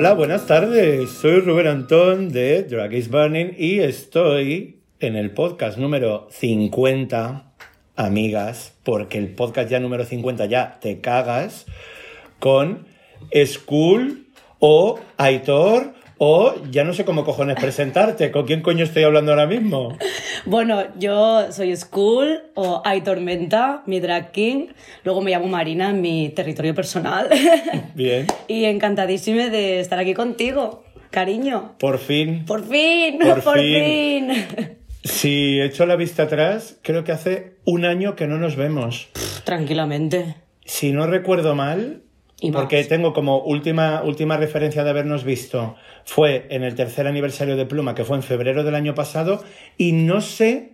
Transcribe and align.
Hola, 0.00 0.14
buenas 0.14 0.46
tardes. 0.46 1.10
Soy 1.10 1.40
Rubén 1.40 1.66
Antón 1.66 2.28
de 2.28 2.62
Drag 2.62 2.94
is 2.94 3.10
Burning 3.10 3.56
y 3.58 3.80
estoy 3.80 4.78
en 5.00 5.16
el 5.16 5.32
podcast 5.32 5.76
número 5.76 6.28
50, 6.30 7.50
amigas, 7.96 8.76
porque 8.84 9.18
el 9.18 9.34
podcast 9.34 9.68
ya 9.68 9.80
número 9.80 10.04
50 10.04 10.46
ya 10.46 10.78
te 10.78 11.00
cagas, 11.00 11.66
con 12.38 12.86
School 13.44 14.28
o 14.60 15.00
Aitor 15.16 15.94
o 16.18 16.54
ya 16.70 16.84
no 16.84 16.92
sé 16.92 17.04
cómo 17.04 17.24
cojones 17.24 17.56
presentarte. 17.56 18.30
¿Con 18.30 18.46
quién 18.46 18.60
coño 18.60 18.84
estoy 18.84 19.04
hablando 19.04 19.32
ahora 19.32 19.46
mismo? 19.46 19.96
Bueno, 20.44 20.84
yo 20.98 21.52
soy 21.52 21.74
School 21.76 22.42
o 22.54 22.82
Hay 22.84 23.00
Tormenta, 23.02 23.82
mi 23.86 24.00
drag 24.00 24.32
king. 24.32 24.68
Luego 25.04 25.20
me 25.20 25.30
llamo 25.30 25.46
Marina 25.46 25.90
en 25.90 26.00
mi 26.00 26.30
territorio 26.30 26.74
personal. 26.74 27.28
Bien. 27.94 28.26
y 28.48 28.64
encantadísima 28.64 29.48
de 29.48 29.80
estar 29.80 29.98
aquí 29.98 30.14
contigo, 30.14 30.84
cariño. 31.10 31.74
Por 31.78 31.98
fin. 31.98 32.44
Por 32.44 32.64
fin, 32.68 33.18
por, 33.18 33.42
fin. 33.58 34.32
Si 35.04 35.60
echo 35.60 35.86
la 35.86 35.96
vista 35.96 36.24
atrás, 36.24 36.78
creo 36.82 37.04
que 37.04 37.12
hace 37.12 37.56
un 37.64 37.84
año 37.84 38.16
que 38.16 38.26
no 38.26 38.38
nos 38.38 38.56
vemos. 38.56 39.08
Tranquilamente. 39.44 40.34
Si 40.64 40.92
no 40.92 41.06
recuerdo 41.06 41.54
mal, 41.54 42.02
Y 42.40 42.50
más. 42.50 42.62
porque 42.62 42.82
tengo 42.84 43.12
como 43.12 43.40
última, 43.40 44.02
última 44.02 44.36
referencia 44.36 44.84
de 44.84 44.90
habernos 44.90 45.24
visto, 45.24 45.74
fue 46.04 46.46
en 46.50 46.62
el 46.62 46.74
tercer 46.74 47.06
aniversario 47.06 47.56
de 47.56 47.66
Pluma, 47.66 47.94
que 47.94 48.04
fue 48.04 48.16
en 48.16 48.22
febrero 48.22 48.64
del 48.64 48.74
año 48.74 48.94
pasado, 48.94 49.42
y 49.76 49.92
no 49.92 50.20
sé 50.20 50.72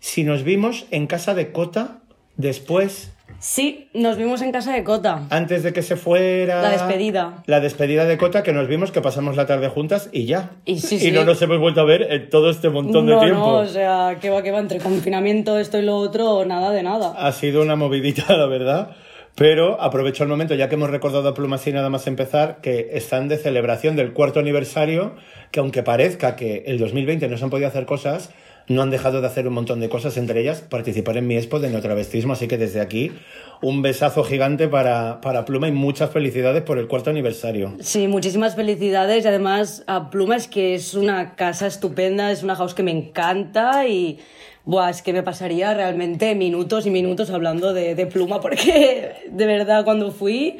si 0.00 0.24
nos 0.24 0.42
vimos 0.42 0.86
en 0.90 1.06
casa 1.06 1.34
de 1.34 1.52
Cota 1.52 2.00
después, 2.36 3.14
Sí, 3.38 3.88
nos 3.92 4.16
vimos 4.16 4.40
en 4.42 4.52
casa 4.52 4.72
de 4.72 4.84
Cota. 4.84 5.26
antes 5.30 5.62
de 5.62 5.72
que 5.72 5.82
se 5.82 5.96
fuera. 5.96 6.62
La 6.62 6.70
despedida. 6.70 7.42
La 7.46 7.60
despedida 7.60 8.04
de 8.06 8.16
Cota, 8.16 8.42
que 8.42 8.52
nos 8.52 8.68
vimos, 8.68 8.90
que 8.90 9.00
pasamos 9.00 9.36
la 9.36 9.46
tarde 9.46 9.68
juntas 9.68 10.08
y 10.12 10.24
ya. 10.24 10.52
Y 10.64 10.80
sí, 10.80 10.98
sí. 10.98 11.10
no 11.10 11.24
nos 11.24 11.40
hemos 11.42 11.58
vuelto 11.58 11.80
a 11.80 11.84
ver 11.84 12.06
en 12.10 12.30
todo 12.30 12.50
este 12.50 12.70
montón 12.70 13.06
de 13.06 13.12
no, 13.12 13.20
tiempo. 13.20 13.38
no, 13.40 13.54
o 13.58 13.66
sea, 13.66 14.18
que 14.20 14.30
va, 14.30 14.42
que 14.42 14.50
va, 14.50 14.60
entre 14.60 14.78
confinamiento, 14.78 15.58
esto 15.58 15.78
y 15.78 15.82
lo 15.82 15.96
otro, 15.96 16.44
nada 16.46 16.70
de 16.70 16.82
nada. 16.82 17.14
Ha 17.18 17.32
sido 17.32 17.60
una 17.62 17.76
movidita, 17.76 18.24
la 18.36 18.46
verdad. 18.46 18.96
Pero 19.36 19.80
aprovecho 19.80 20.22
el 20.22 20.28
momento, 20.28 20.54
ya 20.54 20.68
que 20.68 20.76
hemos 20.76 20.90
recordado 20.90 21.28
a 21.28 21.34
Plumas 21.34 21.66
y 21.66 21.72
nada 21.72 21.90
más 21.90 22.06
empezar, 22.06 22.60
que 22.60 22.90
están 22.92 23.26
de 23.26 23.36
celebración 23.36 23.96
del 23.96 24.12
cuarto 24.12 24.38
aniversario, 24.38 25.16
que 25.50 25.58
aunque 25.58 25.82
parezca 25.82 26.36
que 26.36 26.62
el 26.66 26.78
2020 26.78 27.26
no 27.28 27.36
se 27.36 27.44
han 27.44 27.50
podido 27.50 27.66
hacer 27.66 27.84
cosas, 27.84 28.30
no 28.68 28.82
han 28.82 28.90
dejado 28.90 29.20
de 29.20 29.26
hacer 29.26 29.46
un 29.46 29.54
montón 29.54 29.80
de 29.80 29.88
cosas, 29.88 30.16
entre 30.16 30.40
ellas 30.40 30.60
participar 30.60 31.16
en 31.16 31.26
mi 31.26 31.36
expo 31.36 31.60
de 31.60 31.70
neotravestismo. 31.70 32.32
Así 32.32 32.48
que 32.48 32.56
desde 32.56 32.80
aquí, 32.80 33.12
un 33.60 33.82
besazo 33.82 34.24
gigante 34.24 34.68
para, 34.68 35.20
para 35.20 35.44
Pluma 35.44 35.68
y 35.68 35.72
muchas 35.72 36.10
felicidades 36.10 36.62
por 36.62 36.78
el 36.78 36.88
cuarto 36.88 37.10
aniversario. 37.10 37.74
Sí, 37.80 38.08
muchísimas 38.08 38.56
felicidades 38.56 39.24
y 39.24 39.28
además 39.28 39.84
a 39.86 40.10
Pluma 40.10 40.36
es 40.36 40.48
que 40.48 40.74
es 40.74 40.94
una 40.94 41.34
casa 41.34 41.66
estupenda, 41.66 42.30
es 42.30 42.42
una 42.42 42.56
house 42.56 42.74
que 42.74 42.82
me 42.82 42.90
encanta 42.90 43.86
y 43.86 44.18
buah, 44.64 44.90
es 44.90 45.02
que 45.02 45.12
me 45.12 45.22
pasaría 45.22 45.74
realmente 45.74 46.34
minutos 46.34 46.86
y 46.86 46.90
minutos 46.90 47.30
hablando 47.30 47.74
de, 47.74 47.94
de 47.94 48.06
Pluma 48.06 48.40
porque 48.40 49.14
de 49.30 49.46
verdad 49.46 49.84
cuando 49.84 50.10
fui 50.10 50.58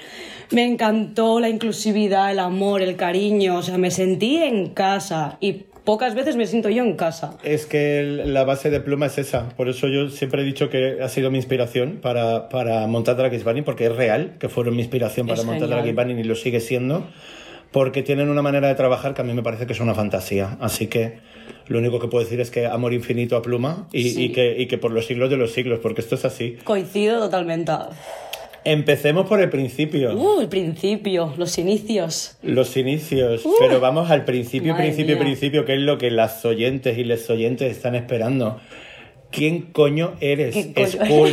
me 0.50 0.64
encantó 0.64 1.40
la 1.40 1.48
inclusividad, 1.48 2.30
el 2.30 2.38
amor, 2.38 2.82
el 2.82 2.96
cariño, 2.96 3.56
o 3.56 3.62
sea, 3.62 3.78
me 3.78 3.90
sentí 3.90 4.36
en 4.36 4.68
casa 4.68 5.38
y 5.40 5.64
pocas 5.84 6.14
veces 6.14 6.36
me 6.36 6.46
siento 6.46 6.70
yo 6.70 6.82
en 6.82 6.96
casa. 6.96 7.36
Es 7.44 7.66
que 7.66 8.00
el- 8.00 8.32
la 8.34 8.44
base 8.44 8.70
de 8.70 8.80
Pluma 8.80 9.06
es 9.06 9.18
esa. 9.18 9.48
Por 9.50 9.68
eso 9.68 9.88
yo 9.88 10.08
siempre 10.10 10.42
he 10.42 10.44
dicho 10.44 10.70
que 10.70 10.98
ha 11.02 11.08
sido 11.08 11.30
mi 11.30 11.38
inspiración 11.38 11.98
para, 12.02 12.48
para 12.48 12.86
montar 12.86 13.16
Drag 13.16 13.42
Burning, 13.42 13.62
porque 13.64 13.86
es 13.86 13.94
real 13.94 14.36
que 14.38 14.48
fueron 14.48 14.74
mi 14.76 14.82
inspiración 14.82 15.26
para 15.26 15.40
Es 15.40 15.46
montar. 15.46 15.68
Drag 15.68 15.94
Burning 15.94 16.16
y 16.18 16.24
lo 16.24 16.34
sigue 16.34 16.60
siendo, 16.60 17.06
porque 17.70 18.02
tienen 18.02 18.28
una 18.28 18.40
manera 18.42 18.68
de 18.68 18.74
trabajar 18.76 19.14
que 19.14 19.20
a 19.22 19.24
mí 19.24 19.34
me 19.34 19.42
parece 19.42 19.66
que 19.66 19.72
es 19.72 19.80
una 19.80 19.94
fantasía. 19.94 20.56
Así 20.60 20.86
que 20.86 21.18
lo 21.66 21.78
único 21.78 21.98
que 22.00 22.08
puedo 22.08 22.24
decir 22.24 22.40
es 22.40 22.50
que 22.50 22.66
amor 22.66 22.92
infinito 22.94 23.36
a 23.36 23.42
Pluma 23.42 23.88
y, 23.92 24.10
Sí. 24.10 24.24
y 24.26 24.32
que, 24.32 24.56
y 24.58 24.66
que 24.66 24.78
por 24.78 24.90
los 24.92 25.06
siglos 25.06 25.28
de 25.30 25.36
los 25.36 25.52
siglos, 25.52 25.80
porque 25.82 26.00
esto 26.00 26.14
es 26.14 26.24
así. 26.24 26.56
Coincido 26.64 27.18
totalmente. 27.20 27.72
Empecemos 28.64 29.26
por 29.26 29.40
el 29.40 29.50
principio. 29.50 30.14
Uh, 30.16 30.40
el 30.40 30.48
principio, 30.48 31.34
los 31.36 31.58
inicios. 31.58 32.36
Los 32.42 32.76
inicios, 32.76 33.42
pero 33.58 33.78
vamos 33.80 34.10
al 34.10 34.24
principio, 34.24 34.74
Uh. 34.74 34.76
Principio, 34.76 35.16
mía. 35.16 35.24
principio, 35.24 35.64
que 35.64 35.74
es 35.74 35.80
lo 35.80 35.98
que 35.98 36.10
las 36.10 36.44
oyentes 36.44 36.96
y 36.98 37.04
les 37.04 37.28
oyentes 37.28 37.70
están 37.70 37.94
esperando. 37.94 38.60
¿Quién 39.30 39.62
coño 39.72 40.14
eres? 40.20 40.54
¿Quién 40.54 40.72
coño 40.72 40.86
Skull? 40.86 41.30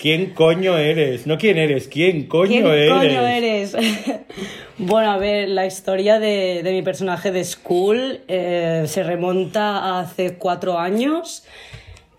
¿Quién 0.00 0.26
coño 0.34 0.76
eres? 0.76 1.26
No 1.26 1.38
quién 1.38 1.56
eres, 1.56 1.88
¿quién 1.88 2.26
coño 2.26 2.48
¿Quién 2.48 2.66
eres? 2.66 2.90
coño 2.92 3.26
eres? 3.26 3.76
bueno, 4.78 5.10
a 5.10 5.16
ver, 5.16 5.48
la 5.48 5.64
historia 5.66 6.18
de, 6.20 6.62
de 6.62 6.70
mi 6.72 6.82
personaje 6.82 7.32
de 7.32 7.42
School 7.44 8.20
eh, 8.28 8.84
se 8.86 9.02
remonta 9.02 9.78
a 9.78 10.00
hace 10.00 10.34
cuatro 10.34 10.78
años. 10.78 11.44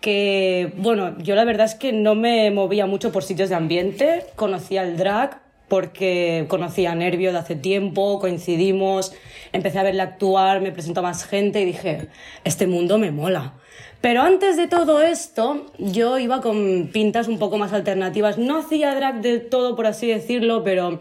Que, 0.02 0.74
bueno, 0.76 1.16
yo 1.18 1.34
la 1.34 1.44
verdad 1.44 1.64
es 1.64 1.74
que 1.74 1.92
no 1.92 2.14
me 2.14 2.50
movía 2.50 2.84
mucho 2.84 3.10
por 3.10 3.22
sitios 3.22 3.48
de 3.48 3.54
ambiente. 3.54 4.26
Conocía 4.36 4.82
el 4.82 4.98
drag 4.98 5.40
porque 5.68 6.44
conocía 6.48 6.92
a 6.92 6.94
Nervio 6.94 7.32
de 7.32 7.38
hace 7.38 7.56
tiempo, 7.56 8.18
coincidimos, 8.20 9.14
empecé 9.52 9.78
a 9.78 9.82
verle 9.82 10.02
actuar, 10.02 10.60
me 10.60 10.70
presentó 10.70 11.02
más 11.02 11.24
gente 11.24 11.62
y 11.62 11.64
dije, 11.64 12.08
este 12.44 12.66
mundo 12.66 12.98
me 12.98 13.10
mola. 13.10 13.54
Pero 14.02 14.20
antes 14.20 14.58
de 14.58 14.66
todo 14.66 15.00
esto, 15.00 15.72
yo 15.78 16.18
iba 16.18 16.42
con 16.42 16.90
pintas 16.92 17.26
un 17.26 17.38
poco 17.38 17.56
más 17.56 17.72
alternativas. 17.72 18.36
No 18.36 18.58
hacía 18.58 18.94
drag 18.94 19.22
del 19.22 19.48
todo, 19.48 19.74
por 19.74 19.86
así 19.86 20.08
decirlo, 20.08 20.62
pero 20.62 21.00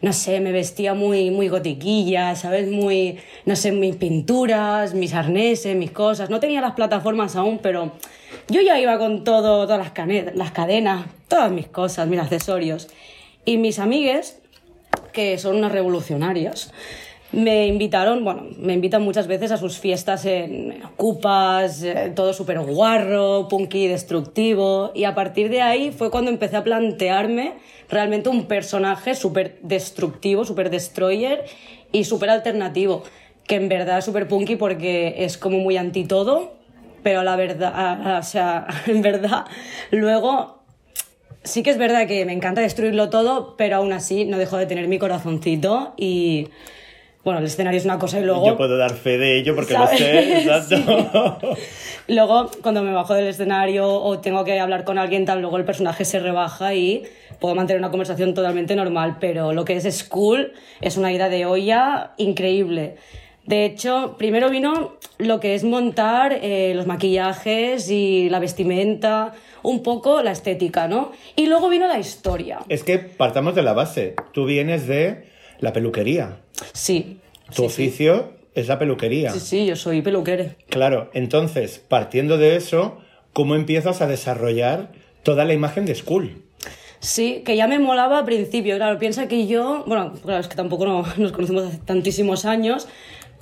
no 0.00 0.12
sé, 0.12 0.40
me 0.40 0.50
vestía 0.50 0.94
muy, 0.94 1.30
muy 1.30 1.48
gotiquilla, 1.48 2.34
¿sabes? 2.34 2.68
Muy, 2.68 3.18
no 3.44 3.54
sé, 3.54 3.70
mis 3.70 3.96
pinturas, 3.96 4.94
mis 4.94 5.14
arneses, 5.14 5.76
mis 5.76 5.90
cosas. 5.90 6.30
No 6.30 6.40
tenía 6.40 6.60
las 6.60 6.72
plataformas 6.72 7.36
aún, 7.36 7.58
pero 7.58 7.92
yo 8.48 8.60
ya 8.60 8.78
iba 8.78 8.98
con 8.98 9.24
todo, 9.24 9.66
todas 9.66 9.78
las, 9.78 10.34
las 10.34 10.50
cadenas, 10.52 11.06
todas 11.28 11.50
mis 11.50 11.68
cosas, 11.68 12.08
mis 12.08 12.20
accesorios. 12.20 12.88
Y 13.44 13.56
mis 13.56 13.78
amigues, 13.78 14.40
que 15.12 15.38
son 15.38 15.56
unas 15.56 15.72
revolucionarias, 15.72 16.72
me 17.32 17.66
invitaron, 17.66 18.24
bueno, 18.24 18.46
me 18.58 18.72
invitan 18.72 19.02
muchas 19.02 19.26
veces 19.26 19.50
a 19.50 19.58
sus 19.58 19.78
fiestas 19.78 20.24
en, 20.24 20.82
Ocupas, 20.84 21.82
eh, 21.82 22.12
todo 22.14 22.32
súper 22.32 22.58
guarro, 22.60 23.48
punky, 23.48 23.86
destructivo, 23.86 24.92
y 24.94 25.04
a 25.04 25.14
partir 25.14 25.50
de 25.50 25.60
ahí 25.60 25.92
fue 25.92 26.10
cuando 26.10 26.30
empecé 26.30 26.56
a 26.56 26.64
plantearme 26.64 27.54
realmente 27.88 28.28
un 28.28 28.46
personaje 28.46 29.14
súper 29.14 29.58
destructivo, 29.62 30.44
súper 30.44 30.70
destroyer 30.70 31.44
y 31.92 32.04
súper 32.04 32.30
alternativo, 32.30 33.02
que 33.46 33.56
en 33.56 33.68
verdad 33.68 33.98
es 33.98 34.04
súper 34.04 34.26
punky 34.26 34.56
porque 34.56 35.16
es 35.18 35.36
como 35.36 35.58
muy 35.58 35.76
anti 35.76 36.04
todo, 36.04 36.57
pero 37.02 37.22
la 37.22 37.36
verdad, 37.36 37.72
a- 37.74 38.16
a- 38.16 38.18
o 38.18 38.22
sea, 38.22 38.66
en 38.86 39.02
verdad, 39.02 39.44
luego 39.90 40.62
sí 41.44 41.62
que 41.62 41.70
es 41.70 41.78
verdad 41.78 42.06
que 42.06 42.24
me 42.26 42.32
encanta 42.32 42.60
destruirlo 42.60 43.08
todo, 43.10 43.54
pero 43.56 43.76
aún 43.76 43.92
así 43.92 44.24
no 44.24 44.38
dejo 44.38 44.56
de 44.58 44.66
tener 44.66 44.88
mi 44.88 44.98
corazoncito 44.98 45.94
y 45.96 46.48
bueno, 47.24 47.40
el 47.40 47.46
escenario 47.46 47.78
es 47.78 47.84
una 47.84 47.98
cosa 47.98 48.20
y 48.20 48.24
luego... 48.24 48.46
Yo 48.46 48.56
puedo 48.56 48.76
dar 48.78 48.94
fe 48.94 49.18
de 49.18 49.38
ello 49.38 49.54
porque 49.54 49.74
¿Sabes? 49.74 49.92
lo 50.00 50.06
sé, 50.06 50.38
exacto. 50.38 51.56
Luego, 52.06 52.50
cuando 52.62 52.82
me 52.82 52.92
bajo 52.92 53.12
del 53.12 53.26
escenario 53.26 53.86
o 53.90 54.18
tengo 54.20 54.44
que 54.44 54.58
hablar 54.58 54.84
con 54.84 54.98
alguien, 54.98 55.26
tal, 55.26 55.40
luego 55.42 55.58
el 55.58 55.64
personaje 55.64 56.04
se 56.06 56.20
rebaja 56.20 56.72
y 56.74 57.02
puedo 57.38 57.54
mantener 57.54 57.80
una 57.80 57.90
conversación 57.90 58.32
totalmente 58.32 58.74
normal, 58.76 59.16
pero 59.20 59.52
lo 59.52 59.64
que 59.66 59.76
es 59.76 59.84
School 59.98 60.52
es 60.80 60.96
una 60.96 61.12
ida 61.12 61.28
de 61.28 61.44
olla 61.44 62.12
increíble. 62.16 62.96
De 63.48 63.64
hecho, 63.64 64.16
primero 64.18 64.50
vino 64.50 64.96
lo 65.16 65.40
que 65.40 65.54
es 65.54 65.64
montar 65.64 66.38
eh, 66.42 66.74
los 66.74 66.86
maquillajes 66.86 67.88
y 67.90 68.28
la 68.28 68.40
vestimenta, 68.40 69.32
un 69.62 69.82
poco 69.82 70.22
la 70.22 70.32
estética, 70.32 70.86
¿no? 70.86 71.12
Y 71.34 71.46
luego 71.46 71.70
vino 71.70 71.86
la 71.88 71.98
historia. 71.98 72.58
Es 72.68 72.84
que 72.84 72.98
partamos 72.98 73.54
de 73.54 73.62
la 73.62 73.72
base. 73.72 74.16
Tú 74.32 74.44
vienes 74.44 74.86
de 74.86 75.24
la 75.60 75.72
peluquería. 75.72 76.40
Sí. 76.74 77.20
Tu 77.46 77.52
sí, 77.54 77.56
sí. 77.62 77.64
oficio 77.64 78.32
es 78.54 78.68
la 78.68 78.78
peluquería. 78.78 79.30
Sí, 79.30 79.40
sí, 79.40 79.66
yo 79.66 79.76
soy 79.76 80.02
peluquere. 80.02 80.56
Claro, 80.68 81.08
entonces, 81.14 81.78
partiendo 81.88 82.36
de 82.36 82.56
eso, 82.56 82.98
¿cómo 83.32 83.54
empiezas 83.54 84.02
a 84.02 84.06
desarrollar 84.06 84.92
toda 85.22 85.46
la 85.46 85.54
imagen 85.54 85.86
de 85.86 85.94
School? 85.94 86.42
Sí, 87.00 87.42
que 87.46 87.56
ya 87.56 87.68
me 87.68 87.78
molaba 87.78 88.18
al 88.18 88.24
principio. 88.24 88.76
Claro, 88.76 88.98
piensa 88.98 89.28
que 89.28 89.46
yo, 89.46 89.84
bueno, 89.86 90.12
claro, 90.22 90.40
es 90.40 90.48
que 90.48 90.56
tampoco 90.56 90.84
no- 90.84 91.06
nos 91.16 91.32
conocemos 91.32 91.64
hace 91.68 91.78
tantísimos 91.78 92.44
años, 92.44 92.88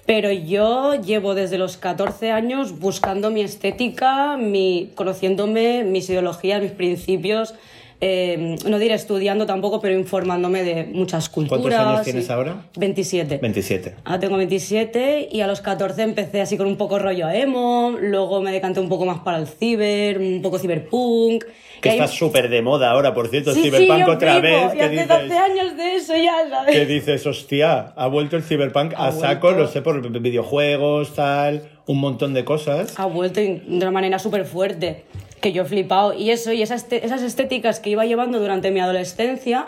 pero 0.07 0.31
yo 0.31 0.95
llevo 0.95 1.35
desde 1.35 1.59
los 1.59 1.77
14 1.77 2.31
años 2.31 2.79
buscando 2.79 3.31
mi 3.31 3.41
estética, 3.41 4.37
mi, 4.37 4.93
conociéndome, 4.95 5.83
mis 5.83 6.09
ideologías, 6.09 6.63
mis 6.63 6.71
principios. 6.71 7.55
Eh, 8.01 8.57
no 8.69 8.79
diré 8.79 8.95
estudiando 8.95 9.47
tampoco, 9.47 9.81
pero 9.81 9.95
informándome 9.99 10.63
de 10.65 10.85
muchas 10.85 11.29
culturas. 11.29 11.63
¿Cuántos 11.63 11.81
años 11.81 12.03
tienes 12.05 12.31
ahora? 12.31 12.67
27. 12.77 13.39
27. 13.39 13.95
Ahora 14.05 14.21
tengo 14.21 14.37
27 14.37 15.29
y 15.33 15.41
a 15.41 15.47
los 15.47 15.61
14 15.61 16.03
empecé 16.03 16.41
así 16.43 16.57
con 16.59 16.67
un 16.67 16.77
poco 16.77 16.99
rollo 16.99 17.29
emo, 17.31 17.95
luego 18.01 18.41
me 18.43 18.53
decanté 18.53 18.81
un 18.81 18.89
poco 18.89 19.07
más 19.07 19.21
para 19.21 19.39
el 19.39 19.47
ciber, 19.47 20.19
un 20.19 20.43
poco 20.43 20.59
ciberpunk. 20.59 21.45
Que 21.81 21.91
ahí- 21.91 21.99
está 21.99 22.09
súper 22.09 22.49
de 22.49 22.63
moda 22.63 22.91
ahora, 22.91 23.13
por 23.15 23.29
cierto, 23.29 23.51
el 23.51 23.57
Sí, 23.57 23.63
sí, 23.65 23.71
Cyberpunk 23.71 24.07
yo 24.07 24.13
otra 24.13 24.41
vez. 24.41 24.75
Y 24.75 24.77
que 24.77 24.83
hace 24.83 24.91
dices, 24.93 25.09
12 25.09 25.39
años 25.39 25.77
de 25.77 25.95
eso 25.97 26.17
ya, 26.17 26.35
¿sabes? 26.51 26.75
que 26.75 26.87
dices, 26.87 27.27
hostia, 27.27 27.93
ha 27.97 28.07
vuelto 28.09 28.37
el 28.37 28.43
Cyberpunk 28.43 28.95
Ha 28.97 29.09
a 29.09 29.13
saco, 29.13 29.49
vuelto. 29.49 29.63
lo 29.63 29.69
sé, 29.69 29.83
por 29.83 30.21
videojuegos, 30.21 31.15
tal, 31.15 31.69
un 31.87 31.99
montón 32.01 32.35
de 32.35 32.45
cosas. 32.45 32.99
ha 32.99 33.07
vuelto 33.07 33.41
de 33.41 33.63
una 33.69 33.91
manera 33.91 34.19
súper 34.19 34.45
fuerte, 34.47 35.05
que 35.41 35.53
yo 35.53 35.63
he 35.63 35.67
flipado. 35.67 36.15
Y 36.15 36.31
eso, 36.31 36.53
y 36.53 36.63
esas, 36.63 36.87
esas 36.91 37.23
estéticas 37.23 37.81
que 37.81 37.91
iba 37.91 38.05
llevando 38.05 38.39
durante 38.39 38.71
mi 38.71 38.81
adolescencia, 38.81 39.67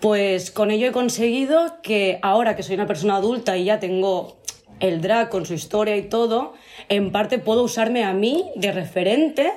pues 0.00 0.50
con 0.50 0.70
ello 0.70 0.88
he 0.88 0.92
conseguido 0.92 1.80
que 1.82 2.18
ahora 2.22 2.56
que 2.56 2.62
soy 2.62 2.74
una 2.76 2.86
persona 2.86 3.16
adulta 3.16 3.56
y 3.56 3.64
ya 3.64 3.80
tengo 3.80 4.38
el 4.80 5.02
drag 5.02 5.28
con 5.28 5.44
su 5.44 5.54
historia 5.54 5.96
y 5.96 6.02
todo, 6.02 6.54
en 6.88 7.12
parte 7.12 7.38
puedo 7.38 7.62
usarme 7.62 8.04
a 8.04 8.14
mí 8.14 8.46
de 8.56 8.72
referente 8.72 9.52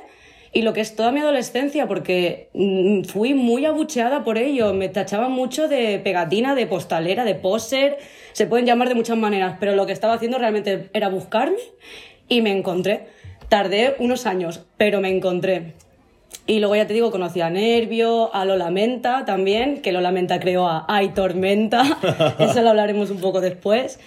y 0.52 0.62
lo 0.62 0.74
que 0.74 0.82
es 0.82 0.96
toda 0.96 1.12
mi 1.12 1.20
adolescencia, 1.20 1.88
porque 1.88 2.50
mm, 2.54 3.06
fui 3.06 3.34
muy 3.34 3.66
abucheada 3.66 4.24
por 4.24 4.38
ello. 4.38 4.74
Me 4.74 4.88
tachaban 4.88 5.32
mucho 5.32 5.68
de 5.68 6.00
pegatina, 6.00 6.54
de 6.54 6.68
postalera, 6.68 7.24
de 7.24 7.34
poser, 7.34 7.98
se 8.34 8.46
pueden 8.46 8.68
llamar 8.68 8.88
de 8.88 8.96
muchas 8.96 9.18
maneras, 9.18 9.58
pero 9.60 9.76
lo 9.76 9.88
que 9.88 9.94
estaba 9.94 10.14
haciendo 10.14 10.38
realmente 10.38 10.90
era 10.94 11.10
buscarme 11.10 11.58
y 12.28 12.42
me 12.42 12.52
encontré. 12.52 13.08
Tardé 13.54 13.96
unos 14.00 14.26
años, 14.26 14.62
pero 14.78 15.00
me 15.00 15.16
encontré. 15.16 15.74
Y 16.48 16.58
luego 16.58 16.76
ya 16.76 16.88
te 16.88 16.96
digo, 16.96 17.12
conocí 17.12 17.40
a 17.40 17.52
Nervio, 17.52 18.34
a 18.34 18.46
Lola 18.46 18.72
Menta 18.72 19.26
también, 19.26 19.84
que 19.84 19.92
Lola 19.92 20.12
Menta 20.12 20.40
creó 20.40 20.68
a 20.68 20.86
Ay 20.88 21.10
Tormenta, 21.10 21.84
eso 22.40 22.64
lo 22.64 22.72
hablaremos 22.72 23.12
un 23.12 23.20
poco 23.20 23.42
después. 23.42 24.00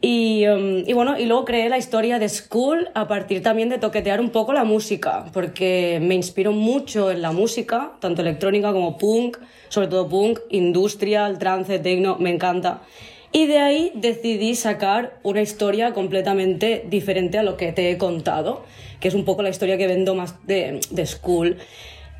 Y, 0.00 0.44
um, 0.48 0.82
y 0.84 0.92
bueno, 0.92 1.16
y 1.16 1.26
luego 1.26 1.44
creé 1.44 1.68
la 1.68 1.78
historia 1.78 2.18
de 2.18 2.28
School 2.28 2.88
a 2.94 3.06
partir 3.06 3.44
también 3.44 3.68
de 3.68 3.78
toquetear 3.78 4.20
un 4.20 4.30
poco 4.30 4.52
la 4.52 4.64
música, 4.64 5.26
porque 5.32 6.00
me 6.02 6.16
inspiro 6.16 6.50
mucho 6.50 7.12
en 7.12 7.22
la 7.22 7.30
música, 7.30 7.92
tanto 8.00 8.22
electrónica 8.22 8.72
como 8.72 8.98
punk, 8.98 9.38
sobre 9.68 9.86
todo 9.86 10.08
punk, 10.08 10.40
industrial, 10.50 11.38
trance, 11.38 11.78
techno, 11.78 12.16
me 12.18 12.30
encanta. 12.30 12.80
Y 13.32 13.46
de 13.46 13.58
ahí 13.58 13.92
decidí 13.94 14.56
sacar 14.56 15.20
una 15.22 15.40
historia 15.40 15.94
completamente 15.94 16.84
diferente 16.88 17.38
a 17.38 17.44
lo 17.44 17.56
que 17.56 17.72
te 17.72 17.90
he 17.90 17.98
contado, 17.98 18.64
que 18.98 19.08
es 19.08 19.14
un 19.14 19.24
poco 19.24 19.42
la 19.42 19.50
historia 19.50 19.78
que 19.78 19.86
vendo 19.86 20.14
más 20.14 20.46
de, 20.46 20.80
de 20.90 21.06
School. 21.06 21.58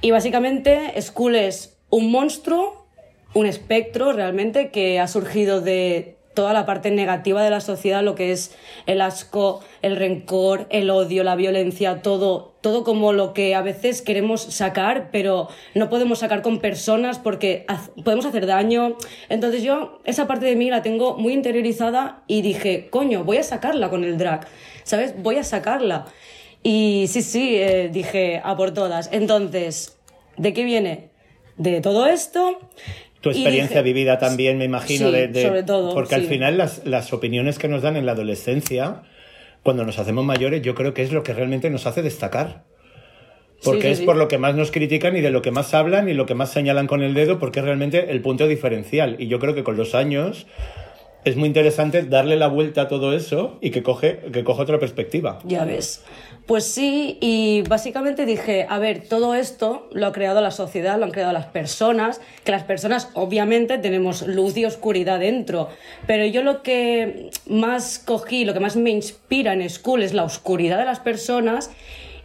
Y 0.02 0.12
básicamente 0.12 1.00
School 1.00 1.34
es 1.34 1.76
un 1.90 2.12
monstruo, 2.12 2.86
un 3.34 3.46
espectro 3.46 4.12
realmente 4.12 4.70
que 4.70 5.00
ha 5.00 5.08
surgido 5.08 5.60
de 5.60 6.16
toda 6.34 6.52
la 6.52 6.64
parte 6.64 6.90
negativa 6.90 7.42
de 7.42 7.50
la 7.50 7.60
sociedad, 7.60 8.02
lo 8.02 8.14
que 8.14 8.32
es 8.32 8.54
el 8.86 9.00
asco, 9.00 9.60
el 9.82 9.96
rencor, 9.96 10.66
el 10.70 10.88
odio, 10.90 11.24
la 11.24 11.34
violencia, 11.34 12.02
todo, 12.02 12.54
todo 12.60 12.84
como 12.84 13.12
lo 13.12 13.34
que 13.34 13.54
a 13.54 13.62
veces 13.62 14.00
queremos 14.00 14.42
sacar, 14.42 15.10
pero 15.10 15.48
no 15.74 15.90
podemos 15.90 16.20
sacar 16.20 16.42
con 16.42 16.60
personas 16.60 17.18
porque 17.18 17.66
podemos 18.04 18.26
hacer 18.26 18.46
daño. 18.46 18.96
Entonces 19.28 19.62
yo 19.62 19.98
esa 20.04 20.26
parte 20.26 20.46
de 20.46 20.56
mí 20.56 20.70
la 20.70 20.82
tengo 20.82 21.16
muy 21.16 21.32
interiorizada 21.32 22.22
y 22.26 22.42
dije, 22.42 22.88
coño, 22.90 23.24
voy 23.24 23.38
a 23.38 23.42
sacarla 23.42 23.90
con 23.90 24.04
el 24.04 24.16
drag, 24.16 24.46
¿sabes? 24.84 25.20
Voy 25.20 25.36
a 25.36 25.44
sacarla. 25.44 26.06
Y 26.62 27.06
sí, 27.08 27.22
sí, 27.22 27.56
eh, 27.56 27.88
dije, 27.92 28.40
a 28.44 28.56
por 28.56 28.72
todas. 28.72 29.08
Entonces, 29.12 29.98
¿de 30.36 30.52
qué 30.52 30.64
viene? 30.64 31.10
De 31.56 31.80
todo 31.80 32.06
esto. 32.06 32.58
Tu 33.20 33.30
experiencia 33.30 33.82
dije- 33.82 33.82
vivida 33.82 34.18
también, 34.18 34.56
me 34.58 34.64
imagino, 34.64 35.08
Sí, 35.08 35.12
de, 35.12 35.28
de- 35.28 35.42
sobre 35.42 35.62
todo, 35.62 35.92
Porque 35.94 36.14
al 36.14 36.22
final 36.22 36.56
las, 36.58 36.86
las 36.86 37.12
opiniones 37.12 37.58
que 37.58 37.68
nos 37.68 37.82
dan 37.82 37.96
en 37.96 38.06
la 38.06 38.12
adolescencia, 38.12 39.02
cuando 39.62 39.84
nos 39.84 39.98
hacemos 39.98 40.24
mayores, 40.24 40.62
yo 40.62 40.74
creo 40.74 40.94
que 40.94 41.02
es 41.02 41.12
lo 41.12 41.22
que 41.22 41.34
realmente 41.34 41.68
nos 41.70 41.86
hace 41.86 42.02
destacar. 42.02 42.64
Porque 43.62 43.94
Sí, 43.94 44.00
es 44.02 44.06
por 44.06 44.16
lo 44.16 44.26
que 44.26 44.38
más 44.38 44.54
nos 44.54 44.70
critican 44.70 45.14
y 45.18 45.20
de 45.20 45.30
lo 45.30 45.42
que 45.42 45.50
más 45.50 45.74
hablan 45.74 46.08
y 46.08 46.14
lo 46.14 46.24
que 46.24 46.34
más 46.34 46.50
señalan 46.50 46.86
con 46.86 47.02
el 47.02 47.12
dedo, 47.12 47.38
porque 47.38 47.58
es 47.58 47.64
realmente 47.66 48.10
el 48.10 48.22
punto 48.22 48.48
diferencial. 48.48 49.16
Y 49.18 49.26
yo 49.28 49.38
creo 49.38 49.54
que 49.54 49.64
con 49.64 49.76
los 49.76 49.94
años 49.94 50.46
es 51.26 51.36
muy 51.36 51.46
interesante 51.48 52.02
darle 52.04 52.36
la 52.36 52.46
vuelta 52.46 52.80
a 52.82 52.88
todo 52.88 53.12
eso 53.12 53.58
y 53.60 53.70
que 53.70 53.82
coge, 53.82 54.20
que 54.32 54.44
coge 54.44 54.62
otra 54.62 54.78
perspectiva. 54.78 55.40
Ya 55.44 55.66
ves. 55.66 56.02
Pues 56.46 56.64
sí, 56.64 57.16
y 57.20 57.62
básicamente 57.68 58.26
dije, 58.26 58.66
a 58.68 58.80
ver, 58.80 59.02
todo 59.08 59.34
esto 59.36 59.88
lo 59.92 60.06
ha 60.08 60.12
creado 60.12 60.40
la 60.40 60.50
sociedad, 60.50 60.98
lo 60.98 61.04
han 61.04 61.12
creado 61.12 61.32
las 61.32 61.46
personas, 61.46 62.20
que 62.42 62.50
las 62.50 62.64
personas 62.64 63.08
obviamente 63.14 63.78
tenemos 63.78 64.22
luz 64.26 64.56
y 64.56 64.64
oscuridad 64.64 65.20
dentro, 65.20 65.68
pero 66.08 66.24
yo 66.26 66.42
lo 66.42 66.62
que 66.64 67.30
más 67.46 68.00
cogí, 68.04 68.44
lo 68.44 68.52
que 68.52 68.58
más 68.58 68.74
me 68.74 68.90
inspira 68.90 69.52
en 69.52 69.68
School 69.70 70.02
es 70.02 70.12
la 70.12 70.24
oscuridad 70.24 70.78
de 70.78 70.86
las 70.86 70.98
personas 70.98 71.70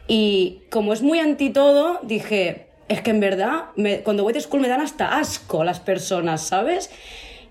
y 0.08 0.62
como 0.72 0.94
es 0.94 1.04
muy 1.04 1.20
anti 1.20 1.52
todo, 1.52 2.00
dije, 2.02 2.66
es 2.88 3.02
que 3.02 3.12
en 3.12 3.20
verdad, 3.20 3.66
me- 3.76 4.00
cuando 4.02 4.24
voy 4.24 4.34
de 4.34 4.42
School 4.42 4.62
me 4.62 4.68
dan 4.70 4.82
hasta 4.82 5.20
asco 5.20 5.64
las 5.64 5.80
personas, 5.80 6.42
¿sabes? 6.42 6.90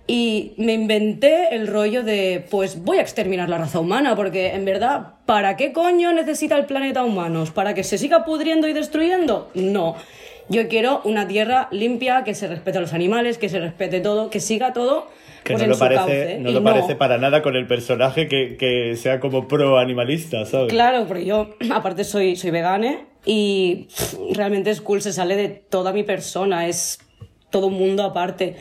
Y 0.06 0.52
me 0.58 0.74
inventé 0.74 1.54
el 1.54 1.66
rollo 1.66 2.02
de, 2.02 2.44
pues 2.50 2.84
voy 2.84 2.98
a 2.98 3.00
exterminar 3.00 3.48
la 3.48 3.56
raza 3.56 3.80
humana, 3.80 4.14
porque 4.14 4.48
en 4.54 4.66
verdad, 4.66 5.14
¿para 5.24 5.56
qué 5.56 5.72
coño 5.72 6.12
necesita 6.12 6.58
el 6.58 6.66
planeta 6.66 7.02
humanos? 7.04 7.50
¿Para 7.50 7.72
que 7.72 7.84
se 7.84 7.96
siga 7.96 8.24
pudriendo 8.24 8.68
y 8.68 8.74
destruyendo? 8.74 9.50
No. 9.54 9.96
Yo 10.50 10.68
quiero 10.68 11.00
una 11.04 11.26
tierra 11.26 11.68
limpia, 11.70 12.22
que 12.22 12.34
se 12.34 12.48
respete 12.48 12.76
a 12.76 12.80
los 12.82 12.92
animales, 12.92 13.38
que 13.38 13.48
se 13.48 13.60
respete 13.60 14.00
todo, 14.00 14.28
que 14.28 14.40
siga 14.40 14.74
todo 14.74 15.08
Que 15.42 15.54
pues, 15.54 15.60
no 15.60 15.64
en 15.64 15.70
lo 15.70 15.74
su 15.74 15.80
parece, 15.80 16.00
cauce. 16.02 16.38
no 16.38 16.50
lo 16.50 16.62
parece 16.62 16.96
para 16.96 17.16
nada 17.16 17.40
con 17.40 17.56
el 17.56 17.66
personaje 17.66 18.28
que, 18.28 18.58
que 18.58 18.96
sea 18.96 19.20
como 19.20 19.48
pro 19.48 19.78
animalista, 19.78 20.44
¿sabes? 20.44 20.68
Claro, 20.68 21.06
porque 21.06 21.24
yo 21.24 21.54
aparte 21.72 22.04
soy, 22.04 22.36
soy 22.36 22.50
vegane 22.50 23.06
y 23.24 23.88
realmente 24.34 24.74
Skull 24.74 25.00
se 25.00 25.14
sale 25.14 25.34
de 25.36 25.48
toda 25.48 25.94
mi 25.94 26.02
persona, 26.02 26.68
es 26.68 26.98
todo 27.48 27.68
un 27.68 27.74
mundo 27.78 28.02
aparte. 28.02 28.56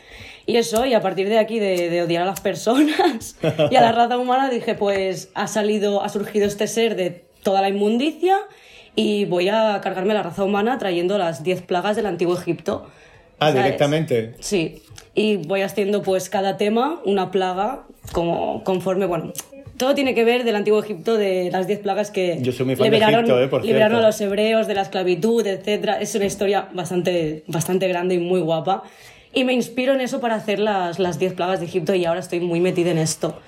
Y 0.46 0.56
eso, 0.56 0.84
y 0.84 0.94
a 0.94 1.00
partir 1.00 1.28
de 1.28 1.38
aquí 1.38 1.58
de, 1.58 1.88
de 1.88 2.02
odiar 2.02 2.22
a 2.22 2.26
las 2.26 2.40
personas 2.40 3.36
y 3.70 3.76
a 3.76 3.80
la 3.80 3.92
raza 3.92 4.18
humana, 4.18 4.50
dije, 4.50 4.74
pues 4.74 5.30
ha 5.34 5.46
salido, 5.46 6.02
ha 6.02 6.08
surgido 6.08 6.46
este 6.46 6.66
ser 6.66 6.96
de 6.96 7.24
toda 7.42 7.62
la 7.62 7.68
inmundicia 7.68 8.38
y 8.96 9.24
voy 9.24 9.48
a 9.48 9.80
cargarme 9.82 10.14
la 10.14 10.22
raza 10.22 10.44
humana 10.44 10.78
trayendo 10.78 11.18
las 11.18 11.42
10 11.42 11.62
plagas 11.62 11.96
del 11.96 12.06
antiguo 12.06 12.36
Egipto. 12.36 12.86
Ah, 13.38 13.48
¿sabes? 13.48 13.64
directamente. 13.64 14.34
Sí, 14.40 14.82
y 15.14 15.36
voy 15.36 15.62
haciendo 15.62 16.02
pues 16.02 16.28
cada 16.28 16.56
tema 16.56 17.00
una 17.04 17.30
plaga 17.30 17.84
como 18.12 18.62
conforme, 18.64 19.06
bueno, 19.06 19.32
todo 19.76 19.94
tiene 19.94 20.14
que 20.14 20.24
ver 20.24 20.44
del 20.44 20.56
antiguo 20.56 20.80
Egipto, 20.80 21.16
de 21.16 21.50
las 21.50 21.66
10 21.66 21.80
plagas 21.80 22.10
que 22.10 22.38
Yo 22.40 22.52
soy 22.52 22.66
muy 22.66 22.76
fan 22.76 22.84
de 22.84 22.90
liberaron, 22.90 23.24
Egipto, 23.24 23.42
eh, 23.42 23.48
por 23.48 23.64
liberaron 23.64 23.98
a 23.98 24.06
los 24.06 24.20
hebreos 24.20 24.66
de 24.66 24.74
la 24.74 24.82
esclavitud, 24.82 25.44
etcétera. 25.46 26.00
Es 26.00 26.14
una 26.14 26.26
historia 26.26 26.68
bastante, 26.72 27.42
bastante 27.48 27.88
grande 27.88 28.14
y 28.14 28.18
muy 28.18 28.40
guapa. 28.40 28.84
Y 29.34 29.44
me 29.44 29.52
inspiro 29.52 29.94
en 29.94 30.00
eso 30.00 30.20
para 30.20 30.36
hacer 30.36 30.58
las, 30.60 30.98
las 30.98 31.18
10 31.18 31.34
plagas 31.34 31.60
de 31.60 31.66
Egipto 31.66 31.94
y 31.94 32.04
ahora 32.04 32.20
estoy 32.20 32.40
muy 32.40 32.60
metida 32.60 32.90
en 32.90 32.98
esto, 32.98 33.40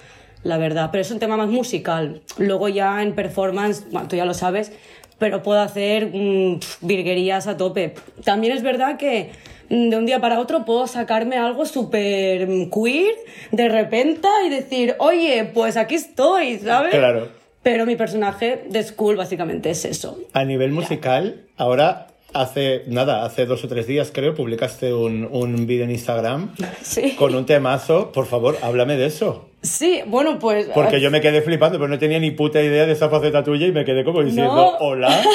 la 0.43 0.59
verdad. 0.59 0.89
Pero 0.91 1.03
es 1.03 1.11
un 1.13 1.21
tema 1.21 1.37
más 1.37 1.49
musical. 1.49 2.23
Luego 2.39 2.69
ya 2.69 3.03
en 3.03 3.15
performance, 3.15 3.85
bueno, 3.93 4.09
tú 4.09 4.17
ya 4.17 4.25
lo 4.25 4.35
sabes, 4.35 4.73
pero 5.19 5.43
puedo 5.43 5.61
hacer 5.61 6.07
mm, 6.13 6.59
pf, 6.59 6.79
virguerías 6.81 7.47
a 7.47 7.57
tope. 7.57 7.95
También 8.25 8.53
es 8.53 8.63
verdad 8.63 8.97
que 8.97 9.31
mm, 9.71 9.91
de 9.91 9.97
un 9.97 10.07
día 10.07 10.21
para 10.21 10.41
otro 10.41 10.65
puedo 10.65 10.89
sacarme 10.89 11.37
algo 11.37 11.67
súper 11.67 12.49
mm, 12.49 12.71
queer 12.71 13.15
de 13.53 13.69
repente 13.69 14.29
y 14.45 14.51
decir, 14.51 14.97
oye, 14.99 15.49
pues 15.55 15.77
aquí 15.77 15.95
estoy, 15.95 16.59
¿sabes? 16.59 16.95
Claro. 16.95 17.29
Pero 17.63 17.87
mi 17.87 17.97
personaje 17.97 18.65
de 18.69 18.83
School 18.83 19.17
básicamente 19.17 19.71
es 19.71 19.85
eso. 19.85 20.19
A 20.33 20.45
nivel 20.45 20.73
musical, 20.73 21.43
ahora 21.57 22.09
hace 22.41 22.83
nada, 22.87 23.25
hace 23.25 23.47
dos 23.47 23.65
o 23.65 23.69
tres 23.69 23.87
días 23.87 24.11
creo, 24.13 24.35
publicaste 24.35 24.93
un, 24.93 25.29
un 25.31 25.67
vídeo 25.67 25.85
en 25.85 25.91
Instagram 25.91 26.55
Sí. 26.83 27.13
con 27.17 27.35
un 27.35 27.47
temazo. 27.47 28.13
Por 28.13 28.27
favor, 28.27 28.57
háblame 28.63 28.97
de 28.97 29.07
eso. 29.07 29.47
Sí, 29.63 30.01
bueno, 30.07 30.39
pues... 30.39 30.69
Porque 30.75 31.01
yo 31.01 31.11
me 31.11 31.21
quedé 31.21 31.43
flipando, 31.43 31.79
pero 31.79 31.89
no 31.89 31.99
tenía 31.99 32.21
ni 32.21 32.31
puta 32.31 32.63
idea 32.63 32.87
de 32.87 32.93
esa 32.93 33.09
faceta 33.09 33.43
tuya 33.43 33.67
y 33.67 33.73
me 33.73 33.85
quedé 33.85 34.05
como 34.05 34.23
diciendo, 34.23 34.55
No. 34.55 34.77
hola. 34.79 35.21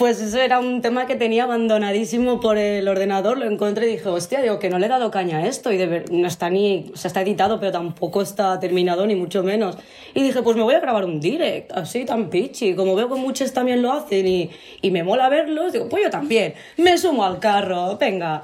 Pues 0.00 0.18
eso 0.22 0.38
era 0.38 0.60
un 0.60 0.80
tema 0.80 1.06
que 1.06 1.14
tenía 1.14 1.44
abandonadísimo 1.44 2.40
por 2.40 2.56
el 2.56 2.88
ordenador, 2.88 3.36
lo 3.36 3.44
encontré 3.44 3.86
y 3.86 3.96
dije, 3.96 4.08
hostia, 4.08 4.40
digo 4.40 4.58
que 4.58 4.70
no 4.70 4.78
le 4.78 4.86
he 4.86 4.88
dado 4.88 5.10
caña 5.10 5.40
a 5.40 5.46
esto 5.46 5.70
y 5.70 5.76
de 5.76 5.86
ver, 5.86 6.10
no 6.10 6.26
está 6.26 6.48
ni, 6.48 6.90
o 6.94 6.96
sea, 6.96 7.08
está 7.08 7.20
editado, 7.20 7.60
pero 7.60 7.70
tampoco 7.70 8.22
está 8.22 8.58
terminado 8.58 9.06
ni 9.06 9.14
mucho 9.14 9.42
menos. 9.42 9.76
Y 10.14 10.22
dije, 10.22 10.40
pues 10.40 10.56
me 10.56 10.62
voy 10.62 10.74
a 10.74 10.80
grabar 10.80 11.04
un 11.04 11.20
direct, 11.20 11.72
así 11.72 12.06
tan 12.06 12.30
pitchy, 12.30 12.74
como 12.74 12.94
veo 12.94 13.10
que 13.10 13.16
muchos 13.16 13.52
también 13.52 13.82
lo 13.82 13.92
hacen 13.92 14.26
y, 14.26 14.48
y 14.80 14.90
me 14.90 15.04
mola 15.04 15.28
verlos, 15.28 15.74
digo, 15.74 15.86
pues 15.90 16.02
yo 16.04 16.08
también, 16.08 16.54
me 16.78 16.96
sumo 16.96 17.22
al 17.22 17.38
carro, 17.38 17.98
venga. 17.98 18.40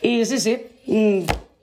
Y 0.00 0.24
sí, 0.26 0.38
sí, 0.38 0.64
mm, 0.86 1.22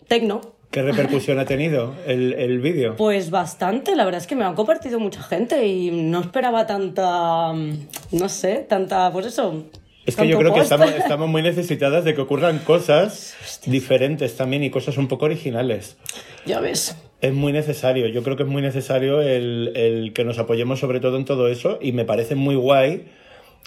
tecno. 0.10 0.57
¿Qué 0.72 0.82
repercusión 0.82 1.40
ha 1.40 1.46
tenido 1.46 1.96
el, 2.06 2.34
el 2.34 2.60
vídeo? 2.60 2.96
Pues 2.98 3.30
bastante, 3.30 3.96
la 3.96 4.04
verdad 4.04 4.22
es 4.22 4.28
que 4.28 4.36
me 4.36 4.44
han 4.44 4.54
compartido 4.54 5.00
mucha 5.00 5.24
gente 5.24 5.66
y 5.66 5.92
no 5.92 6.20
esperaba 6.20 6.68
tanta, 6.68 7.54
no 7.54 8.30
sé, 8.30 8.66
tanta, 8.68 9.12
pues 9.12 9.28
eso. 9.28 9.66
Es 10.06 10.16
que 10.16 10.28
yo 10.28 10.38
creo 10.38 10.54
que 10.54 10.60
estamos, 10.60 10.90
estamos 10.98 11.30
muy 11.30 11.42
necesitadas 11.42 12.04
de 12.04 12.16
que 12.16 12.22
ocurran 12.22 12.60
cosas 12.60 13.36
diferentes 13.66 14.36
también 14.36 14.64
y 14.64 14.70
cosas 14.70 14.98
un 14.98 15.08
poco 15.08 15.26
originales. 15.26 15.98
Ya 16.46 16.60
ves. 16.60 16.98
Es 17.22 17.34
muy 17.34 17.52
necesario, 17.52 18.08
yo 18.08 18.22
creo 18.22 18.36
que 18.36 18.44
es 18.44 18.50
muy 18.50 18.62
necesario 18.62 19.22
el, 19.22 19.72
el 19.76 20.14
que 20.14 20.24
nos 20.24 20.38
apoyemos 20.38 20.80
sobre 20.80 21.00
todo 21.00 21.18
en 21.18 21.26
todo 21.26 21.48
eso 21.48 21.80
y 21.82 21.92
me 21.92 22.06
parece 22.06 22.36
muy 22.36 22.56
guay 22.56 23.08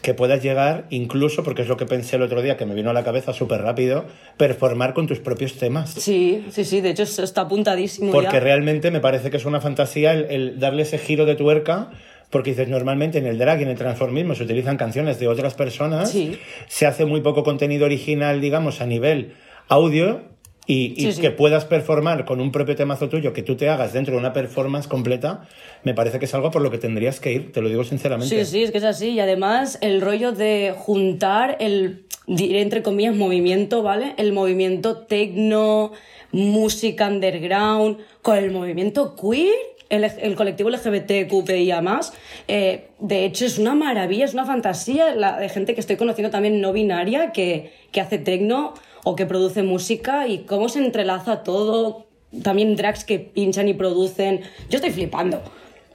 que 0.02 0.14
puedas 0.14 0.42
llegar 0.42 0.86
incluso, 0.88 1.44
porque 1.44 1.60
es 1.62 1.68
lo 1.68 1.76
que 1.76 1.84
pensé 1.84 2.16
el 2.16 2.22
otro 2.22 2.40
día, 2.40 2.56
que 2.56 2.64
me 2.64 2.74
vino 2.74 2.88
a 2.88 2.92
la 2.94 3.04
cabeza 3.04 3.32
súper 3.34 3.60
rápido, 3.60 4.06
performar 4.38 4.94
con 4.94 5.06
tus 5.06 5.18
propios 5.18 5.54
temas. 5.58 5.90
Sí, 5.90 6.46
sí, 6.50 6.64
sí, 6.64 6.80
de 6.80 6.90
hecho 6.90 7.02
está 7.02 7.42
apuntadísimo 7.42 8.10
Porque 8.10 8.32
ya. 8.34 8.40
realmente 8.40 8.90
me 8.90 9.00
parece 9.00 9.30
que 9.30 9.36
es 9.36 9.44
una 9.44 9.60
fantasía 9.60 10.12
el, 10.14 10.24
el 10.30 10.58
darle 10.58 10.82
ese 10.82 10.96
giro 10.96 11.26
de 11.26 11.34
tuerca, 11.34 11.90
porque 12.30 12.50
dices, 12.50 12.68
normalmente 12.68 13.18
en 13.18 13.26
el 13.26 13.36
drag 13.36 13.60
y 13.60 13.64
en 13.64 13.68
el 13.70 13.76
transformismo 13.76 14.34
se 14.34 14.44
utilizan 14.44 14.78
canciones 14.78 15.18
de 15.20 15.28
otras 15.28 15.52
personas, 15.54 16.10
Sí. 16.12 16.38
se 16.68 16.86
hace 16.86 17.04
muy 17.04 17.20
poco 17.20 17.42
contenido 17.44 17.84
original, 17.84 18.40
digamos, 18.40 18.80
a 18.80 18.86
nivel 18.86 19.34
audio, 19.68 20.22
y, 20.66 20.92
y 20.96 21.06
Sí, 21.06 21.12
sí. 21.14 21.20
que 21.20 21.30
puedas 21.30 21.64
performar 21.64 22.24
con 22.24 22.40
un 22.40 22.52
propio 22.52 22.76
temazo 22.76 23.08
tuyo, 23.08 23.32
que 23.32 23.42
tú 23.42 23.56
te 23.56 23.68
hagas 23.68 23.92
dentro 23.92 24.14
de 24.14 24.20
una 24.20 24.32
performance 24.32 24.86
completa, 24.86 25.48
me 25.82 25.94
parece 25.94 26.18
que 26.18 26.26
es 26.26 26.34
algo 26.34 26.50
por 26.50 26.62
lo 26.62 26.70
que 26.70 26.78
tendrías 26.78 27.18
que 27.20 27.32
ir, 27.32 27.52
te 27.52 27.60
lo 27.60 27.68
digo 27.68 27.82
sinceramente. 27.84 28.44
Sí, 28.44 28.50
sí, 28.50 28.62
es 28.62 28.70
que 28.70 28.78
es 28.78 28.84
así. 28.84 29.08
Y 29.10 29.20
además 29.20 29.78
el 29.80 30.00
rollo 30.00 30.32
de 30.32 30.74
juntar 30.76 31.56
el, 31.60 32.04
entre 32.28 32.82
comillas, 32.82 33.16
movimiento, 33.16 33.82
¿vale? 33.82 34.14
El 34.18 34.32
movimiento 34.32 34.98
tecno, 34.98 35.92
música 36.32 37.08
underground, 37.08 37.98
con 38.22 38.36
el 38.36 38.50
movimiento 38.52 39.16
queer, 39.16 39.54
el, 39.88 40.04
el 40.04 40.36
colectivo 40.36 40.70
LGBTQIA+. 40.70 42.00
Eh, 42.46 42.88
de 43.00 43.24
hecho, 43.24 43.44
es 43.46 43.58
una 43.58 43.74
maravilla, 43.74 44.24
es 44.24 44.34
una 44.34 44.44
fantasía 44.46 45.14
la 45.14 45.38
de 45.38 45.48
gente 45.48 45.74
que 45.74 45.80
estoy 45.80 45.96
conociendo 45.96 46.30
también 46.30 46.60
no 46.60 46.72
binaria, 46.72 47.32
que, 47.32 47.72
que 47.90 48.00
hace 48.00 48.18
tecno 48.18 48.74
o 49.04 49.16
que 49.16 49.26
produce 49.26 49.62
música 49.62 50.28
y 50.28 50.38
cómo 50.40 50.68
se 50.68 50.78
entrelaza 50.78 51.42
todo. 51.42 52.06
También 52.42 52.76
drags 52.76 53.04
que 53.04 53.18
pinchan 53.18 53.68
y 53.68 53.74
producen. 53.74 54.42
Yo 54.68 54.76
estoy 54.76 54.90
flipando. 54.90 55.42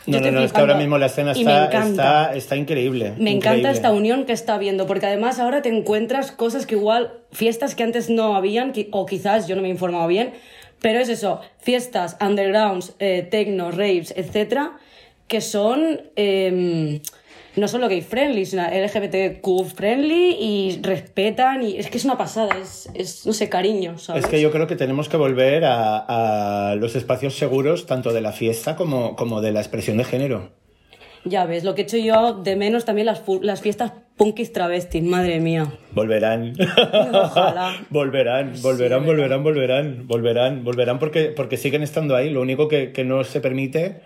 No, 0.08 0.18
Yo 0.18 0.20
no, 0.20 0.26
estoy 0.28 0.32
no, 0.34 0.44
es 0.44 0.54
que 0.54 0.60
ahora 0.60 0.76
mismo 0.76 0.98
la 0.98 1.08
escena 1.08 1.32
está, 1.32 1.66
está, 1.66 2.36
está 2.36 2.56
increíble. 2.56 3.14
Me 3.18 3.32
encanta 3.32 3.72
esta 3.72 3.92
unión 3.92 4.26
que 4.26 4.34
está 4.34 4.54
habiendo, 4.56 4.86
porque 4.86 5.08
además 5.08 5.40
ahora 5.40 5.64
te 5.64 5.70
encuentras 5.70 6.32
cosas 6.32 6.68
que 6.68 6.76
igual, 6.76 7.14
fiestas 7.32 7.74
que 7.74 7.84
antes 7.84 8.10
no 8.10 8.36
habían, 8.36 8.72
o 8.92 9.06
quizás 9.08 9.48
yo 9.48 9.56
no 9.56 9.64
me 9.64 9.70
he 9.70 9.72
informado 9.72 10.06
bien, 10.08 10.34
pero 10.80 11.00
es 11.00 11.10
eso, 11.10 11.42
fiestas, 11.58 12.18
undergrounds, 12.22 12.94
eh, 13.00 13.28
techno, 13.32 13.72
raves, 13.72 14.14
etcétera, 14.16 14.74
que 15.28 15.42
son 15.42 16.02
em, 16.16 17.00
no 17.56 17.68
solo 17.68 17.88
gay 17.88 18.02
friendly, 18.02 18.46
sino 18.46 18.64
LGBTQ 18.64 19.66
friendly 19.76 20.38
y 20.40 20.80
respetan, 20.82 21.64
y 21.64 21.78
es 21.78 21.90
que 21.90 21.98
es 21.98 22.06
una 22.06 22.18
pasada, 22.18 22.58
es, 22.62 22.90
es 22.94 23.26
no 23.26 23.34
sé, 23.34 23.50
cariño, 23.50 23.98
¿sabes? 23.98 24.26
Es 24.26 24.30
que 24.30 24.42
yo 24.42 24.52
creo 24.52 24.68
que 24.68 24.76
tenemos 24.76 25.10
que 25.10 25.18
volver 25.18 25.66
a, 25.66 26.72
a 26.72 26.76
los 26.76 26.96
espacios 26.96 27.36
seguros, 27.36 27.86
tanto 27.86 28.14
de 28.14 28.22
la 28.22 28.32
fiesta 28.32 28.76
como, 28.76 29.16
como 29.16 29.42
de 29.42 29.52
la 29.52 29.62
expresión 29.62 29.98
de 29.98 30.04
género. 30.04 30.52
Ya 31.28 31.46
ves, 31.46 31.64
lo 31.64 31.74
que 31.74 31.82
he 31.82 31.86
hecho 31.86 31.98
yo 31.98 32.34
de 32.34 32.56
menos 32.56 32.86
también 32.86 33.08
las, 33.08 33.24
las 33.42 33.60
fiestas 33.60 33.94
punkis 34.16 34.54
travestis, 34.54 35.02
madre 35.04 35.40
mía. 35.40 35.66
Volverán. 35.92 36.54
Ojalá. 37.14 37.76
volverán, 37.90 38.54
volverán, 38.62 39.06
volverán, 39.06 39.44
volverán, 39.44 40.08
volverán, 40.08 40.64
volverán 40.64 41.00
porque, 41.00 41.34
porque 41.36 41.58
siguen 41.58 41.82
estando 41.82 42.16
ahí. 42.16 42.30
Lo 42.30 42.42
único 42.42 42.68
que, 42.68 42.92
que 42.92 43.04
no 43.04 43.24
se 43.24 43.42
permite 43.42 44.02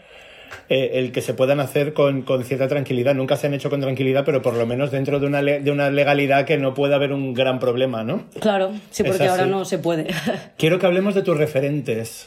eh, 0.70 0.92
el 0.94 1.12
que 1.12 1.22
se 1.22 1.34
puedan 1.34 1.60
hacer 1.60 1.94
con, 1.94 2.22
con 2.24 2.44
cierta 2.44 2.68
tranquilidad. 2.68 3.16
Nunca 3.16 3.36
se 3.38 3.48
han 3.48 3.54
hecho 3.54 3.70
con 3.70 3.82
tranquilidad, 3.82 4.24
pero 4.26 4.42
por 4.42 4.56
lo 4.56 4.66
menos 4.66 4.92
dentro 4.92 5.20
de 5.20 5.28
una, 5.28 5.42
le- 5.42 5.60
de 5.62 5.72
una 5.72 5.90
legalidad 5.90 6.46
que 6.46 6.58
no 6.58 6.74
pueda 6.74 6.96
haber 6.96 7.12
un 7.14 7.34
gran 7.34 7.60
problema, 7.60 8.04
¿no? 8.04 8.26
Claro, 8.40 8.72
sí, 8.92 9.04
porque 9.04 9.28
ahora 9.28 9.46
no 9.46 9.66
se 9.66 9.78
puede. 9.80 10.08
Quiero 10.58 10.80
que 10.80 10.86
hablemos 10.86 11.16
de 11.16 11.22
tus 11.24 11.38
referentes. 11.38 12.26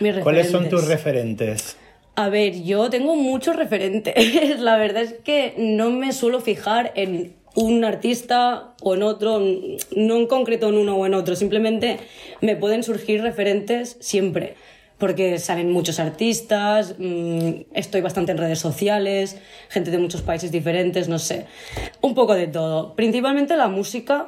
Mis 0.00 0.16
¿Cuáles 0.18 0.50
son 0.50 0.68
tus 0.68 0.86
referentes. 0.86 0.96
referentes? 1.48 1.76
A 2.16 2.28
ver, 2.28 2.62
yo 2.64 2.90
tengo 2.90 3.16
muchos 3.16 3.56
referentes. 3.56 4.14
La 4.60 4.76
verdad 4.76 5.02
es 5.02 5.14
que 5.24 5.54
no 5.58 5.90
me 5.90 6.12
suelo 6.12 6.40
fijar 6.40 6.92
en 6.96 7.34
un 7.54 7.84
artista 7.84 8.74
o 8.82 8.94
en 8.94 9.02
otro, 9.02 9.40
no 9.96 10.16
en 10.16 10.26
concreto 10.26 10.68
en 10.68 10.76
uno 10.76 10.96
o 10.96 11.04
en 11.06 11.14
otro, 11.14 11.34
simplemente 11.34 11.98
me 12.40 12.54
pueden 12.56 12.82
surgir 12.84 13.22
referentes 13.22 13.96
siempre, 14.00 14.54
porque 15.00 15.38
salen 15.38 15.72
muchos 15.72 15.98
artistas, 15.98 16.94
mm, 16.98 17.72
estoy 17.72 18.02
bastante 18.02 18.32
en 18.32 18.38
redes 18.38 18.60
sociales, 18.60 19.38
gente 19.68 19.90
de 19.90 19.98
muchos 19.98 20.22
países 20.22 20.52
diferentes, 20.52 21.08
no 21.08 21.18
sé, 21.18 21.46
un 22.02 22.14
poco 22.14 22.34
de 22.34 22.46
todo. 22.46 22.94
Principalmente 22.94 23.56
la 23.56 23.68
música, 23.68 24.26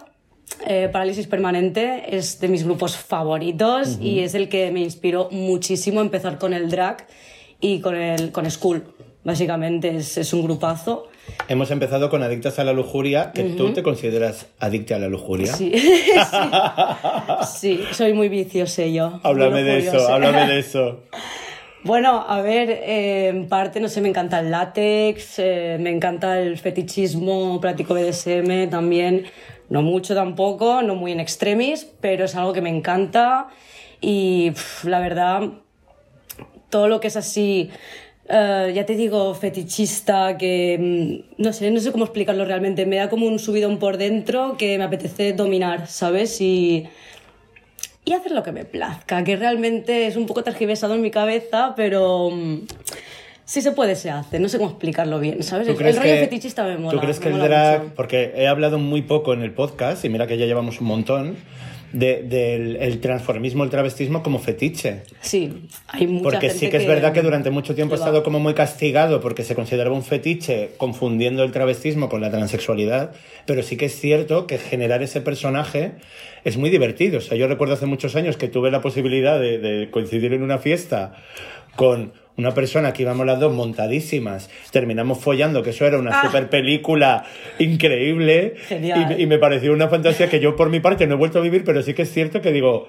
eh, 0.67 0.89
Parálisis 0.91 1.27
Permanente 1.27 2.17
es 2.17 2.41
de 2.41 2.49
mis 2.49 2.65
grupos 2.65 2.97
favoritos 2.97 3.99
y 4.01 4.21
es 4.21 4.35
el 4.35 4.49
que 4.49 4.71
me 4.71 4.81
inspiró 4.81 5.29
muchísimo 5.31 6.01
a 6.01 6.03
empezar 6.03 6.39
con 6.39 6.55
el 6.55 6.71
drag 6.71 7.07
y 7.61 7.81
con, 7.81 7.95
el, 7.95 8.33
con 8.33 8.51
School. 8.51 8.83
Básicamente 9.25 9.97
es, 9.97 10.17
es 10.19 10.33
un 10.33 10.43
grupazo. 10.43 11.09
Hemos 11.49 11.71
empezado 11.71 12.09
con 12.09 12.23
Adictas 12.23 12.59
a 12.59 12.65
la 12.65 12.73
Lujuria, 12.73 13.33
que 13.33 13.45
tú 13.45 13.73
te 13.73 13.83
consideras 13.83 14.47
adicta 14.59 14.97
a 14.97 14.99
la 14.99 15.09
lujuria. 15.09 15.53
Sí, 15.53 15.73
sí. 15.75 16.13
Sí, 17.59 17.85
soy 17.93 18.13
muy 18.13 18.29
viciosa 18.29 18.87
yo. 18.87 19.21
Háblame 19.23 19.63
de 19.63 19.79
eso, 19.79 20.09
háblame 20.09 20.47
de 20.47 20.59
eso. 20.61 21.01
Bueno, 21.85 22.25
a 22.29 22.41
ver, 22.43 22.71
eh, 22.71 23.27
en 23.27 23.49
parte, 23.49 23.81
no 23.81 23.89
sé, 23.89 24.01
me 24.01 24.09
encanta 24.09 24.39
el 24.39 24.53
látex, 24.53 25.41
eh, 25.41 25.79
me 25.81 25.91
encanta 25.91 26.39
el 26.39 26.57
fetichismo, 26.57 27.61
practico 27.61 27.95
BDSM 27.95 28.71
también, 28.71 29.25
no 29.69 29.83
mucho 29.83 30.15
tampoco, 30.15 30.83
no 30.83 30.95
muy 30.95 31.11
en 31.11 31.19
extremis, 31.19 31.85
pero 32.01 32.27
es 32.27 32.37
algo 32.37 32.53
que 32.53 32.61
me 32.61 32.71
encanta 32.71 33.49
y 34.01 34.53
la 34.85 35.01
verdad, 35.01 35.43
todo 36.71 36.87
lo 36.87 37.01
que 37.01 37.09
es 37.09 37.17
así, 37.17 37.71
eh, 38.29 38.73
ya 38.75 38.87
te 38.87 38.95
digo, 38.97 39.35
fetichista, 39.35 40.37
que 40.39 41.25
mm, 41.39 41.43
no 41.43 41.53
sé, 41.53 41.71
no 41.71 41.81
sé 41.81 41.93
cómo 41.93 42.05
explicarlo 42.05 42.45
realmente, 42.45 42.87
me 42.87 42.97
da 42.97 43.09
como 43.11 43.27
un 43.27 43.39
subidón 43.39 43.79
por 43.79 43.97
dentro 43.97 44.57
que 44.57 44.79
me 44.79 44.85
apetece 44.85 45.33
dominar, 45.33 45.87
¿sabes? 45.89 46.41
Y 46.41 46.87
y 48.05 48.15
hacer 48.15 48.33
lo 48.33 48.43
que 48.43 48.51
me 48.51 48.65
plazca, 48.65 49.23
que 49.23 49.37
realmente 49.37 50.09
es 50.09 50.17
un 50.17 50.27
poco 50.27 50.43
tergiversado 50.43 50.95
en 50.97 51.03
mi 51.03 51.13
cabeza, 51.13 51.75
pero 51.77 52.31
mm, 52.33 52.63
si 53.45 53.61
se 53.63 53.71
puede, 53.71 53.95
se 53.95 54.11
hace. 54.11 54.41
No 54.41 54.49
sé 54.49 54.59
cómo 54.59 54.71
explicarlo 54.71 55.21
bien, 55.21 55.43
¿sabes? 55.45 55.69
¿Tú 55.69 55.73
El, 55.75 55.79
rollo 55.97 56.03
que- 56.03 56.17
fetichista 56.19 56.65
me 56.65 56.79
mola. 56.79 56.91
¿Tú 56.93 57.01
crees 57.01 57.21
que 57.21 57.29
el 57.29 57.39
drag, 57.39 57.83
mucho. 57.83 57.95
porque 57.95 58.33
he 58.35 58.49
hablado 58.49 58.79
muy 58.79 59.03
poco 59.03 59.33
en 59.35 59.43
el 59.43 59.53
podcast, 59.53 60.05
y 60.05 60.09
mira 60.09 60.27
que 60.27 60.37
ya 60.37 60.47
llevamos 60.47 60.81
un 60.81 60.89
montón, 60.89 61.37
de- 61.93 62.23
del 62.23 62.77
el 62.77 63.01
transformismo, 63.01 63.65
el 63.65 63.71
travestismo 63.71 64.23
como 64.23 64.39
fetiche? 64.39 65.03
Sí, 65.21 65.67
hay 65.89 66.07
mucha 66.07 66.23
Porque 66.23 66.49
gente 66.49 66.59
sí 66.59 66.71
que 66.71 66.77
es 66.79 66.87
verdad 66.87 67.13
que 67.13 67.23
durante 67.23 67.51
mucho 67.51 67.75
tiempo 67.75 67.95
ha 67.95 67.99
estado 67.99 68.23
como 68.23 68.39
muy 68.41 68.55
castigado 68.55 69.21
porque 69.21 69.43
se 69.45 69.55
consideraba 69.55 69.95
un 69.95 70.03
fetiche 70.03 70.71
confundiendo 70.77 71.43
el 71.45 71.53
travestismo 71.53 72.09
con 72.09 72.21
la 72.21 72.31
transexualidad, 72.31 73.13
pero 73.47 73.63
sí 73.63 73.77
que 73.77 73.87
es 73.87 73.99
cierto 74.01 74.47
que 74.47 74.59
generar 74.59 75.03
ese 75.03 75.21
personaje 75.21 75.93
es 76.45 76.57
muy 76.57 76.71
divertido. 76.71 77.19
O 77.19 77.21
sea, 77.21 77.37
yo 77.37 77.47
recuerdo 77.47 77.75
hace 77.75 77.87
muchos 77.87 78.17
años 78.17 78.37
que 78.37 78.49
tuve 78.49 78.71
la 78.71 78.81
posibilidad 78.81 79.39
de, 79.39 79.59
de 79.59 79.91
coincidir 79.91 80.33
en 80.33 80.43
una 80.43 80.59
fiesta 80.59 81.15
con 81.77 82.13
una 82.37 82.53
persona 82.55 82.93
que 82.93 83.03
íbamos 83.03 83.27
las 83.27 83.39
dos 83.41 83.53
montadísimas, 83.55 84.49
terminamos 84.71 85.19
follando, 85.19 85.63
que 85.63 85.71
eso 85.71 85.87
era 85.87 85.99
una 85.99 86.21
Ah. 86.21 86.27
super 86.27 86.49
película 86.49 87.25
increíble 87.59 88.55
Genial. 88.69 89.17
y, 89.19 89.23
y 89.23 89.27
me 89.27 89.39
pareció 89.39 89.73
una 89.73 89.89
fantasía 89.89 90.29
que 90.29 90.41
yo 90.41 90.57
por 90.57 90.71
mi 90.71 90.81
parte 90.81 91.07
no 91.07 91.15
he 91.15 91.19
vuelto 91.19 91.39
a 91.39 91.43
vivir, 91.43 91.63
pero 91.65 91.83
sí 91.83 91.95
que 91.95 92.03
es 92.03 92.13
cierto 92.13 92.41
que 92.41 92.53
digo, 92.53 92.89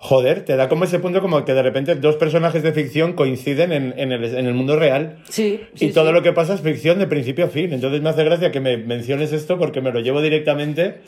Joder, 0.00 0.44
te 0.44 0.54
da 0.54 0.68
como 0.68 0.84
ese 0.84 1.00
punto 1.00 1.20
como 1.20 1.44
que 1.44 1.54
de 1.54 1.62
repente 1.62 1.96
dos 1.96 2.14
personajes 2.14 2.62
de 2.62 2.70
ficción 2.70 3.14
coinciden 3.14 3.72
en, 3.72 3.94
en 3.96 4.12
el, 4.12 4.24
en 4.26 4.46
el 4.46 4.54
mundo 4.54 4.76
real. 4.76 5.16
Sí, 5.28 5.60
sí, 5.74 5.86
y 5.86 5.90
todo 5.92 6.06
sí. 6.06 6.12
lo 6.12 6.22
que 6.22 6.32
pasa 6.32 6.54
es 6.54 6.60
ficción 6.60 7.00
de 7.00 7.08
principio 7.08 7.46
a 7.46 7.48
fin. 7.48 7.72
Entonces 7.72 8.00
me 8.00 8.08
hace 8.10 8.22
gracia 8.22 8.52
que 8.52 8.60
me 8.60 8.76
menciones 8.76 9.32
esto 9.32 9.58
porque 9.58 9.80
me 9.80 9.90
lo 9.90 9.98
llevo 9.98 10.22
directamente 10.22 10.98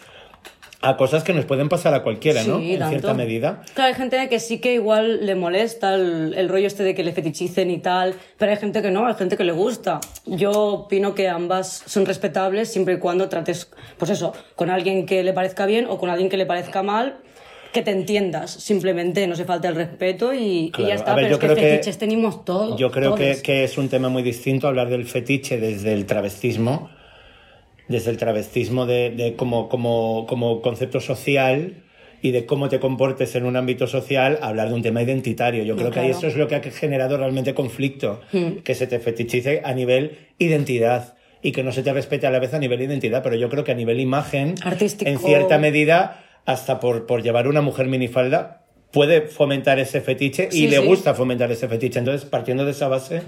a 0.83 0.97
cosas 0.97 1.23
que 1.25 1.35
nos 1.35 1.45
pueden 1.45 1.69
pasar 1.69 1.93
a 1.93 2.03
cualquiera, 2.03 2.43
¿no? 2.45 2.59
Sí, 2.59 2.73
en 2.73 2.79
tanto. 2.79 2.91
cierta 2.99 3.15
medida. 3.15 3.63
Claro, 3.75 3.89
hay 3.89 3.95
gente 3.95 4.29
que 4.31 4.41
sí 4.41 4.61
que 4.61 4.73
igual 4.75 5.27
le 5.27 5.35
molesta 5.35 5.95
el, 5.95 6.33
el 6.35 6.49
rollo 6.49 6.67
este 6.67 6.85
de 6.85 6.95
que 6.95 7.05
le 7.05 7.13
fetichicen 7.13 7.71
y 7.71 7.79
tal, 7.79 8.15
pero 8.39 8.51
hay 8.53 8.57
gente 8.59 8.81
que 8.81 8.91
no, 8.91 9.07
hay 9.07 9.15
gente 9.15 9.37
que 9.37 9.45
le 9.45 9.53
gusta. 9.53 10.01
Yo 10.25 10.51
opino 10.53 11.15
que 11.15 11.29
ambas 11.29 11.83
son 11.87 12.07
respetables 12.07 12.73
siempre 12.73 12.95
y 12.95 12.99
cuando 12.99 13.29
trates, 13.29 13.71
pues 13.99 14.11
eso, 14.11 14.33
con 14.57 14.71
alguien 14.71 15.05
que 15.05 15.23
le 15.23 15.33
parezca 15.35 15.67
bien 15.67 15.87
o 15.89 15.99
con 15.99 16.09
alguien 16.09 16.31
que 16.31 16.39
le 16.39 16.47
parezca 16.47 16.83
mal, 16.83 17.19
que 17.75 17.83
te 17.83 17.91
entiendas. 17.91 18.51
Simplemente 18.51 19.27
no 19.27 19.37
se 19.37 19.45
falta 19.45 19.69
el 19.69 19.75
respeto 19.77 20.33
y, 20.33 20.39
y 20.39 20.71
Claro. 20.71 20.89
ya 20.89 20.95
está. 20.95 21.13
A 21.13 21.15
ver, 21.15 21.25
pero 21.27 21.35
es 21.35 21.41
que 21.41 21.47
creo 21.47 21.57
que- 21.57 21.63
fetiches 21.73 21.99
tenemos 21.99 22.45
todos. 22.45 22.81
Yo 22.81 22.91
creo 22.91 23.15
que, 23.15 23.41
que 23.43 23.65
es 23.65 23.77
un 23.77 23.89
tema 23.91 24.09
muy 24.09 24.23
distinto 24.23 24.67
hablar 24.67 24.89
del 24.89 25.05
fetiche 25.05 25.59
desde 25.59 25.93
el 25.93 26.07
travestismo, 26.07 26.89
desde 27.91 28.11
el 28.11 28.17
travestismo 28.17 28.87
de, 28.87 29.11
de 29.11 29.35
como, 29.37 29.69
como, 29.69 30.25
como 30.27 30.63
concepto 30.63 31.01
social 31.01 31.83
y 32.23 32.31
de 32.31 32.47
cómo 32.47 32.69
te 32.69 32.81
comportes 32.81 33.35
en 33.35 33.45
un 33.45 33.57
ámbito 33.57 33.87
social, 33.87 34.39
hablar 34.43 34.69
de 34.69 34.75
un 34.75 34.83
tema 34.83 35.03
identitario. 35.03 35.65
Yo 35.65 35.75
No, 35.75 35.79
creo 35.81 35.91
que 35.91 36.01
claro. 36.01 36.09
eso 36.17 36.27
es 36.27 36.37
lo 36.37 36.49
que 36.49 36.55
ha 36.55 36.61
generado 36.63 37.17
realmente 37.19 37.53
conflicto, 37.55 38.21
Hmm. 38.33 38.59
que 38.65 38.75
se 38.75 38.87
te 38.87 38.99
fetichice 38.99 39.61
a 39.65 39.73
nivel 39.75 40.19
identidad 40.39 41.15
y 41.43 41.53
que 41.53 41.63
no 41.63 41.73
se 41.73 41.83
te 41.83 41.93
respete 41.93 42.27
a 42.27 42.31
la 42.31 42.39
vez 42.39 42.53
a 42.55 42.59
nivel 42.59 42.81
identidad, 42.83 43.23
pero 43.23 43.37
yo 43.37 43.49
creo 43.49 43.65
que 43.65 43.73
a 43.73 43.75
nivel 43.75 44.01
imagen, 44.01 44.55
Artístico. 44.63 45.11
en 45.11 45.19
cierta 45.19 45.59
medida, 45.59 46.25
hasta 46.45 46.79
por, 46.81 47.07
por 47.07 47.23
llevar 47.23 47.49
una 47.49 47.63
mujer 47.63 47.87
minifalda, 47.87 48.67
puede 48.93 49.23
fomentar 49.23 49.79
ese 49.79 50.01
fetiche 50.01 50.49
y 50.51 50.57
Sí, 50.57 50.69
le 50.69 50.79
sí. 50.79 50.85
gusta 50.87 51.15
fomentar 51.15 51.51
ese 51.53 51.69
fetiche. 51.69 51.99
Entonces, 52.01 52.29
partiendo 52.29 52.65
de 52.65 52.73
esa 52.73 52.89
base, 52.89 53.23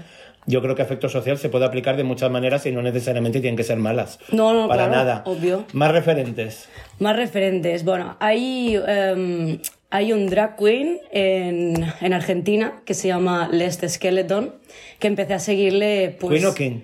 yo 0.45 0.61
creo 0.61 0.75
que 0.75 0.81
afecto 0.81 1.09
social 1.09 1.37
se 1.37 1.49
puede 1.49 1.65
aplicar 1.65 1.97
de 1.97 2.03
muchas 2.03 2.29
maneras 2.31 2.65
y 2.65 2.71
no 2.71 2.81
necesariamente 2.81 3.39
tienen 3.39 3.55
que 3.57 3.63
ser 3.63 3.77
malas. 3.77 4.19
No, 4.31 4.53
no, 4.53 4.67
Para 4.67 4.87
claro, 4.87 5.03
nada. 5.03 5.21
obvio. 5.25 5.65
Más 5.73 5.91
referentes. 5.91 6.69
Más 6.99 7.15
referentes. 7.15 7.83
Bueno, 7.85 8.17
hay, 8.19 8.75
em, 8.87 9.59
hay 9.89 10.13
un 10.13 10.27
drag 10.27 10.55
queen 10.57 10.99
en, 11.11 11.85
en 12.01 12.13
Argentina 12.13 12.81
que 12.85 12.93
se 12.93 13.07
llama 13.07 13.49
Lest 13.51 13.83
Skeleton, 13.87 14.53
que 14.99 15.07
empecé 15.07 15.33
a 15.33 15.39
seguirle. 15.39 16.15
Pues, 16.19 16.33
Queen 16.33 16.45
o 16.45 16.53
King. 16.53 16.79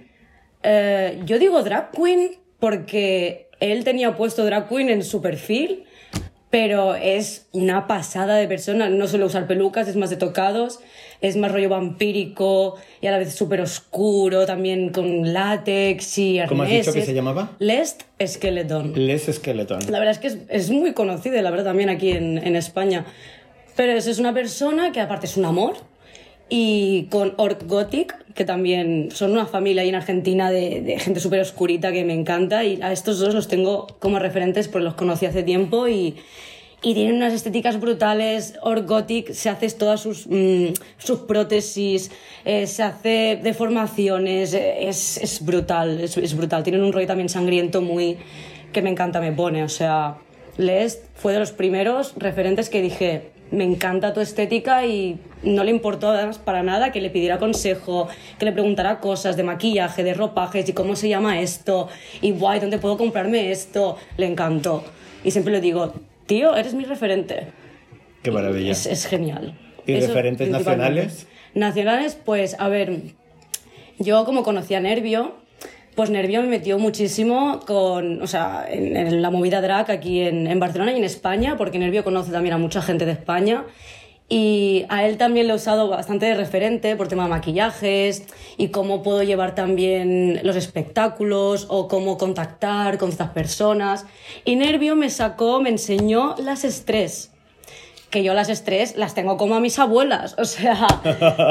Eh, 0.64 1.20
yo 1.26 1.40
digo 1.40 1.64
drag 1.64 1.92
queen 1.92 2.32
porque 2.60 3.48
él 3.60 3.84
tenía 3.84 4.16
puesto 4.16 4.44
drag 4.46 4.68
queen 4.68 4.90
en 4.90 5.04
su 5.04 5.22
perfil, 5.22 5.84
pero 6.50 6.96
es 6.96 7.48
una 7.52 7.88
pasada 7.88 8.36
de 8.36 8.48
persona. 8.48 8.90
No 8.90 9.08
suele 9.08 9.26
usar 9.26 9.48
pelucas, 9.48 9.88
es 9.88 9.96
más 9.96 10.10
de 10.10 10.16
tocados, 10.16 10.80
es 11.22 11.36
más 11.36 11.52
rollo 11.52 11.70
vampírico 11.70 12.76
y 13.02 13.08
a 13.08 13.12
la 13.12 13.18
vez 13.20 13.34
súper 13.34 13.62
oscuro, 13.62 14.46
también 14.46 14.90
con 14.90 15.32
látex 15.34 16.18
y 16.18 16.40
arneses. 16.40 16.50
¿Cómo 16.50 16.64
has 16.64 16.70
dicho 16.70 16.94
que 16.94 17.06
se 17.06 17.14
llamaba? 17.14 17.52
Lest 17.60 18.04
Skeleton. 18.26 18.94
Les 18.96 19.24
Skeleton. 19.32 19.80
La 19.90 20.00
verdad 20.00 20.12
es 20.12 20.20
que 20.20 20.28
es, 20.28 20.38
es 20.50 20.72
muy 20.72 20.94
conocida, 20.94 21.42
la 21.42 21.52
verdad, 21.52 21.66
también 21.66 21.90
aquí 21.90 22.12
en, 22.12 22.38
en 22.38 22.56
España. 22.56 23.06
Pero 23.76 23.94
es 23.94 24.20
una 24.20 24.34
persona 24.34 24.92
que 24.92 25.00
aparte 25.00 25.26
es 25.26 25.38
un 25.38 25.46
amor. 25.46 25.78
Y 26.50 27.04
con 27.12 27.34
Orc 27.38 27.68
Gothic, 27.68 28.16
que 28.34 28.44
también 28.44 29.10
son 29.12 29.32
una 29.32 29.46
familia 29.46 29.84
ahí 29.84 29.90
en 29.90 29.96
Argentina 29.96 30.50
de, 30.50 30.98
gente 31.00 31.20
súper 31.20 31.42
oscurita 31.42 31.92
que 31.92 32.04
me 32.04 32.14
encanta. 32.14 32.64
Y 32.64 32.82
a 32.82 32.92
estos 32.92 33.20
dos 33.20 33.34
los 33.36 33.48
tengo 33.48 33.88
como 34.00 34.18
referentes 34.18 34.68
porque 34.68 34.86
los 34.86 34.96
conocí 34.96 35.28
hace 35.28 35.44
tiempo 35.44 35.88
y, 35.88 36.16
y 36.82 36.94
tienen 36.96 37.16
unas 37.16 37.34
estéticas 37.34 37.80
brutales. 37.80 38.56
Orc 38.64 38.88
Gothic 38.88 39.32
se 39.34 39.50
hace 39.50 39.70
todas 39.70 40.02
sus, 40.02 40.26
mm, 40.28 40.74
sus 40.98 41.20
prótesis, 41.20 42.10
eh, 42.46 42.66
se 42.66 42.82
hace 42.82 43.40
deformaciones, 43.44 44.54
eh, 44.56 44.90
es, 44.90 45.18
es 45.18 45.46
brutal, 45.46 46.00
es, 46.00 46.18
es 46.18 46.36
brutal. 46.36 46.64
Tienen 46.64 46.82
un 46.82 46.92
rollo 46.92 47.06
también 47.06 47.30
sangriento 47.30 47.82
muy 47.82 48.18
que 48.74 48.82
me 48.82 48.90
encanta, 48.90 49.20
me 49.20 49.32
pone. 49.32 49.64
O 49.64 49.70
sea, 49.70 50.18
Les 50.58 51.04
fue 51.16 51.34
de 51.34 51.40
los 51.40 51.52
primeros 51.52 52.14
referentes 52.18 52.70
que 52.70 52.82
dije, 52.82 53.32
me 53.52 53.64
encanta 53.64 54.14
tu 54.14 54.22
estética 54.22 54.86
y 54.86 55.20
no 55.44 55.64
le 55.64 55.72
importó 55.72 56.14
para 56.46 56.64
nada 56.64 56.92
que 56.92 57.02
le 57.02 57.10
pidiera 57.10 57.38
consejo, 57.38 58.08
que 58.38 58.46
le 58.46 58.52
preguntara 58.52 59.00
cosas 59.00 59.38
de 59.38 59.44
maquillaje, 59.44 60.04
de 60.04 60.14
ropajes 60.14 60.68
y 60.70 60.74
cómo 60.74 60.96
se 60.96 61.10
llama 61.10 61.40
esto 61.40 61.88
y 62.22 62.32
guay, 62.32 62.60
¿dónde 62.60 62.78
puedo 62.78 62.98
comprarme 62.98 63.52
esto? 63.52 63.98
Le 64.18 64.28
encantó. 64.28 64.84
Y 65.24 65.32
siempre 65.32 65.52
le 65.54 65.62
digo, 65.62 65.94
tío, 66.26 66.56
eres 66.56 66.74
mi 66.74 66.86
referente. 66.86 67.48
Qué 68.22 68.32
maravilla. 68.32 68.72
Es, 68.72 68.86
es 68.86 69.06
genial. 69.06 69.58
¿Y 69.86 69.94
Eso 69.94 70.08
referentes 70.08 70.50
nacionales? 70.50 71.28
Nacionales, 71.54 72.18
pues 72.24 72.56
a 72.60 72.70
ver, 72.70 73.02
yo 73.98 74.26
como 74.26 74.44
conocía 74.44 74.80
Nervio, 74.80 75.36
pues 76.00 76.12
Nervio 76.12 76.42
me 76.42 76.48
metió 76.48 76.80
muchísimo 76.80 77.60
con, 77.68 78.22
o 78.22 78.28
sea, 78.28 78.66
en, 78.70 79.22
la 79.22 79.30
movida 79.32 79.60
drag 79.60 79.92
aquí 79.92 80.22
en, 80.22 80.48
en 80.48 80.58
Barcelona 80.58 80.94
y 80.94 80.96
en 80.96 81.04
España, 81.04 81.58
porque 81.58 81.78
Nervio 81.78 82.06
conoce 82.06 82.32
también 82.32 82.56
a 82.56 82.58
mucha 82.58 82.82
gente 82.82 83.06
de 83.06 83.12
España. 83.12 83.66
Y 84.30 84.86
a 84.88 85.06
él 85.06 85.18
también 85.18 85.48
le 85.48 85.52
he 85.52 85.56
usado 85.58 85.90
bastante 85.90 86.28
de 86.28 86.36
referente 86.36 86.96
por 86.96 87.10
tema 87.10 87.24
de 87.24 87.32
maquillajes 87.32 88.24
y 88.56 88.70
cómo 88.70 89.04
puedo 89.04 89.24
llevar 89.24 89.56
también 89.56 90.40
los 90.44 90.56
espectáculos 90.56 91.66
o 91.68 91.90
cómo 91.90 92.18
contactar 92.18 92.98
con 92.98 93.10
estas 93.10 93.32
personas. 93.32 94.06
Y 94.46 94.56
Nervio 94.56 94.96
me 94.96 95.10
sacó, 95.10 95.60
me 95.60 95.68
enseñó 95.68 96.34
las 96.38 96.64
estrés 96.64 97.34
que 98.10 98.24
yo 98.24 98.34
las 98.34 98.50
estrés 98.50 98.96
las 98.96 99.14
tengo 99.14 99.38
como 99.38 99.56
a 99.56 99.60
mis 99.60 99.78
abuelas. 99.80 100.36
O 100.40 100.46
sea, 100.46 100.88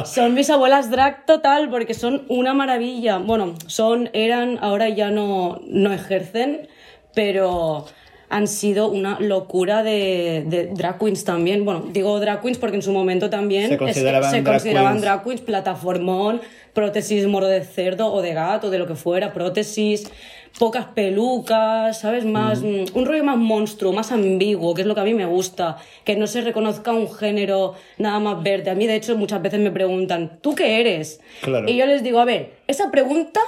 son 0.05 0.35
mis 0.35 0.51
abuelas 0.51 0.91
drag 0.91 1.25
total 1.27 1.71
porque 1.71 1.95
son 1.95 2.25
una 2.29 2.55
maravilla. 2.55 3.19
Bueno, 3.19 3.55
son, 3.67 4.11
eran, 4.13 4.59
ahora 4.61 4.89
ya 4.89 5.11
no, 5.11 5.61
no 5.67 5.93
ejercen, 5.93 6.69
pero 7.15 7.87
han 8.31 8.47
sido 8.47 8.89
una 8.89 9.19
locura 9.21 9.83
de, 9.83 10.45
de 10.47 10.67
drag 10.67 10.99
queens 10.99 11.25
también. 11.25 11.65
Bueno, 11.65 11.85
digo 11.93 12.19
drag 12.21 12.43
queens 12.43 12.59
porque 12.59 12.77
en 12.77 12.83
su 12.83 12.93
momento 12.93 13.31
también 13.31 13.69
Se 13.69 13.75
es 13.75 13.79
consideraban 13.79 14.31
se 14.31 14.43
drag 14.43 14.55
consideraban 14.55 14.93
queens. 14.95 15.03
drag 15.03 15.25
queens, 15.25 15.41
plataformón, 15.41 16.41
prótesis 16.75 17.27
moro 17.27 17.47
de 17.47 17.63
cerdo 17.63 18.13
o 18.13 18.21
de 18.21 18.35
gato, 18.35 18.71
de 18.71 18.79
lo 18.79 18.87
que 18.87 18.97
fuera, 18.97 19.33
prótesis, 19.33 20.11
pocas 20.59 20.87
pelucas, 20.95 22.01
¿sabes? 22.01 22.25
Más, 22.25 22.63
mm, 22.63 22.85
un 22.95 23.07
rollo 23.07 23.25
más 23.25 23.37
monstruo, 23.37 23.93
más 23.93 24.13
ambiguo, 24.13 24.75
que 24.75 24.83
es 24.83 24.87
lo 24.87 24.95
que 24.95 25.01
a 25.01 25.05
mí 25.05 25.15
me 25.15 25.27
gusta, 25.27 25.77
que 26.05 26.17
no 26.17 26.27
se 26.27 26.41
reconozca 26.41 26.93
un 26.93 27.13
género 27.13 27.75
nada 27.99 28.19
más 28.21 28.43
verde. 28.43 28.71
A 28.71 28.75
mí, 28.75 28.87
de 28.87 28.97
hecho, 28.97 29.17
muchas 29.17 29.43
veces 29.43 29.61
me 29.61 29.71
preguntan, 29.71 30.39
¿tú 30.41 30.55
qué 30.55 30.81
eres? 30.81 31.21
Claro. 31.43 31.69
Y 31.69 31.77
yo 31.77 31.87
les 31.87 32.03
digo, 32.03 32.21
a 32.21 32.25
ver, 32.25 32.55
esa 32.67 32.91
pregunta... 32.91 33.41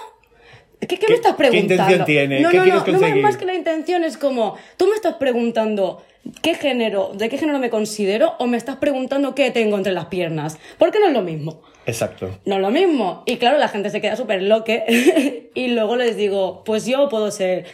¿Qué, 0.81 0.87
qué 0.87 0.97
¿Qué- 0.99 1.09
me 1.09 1.15
estás 1.15 1.33
qué 1.33 1.39
preguntando? 1.39 1.75
intención 1.75 2.05
tiene? 2.07 2.41
No, 2.41 2.51
¿Qué 2.51 2.57
no, 2.57 2.63
quieres 2.65 3.01
no, 3.01 3.17
más 3.23 3.37
que 3.37 3.45
la 3.45 3.55
intención 3.55 4.03
es 4.03 4.17
como, 4.17 4.57
tú 4.79 4.87
me 4.87 4.95
estás 4.95 5.17
preguntando 5.17 6.03
qué 6.41 6.55
género, 6.55 7.13
de 7.15 7.29
qué 7.29 7.37
género 7.37 7.59
me 7.59 7.69
considero 7.69 8.35
o 8.39 8.47
me 8.47 8.57
estás 8.57 8.77
preguntando 8.77 9.35
qué 9.35 9.51
tengo 9.51 9.77
entre 9.77 9.93
las 9.93 10.07
piernas. 10.07 10.59
Porque 10.79 10.99
no 10.99 11.09
es 11.09 11.13
lo 11.13 11.21
mismo. 11.23 11.61
Exacto. 11.87 12.29
No 12.45 12.59
lo 12.59 12.71
mismo. 12.71 13.23
Y 13.27 13.37
claro, 13.37 13.59
la 13.59 13.69
gente 13.69 13.91
se 13.91 14.01
queda 14.01 14.17
súper 14.17 14.43
loque. 14.43 15.51
y 15.55 15.69
luego 15.69 15.97
les 15.97 16.17
digo, 16.17 16.63
pues 16.65 16.87
yo 16.87 17.09
puedo 17.09 17.31
ser 17.31 17.65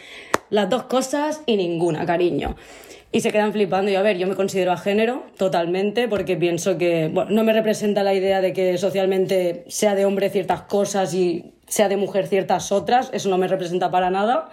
las 0.49 0.69
dos 0.69 0.83
cosas 0.83 1.41
y 1.45 1.57
ninguna, 1.57 2.05
cariño. 2.05 2.55
Y 3.11 3.21
se 3.21 3.31
quedan 3.31 3.53
flipando. 3.53 3.91
Y 3.91 3.95
a 3.95 4.01
ver, 4.01 4.17
yo 4.17 4.27
me 4.27 4.35
considero 4.35 4.71
a 4.71 4.77
género 4.77 5.23
totalmente 5.37 6.07
porque 6.07 6.35
pienso 6.35 6.77
que 6.77 7.09
bueno, 7.13 7.31
no 7.31 7.43
me 7.43 7.53
representa 7.53 8.03
la 8.03 8.13
idea 8.13 8.41
de 8.41 8.53
que 8.53 8.77
socialmente 8.77 9.63
sea 9.67 9.95
de 9.95 10.05
hombre 10.05 10.29
ciertas 10.29 10.61
cosas 10.63 11.13
y 11.13 11.53
sea 11.67 11.89
de 11.89 11.97
mujer 11.97 12.27
ciertas 12.27 12.71
otras. 12.71 13.09
Eso 13.13 13.29
no 13.29 13.37
me 13.37 13.47
representa 13.47 13.91
para 13.91 14.09
nada. 14.09 14.49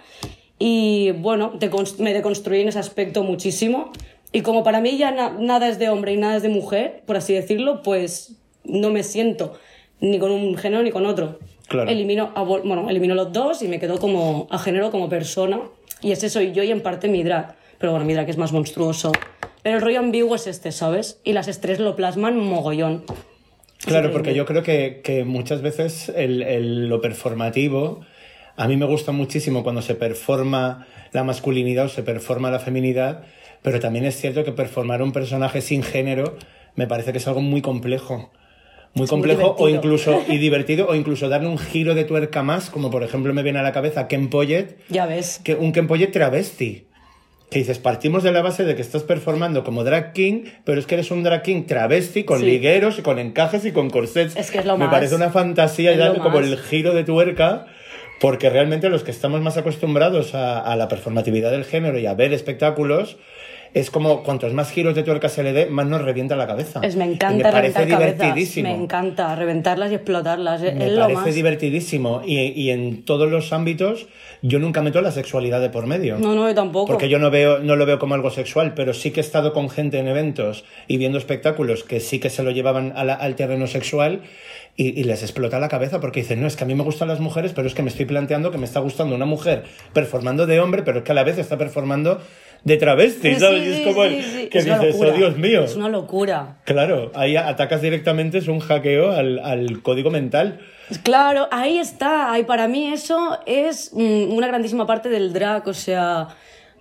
Y 0.57 1.11
bueno, 1.11 1.53
me 1.99 2.13
deconstruí 2.13 2.61
en 2.61 2.69
ese 2.69 2.79
aspecto 2.79 3.23
muchísimo. 3.23 3.91
Y 4.31 4.41
como 4.41 4.63
para 4.63 4.79
mí 4.81 4.97
ya 4.97 5.11
na- 5.11 5.35
nada 5.39 5.67
es 5.67 5.79
de 5.79 5.89
hombre 5.89 6.13
y 6.13 6.17
nada 6.17 6.37
es 6.37 6.43
de 6.43 6.49
mujer, 6.49 7.03
por 7.05 7.15
así 7.17 7.33
decirlo, 7.33 7.81
pues 7.83 8.35
no 8.67 8.89
me 8.91 9.03
siento 9.03 9.53
ni 10.01 10.19
con 10.19 10.31
un 10.31 10.55
género 10.57 10.83
ni 10.83 10.91
con 10.91 11.05
otro. 11.05 11.39
Claro. 11.67 11.89
Elimino, 11.89 12.31
a 12.35 12.43
bueno, 12.43 12.89
elimino 12.89 13.15
los 13.15 13.31
dos 13.33 13.61
y 13.63 13.67
me 13.67 13.79
quedo 13.79 13.97
como 13.97 14.47
a 14.51 14.59
género 14.59 14.91
como 14.91 15.09
persona. 15.09 15.59
Y 16.01 16.11
ese 16.11 16.29
soy 16.29 16.51
yo 16.51 16.61
y 16.63 16.71
en 16.71 16.81
parte 16.81 17.07
mi 17.07 17.23
drag. 17.23 17.55
Pero 17.79 17.91
bueno, 17.91 18.05
mi 18.05 18.13
drag 18.13 18.29
es 18.29 18.37
más 18.37 18.51
monstruoso. 18.51 19.11
Pero 19.63 19.77
el 19.77 19.81
rollo 19.81 19.99
ambiguo 19.99 20.35
es 20.35 20.45
este, 20.47 20.71
¿sabes? 20.71 21.19
Y 21.23 21.33
las 21.33 21.47
estrés 21.47 21.79
lo 21.79 21.95
plasman 21.95 22.37
mogollón. 22.37 23.03
Claro, 23.85 24.11
porque 24.11 24.33
yo 24.35 24.45
creo 24.45 24.63
que, 24.63 25.01
que 25.03 25.23
muchas 25.23 25.61
veces 25.61 26.09
el, 26.15 26.41
el- 26.43 26.87
lo 26.89 27.01
performativo, 27.01 28.01
a 28.57 28.67
mí 28.67 28.77
me 28.77 28.85
gusta 28.85 29.11
muchísimo 29.11 29.63
cuando 29.63 29.81
se 29.81 29.95
performa 29.95 30.87
la 31.11 31.23
masculinidad 31.23 31.85
o 31.85 31.89
se 31.89 32.03
performa 32.03 32.51
la 32.51 32.59
feminidad, 32.59 33.23
pero 33.61 33.79
también 33.79 34.05
es 34.05 34.15
cierto 34.19 34.43
que 34.43 34.51
performar 34.51 35.01
un 35.01 35.11
personaje 35.11 35.61
sin 35.61 35.83
género 35.83 36.37
me 36.75 36.87
parece 36.87 37.11
que 37.11 37.17
es 37.19 37.27
algo 37.27 37.41
muy 37.41 37.61
complejo. 37.61 38.31
Muy 38.95 39.05
Es 39.05 39.11
muy 39.11 39.19
complejo 39.19 39.55
o 39.59 39.69
incluso 39.69 40.23
y 40.27 40.37
divertido 40.37 40.87
o 40.87 40.95
incluso 40.95 41.27
darle 41.29 41.49
un 41.49 41.57
giro 41.57 41.95
de 41.95 42.05
tuerca 42.05 42.43
más, 42.43 42.69
como 42.69 42.89
por 42.89 43.03
ejemplo 43.03 43.33
me 43.33 43.43
viene 43.43 43.59
a 43.59 43.63
la 43.63 43.73
cabeza 43.73 44.07
Ken 44.07 44.29
Poyet, 44.29 44.77
Ya 44.89 45.05
ves. 45.05 45.39
que 45.43 45.55
un 45.55 45.71
Ken 45.73 45.87
Poyet 45.87 46.11
travesti. 46.11 46.87
Que 47.51 47.59
dices, 47.59 47.77
partimos 47.77 48.23
de 48.23 48.31
la 48.31 48.41
base 48.41 48.63
de 48.65 48.75
que 48.75 48.81
estás 48.81 49.03
performando 49.03 49.63
como 49.63 49.83
drag 49.83 50.13
king, 50.13 50.45
pero 50.63 50.79
es 50.79 50.87
que 50.87 50.95
eres 50.95 51.11
un 51.11 51.21
drag 51.21 51.43
king 51.43 51.65
travesti 51.67 52.23
con 52.23 52.39
Sí. 52.39 52.45
ligueros 52.45 52.97
y 52.97 53.03
con 53.03 53.19
encajes 53.19 53.63
y 53.65 53.71
con 53.71 53.91
corsets. 53.91 54.35
Es 54.35 54.49
que 54.49 54.57
es 54.59 54.65
lo 54.65 54.77
Me 54.77 54.85
más. 54.85 54.93
parece 54.93 55.13
una 55.13 55.29
fantasía 55.29 55.93
y 55.93 55.97
darle 55.97 56.19
como 56.19 56.39
el 56.39 56.57
giro 56.57 56.93
de 56.95 57.03
tuerca 57.03 57.67
Porque 58.21 58.49
realmente 58.49 58.89
los 58.89 59.03
que 59.03 59.11
estamos 59.11 59.41
más 59.41 59.57
acostumbrados 59.57 60.33
a, 60.35 60.59
a 60.61 60.75
la 60.77 60.87
performatividad 60.87 61.51
del 61.51 61.65
género 61.65 61.99
y 61.99 62.05
a 62.05 62.13
ver 62.13 62.31
espectáculos, 62.33 63.17
es 63.75 63.91
como 63.91 64.23
cuantos 64.23 64.53
más 64.53 64.71
giros 64.71 64.95
de 64.95 65.03
tuerca 65.03 65.29
se 65.29 65.43
le 65.43 65.53
dé, 65.53 65.65
más 65.67 65.85
nos 65.85 66.01
revienta 66.01 66.35
la 66.35 66.47
cabeza. 66.47 66.79
Es, 66.81 66.95
me 66.95 67.05
Y 67.05 67.11
encanta 67.13 67.35
me 67.49 67.51
parece 67.51 67.73
cabezas. 67.73 67.99
divertidísimo. 67.99 68.69
Me 68.69 68.75
encanta 68.83 69.35
reventarlas 69.35 69.91
y 69.91 69.95
explotarlas. 69.95 70.63
Es, 70.63 70.73
Me 70.75 70.87
es 70.87 70.93
lo 70.93 71.01
parece 71.01 71.21
más. 71.21 71.35
divertidísimo. 71.35 72.21
Y, 72.25 72.39
y 72.39 72.71
en 72.71 73.03
todos 73.03 73.29
los 73.29 73.53
ámbitos, 73.53 74.07
yo 74.41 74.59
nunca 74.59 74.81
meto 74.81 75.01
la 75.01 75.11
sexualidad 75.11 75.61
de 75.61 75.69
por 75.69 75.85
medio. 75.87 76.17
No, 76.17 76.33
no, 76.35 76.47
yo 76.47 76.55
tampoco. 76.55 76.87
Porque 76.87 77.09
yo 77.09 77.19
no, 77.19 77.29
veo, 77.29 77.59
no 77.59 77.75
lo 77.75 77.85
veo 77.85 77.99
como 77.99 78.15
algo 78.15 78.31
sexual, 78.31 78.73
pero 78.75 78.93
sí 78.93 79.11
que 79.11 79.19
he 79.19 79.23
estado 79.23 79.51
con 79.53 79.69
gente 79.69 79.99
en 79.99 80.07
eventos 80.07 80.63
y 80.87 80.97
viendo 80.97 81.17
espectáculos 81.17 81.83
que 81.83 81.99
sí 81.99 82.19
que 82.19 82.29
se 82.29 82.43
lo 82.43 82.51
llevaban 82.51 82.93
a 82.95 83.03
la- 83.03 83.13
al 83.15 83.35
terreno 83.35 83.67
sexual 83.67 84.21
y, 84.77 84.99
y 84.99 85.03
les 85.03 85.21
explota 85.21 85.59
la 85.59 85.67
cabeza 85.67 85.99
porque 85.99 86.21
dicen, 86.21 86.39
no, 86.41 86.47
es 86.47 86.55
que 86.55 86.63
a 86.63 86.67
mí 86.67 86.75
me 86.75 86.83
gustan 86.83 87.07
las 87.09 87.19
mujeres, 87.19 87.51
pero 87.53 87.67
es 87.67 87.73
que 87.73 87.81
me 87.83 87.89
estoy 87.89 88.05
planteando 88.05 88.51
que 88.51 88.57
me 88.57 88.65
está 88.65 88.79
gustando 88.79 89.15
una 89.15 89.25
mujer 89.25 89.63
performando 89.93 90.45
de 90.47 90.59
hombre, 90.61 90.83
pero 90.83 90.99
es 90.99 91.03
que 91.03 91.11
a 91.11 91.15
la 91.15 91.23
vez 91.23 91.37
está 91.37 91.57
performando 91.57 92.21
de 92.65 92.77
travesti, 92.77 93.35
¿sabes? 93.35 93.63
sí, 93.63 93.71
es 93.81 93.87
como 93.87 94.03
el- 94.03 94.21
sí, 94.23 94.47
que 94.47 94.57
Es 94.57 94.65
una 94.65 94.79
dices, 94.79 94.95
oh 94.95 95.03
locura. 95.03 95.17
Dios 95.17 95.37
mío. 95.37 95.63
Es 95.63 95.75
una 95.77 95.87
locura. 95.89 96.57
Claro, 96.65 97.11
ahí 97.15 97.37
atacas 97.37 97.81
directamente, 97.81 98.39
es 98.39 98.47
un 98.49 98.59
hackeo 98.59 99.11
al, 99.11 99.39
al 99.39 99.81
código 99.81 100.09
mental. 100.11 100.59
Claro, 101.03 101.47
ahí 101.51 101.77
está. 101.77 102.37
Y 102.39 102.43
para 102.43 102.67
mí 102.67 102.91
eso 102.91 103.39
es 103.45 103.91
mm, 103.93 104.33
una 104.33 104.47
grandísima 104.47 104.85
parte 104.85 105.09
del 105.09 105.31
drag. 105.31 105.67
O 105.67 105.73
sea, 105.73 106.27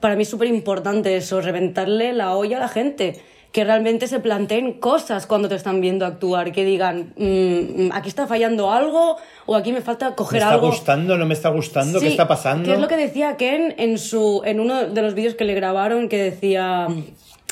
para 0.01 0.17
mí 0.17 0.23
es 0.23 0.29
súper 0.29 0.49
importante 0.49 1.17
eso, 1.17 1.41
reventarle 1.41 2.13
la 2.15 2.35
olla 2.35 2.57
a 2.57 2.61
la 2.61 2.69
gente. 2.69 3.21
Que 3.55 3.63
realmente 3.63 4.09
se 4.09 4.19
planteen 4.19 4.81
cosas 4.81 5.29
cuando 5.29 5.49
te 5.49 5.55
están 5.55 5.81
viendo 5.81 6.05
actuar. 6.05 6.51
Que 6.51 6.65
digan, 6.65 7.15
mm, 7.17 7.93
aquí 7.93 8.09
está 8.09 8.27
fallando 8.27 8.73
algo 8.73 9.17
o 9.47 9.55
aquí 9.55 9.71
me 9.73 9.81
falta 9.81 10.11
¿Me 10.11 10.17
coger 10.17 10.43
está 10.43 10.55
algo. 10.55 10.67
gustando? 10.67 11.17
¿No 11.17 11.25
me 11.25 11.35
está 11.35 11.51
gustando? 11.51 12.01
¿Qué 12.01 12.09
está 12.09 12.27
pasando? 12.27 12.67
Que 12.67 12.75
es 12.75 12.81
lo 12.81 12.89
que 12.89 12.97
decía 12.97 13.37
Ken 13.37 13.73
en, 13.79 13.99
su, 13.99 14.43
en 14.45 14.59
uno 14.59 14.87
de 14.89 15.03
los 15.03 15.15
vídeos 15.15 15.37
que 15.37 15.45
le 15.45 15.55
grabaron, 15.55 16.09
que 16.09 16.19
decía, 16.21 16.89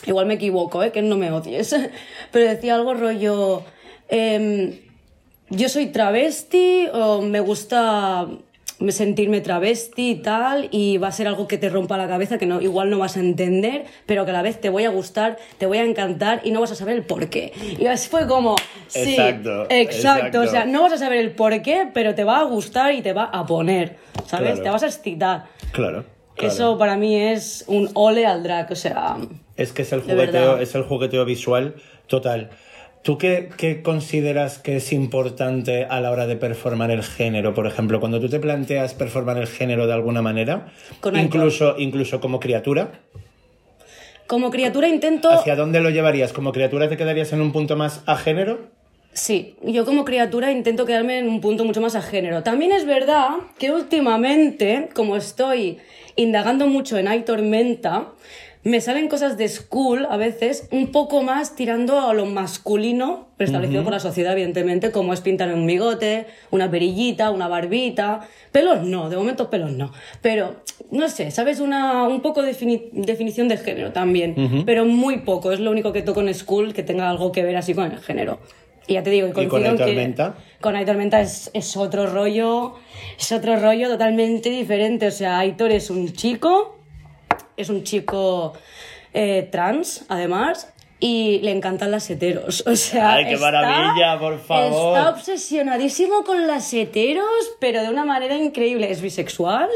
igual 0.04 0.26
me 0.26 0.34
equivoco, 0.34 0.82
¿eh? 0.82 0.90
Ken 0.90 1.08
no 1.08 1.16
me 1.16 1.30
odies, 1.30 1.72
pero 2.32 2.50
decía 2.50 2.74
algo 2.74 2.94
rollo, 2.94 3.62
em, 4.08 4.72
yo 5.50 5.68
soy 5.68 5.86
travesti 5.86 6.88
o 6.92 7.22
me 7.22 7.38
gusta 7.38 8.26
sentirme 8.90 9.40
travesti 9.40 10.10
y 10.10 10.14
tal 10.16 10.68
y 10.72 10.96
va 10.98 11.08
a 11.08 11.12
ser 11.12 11.28
algo 11.28 11.46
que 11.46 11.58
te 11.58 11.68
rompa 11.68 11.96
la 11.96 12.08
cabeza 12.08 12.38
que 12.38 12.46
no 12.46 12.60
igual 12.60 12.90
no 12.90 12.98
vas 12.98 13.16
a 13.16 13.20
entender 13.20 13.84
pero 14.06 14.24
que 14.24 14.30
a 14.30 14.34
la 14.34 14.42
vez 14.42 14.60
te 14.60 14.68
voy 14.70 14.84
a 14.84 14.90
gustar 14.90 15.36
te 15.58 15.66
voy 15.66 15.78
a 15.78 15.84
encantar 15.84 16.40
y 16.44 16.50
no 16.50 16.60
vas 16.60 16.72
a 16.72 16.74
saber 16.74 16.96
el 16.96 17.04
por 17.04 17.28
qué 17.30 17.52
y 17.78 17.86
así 17.86 18.08
fue 18.08 18.26
como 18.26 18.56
sí 18.88 19.10
Exacto, 19.10 19.66
exacto, 19.68 19.70
exacto. 19.70 20.40
o 20.40 20.46
sea 20.46 20.64
no 20.64 20.82
vas 20.82 20.92
a 20.94 20.98
saber 20.98 21.18
el 21.18 21.30
por 21.32 21.60
qué 21.62 21.88
pero 21.94 22.14
te 22.14 22.24
va 22.24 22.40
a 22.40 22.44
gustar 22.44 22.94
y 22.94 23.02
te 23.02 23.12
va 23.12 23.24
a 23.24 23.46
poner 23.46 23.96
sabes 24.26 24.48
Claro. 24.54 24.62
te 24.64 24.70
vas 24.70 24.82
a 24.82 24.86
excitar 24.86 25.44
Claro. 25.72 26.04
claro. 26.34 26.52
eso 26.52 26.78
para 26.78 26.96
mí 26.96 27.14
es 27.16 27.64
un 27.68 27.90
ole 27.94 28.26
al 28.26 28.42
drag 28.42 28.70
o 28.72 28.74
sea 28.76 29.16
Es 29.56 29.72
que 29.72 29.82
es 29.82 29.92
el 29.92 30.00
jugueteo, 30.00 30.58
es 30.58 30.74
el 30.74 30.82
jugueteo 30.82 31.24
visual 31.24 31.74
total. 32.06 32.50
¿Tú 33.02 33.18
qué, 33.18 33.50
qué 33.56 33.82
consideras 33.82 34.58
que 34.58 34.76
es 34.76 34.92
importante 34.92 35.86
a 35.86 36.00
la 36.00 36.12
hora 36.12 36.28
de 36.28 36.36
performar 36.36 36.92
el 36.92 37.02
género? 37.02 37.52
Por 37.52 37.66
ejemplo, 37.66 37.98
cuando 37.98 38.20
tú 38.20 38.28
te 38.28 38.38
planteas 38.38 38.94
performar 38.94 39.38
el 39.38 39.48
género 39.48 39.88
de 39.88 39.92
alguna 39.92 40.22
manera, 40.22 40.68
Con 41.00 41.16
incluso, 41.16 41.74
incluso 41.78 42.20
como 42.20 42.38
criatura, 42.38 42.92
como 44.28 44.50
criatura 44.50 44.88
intento 44.88 45.30
¿hacia 45.30 45.56
dónde 45.56 45.80
lo 45.80 45.90
llevarías? 45.90 46.32
¿Como 46.32 46.52
criatura 46.52 46.88
te 46.88 46.96
quedarías 46.96 47.32
en 47.32 47.40
un 47.40 47.52
punto 47.52 47.76
más 47.76 48.02
a 48.06 48.16
género? 48.16 48.60
Sí, 49.12 49.56
yo 49.62 49.84
como 49.84 50.06
criatura 50.06 50.50
intento 50.52 50.86
quedarme 50.86 51.18
en 51.18 51.28
un 51.28 51.42
punto 51.42 51.66
mucho 51.66 51.82
más 51.82 51.96
a 51.96 52.02
género. 52.02 52.42
También 52.42 52.72
es 52.72 52.86
verdad 52.86 53.28
que 53.58 53.72
últimamente, 53.72 54.88
como 54.94 55.16
estoy 55.16 55.78
indagando 56.16 56.66
mucho 56.66 56.96
en 56.96 57.08
Hay 57.08 57.22
Tormenta, 57.24 58.06
me 58.64 58.80
salen 58.80 59.08
cosas 59.08 59.36
de 59.36 59.48
school 59.48 60.06
a 60.08 60.16
veces 60.16 60.68
un 60.70 60.92
poco 60.92 61.22
más 61.22 61.56
tirando 61.56 62.00
a 62.00 62.14
lo 62.14 62.26
masculino, 62.26 63.28
preestablecido 63.36 63.82
por 63.82 63.92
la 63.92 63.98
sociedad, 63.98 64.32
evidentemente, 64.34 64.92
como 64.92 65.12
es 65.12 65.20
pintar 65.20 65.52
un 65.52 65.66
bigote, 65.66 66.26
una 66.52 66.70
perillita, 66.70 67.30
una 67.30 67.48
barbita. 67.48 68.28
Pelos 68.52 68.86
no, 68.86 69.10
de 69.10 69.16
momento 69.16 69.50
pelos 69.50 69.72
no. 69.72 69.92
Pero, 70.20 70.56
no 70.92 71.08
sé, 71.08 71.32
¿sabes? 71.32 71.58
Una, 71.58 72.04
un 72.04 72.20
poco 72.20 72.42
de 72.42 72.52
defini- 72.52 72.88
definición 72.92 73.48
de 73.48 73.56
género 73.56 73.92
también. 73.92 74.62
Pero 74.64 74.84
muy 74.84 75.18
poco, 75.18 75.50
es 75.50 75.58
lo 75.58 75.70
único 75.72 75.92
que 75.92 76.02
toco 76.02 76.20
en 76.20 76.32
school 76.32 76.72
que 76.72 76.84
tenga 76.84 77.10
algo 77.10 77.32
que 77.32 77.42
ver 77.42 77.56
así 77.56 77.74
con 77.74 77.90
el 77.90 77.98
género. 77.98 78.38
Y 78.86 78.94
ya 78.94 79.02
te 79.02 79.10
digo, 79.10 79.28
y 79.28 79.32
con 79.32 79.48
que 79.48 79.48
Tormenta? 79.48 80.34
Con 80.60 80.76
Hay 80.76 80.84
Tormenta 80.84 81.20
es, 81.20 81.50
es 81.54 81.76
otro 81.76 82.06
rollo, 82.06 82.74
es 83.18 83.30
otro 83.32 83.56
rollo 83.56 83.88
totalmente 83.88 84.50
diferente. 84.50 85.06
O 85.06 85.12
sea, 85.12 85.38
Aitor 85.38 85.70
es 85.72 85.88
un 85.90 86.12
chico, 86.12 86.78
es 87.62 87.70
un 87.70 87.84
chico 87.84 88.52
eh, 89.14 89.48
trans, 89.50 90.04
además, 90.08 90.72
y 91.00 91.40
le 91.40 91.50
encantan 91.50 91.90
las 91.90 92.08
heteros. 92.08 92.62
O 92.72 92.76
sea, 92.76 93.14
¡Ay, 93.14 93.26
qué 93.26 93.36
maravilla, 93.36 94.18
por 94.18 94.38
favor! 94.38 94.96
Está 94.96 95.10
obsesionadísimo 95.10 96.22
con 96.24 96.46
las 96.46 96.72
heteros, 96.72 97.26
pero 97.58 97.82
de 97.82 97.88
una 97.88 98.04
manera 98.04 98.36
increíble. 98.36 98.90
Es 98.90 99.02
bisexual. 99.02 99.68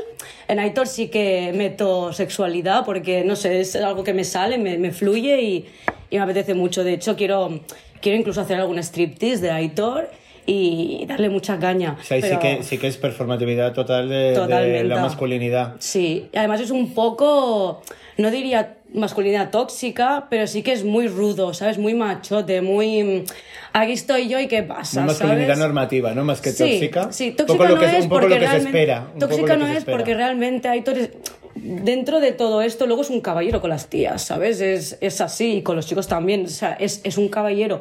En 0.46 0.60
Aitor 0.60 0.86
sí 0.86 1.08
que 1.08 1.52
meto 1.54 2.12
sexualidad 2.12 2.84
porque, 2.84 3.24
no 3.24 3.34
sé, 3.34 3.60
es 3.60 3.74
algo 3.74 4.04
que 4.04 4.14
me 4.14 4.22
sale, 4.24 4.56
me, 4.58 4.78
me 4.78 4.92
fluye 4.92 5.42
y, 5.42 5.68
y 6.10 6.16
me 6.16 6.22
apetece 6.22 6.54
mucho. 6.54 6.84
De 6.84 6.94
hecho, 6.94 7.16
quiero, 7.16 7.60
quiero 8.00 8.16
incluso 8.18 8.40
hacer 8.40 8.60
algún 8.60 8.78
striptease 8.78 9.40
de 9.42 9.50
Aitor 9.50 10.08
y 10.46 11.04
darle 11.06 11.28
mucha 11.28 11.58
caña. 11.58 11.96
O 12.00 12.04
sea, 12.04 12.16
ahí 12.16 12.22
sí, 12.22 12.36
que, 12.40 12.62
sí 12.62 12.78
que 12.78 12.86
es 12.86 12.96
performatividad 12.96 13.72
total 13.72 14.08
de, 14.08 14.84
la 14.84 15.00
masculinidad. 15.00 15.74
Sí, 15.80 16.28
además 16.34 16.60
es 16.60 16.70
un 16.70 16.94
poco, 16.94 17.82
no 18.16 18.30
diría 18.30 18.74
masculinidad 18.94 19.50
tóxica, 19.50 20.28
pero 20.30 20.46
sí 20.46 20.62
que 20.62 20.72
es 20.72 20.84
muy 20.84 21.08
rudo, 21.08 21.52
¿sabes? 21.52 21.78
Muy 21.78 21.94
machote, 21.94 22.62
muy... 22.62 23.02
mm, 23.02 23.24
Aquí 23.72 23.92
estoy 23.92 24.28
yo 24.28 24.38
y 24.40 24.46
qué 24.46 24.62
pasa, 24.62 25.00
Una 25.00 25.08
masculinidad 25.08 25.46
¿sabes? 25.48 25.58
normativa, 25.58 26.14
¿no? 26.14 26.24
Más 26.24 26.40
que 26.40 26.50
Sí, 26.50 26.58
tóxica. 26.62 27.12
Sí, 27.12 27.32
tóxica 27.32 27.68
no 27.68 27.82
es 27.82 28.06
porque 28.06 28.38
realmente- 28.38 29.02
Tóxica 29.18 29.56
no 29.56 29.66
es 29.66 29.84
porque 29.84 30.14
realmente 30.14 30.70
es- 30.74 31.10
dentro 31.56 32.20
de 32.20 32.32
todo 32.32 32.62
esto 32.62 32.86
luego 32.86 33.02
es 33.02 33.10
un 33.10 33.20
caballero 33.20 33.60
con 33.60 33.70
las 33.70 33.88
tías, 33.88 34.22
¿sabes? 34.22 34.60
Es, 34.60 34.96
es 35.00 35.20
así, 35.20 35.56
y 35.56 35.62
con 35.62 35.76
los 35.76 35.86
chicos 35.86 36.06
también, 36.06 36.46
o 36.46 36.48
sea, 36.48 36.72
es, 36.78 37.00
es 37.04 37.18
un 37.18 37.28
caballero. 37.28 37.80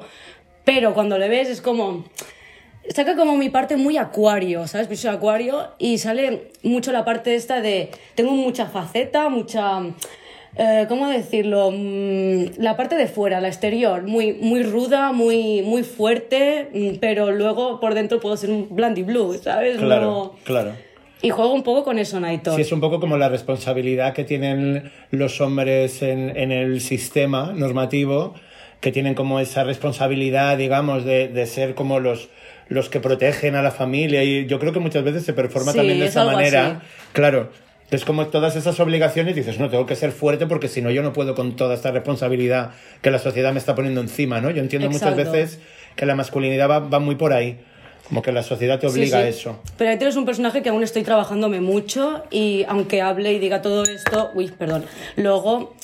Pero 0.66 0.94
cuando 0.94 1.18
le 1.20 1.30
ves 1.30 1.48
es 1.48 1.62
como... 1.62 2.06
Saca 2.94 3.16
como 3.16 3.36
mi 3.36 3.50
parte 3.50 3.78
muy 3.78 3.98
acuario, 3.98 4.68
¿sabes? 4.68 4.88
Yo 4.90 4.96
soy 4.96 5.10
acuario 5.16 5.68
y 5.80 5.98
sale 5.98 6.50
mucho 6.64 6.92
la 6.92 7.04
parte 7.04 7.34
esta 7.36 7.60
de... 7.62 7.90
Tengo 8.14 8.32
mucha 8.32 8.68
faceta, 8.68 9.28
mucha... 9.30 9.82
eh, 10.56 10.86
¿Cómo 10.88 11.08
decirlo? 11.10 11.72
Mm, 11.72 12.60
La 12.60 12.78
parte 12.78 12.96
de 12.96 13.08
fuera, 13.08 13.42
la 13.42 13.48
exterior, 13.48 14.04
muy, 14.04 14.34
muy 14.34 14.62
ruda, 14.64 15.14
muy, 15.14 15.64
muy 15.64 15.82
fuerte, 15.84 16.68
mm, 16.74 16.98
pero 17.00 17.32
luego 17.32 17.80
por 17.80 17.96
dentro 17.96 18.20
puedo 18.20 18.38
ser 18.38 18.52
un 18.52 18.68
blandy 18.76 19.02
blue, 19.04 19.34
¿sabes? 19.42 19.78
Claro, 19.78 20.02
No- 20.06 20.36
claro. 20.44 20.74
Y 21.24 21.32
juego 21.32 21.54
un 21.54 21.64
poco 21.64 21.84
con 21.86 21.98
eso, 21.98 22.20
Naito. 22.20 22.54
Sí, 22.56 22.62
es 22.62 22.72
un 22.72 22.82
poco 22.82 23.00
como 23.00 23.18
la 23.18 23.30
responsabilidad 23.30 24.14
que 24.14 24.26
tienen 24.26 24.92
los 25.10 25.42
hombres 25.42 26.04
en, 26.04 26.38
en 26.38 26.52
el 26.52 26.82
sistema 26.82 27.52
normativo, 27.56 28.36
que 28.80 28.92
tienen 28.92 29.16
como 29.16 29.40
esa 29.40 29.64
responsabilidad, 29.64 30.56
digamos, 30.58 31.04
de, 31.04 31.30
de 31.30 31.48
ser 31.48 31.74
como 31.74 32.00
los, 32.00 32.30
los 32.68 32.90
que 32.90 33.00
protegen 33.00 33.56
a 33.56 33.62
la 33.62 33.72
familia. 33.72 34.24
Y 34.24 34.46
yo 34.48 34.60
creo 34.60 34.74
que 34.74 34.80
muchas 34.80 35.04
veces 35.04 35.24
se 35.24 35.34
performa 35.34 35.72
Sí, 35.72 35.78
también 35.78 36.00
de 36.00 36.06
es 36.06 36.12
esa 36.12 36.26
manera. 36.26 36.68
así. 36.68 36.78
Claro. 37.14 37.50
Es 37.92 38.04
como 38.04 38.26
todas 38.28 38.56
esas 38.56 38.80
obligaciones, 38.80 39.36
dices, 39.36 39.60
no, 39.60 39.70
tengo 39.70 39.86
que 39.86 39.96
ser 39.96 40.12
fuerte 40.12 40.48
porque 40.48 40.68
si 40.68 40.82
no 40.82 40.90
yo 40.90 41.04
no 41.04 41.14
puedo 41.14 41.36
con 41.36 41.56
toda 41.56 41.76
esta 41.76 41.92
responsabilidad 41.92 42.72
que 43.04 43.12
la 43.12 43.20
sociedad 43.20 43.54
me 43.54 43.60
está 43.60 43.76
poniendo 43.76 44.02
encima, 44.02 44.42
¿no? 44.42 44.50
Yo 44.50 44.62
entiendo 44.62 44.90
muchas 44.90 45.16
veces 45.16 45.60
que 45.96 46.08
la 46.08 46.16
masculinidad 46.16 46.68
va, 46.68 46.80
va 46.80 46.98
muy 47.00 47.14
por 47.14 47.32
ahí, 47.32 47.60
como 48.08 48.24
que 48.24 48.32
la 48.32 48.42
sociedad 48.42 48.80
te 48.80 48.88
obliga 48.88 49.20
sí. 49.20 49.24
a 49.24 49.28
eso. 49.28 49.60
Pero 49.78 49.92
Aitor 49.92 50.08
es 50.08 50.16
un 50.16 50.26
personaje 50.26 50.64
que 50.64 50.70
aún 50.70 50.82
estoy 50.82 51.04
trabajándome 51.04 51.62
mucho 51.62 52.24
y 52.32 52.66
aunque 52.68 53.04
hable 53.04 53.34
y 53.34 53.38
diga 53.40 53.62
todo 53.62 53.84
esto, 53.84 54.32
uy, 54.34 54.48
perdón, 54.48 54.84
luego 55.16 55.76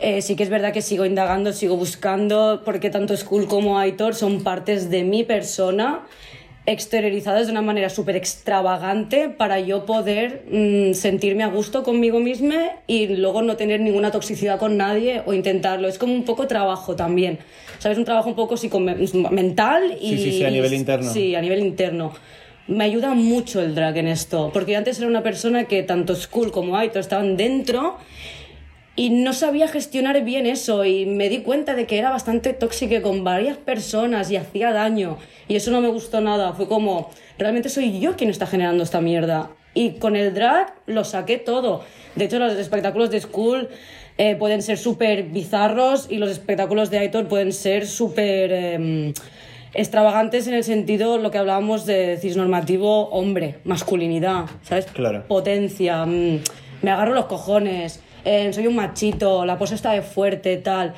eh, 0.00 0.22
sí 0.22 0.36
que 0.36 0.44
es 0.44 0.50
verdad 0.50 0.72
que 0.72 0.82
sigo 0.82 1.04
indagando, 1.04 1.52
sigo 1.52 1.76
buscando, 1.76 2.62
porque 2.64 2.90
tanto 2.90 3.16
Skull 3.16 3.46
como 3.46 3.78
Aitor 3.78 4.14
son 4.14 4.42
partes 4.42 4.90
de 4.90 5.04
mi 5.04 5.24
persona 5.24 6.06
exteriorizadas 6.66 7.46
de 7.46 7.52
una 7.52 7.62
manera 7.62 7.88
súper 7.88 8.14
extravagante 8.14 9.30
para 9.30 9.58
yo 9.58 9.86
poder 9.86 10.44
mm, 10.50 10.92
sentirme 10.92 11.42
a 11.42 11.46
gusto 11.46 11.82
conmigo 11.82 12.20
misma 12.20 12.56
y 12.86 13.06
luego 13.08 13.40
no 13.40 13.56
tener 13.56 13.80
ninguna 13.80 14.10
toxicidad 14.10 14.58
con 14.58 14.76
nadie 14.76 15.22
o 15.24 15.32
intentarlo. 15.32 15.88
Es 15.88 15.98
como 15.98 16.12
un 16.12 16.24
poco 16.24 16.46
trabajo 16.46 16.94
también. 16.94 17.38
¿Sabes? 17.78 17.96
Un 17.96 18.04
trabajo 18.04 18.28
un 18.28 18.36
poco 18.36 18.56
psicomental 18.56 19.96
y... 19.98 20.10
Sí, 20.10 20.18
sí, 20.18 20.32
sí, 20.32 20.44
a 20.44 20.50
nivel 20.50 20.74
interno. 20.74 21.10
Sí, 21.10 21.34
a 21.34 21.40
nivel 21.40 21.60
interno. 21.60 22.12
Me 22.66 22.84
ayuda 22.84 23.14
mucho 23.14 23.62
el 23.62 23.74
drag 23.74 23.96
en 23.96 24.08
esto, 24.08 24.50
porque 24.52 24.72
yo 24.72 24.78
antes 24.78 24.98
era 24.98 25.06
una 25.06 25.22
persona 25.22 25.64
que 25.64 25.82
tanto 25.84 26.14
Skull 26.14 26.50
como 26.50 26.76
Aito 26.76 26.98
estaban 26.98 27.38
dentro 27.38 27.96
y 28.98 29.10
no 29.10 29.32
sabía 29.32 29.68
gestionar 29.68 30.24
bien 30.24 30.44
eso 30.44 30.84
y 30.84 31.06
me 31.06 31.28
di 31.28 31.42
cuenta 31.42 31.76
de 31.76 31.86
que 31.86 32.00
era 32.00 32.10
bastante 32.10 32.52
tóxica 32.52 33.00
con 33.00 33.22
varias 33.22 33.56
personas 33.56 34.28
y 34.32 34.36
hacía 34.36 34.72
daño 34.72 35.18
y 35.46 35.54
eso 35.54 35.70
no 35.70 35.80
me 35.80 35.86
gustó 35.86 36.20
nada. 36.20 36.52
Fue 36.54 36.66
como, 36.66 37.08
realmente 37.38 37.68
soy 37.68 38.00
yo 38.00 38.16
quien 38.16 38.28
está 38.28 38.48
generando 38.48 38.82
esta 38.82 39.00
mierda 39.00 39.50
Y 39.72 40.00
con 40.00 40.16
el 40.16 40.34
drag 40.34 40.74
lo 40.86 41.04
saqué 41.04 41.38
todo. 41.38 41.82
De 42.16 42.24
hecho, 42.24 42.40
los 42.40 42.54
espectáculos 42.54 43.10
de 43.10 43.20
School 43.20 43.68
eh, 44.18 44.34
pueden 44.34 44.62
ser 44.62 44.78
súper 44.78 45.22
bizarros 45.22 46.08
y 46.10 46.16
los 46.16 46.32
espectáculos 46.32 46.90
de 46.90 46.98
Aitor 46.98 47.28
pueden 47.28 47.52
ser 47.52 47.86
súper 47.86 48.50
em, 48.52 49.14
extravagantes 49.74 50.48
en 50.48 50.54
el 50.54 50.64
sentido, 50.64 51.18
lo 51.18 51.30
que 51.30 51.38
hablábamos 51.38 51.86
de 51.86 52.18
cisnormativo, 52.20 53.10
hombre, 53.10 53.60
masculinidad, 53.62 54.46
¿sabes? 54.62 54.86
Claro. 54.86 55.24
Potencia, 55.28 56.04
mm, 56.04 56.40
me 56.82 56.90
agarro 56.90 57.14
los 57.14 57.26
cojones, 57.26 58.02
eh, 58.28 58.52
soy 58.52 58.66
un 58.66 58.76
machito, 58.76 59.46
la 59.46 59.56
pose 59.56 59.74
está 59.74 59.92
de 59.92 60.02
fuerte, 60.02 60.58
tal. 60.58 60.92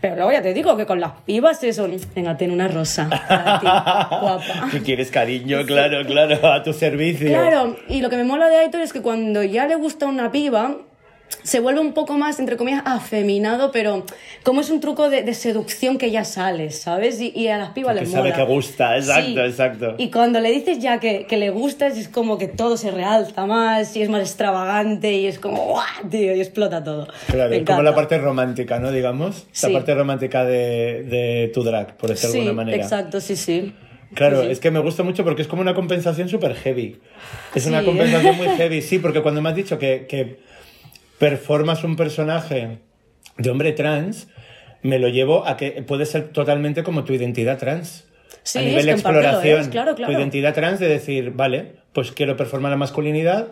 Pero 0.00 0.14
luego 0.14 0.30
ya 0.30 0.40
te 0.40 0.54
digo 0.54 0.76
que 0.76 0.86
con 0.86 1.00
las 1.00 1.12
pibas 1.24 1.64
eso, 1.64 1.88
venga, 2.14 2.36
ten 2.36 2.52
una 2.52 2.68
rosa 2.68 3.08
para 3.08 3.58
ti, 3.58 3.66
guapa. 4.20 4.70
Quieres 4.84 5.10
cariño, 5.10 5.64
claro, 5.66 6.06
claro, 6.06 6.52
a 6.52 6.62
tu 6.62 6.72
servicio. 6.72 7.26
Claro, 7.26 7.76
y 7.88 8.00
lo 8.00 8.08
que 8.08 8.16
me 8.16 8.24
mola 8.24 8.48
de 8.48 8.56
Aitor 8.56 8.82
es 8.82 8.92
que 8.92 9.02
cuando 9.02 9.42
ya 9.42 9.66
le 9.66 9.74
gusta 9.74 10.06
una 10.06 10.30
piba, 10.30 10.76
se 11.42 11.60
vuelve 11.60 11.80
un 11.80 11.92
poco 11.92 12.14
más, 12.18 12.38
entre 12.40 12.56
comillas, 12.56 12.82
afeminado, 12.84 13.70
pero 13.72 14.04
como 14.42 14.60
es 14.60 14.70
un 14.70 14.80
truco 14.80 15.08
de, 15.10 15.22
de 15.22 15.34
seducción 15.34 15.96
que 15.98 16.10
ya 16.10 16.24
sale, 16.24 16.70
¿sabes? 16.70 17.20
Y, 17.20 17.32
y 17.34 17.48
a 17.48 17.56
las 17.58 17.70
pibas 17.70 17.94
les 17.94 18.10
sabe 18.10 18.30
mola. 18.30 18.36
que 18.46 18.52
gusta, 18.52 18.96
exacto, 18.96 19.30
Sí. 19.30 19.38
exacto. 19.38 19.94
Y 19.98 20.10
cuando 20.10 20.40
le 20.40 20.50
dices 20.50 20.78
ya 20.80 20.98
que, 21.00 21.26
que 21.26 21.36
le 21.36 21.50
gustas, 21.50 21.96
es 21.98 22.08
como 22.08 22.36
que 22.38 22.48
todo 22.48 22.76
se 22.76 22.90
realza 22.90 23.46
más 23.46 23.96
y 23.96 24.02
es 24.02 24.08
más 24.08 24.22
extravagante 24.22 25.12
y 25.14 25.26
es 25.26 25.38
como 25.38 25.64
¡guau! 25.66 26.08
tío, 26.10 26.34
y 26.34 26.40
explota 26.40 26.82
todo. 26.82 27.08
Claro, 27.28 27.50
Me 27.50 27.58
es 27.58 27.64
como 27.64 27.82
la 27.82 27.94
parte 27.94 28.18
romántica, 28.18 28.78
¿no? 28.78 28.90
Digamos. 28.92 29.46
Sí. 29.52 29.66
La 29.68 29.72
parte 29.78 29.94
romántica 29.94 30.44
de, 30.44 31.02
de 31.04 31.50
tu 31.54 31.62
drag, 31.62 31.96
por 31.96 32.10
decirlo 32.10 32.32
de 32.34 32.40
Sí, 32.40 32.46
alguna 32.48 32.64
manera. 32.64 32.82
exacto, 32.82 33.20
sí, 33.20 33.36
sí. 33.36 33.74
Claro, 34.14 34.42
Sí, 34.42 34.50
es 34.50 34.60
que 34.60 34.70
me 34.70 34.78
gusta 34.78 35.02
mucho 35.02 35.24
porque 35.24 35.42
es 35.42 35.48
como 35.48 35.62
una 35.62 35.74
compensación 35.74 36.28
súper 36.28 36.54
heavy. 36.54 37.00
Es 37.54 37.66
una 37.66 37.80
Sí. 37.80 37.86
compensación 37.86 38.36
muy 38.36 38.48
heavy, 38.48 38.80
sí, 38.80 38.98
porque 39.00 39.20
cuando 39.22 39.42
me 39.42 39.48
has 39.48 39.56
dicho 39.56 39.78
que, 39.78 40.06
que 40.08 40.38
performas 41.18 41.84
un 41.84 41.96
personaje 41.96 42.78
de 43.38 43.50
hombre 43.50 43.72
trans, 43.72 44.28
me 44.82 44.98
lo 44.98 45.08
llevo 45.08 45.46
a 45.46 45.56
que 45.56 45.70
puede 45.82 46.06
ser 46.06 46.28
totalmente 46.28 46.82
como 46.82 47.04
tu 47.04 47.12
identidad 47.12 47.58
trans. 47.58 48.04
Sí, 48.42 48.58
a 48.58 48.62
es 48.62 48.68
nivel 48.68 48.80
que 48.82 48.86
de 48.86 48.92
exploración, 48.92 49.60
es, 49.60 49.68
claro, 49.68 49.94
claro. 49.94 50.12
tu 50.12 50.18
identidad 50.18 50.54
trans 50.54 50.78
de 50.78 50.88
decir, 50.88 51.32
vale, 51.32 51.72
pues 51.92 52.12
quiero 52.12 52.36
performar 52.36 52.70
la 52.70 52.76
masculinidad 52.76 53.48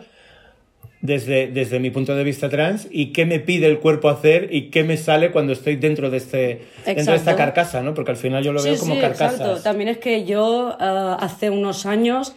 desde, 1.01 1.47
desde 1.47 1.79
mi 1.79 1.91
punto 1.91 2.15
de 2.15 2.23
vista 2.23 2.49
trans 2.49 2.87
y 2.89 3.07
qué 3.07 3.25
me 3.25 3.39
pide 3.39 3.67
el 3.67 3.79
cuerpo 3.79 4.09
hacer 4.09 4.49
y 4.51 4.69
qué 4.69 4.83
me 4.83 4.97
sale 4.97 5.31
cuando 5.31 5.53
estoy 5.53 5.75
dentro 5.75 6.09
de, 6.09 6.17
este, 6.17 6.61
dentro 6.85 7.13
de 7.13 7.17
esta 7.17 7.35
carcasa, 7.35 7.81
¿no? 7.81 7.93
Porque 7.93 8.11
al 8.11 8.17
final 8.17 8.43
yo 8.43 8.53
lo 8.53 8.63
veo 8.63 8.77
como 8.77 8.95
sí, 8.95 9.01
carcasas. 9.01 9.39
exacto. 9.39 9.61
También 9.61 9.89
es 9.89 9.97
que 9.97 10.25
yo 10.25 10.75
ah, 10.79 11.17
hace 11.19 11.49
unos 11.49 11.85
años 11.85 12.35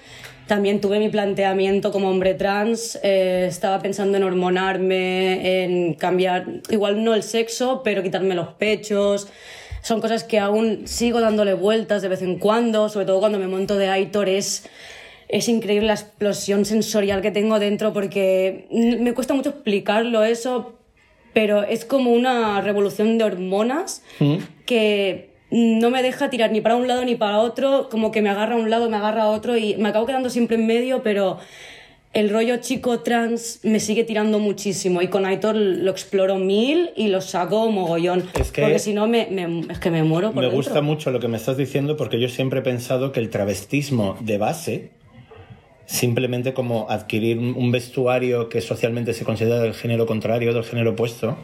también 0.48 0.80
tuve 0.80 0.98
mi 0.98 1.10
planteamiento 1.10 1.92
como 1.92 2.10
hombre 2.10 2.34
trans. 2.34 2.98
eh, 3.04 3.46
estaba 3.48 3.78
pensando 3.80 4.16
en 4.16 4.24
hormonarme, 4.24 5.62
en 5.62 5.94
cambiar, 5.94 6.46
igual 6.70 7.04
no 7.04 7.14
el 7.14 7.22
sexo, 7.22 7.82
pero 7.84 8.02
quitarme 8.02 8.34
los 8.34 8.48
pechos. 8.54 9.28
Son 9.82 10.00
cosas 10.00 10.24
que 10.24 10.40
aún 10.40 10.88
sigo 10.88 11.20
dándole 11.20 11.54
vueltas 11.54 12.02
de 12.02 12.08
vez 12.08 12.22
en 12.22 12.38
cuando, 12.38 12.88
sobre 12.88 13.06
todo 13.06 13.20
cuando 13.20 13.38
me 13.38 13.46
monto 13.46 13.76
de 13.76 13.88
Aitor. 13.88 14.28
Es, 14.28 14.66
es 15.28 15.48
increíble 15.48 15.86
la 15.86 15.94
explosión 15.94 16.64
sensorial 16.64 17.20
que 17.20 17.30
tengo 17.30 17.58
dentro 17.58 17.92
porque 17.92 18.66
mm, 18.70 19.02
me 19.02 19.12
cuesta 19.12 19.34
mucho 19.34 19.50
explicarlo 19.50 20.24
eso, 20.24 20.78
pero 21.34 21.62
es 21.62 21.84
como 21.84 22.10
una 22.10 22.62
revolución 22.62 23.18
de 23.18 23.24
hormonas 23.24 24.02
que 24.64 25.27
no 25.50 25.90
me 25.90 26.02
deja 26.02 26.30
tirar 26.30 26.52
ni 26.52 26.60
para 26.60 26.76
un 26.76 26.86
lado 26.88 27.04
ni 27.04 27.14
para 27.16 27.38
otro, 27.38 27.88
como 27.90 28.10
que 28.10 28.20
me 28.22 28.28
agarra 28.28 28.54
a 28.54 28.58
un 28.58 28.70
lado, 28.70 28.90
me 28.90 28.96
agarra 28.96 29.22
a 29.24 29.28
otro 29.28 29.56
y 29.56 29.76
me 29.76 29.88
acabo 29.88 30.06
quedando 30.06 30.28
siempre 30.30 30.56
en 30.56 30.66
medio, 30.66 31.02
pero 31.02 31.38
el 32.14 32.30
rollo 32.30 32.56
chico 32.56 33.00
trans 33.00 33.60
me 33.62 33.80
sigue 33.80 34.02
tirando 34.04 34.38
muchísimo 34.38 35.02
y 35.02 35.08
con 35.08 35.26
Aitor 35.26 35.54
lo 35.56 35.90
exploro 35.90 36.36
mil 36.36 36.90
y 36.96 37.08
lo 37.08 37.20
saco 37.20 37.70
mogollón, 37.70 38.24
Es 38.38 38.50
que- 38.50 38.62
porque 38.62 38.78
si 38.78 38.92
no 38.94 39.06
me, 39.06 39.28
me- 39.30 39.66
es 39.72 39.78
que 39.78 39.90
me 39.90 40.02
muero 40.02 40.28
por 40.28 40.36
Me 40.36 40.42
dentro. 40.42 40.56
gusta 40.56 40.80
mucho 40.80 41.10
lo 41.10 41.20
que 41.20 41.28
me 41.28 41.36
estás 41.36 41.56
diciendo 41.56 41.96
porque 41.96 42.18
yo 42.20 42.28
siempre 42.28 42.60
he 42.60 42.62
pensado 42.62 43.12
que 43.12 43.20
el 43.20 43.28
travestismo 43.30 44.16
de 44.20 44.38
base, 44.38 44.90
simplemente 45.86 46.52
como 46.54 46.86
adquirir 46.90 47.38
un 47.38 47.54
un 47.56 47.72
vestuario 47.72 48.48
que 48.48 48.60
socialmente 48.60 49.12
se 49.14 49.24
considera 49.24 49.60
del 49.60 49.74
género 49.74 50.06
contrario, 50.06 50.52
del 50.52 50.64
género 50.64 50.90
opuesto, 50.90 51.36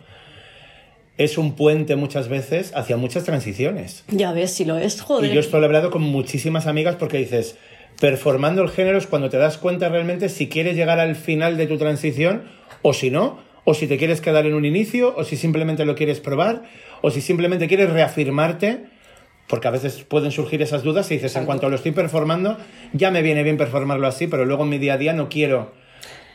es 1.16 1.38
un 1.38 1.54
puente 1.54 1.96
muchas 1.96 2.28
veces 2.28 2.72
hacia 2.74 2.96
muchas 2.96 3.24
transiciones. 3.24 4.04
Ya 4.08 4.32
ves, 4.32 4.52
si 4.52 4.64
lo 4.64 4.78
es, 4.78 5.00
joder. 5.00 5.30
Y 5.30 5.34
yo 5.34 5.40
esto 5.40 5.58
lo 5.58 5.64
he 5.64 5.66
hablado 5.66 5.90
con 5.90 6.02
muchísimas 6.02 6.66
amigas 6.66 6.96
porque 6.96 7.18
dices, 7.18 7.56
performando 8.00 8.62
el 8.62 8.70
género 8.70 8.98
es 8.98 9.06
cuando 9.06 9.30
te 9.30 9.38
das 9.38 9.58
cuenta 9.58 9.88
realmente 9.88 10.28
si 10.28 10.48
quieres 10.48 10.76
llegar 10.76 10.98
al 10.98 11.14
final 11.14 11.56
de 11.56 11.66
tu 11.66 11.78
transición 11.78 12.44
o 12.82 12.92
si 12.92 13.10
no, 13.10 13.38
o 13.64 13.74
si 13.74 13.86
te 13.86 13.96
quieres 13.96 14.20
quedar 14.20 14.44
en 14.46 14.54
un 14.54 14.64
inicio, 14.64 15.14
o 15.16 15.24
si 15.24 15.36
simplemente 15.36 15.84
lo 15.84 15.94
quieres 15.94 16.20
probar, 16.20 16.64
o 17.00 17.10
si 17.10 17.22
simplemente 17.22 17.66
quieres 17.66 17.90
reafirmarte, 17.90 18.84
porque 19.48 19.68
a 19.68 19.70
veces 19.70 20.04
pueden 20.04 20.32
surgir 20.32 20.60
esas 20.60 20.82
dudas 20.82 21.10
y 21.10 21.14
dices, 21.14 21.34
en 21.36 21.46
cuanto 21.46 21.70
lo 21.70 21.76
estoy 21.76 21.92
performando, 21.92 22.58
ya 22.92 23.10
me 23.10 23.22
viene 23.22 23.42
bien 23.42 23.56
performarlo 23.56 24.06
así, 24.06 24.26
pero 24.26 24.44
luego 24.44 24.64
en 24.64 24.70
mi 24.70 24.78
día 24.78 24.94
a 24.94 24.98
día 24.98 25.14
no 25.14 25.30
quiero 25.30 25.72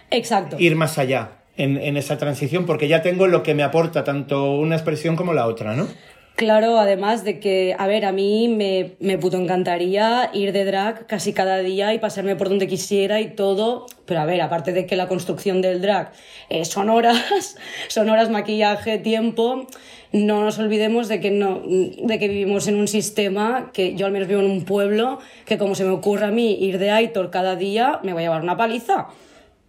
Exacto. 0.10 0.56
ir 0.60 0.76
más 0.76 0.98
allá 0.98 1.39
en, 1.60 1.98
esa 1.98 2.18
transición 2.18 2.66
porque 2.66 2.88
ya 2.88 3.02
tengo 3.02 3.28
lo 3.28 3.44
que 3.44 3.54
me 3.54 3.64
aporta 3.64 4.04
tanto 4.04 4.54
una 4.54 4.76
expresión 4.76 5.16
como 5.16 5.34
la 5.34 5.46
otra, 5.46 5.76
¿no? 5.76 5.88
Claro, 6.36 6.80
además 6.80 7.26
de 7.26 7.42
que, 7.42 7.76
a 7.78 7.86
ver, 7.86 8.06
a 8.06 8.14
mí 8.14 8.48
me, 8.48 8.96
me 9.02 9.18
puto 9.18 9.36
encantaría 9.36 10.30
ir 10.34 10.54
de 10.54 10.64
drag 10.64 11.06
casi 11.06 11.34
cada 11.34 11.58
día 11.58 11.94
y 11.94 12.00
pasarme 12.00 12.38
por 12.38 12.48
donde 12.48 12.66
quisiera 12.66 13.20
y 13.20 13.32
todo, 13.32 13.88
pero 14.06 14.22
a 14.22 14.26
ver, 14.26 14.40
aparte 14.40 14.72
de 14.72 14.86
que 14.86 14.96
la 14.96 15.10
construcción 15.10 15.62
del 15.62 15.82
drag 15.82 16.14
eh, 16.48 16.64
son 16.64 16.90
horas, 16.90 17.58
son 17.90 18.10
horas 18.10 18.30
maquillaje, 18.30 19.00
tiempo, 19.00 19.68
no 20.14 20.46
nos 20.46 20.58
olvidemos 20.60 21.10
de 21.10 21.20
que, 21.20 21.30
no, 21.30 21.62
de 21.66 22.20
que 22.20 22.30
vivimos 22.30 22.70
en 22.70 22.76
un 22.76 22.88
sistema, 22.88 23.72
que 23.74 23.96
yo 23.96 24.06
al 24.06 24.14
menos 24.14 24.30
vivo 24.30 24.40
en 24.40 24.50
un 24.50 24.64
pueblo, 24.64 25.20
que 25.46 25.58
como 25.58 25.76
se 25.76 25.84
me 25.84 25.92
ocurra 25.92 26.28
a 26.28 26.32
mí 26.32 26.58
ir 26.62 26.80
de 26.80 26.92
Aitor 26.92 27.32
cada 27.32 27.58
día, 27.58 28.00
me 28.02 28.14
voy 28.14 28.22
a 28.22 28.26
llevar 28.28 28.44
una 28.44 28.56
paliza. 28.56 29.10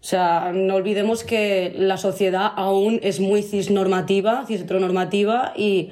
O 0.01 0.05
sea, 0.05 0.53
no 0.55 0.77
olvidemos 0.77 1.25
que 1.25 1.75
la 1.77 1.99
sociedad 1.99 2.53
aún 2.57 3.01
es 3.03 3.21
muy 3.21 3.43
cisnormativa, 3.43 4.47
cis-heteronormativa 4.47 5.53
y 5.55 5.91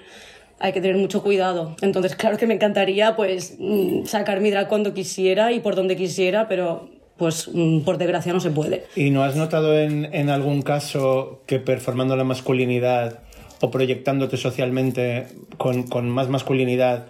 hay 0.59 0.73
que 0.73 0.81
tener 0.81 0.97
mucho 0.97 1.23
cuidado. 1.23 1.77
Entonces, 1.83 2.17
claro 2.17 2.39
que 2.39 2.47
me 2.47 2.55
encantaría 2.55 3.17
pues 3.17 3.57
mm, 3.59 4.07
sacar 4.07 4.41
mi 4.41 4.51
drag 4.51 4.69
cuando 4.69 4.95
quisiera 4.95 5.53
y 5.53 5.61
por 5.61 5.77
donde 5.77 5.95
quisiera, 5.95 6.49
pero 6.49 6.89
pues 7.19 7.51
mm, 7.53 7.81
por 7.81 7.99
desgracia 7.99 8.33
no 8.33 8.41
se 8.41 8.51
puede. 8.51 8.85
¿Y 8.97 9.11
no 9.11 9.25
has 9.25 9.37
notado 9.37 9.79
en, 9.79 10.07
en 10.15 10.31
algún 10.31 10.63
caso 10.63 11.43
que 11.47 11.59
performando 11.59 12.17
la 12.17 12.25
masculinidad 12.25 13.21
o 13.61 13.71
proyectándote 13.71 14.37
socialmente 14.37 15.27
con, 15.59 15.83
con 15.83 16.09
más 16.09 16.29
masculinidad, 16.29 17.09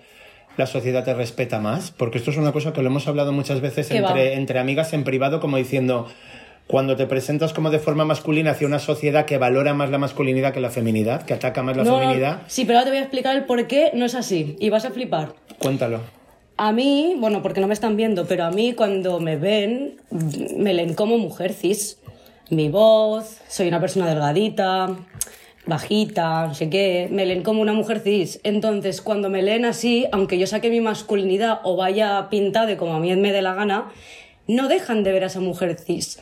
la 0.56 0.66
sociedad 0.66 1.04
te 1.04 1.14
respeta 1.14 1.61
más? 1.61 1.92
Porque 1.92 2.18
esto 2.18 2.32
es 2.32 2.38
una 2.38 2.52
cosa 2.52 2.72
que 2.72 2.82
lo 2.82 2.88
hemos 2.88 3.06
hablado 3.06 3.32
muchas 3.32 3.61
veces 3.61 3.90
entre, 3.92 4.34
entre 4.34 4.58
amigas 4.58 4.92
en 4.94 5.04
privado, 5.04 5.40
como 5.40 5.58
diciendo, 5.58 6.08
cuando 6.68 6.94
te 6.96 7.07
presentas 7.07 7.52
como 7.52 7.70
de 7.70 7.78
forma 7.81 8.04
masculina 8.04 8.52
hacia 8.52 8.66
una 8.66 8.78
sociedad 8.78 9.24
que 9.24 9.38
valora 9.38 9.74
más 9.74 9.90
la 9.90 9.98
masculinidad 9.98 10.52
que 10.52 10.61
la 10.61 10.70
feminidad, 10.70 11.22
que 11.22 11.35
ataca 11.35 11.62
más 11.62 11.76
la 11.76 11.83
No, 11.83 11.98
feminidad, 11.98 12.42
sí, 12.46 12.64
pero 12.64 12.78
ahora 12.78 12.85
te 12.85 12.90
voy 12.90 12.98
a 12.98 13.02
explicar 13.02 13.35
el 13.37 13.44
por 13.44 13.66
qué 13.66 13.90
no 13.94 14.04
es 14.04 14.14
así 14.14 14.54
y 14.61 14.68
vas 14.70 14.85
a 14.85 14.90
flipar. 14.90 15.33
cuéntalo. 15.59 16.00
A 16.59 16.72
mí, 16.72 17.14
bueno, 17.18 17.40
porque 17.40 17.61
no 17.61 17.68
me 17.68 17.74
están 17.74 17.96
viendo, 17.96 18.26
pero 18.26 18.44
a 18.44 18.50
mí 18.50 18.74
cuando 18.74 19.18
me 19.20 19.37
ven, 19.37 19.96
me 20.57 20.74
leen 20.74 20.94
como 20.94 21.16
mujer 21.16 21.52
cis. 21.52 21.98
Mi 22.50 22.68
voz, 22.68 23.40
soy 23.48 23.68
una 23.68 23.81
persona 23.81 24.09
delgadita, 24.09 24.88
bajita, 25.66 26.46
no 26.48 26.54
sé 26.54 26.68
qué, 26.70 27.09
me 27.11 27.26
leen 27.26 27.42
como 27.42 27.61
una 27.62 27.72
mujer 27.74 28.00
cis. 28.00 28.40
Entonces, 28.42 29.02
cuando 29.02 29.31
me 29.31 29.42
leen 29.42 29.64
así, 29.64 30.07
aunque 30.12 30.38
yo 30.38 30.46
saque 30.46 30.68
mi 30.70 30.81
masculinidad 30.81 31.61
o 31.62 31.76
vaya 31.76 32.28
pintada 32.31 32.66
de 32.66 32.76
como 32.76 32.94
a 32.94 33.00
mí 33.00 33.14
me 33.16 33.33
dé 33.33 33.40
la 33.42 33.54
gana, 33.54 33.92
no 34.46 34.66
dejan 34.68 35.04
de 35.04 35.12
ver 35.12 35.24
a 35.24 35.26
esa 35.26 35.40
mujer 35.40 35.78
cis. 35.78 36.20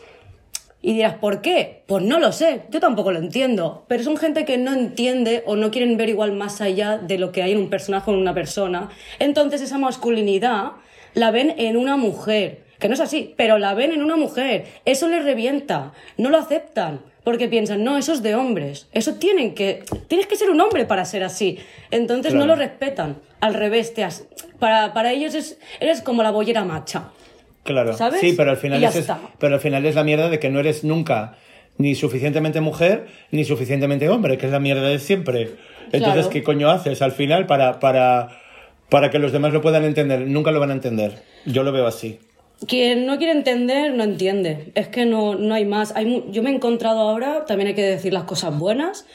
Y 0.86 0.94
dirás, 0.94 1.14
¿por 1.14 1.40
qué? 1.42 1.82
Pues 1.86 2.04
no 2.04 2.20
lo 2.20 2.30
sé, 2.30 2.62
yo 2.70 2.78
tampoco 2.78 3.10
lo 3.10 3.18
entiendo. 3.18 3.84
Pero 3.88 4.04
son 4.04 4.16
gente 4.16 4.44
que 4.44 4.56
no 4.56 4.72
entiende 4.72 5.42
o 5.44 5.56
no 5.56 5.72
quieren 5.72 5.96
ver 5.96 6.08
igual 6.08 6.30
más 6.30 6.60
allá 6.60 6.96
de 6.96 7.18
lo 7.18 7.32
que 7.32 7.42
hay 7.42 7.50
en 7.52 7.58
un 7.58 7.70
personaje 7.70 8.08
o 8.08 8.14
en 8.14 8.20
una 8.20 8.34
persona. 8.34 8.88
Entonces 9.18 9.60
esa 9.62 9.78
masculinidad 9.78 10.72
la 11.14 11.32
ven 11.32 11.54
en 11.58 11.76
una 11.76 11.96
mujer. 11.96 12.60
Que 12.78 12.86
no 12.88 12.94
es 12.94 13.00
así, 13.00 13.34
pero 13.36 13.58
la 13.58 13.74
ven 13.74 13.90
en 13.90 14.00
una 14.02 14.16
mujer. 14.16 14.66
Eso 14.84 15.08
les 15.08 15.24
revienta, 15.24 15.92
no 16.18 16.30
lo 16.30 16.38
aceptan. 16.38 17.00
Porque 17.24 17.48
piensan, 17.48 17.82
no, 17.82 17.98
eso 17.98 18.12
es 18.12 18.22
de 18.22 18.36
hombres. 18.36 18.86
Eso 18.92 19.14
tienen 19.14 19.56
que. 19.56 19.82
Tienes 20.06 20.28
que 20.28 20.36
ser 20.36 20.50
un 20.50 20.60
hombre 20.60 20.84
para 20.84 21.04
ser 21.04 21.24
así. 21.24 21.58
Entonces 21.90 22.32
no 22.34 22.46
lo 22.46 22.54
respetan. 22.54 23.16
Al 23.40 23.54
revés, 23.54 23.92
te 23.92 24.04
has- 24.04 24.26
para, 24.60 24.92
para 24.92 25.10
ellos 25.12 25.34
es, 25.34 25.58
eres 25.80 26.00
como 26.02 26.22
la 26.22 26.30
bollera 26.30 26.64
macha. 26.64 27.10
Claro, 27.66 27.92
¿Sabes? 27.92 28.20
sí, 28.20 28.32
pero 28.36 28.50
al 28.50 28.56
final 28.56 28.82
es, 28.82 28.96
está. 28.96 29.18
pero 29.38 29.54
al 29.54 29.60
final 29.60 29.84
es 29.84 29.94
la 29.94 30.04
mierda 30.04 30.28
de 30.30 30.38
que 30.38 30.48
no 30.50 30.60
eres 30.60 30.82
nunca 30.84 31.36
ni 31.78 31.94
suficientemente 31.94 32.60
mujer 32.62 33.06
ni 33.30 33.44
suficientemente 33.44 34.08
hombre, 34.08 34.38
que 34.38 34.46
es 34.46 34.52
la 34.52 34.60
mierda 34.60 34.88
de 34.88 34.98
siempre. 34.98 35.50
Entonces, 35.92 36.14
Claro. 36.24 36.30
¿qué 36.30 36.42
coño 36.42 36.70
haces 36.70 37.02
al 37.02 37.12
final 37.12 37.46
para, 37.46 37.78
para, 37.80 38.40
para 38.88 39.10
que 39.10 39.18
los 39.18 39.30
demás 39.32 39.52
lo 39.52 39.60
puedan 39.60 39.84
entender? 39.84 40.20
Nunca 40.26 40.50
lo 40.52 40.60
van 40.60 40.70
a 40.70 40.74
entender. 40.74 41.22
Yo 41.44 41.62
lo 41.62 41.72
veo 41.72 41.86
así. 41.86 42.18
quien 42.66 43.04
no 43.06 43.18
quiere 43.18 43.32
entender, 43.32 43.92
no 43.92 44.02
entiende. 44.04 44.72
Es 44.74 44.88
que 44.88 45.04
no, 45.04 45.34
no 45.34 45.54
hay 45.54 45.64
más. 45.66 45.94
Hay 45.94 46.06
mu- 46.06 46.32
yo 46.32 46.42
me 46.42 46.50
he 46.50 46.54
encontrado 46.54 47.00
ahora, 47.00 47.44
también 47.46 47.68
hay 47.68 47.74
que 47.74 47.82
decir 47.82 48.12
las 48.14 48.24
cosas 48.24 48.58
buenas, 48.58 49.06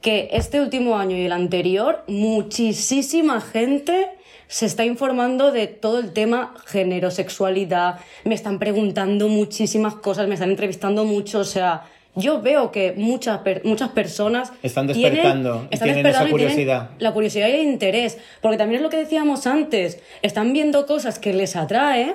que 0.00 0.28
este 0.32 0.60
último 0.60 0.96
año 0.96 1.16
y 1.16 1.24
el 1.24 1.32
anterior, 1.32 2.04
muchísima 2.06 3.40
gente 3.40 4.06
se 4.54 4.66
está 4.66 4.84
informando 4.84 5.50
de 5.50 5.66
todo 5.66 5.98
el 5.98 6.12
tema 6.12 6.54
género, 6.66 7.10
sexualidad, 7.10 7.98
me 8.22 8.36
están 8.36 8.60
preguntando 8.60 9.26
muchísimas 9.26 9.96
cosas, 9.96 10.28
me 10.28 10.34
están 10.34 10.50
entrevistando 10.50 11.04
mucho, 11.04 11.40
o 11.40 11.44
sea, 11.44 11.82
yo 12.14 12.40
veo 12.40 12.70
que 12.70 12.92
muchas, 12.96 13.38
per- 13.38 13.62
muchas 13.64 13.88
personas 13.88 14.52
Están 14.62 14.86
tienen- 14.86 15.12
despertando 15.14 15.66
y 15.68 15.74
están 15.74 15.86
tienen 15.88 16.06
esa 16.06 16.18
tienen 16.18 16.30
curiosidad. 16.30 16.90
la 17.00 17.12
curiosidad 17.12 17.48
y 17.48 17.50
el 17.50 17.62
interés, 17.64 18.16
porque 18.40 18.56
también 18.56 18.76
es 18.78 18.82
lo 18.84 18.90
que 18.90 18.98
decíamos 18.98 19.48
antes, 19.48 19.98
están 20.22 20.52
viendo 20.52 20.86
cosas 20.86 21.18
que 21.18 21.32
les 21.32 21.56
atrae 21.56 22.14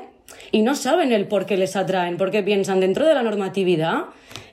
y 0.53 0.61
no 0.61 0.75
saben 0.75 1.11
el 1.11 1.27
por 1.27 1.45
qué 1.45 1.57
les 1.57 1.75
atraen, 1.75 2.15
porque 2.15 2.41
piensan 2.41 2.79
dentro 2.79 3.05
de 3.05 3.15
la 3.15 3.21
normatividad, 3.23 4.03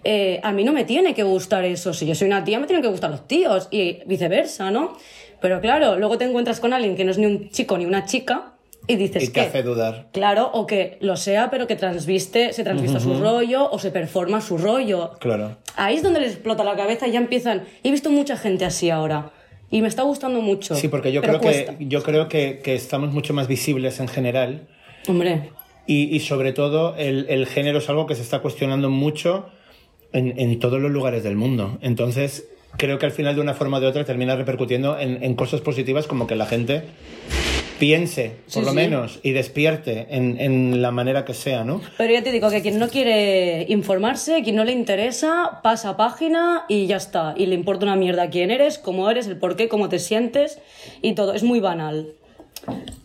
eh, 0.03 0.41
a 0.43 0.51
mí 0.51 0.65
no 0.65 0.73
me 0.73 0.83
tiene 0.85 1.15
que 1.15 1.23
gustar 1.23 1.65
eso, 1.65 1.95
si 1.95 2.05
yo 2.07 2.17
soy 2.17 2.27
una 2.27 2.43
tía 2.43 2.59
me 2.59 2.67
tienen 2.67 2.83
que 2.83 2.89
gustar 2.89 3.11
los 3.11 3.29
tíos 3.29 3.69
y 3.71 3.99
viceversa, 4.07 4.73
¿no? 4.73 4.97
Pero 5.41 5.61
claro, 5.61 5.97
luego 5.99 6.19
te 6.19 6.25
encuentras 6.25 6.61
con 6.61 6.73
alguien 6.73 6.97
que 6.97 7.05
no 7.05 7.11
es 7.11 7.19
ni 7.19 7.27
un 7.27 7.51
chico 7.51 7.77
ni 7.79 7.85
una 7.87 8.05
chica 8.05 8.55
y 8.87 8.97
dices 8.97 9.25
Y 9.25 9.27
te 9.29 9.33
que... 9.33 9.41
hace 9.41 9.63
dudar. 9.63 10.09
Claro, 10.13 10.51
o 10.53 10.67
que 10.67 10.99
lo 11.01 11.17
sea, 11.17 11.51
pero 11.51 11.67
que 11.67 11.77
transviste, 11.77 12.53
se 12.53 12.65
transvista 12.65 13.01
su 13.01 13.15
rollo 13.19 13.71
o 13.71 13.79
se 13.79 13.91
performa 13.91 14.41
su 14.41 14.59
rollo. 14.59 15.13
Claro. 15.19 15.57
Ahí 15.77 15.97
es 15.97 16.03
donde 16.03 16.21
les 16.21 16.33
explota 16.33 16.65
la 16.65 16.77
cabeza 16.77 17.07
y 17.09 17.13
ya 17.13 17.19
empiezan. 17.19 17.65
He 17.83 17.91
visto 17.91 18.11
mucha 18.11 18.37
gente 18.37 18.65
así 18.65 18.91
ahora. 18.91 19.33
Y 19.71 19.83
me 19.83 19.89
está 19.89 20.03
gustando 20.03 20.41
mucho. 20.41 20.77
Sí, 20.77 20.87
porque 20.89 21.11
yo 21.11 21.21
creo, 21.23 21.41
cuesta. 21.41 21.77
que, 21.77 21.87
yo 21.87 22.03
creo 22.03 22.29
que, 22.29 22.61
que 22.63 22.75
estamos 22.75 23.13
mucho 23.13 23.35
más 23.35 23.49
visibles 23.49 23.99
en 23.99 24.07
general 24.07 24.69
Hombre, 25.09 25.51
y, 25.89 26.15
y 26.15 26.21
sobre 26.21 26.53
todo 26.53 26.95
el, 26.97 27.27
el 27.29 27.47
género 27.47 27.79
es 27.79 27.89
algo 27.89 28.07
que 28.07 28.15
se 28.15 28.23
está 28.23 28.39
cuestionando 28.41 28.91
mucho 28.91 29.47
en, 30.13 30.39
en 30.39 30.59
todos 30.61 30.81
los 30.81 30.93
lugares 30.93 31.25
del 31.25 31.35
mundo. 31.37 31.79
Entonces, 31.81 32.49
creo 32.77 32.99
que 32.99 33.07
al 33.07 33.13
final 33.13 33.35
de 33.35 33.41
una 33.41 33.55
forma 33.55 33.79
o 33.79 33.81
de 33.81 33.87
otra 33.87 34.05
termina 34.05 34.37
repercutiendo 34.37 34.99
en, 34.99 35.23
en 35.23 35.35
cosas 35.35 35.61
positivas 35.61 36.07
como 36.07 36.27
que 36.27 36.37
la 36.37 36.47
gente 36.47 36.83
piense, 37.79 38.37
por 38.45 38.53
Sí, 38.53 38.61
lo 38.63 38.71
sí. 38.71 38.75
menos, 38.77 39.21
y 39.23 39.33
despierte 39.33 40.07
en, 40.11 40.41
en 40.41 40.81
la 40.81 40.91
manera 40.93 41.25
que 41.27 41.35
sea, 41.35 41.63
¿no? 41.65 41.81
pero 41.99 42.13
ya 42.13 42.23
te 42.23 42.33
digo 42.33 42.49
que 42.51 42.63
quien 42.63 42.79
no 42.79 42.89
quiere 42.89 43.67
informarse, 43.69 44.43
quien 44.43 44.57
no 44.57 44.65
le 44.65 44.73
interesa, 44.73 45.61
pasa 45.63 45.97
página 45.97 46.65
y 46.69 46.87
ya 46.87 46.97
está. 46.97 47.35
Y 47.37 47.47
le 47.47 47.55
importa 47.55 47.85
una 47.85 47.97
mierda 47.97 48.31
quién 48.31 48.51
eres, 48.51 48.79
cómo 48.79 49.11
eres, 49.11 49.27
el 49.27 49.37
por 49.37 49.57
qué, 49.57 49.69
cómo 49.69 49.89
te 49.91 49.99
sientes 49.99 50.59
y 51.03 51.15
todo. 51.15 51.35
Es 51.35 51.43
muy 51.43 51.61
banal. 51.61 52.13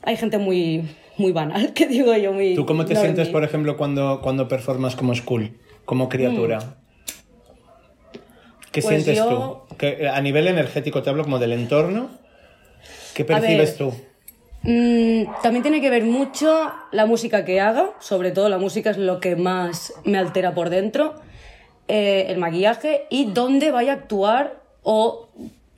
Hay 0.04 0.16
gente 0.16 0.38
muy, 0.38 0.84
muy 1.18 1.34
banal, 1.34 1.74
que 1.76 1.88
digo 1.88 2.16
yo, 2.16 2.32
muy. 2.32 2.56
¿Tú 2.56 2.66
cómo 2.66 2.86
te 2.86 2.96
sientes, 2.96 3.28
por 3.28 3.44
ejemplo, 3.44 3.76
cuando, 3.76 4.22
cuando 4.22 4.48
performas 4.48 4.96
como 4.96 5.14
school, 5.16 5.52
como 5.86 6.08
criatura? 6.08 6.78
¿Qué. 8.72 8.82
Pues 8.82 9.04
sientes 9.04 9.18
yo- 9.18 9.66
tú? 9.70 9.76
Que, 9.78 10.08
a 10.08 10.20
nivel 10.22 10.48
energético, 10.48 11.02
te 11.02 11.10
hablo 11.10 11.24
como 11.24 11.40
del 11.40 11.52
entorno. 11.54 12.10
¿Qué 13.14 13.26
percibes 13.26 13.76
tú? 13.78 13.94
Mm, 14.64 15.24
también 15.42 15.64
tiene 15.64 15.82
que 15.82 15.90
ver 15.90 16.04
mucho 16.04 16.72
la 16.92 17.06
música 17.06 17.44
que 17.46 17.60
haga, 17.60 17.92
sobre 18.00 18.32
todo 18.32 18.48
la 18.48 18.60
música 18.60 18.92
es 18.92 18.98
lo 18.98 19.20
que 19.20 19.36
más 19.36 19.94
me 20.06 20.18
altera 20.20 20.54
por 20.54 20.70
dentro, 20.70 21.16
eh, 21.88 22.28
el 22.30 22.38
maquillaje 22.38 23.06
y 23.10 23.26
dónde 23.26 23.72
vaya 23.72 23.94
a 23.94 23.96
actuar 23.96 24.62
o 24.84 25.30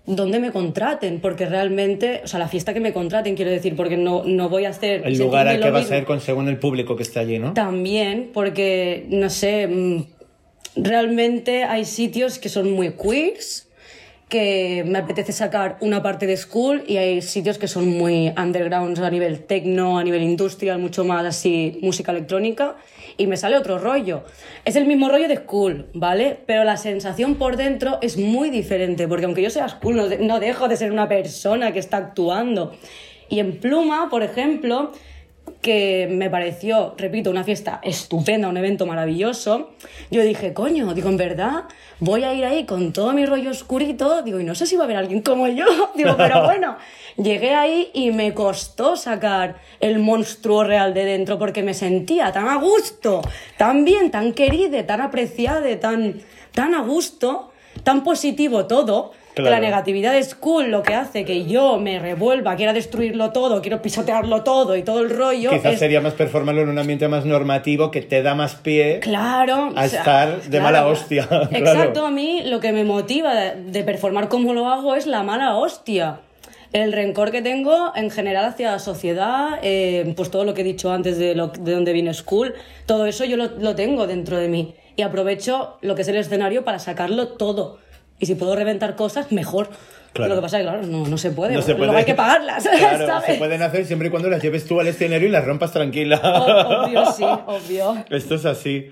dónde 0.05 0.39
me 0.39 0.51
contraten, 0.51 1.21
porque 1.21 1.45
realmente, 1.45 2.21
o 2.25 2.27
sea, 2.27 2.39
la 2.39 2.49
fiesta 2.49 2.73
que 2.73 2.81
me 2.81 2.91
contraten, 2.91 3.35
quiero 3.35 3.51
decir, 3.51 3.73
porque 3.77 3.95
no, 3.95 4.23
no 4.25 4.49
voy 4.49 4.65
a 4.65 4.69
hacer... 4.69 5.01
El 5.05 5.17
lugar 5.17 5.47
al 5.47 5.61
que 5.61 5.69
vas 5.71 5.83
mismo. 5.83 5.95
a 5.95 5.99
ir 5.99 6.05
con 6.05 6.19
según 6.19 6.49
el 6.49 6.57
público 6.57 6.97
que 6.97 7.03
está 7.03 7.21
allí, 7.21 7.39
¿no? 7.39 7.53
También, 7.53 8.31
porque, 8.33 9.05
no 9.07 9.29
sé, 9.29 9.65
mm, 9.65 10.03
realmente 10.75 11.63
hay 11.63 11.85
sitios 11.85 12.39
que 12.39 12.49
son 12.49 12.71
muy 12.71 12.91
queers, 12.91 13.67
que 14.29 14.83
me 14.87 14.97
apetece 14.97 15.31
sacar 15.31 15.77
una 15.79 16.01
parte 16.01 16.25
de 16.25 16.35
school 16.37 16.83
y 16.87 16.97
hay 16.97 17.21
sitios 17.21 17.59
que 17.59 17.67
son 17.67 17.87
muy 17.87 18.33
underground 18.35 18.97
a 18.99 19.09
nivel 19.11 19.43
techno, 19.43 19.99
a 19.99 20.03
nivel 20.03 20.23
industrial, 20.23 20.79
mucho 20.79 21.03
más 21.03 21.23
así 21.23 21.77
música 21.83 22.11
electrónica 22.11 22.75
y 23.17 23.27
me 23.27 23.37
sale 23.37 23.57
otro 23.57 23.77
rollo. 23.77 24.23
Es 24.65 24.75
el 24.75 24.87
mismo 24.87 25.07
rollo 25.07 25.27
de 25.27 25.37
school, 25.37 25.87
¿vale? 25.93 26.39
Pero 26.47 26.63
la 26.63 26.77
sensación 26.77 27.35
por 27.35 27.57
dentro 27.57 27.99
es 28.01 28.17
muy 28.17 28.49
diferente 28.49 29.07
porque 29.07 29.25
aunque 29.25 29.43
yo 29.43 29.51
sea 29.51 29.69
school 29.69 29.95
no, 29.95 30.07
no 30.07 30.39
dejo 30.39 30.67
de 30.67 30.77
ser 30.77 30.91
una 30.91 31.07
persona 31.07 31.71
que 31.71 31.77
está 31.79 31.97
actuando. 31.97 32.75
Y 33.29 33.39
en 33.39 33.59
Pluma, 33.59 34.09
por 34.09 34.23
ejemplo, 34.23 34.93
que 35.63 36.07
me 36.11 36.29
pareció, 36.29 36.93
repito, 36.97 37.29
una 37.29 37.43
fiesta 37.43 37.79
estupenda, 37.83 38.49
un 38.49 38.57
evento 38.57 38.85
maravilloso, 38.85 39.71
yo 40.11 40.21
dije, 40.21 40.53
coño, 40.53 40.93
digo, 40.93 41.09
en 41.09 41.17
verdad, 41.17 41.63
voy 41.99 42.25
a 42.25 42.33
ir 42.33 42.43
ahí 42.43 42.65
con 42.65 42.91
todo 42.91 43.13
mi 43.13 43.25
rollo 43.25 43.51
oscurito, 43.51 44.21
digo, 44.23 44.39
y 44.39 44.43
no 44.43 44.55
sé 44.55 44.67
si 44.67 44.75
va 44.75 44.83
a 44.83 44.85
haber 44.85 44.97
alguien 44.97 45.21
como 45.21 45.47
yo, 45.47 45.65
digo, 45.95 46.15
pero 46.17 46.43
bueno, 46.43 46.75
llegué 47.17 47.55
ahí 47.55 47.89
y 47.93 48.11
me 48.11 48.33
costó 48.33 48.97
sacar 48.97 49.55
el 49.79 49.99
monstruo 49.99 50.65
real 50.65 50.93
de 50.93 51.05
dentro 51.05 51.39
porque 51.39 51.63
me 51.63 51.73
sentía 51.73 52.31
tan 52.31 52.49
a 52.49 52.57
gusto, 52.57 53.21
tan 53.57 53.85
bien, 53.85 54.11
tan 54.11 54.33
querida, 54.33 54.85
tan 54.85 54.99
apreciada, 54.99 55.79
tan, 55.79 56.21
tan 56.51 56.75
a 56.75 56.81
gusto, 56.81 57.51
tan 57.83 58.03
positivo 58.03 58.65
todo. 58.65 59.13
Que 59.35 59.41
Claro. 59.41 59.55
La 59.55 59.59
negatividad 59.61 60.15
es 60.15 60.35
cool, 60.35 60.69
lo 60.69 60.83
que 60.83 60.93
hace 60.93 61.25
que 61.25 61.45
yo 61.45 61.79
me 61.79 61.97
revuelva, 61.99 62.55
quiera 62.55 62.71
destruirlo 62.71 63.31
todo, 63.31 63.61
quiero 63.61 63.81
pisotearlo 63.81 64.43
todo 64.43 64.75
y 64.75 64.83
todo 64.83 64.99
el 64.99 65.09
rollo. 65.09 65.49
Quizás 65.49 65.73
es- 65.73 65.79
sería 65.79 66.01
más 66.01 66.13
performarlo 66.13 66.61
en 66.61 66.69
un 66.69 66.77
ambiente 66.77 67.07
más 67.07 67.25
normativo 67.25 67.89
que 67.89 68.01
te 68.01 68.21
da 68.21 68.35
más 68.35 68.55
pie. 68.55 68.99
Claro. 68.99 69.71
a 69.75 69.85
estar 69.85 70.41
de 70.43 70.59
mala 70.59 70.85
hostia, 70.87 71.27
claro. 71.27 71.47
Exacto, 71.51 72.05
a 72.05 72.11
mí 72.11 72.41
lo 72.45 72.59
que 72.59 72.71
me 72.71 72.83
motiva 72.83 73.33
de, 73.33 73.83
performar 73.83 74.27
como 74.29 74.53
lo 74.53 74.67
hago 74.69 74.95
es 74.95 75.07
la 75.07 75.23
mala 75.23 75.55
hostia. 75.55 76.19
El 76.71 76.91
rencor 76.91 77.31
que 77.31 77.41
tengo 77.41 77.91
en 77.95 78.09
general 78.09 78.45
hacia 78.45 78.71
la 78.71 78.79
sociedad, 78.79 79.59
eh, 79.61 80.11
pues 80.15 80.31
todo 80.31 80.43
lo 80.43 80.53
que 80.53 80.61
he 80.61 80.63
dicho 80.63 80.91
antes 80.91 81.17
de, 81.17 81.35
lo, 81.35 81.47
de 81.47 81.71
donde 81.71 81.93
viene 81.93 82.13
School, 82.13 82.53
todo 82.85 83.05
eso 83.05 83.25
yo 83.25 83.37
lo, 83.37 83.45
lo 83.59 83.75
tengo 83.75 84.07
dentro 84.07 84.37
de 84.37 84.47
mí. 84.47 84.73
Y 84.95 85.01
aprovecho 85.01 85.77
lo 85.81 85.95
que 85.95 86.03
es 86.03 86.07
el 86.07 86.15
escenario 86.17 86.63
para 86.63 86.79
sacarlo 86.79 87.29
todo. 87.29 87.79
Y 88.19 88.25
si 88.25 88.35
puedo 88.35 88.55
reventar 88.55 88.95
cosas, 88.95 89.31
mejor. 89.31 89.69
Claro. 90.13 90.29
Lo 90.29 90.35
que 90.39 90.43
pasa 90.43 90.59
es 90.59 90.63
que, 90.63 90.69
claro, 90.69 90.87
no, 90.87 91.07
no 91.07 91.17
se 91.17 91.31
puede. 91.31 91.55
No 91.55 91.61
se 91.61 91.73
Luego 91.73 91.95
hay 91.95 92.05
que 92.05 92.13
pagarlas. 92.13 92.67
Claro, 92.77 93.07
¿sabes? 93.07 93.25
se 93.25 93.35
pueden 93.35 93.61
hacer 93.61 93.85
siempre 93.85 94.09
y 94.09 94.11
cuando 94.11 94.29
las 94.29 94.41
lleves 94.41 94.65
tú 94.65 94.79
al 94.79 94.87
escenario 94.87 95.27
y 95.27 95.31
las 95.31 95.43
rompas 95.43 95.71
tranquila. 95.71 96.19
Obvio, 96.23 97.11
sí, 97.11 97.23
obvio. 97.23 98.05
Esto 98.09 98.35
es 98.35 98.45
así. 98.45 98.91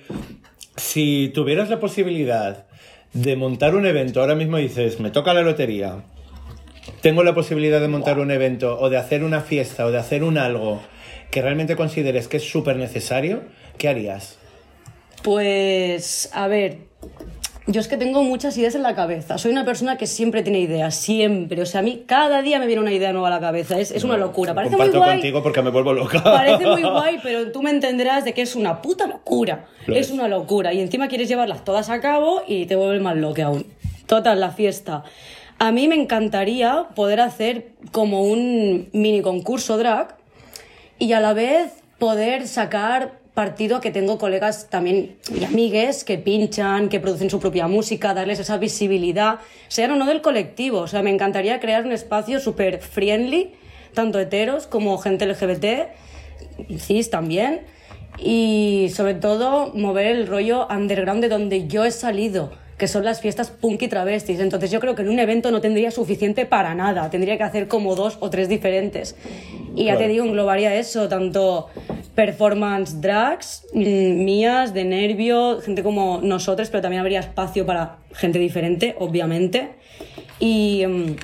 Si 0.75 1.31
tuvieras 1.33 1.69
la 1.69 1.79
posibilidad 1.79 2.65
de 3.13 3.35
montar 3.35 3.75
un 3.75 3.85
evento, 3.85 4.21
ahora 4.21 4.35
mismo 4.35 4.57
dices, 4.57 4.99
me 4.99 5.11
toca 5.11 5.33
la 5.33 5.41
lotería, 5.41 6.03
tengo 7.01 7.23
la 7.23 7.33
posibilidad 7.33 7.81
de 7.81 7.87
montar 7.87 8.19
un 8.19 8.31
evento 8.31 8.79
o 8.79 8.89
de 8.89 8.97
hacer 8.97 9.23
una 9.23 9.41
fiesta 9.41 9.85
o 9.85 9.91
de 9.91 9.99
hacer 9.99 10.23
un 10.23 10.37
algo 10.37 10.81
que 11.29 11.41
realmente 11.41 11.75
consideres 11.75 12.27
que 12.27 12.37
es 12.37 12.49
súper 12.49 12.77
necesario, 12.77 13.43
¿qué 13.77 13.89
harías? 13.89 14.37
Pues, 15.23 16.29
a 16.33 16.47
ver, 16.47 16.79
yo 17.71 17.79
es 17.79 17.87
que 17.87 17.97
tengo 17.97 18.23
muchas 18.23 18.57
ideas 18.57 18.75
en 18.75 18.83
la 18.83 18.95
cabeza. 18.95 19.37
Soy 19.37 19.51
una 19.51 19.63
persona 19.63 19.97
que 19.97 20.05
siempre 20.05 20.43
tiene 20.43 20.59
ideas, 20.59 20.95
siempre. 20.95 21.61
O 21.61 21.65
sea, 21.65 21.79
a 21.79 21.83
mí 21.83 22.03
cada 22.05 22.41
día 22.41 22.59
me 22.59 22.67
viene 22.67 22.81
una 22.81 22.91
idea 22.91 23.13
nueva 23.13 23.29
a 23.29 23.31
la 23.31 23.39
cabeza. 23.39 23.79
Es, 23.79 23.91
es 23.91 24.03
una 24.03 24.17
locura. 24.17 24.53
Parece 24.53 24.75
muy 24.75 24.89
guay. 24.89 25.11
contigo 25.11 25.41
porque 25.41 25.61
me 25.61 25.69
vuelvo 25.69 25.93
loca. 25.93 26.21
Parece 26.23 26.65
muy 26.65 26.81
guay, 26.83 27.19
pero 27.23 27.51
tú 27.51 27.61
me 27.61 27.69
entenderás 27.69 28.25
de 28.25 28.33
que 28.33 28.41
es 28.41 28.55
una 28.55 28.81
puta 28.81 29.07
locura. 29.07 29.67
Lo 29.85 29.95
es 29.95 30.07
es. 30.07 30.11
una 30.11 30.27
locura. 30.27 30.73
Y 30.73 30.81
encima 30.81 31.07
quieres 31.07 31.29
llevarlas 31.29 31.63
todas 31.63 31.89
a 31.89 32.01
cabo 32.01 32.43
y 32.47 32.65
te 32.65 32.75
vuelves 32.75 33.01
más 33.01 33.15
loca 33.15 33.45
aún. 33.45 33.65
Total, 34.05 34.39
la 34.39 34.51
fiesta. 34.51 35.03
A 35.57 35.71
mí 35.71 35.87
me 35.87 35.95
encantaría 35.95 36.87
poder 36.95 37.21
hacer 37.21 37.69
como 37.91 38.23
un 38.23 38.89
mini 38.91 39.21
concurso 39.21 39.77
drag 39.77 40.17
y 40.99 41.13
a 41.13 41.19
la 41.19 41.33
vez 41.33 41.71
poder 41.99 42.47
sacar 42.47 43.20
partido 43.41 43.77
a 43.77 43.81
que 43.81 43.89
tengo 43.89 44.19
colegas 44.19 44.69
también 44.69 45.15
y 45.35 45.43
amigues 45.43 46.03
que 46.03 46.19
pinchan, 46.19 46.89
que 46.89 46.99
producen 46.99 47.31
su 47.31 47.39
propia 47.39 47.67
música, 47.67 48.13
darles 48.13 48.37
esa 48.37 48.59
visibilidad, 48.59 49.39
sean 49.67 49.89
o 49.89 49.95
no 49.95 50.05
del 50.05 50.21
colectivo. 50.21 50.77
O 50.81 50.87
sea, 50.87 51.01
me 51.01 51.09
encantaría 51.09 51.59
crear 51.59 51.83
un 51.83 51.91
espacio 51.91 52.39
súper 52.39 52.77
friendly, 52.81 53.53
tanto 53.95 54.19
heteros 54.19 54.67
como 54.67 54.95
gente 54.99 55.25
LGBT, 55.25 55.65
cis 56.77 57.09
también, 57.09 57.61
y 58.19 58.91
sobre 58.93 59.15
todo 59.15 59.73
mover 59.73 60.05
el 60.05 60.27
rollo 60.27 60.67
underground 60.69 61.23
de 61.23 61.29
donde 61.29 61.67
yo 61.67 61.83
he 61.83 61.89
salido 61.89 62.51
que 62.81 62.87
son 62.87 63.05
las 63.05 63.21
fiestas 63.21 63.51
punk 63.51 63.83
y 63.83 63.87
travestis. 63.89 64.39
Entonces 64.39 64.71
yo 64.71 64.79
creo 64.79 64.95
que 64.95 65.03
en 65.03 65.09
un 65.09 65.19
evento 65.19 65.51
no 65.51 65.61
tendría 65.61 65.91
suficiente 65.91 66.47
para 66.47 66.73
nada, 66.73 67.11
tendría 67.11 67.37
que 67.37 67.43
hacer 67.43 67.67
como 67.67 67.93
dos 67.95 68.17
o 68.21 68.31
tres 68.31 68.49
diferentes. 68.49 69.15
Y 69.75 69.83
ya 69.83 69.91
Claro. 69.91 69.99
te 69.99 70.07
digo, 70.07 70.25
englobaría 70.25 70.73
eso, 70.73 71.07
tanto 71.07 71.67
performance 72.15 72.99
drags, 72.99 73.67
mm, 73.75 74.23
mías, 74.25 74.73
de 74.73 74.83
nervio, 74.83 75.61
gente 75.61 75.83
como 75.83 76.21
nosotros, 76.23 76.69
pero 76.71 76.81
también 76.81 77.01
habría 77.01 77.19
espacio 77.19 77.67
para 77.67 77.97
gente 78.13 78.39
diferente, 78.39 78.95
obviamente. 78.97 79.73
Y, 80.39 80.83
mm, 80.87 81.15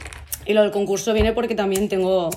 y 0.46 0.54
lo 0.54 0.62
del 0.62 0.70
concurso 0.70 1.12
viene 1.14 1.34
porque 1.34 1.56
también 1.56 1.90
tengo, 1.90 2.30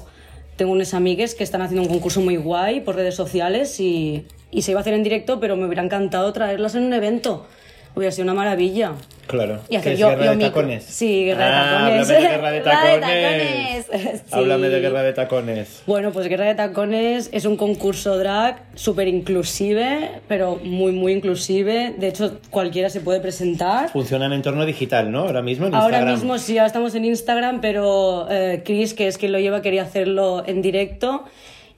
tengo 0.56 0.72
unas 0.72 0.94
amigues 0.94 1.34
que 1.34 1.44
están 1.44 1.60
haciendo 1.60 1.82
un 1.82 1.88
concurso 1.92 2.22
muy 2.22 2.38
guay 2.38 2.80
por 2.80 2.96
redes 2.96 3.16
sociales 3.16 3.80
y, 3.80 4.24
y 4.50 4.62
se 4.62 4.70
iba 4.70 4.80
a 4.80 4.82
hacer 4.82 4.94
en 4.94 5.02
directo, 5.02 5.40
pero 5.40 5.56
me 5.56 5.66
hubiera 5.66 5.82
encantado 5.82 6.32
traerlas 6.32 6.74
en 6.74 6.84
un 6.84 6.94
evento. 6.94 7.46
Hubiera 7.94 8.12
sido 8.12 8.24
una 8.24 8.34
maravilla. 8.34 8.92
Claro. 9.26 9.60
Y 9.68 9.76
hacer 9.76 9.90
¿Qué 9.90 9.94
es 9.94 9.98
yo, 10.00 10.08
guerra 10.10 10.24
yo 10.26 10.30
de 10.36 10.44
tacones? 10.44 10.84
Sí, 10.84 11.24
guerra 11.24 11.44
de 11.44 11.52
Ah, 11.52 12.00
tacones. 12.00 12.10
Háblame 12.10 12.20
de 12.20 12.30
guerra 12.30 12.50
de 12.50 12.60
Guerra 12.60 12.84
de 12.84 13.00
tacones. 13.00 13.86
tacones. 13.86 14.20
Sí. 14.20 14.26
Háblame 14.32 14.68
de 14.68 14.80
guerra 14.80 15.02
de 15.02 15.12
tacones. 15.12 15.82
Bueno, 15.86 16.12
pues 16.12 16.28
Guerra 16.28 16.44
de 16.46 16.54
Tacones 16.54 17.30
es 17.32 17.44
un 17.44 17.56
concurso 17.56 18.16
drag 18.18 18.62
súper 18.74 19.08
inclusive, 19.08 20.10
pero 20.28 20.56
muy, 20.62 20.92
muy 20.92 21.12
inclusive. 21.12 21.94
De 21.98 22.08
hecho, 22.08 22.38
cualquiera 22.50 22.90
se 22.90 23.00
puede 23.00 23.20
presentar. 23.20 23.88
Funciona 23.90 24.26
en 24.26 24.32
entorno 24.34 24.64
digital, 24.66 25.10
¿no? 25.10 25.20
Ahora 25.20 25.42
mismo 25.42 25.66
en 25.66 25.74
Ahora 25.74 25.98
Instagram. 25.98 26.14
mismo 26.14 26.38
sí, 26.38 26.58
ahora 26.58 26.66
estamos 26.68 26.94
en 26.94 27.04
Instagram, 27.04 27.60
pero 27.60 28.26
eh, 28.30 28.62
Chris, 28.64 28.94
que 28.94 29.08
es 29.08 29.18
quien 29.18 29.32
lo 29.32 29.38
lleva, 29.38 29.62
quería 29.62 29.82
hacerlo 29.82 30.44
en 30.46 30.62
directo. 30.62 31.24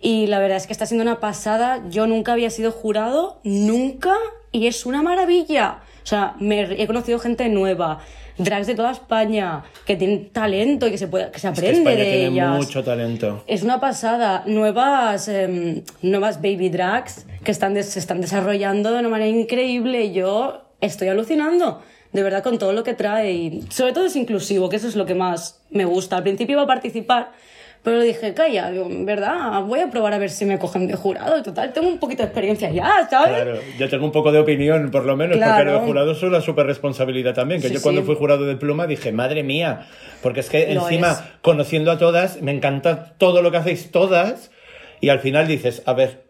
Y 0.00 0.26
la 0.26 0.38
verdad 0.40 0.56
es 0.56 0.66
que 0.66 0.72
está 0.72 0.84
siendo 0.86 1.02
una 1.02 1.20
pasada. 1.20 1.82
Yo 1.88 2.06
nunca 2.06 2.32
había 2.32 2.50
sido 2.50 2.72
jurado, 2.72 3.38
nunca, 3.44 4.14
y 4.50 4.66
es 4.66 4.84
una 4.84 5.02
maravilla. 5.02 5.78
O 6.02 6.06
sea, 6.06 6.34
me, 6.38 6.62
he 6.82 6.86
conocido 6.86 7.18
gente 7.18 7.48
nueva, 7.48 8.00
drags 8.38 8.66
de 8.66 8.74
toda 8.74 8.90
España, 8.92 9.62
que 9.86 9.96
tienen 9.96 10.30
talento 10.30 10.86
y 10.86 10.90
que 10.90 10.98
se, 10.98 11.06
puede, 11.08 11.30
que 11.30 11.38
se 11.38 11.48
Es 11.48 11.54
que 11.54 11.60
aprende 11.60 11.78
España 11.90 11.96
de 11.96 12.10
tiene 12.10 12.26
ellas. 12.26 12.56
mucho 12.56 12.82
talento. 12.82 13.44
Es 13.46 13.62
una 13.62 13.80
pasada. 13.80 14.42
Nuevas, 14.46 15.28
em, 15.28 15.82
nuevas 16.02 16.36
baby 16.42 16.68
drags 16.68 17.26
que 17.44 17.50
están 17.52 17.80
se 17.82 17.98
están 17.98 18.20
desarrollando 18.20 18.92
de 18.92 19.00
una 19.00 19.08
manera 19.08 19.30
increíble. 19.30 20.12
Yo 20.12 20.62
estoy 20.80 21.08
alucinando, 21.08 21.82
de 22.12 22.22
verdad, 22.22 22.42
con 22.42 22.58
todo 22.58 22.72
lo 22.72 22.82
que 22.84 22.94
trae. 22.94 23.32
Y 23.32 23.62
sobre 23.70 23.92
todo 23.92 24.06
es 24.06 24.16
inclusivo, 24.16 24.68
que 24.68 24.76
eso 24.76 24.88
es 24.88 24.96
lo 24.96 25.06
que 25.06 25.14
más 25.14 25.62
me 25.70 25.84
gusta. 25.84 26.16
Al 26.16 26.22
principio 26.22 26.54
iba 26.54 26.62
a 26.62 26.66
participar, 26.66 27.32
pero 27.82 28.00
dije, 28.00 28.32
calla, 28.34 28.70
digo, 28.70 28.86
verdad, 28.90 29.62
voy 29.62 29.80
a 29.80 29.90
probar 29.90 30.14
a 30.14 30.18
ver 30.18 30.30
si 30.30 30.44
me 30.44 30.58
cogen 30.58 30.86
de 30.86 30.94
jurado. 30.94 31.42
Total, 31.42 31.72
tengo 31.72 31.88
un 31.88 31.98
poquito 31.98 32.22
de 32.22 32.26
experiencia 32.28 32.70
ya, 32.70 33.08
¿sabes? 33.10 33.42
Claro, 33.42 33.58
yo 33.78 33.88
tengo 33.88 34.04
un 34.04 34.12
poco 34.12 34.30
de 34.30 34.38
opinión, 34.38 34.90
por 34.90 35.04
lo 35.04 35.16
menos, 35.16 35.36
porque 35.36 35.44
Claro. 35.50 35.72
lo 35.72 35.80
de 35.80 35.86
jurado 35.86 36.12
es 36.12 36.22
una 36.22 36.40
súper 36.40 36.66
responsabilidad 36.66 37.34
también. 37.34 37.60
Que 37.60 37.68
Sí, 37.68 37.74
yo 37.74 37.82
cuando 37.82 38.02
sí. 38.02 38.06
fui 38.06 38.14
jurado 38.16 38.44
de 38.46 38.54
pluma 38.56 38.86
dije, 38.86 39.10
madre 39.12 39.42
mía, 39.42 39.86
porque 40.22 40.40
es 40.40 40.48
que 40.48 40.72
Lo 40.74 40.82
encima, 40.82 41.10
es. 41.12 41.18
conociendo 41.42 41.90
a 41.90 41.98
todas, 41.98 42.40
me 42.40 42.52
encanta 42.52 43.14
todo 43.18 43.42
lo 43.42 43.50
que 43.50 43.56
hacéis 43.56 43.90
todas, 43.90 44.50
y 45.00 45.08
al 45.08 45.18
final 45.18 45.48
dices, 45.48 45.82
a 45.86 45.92
ver, 45.94 46.22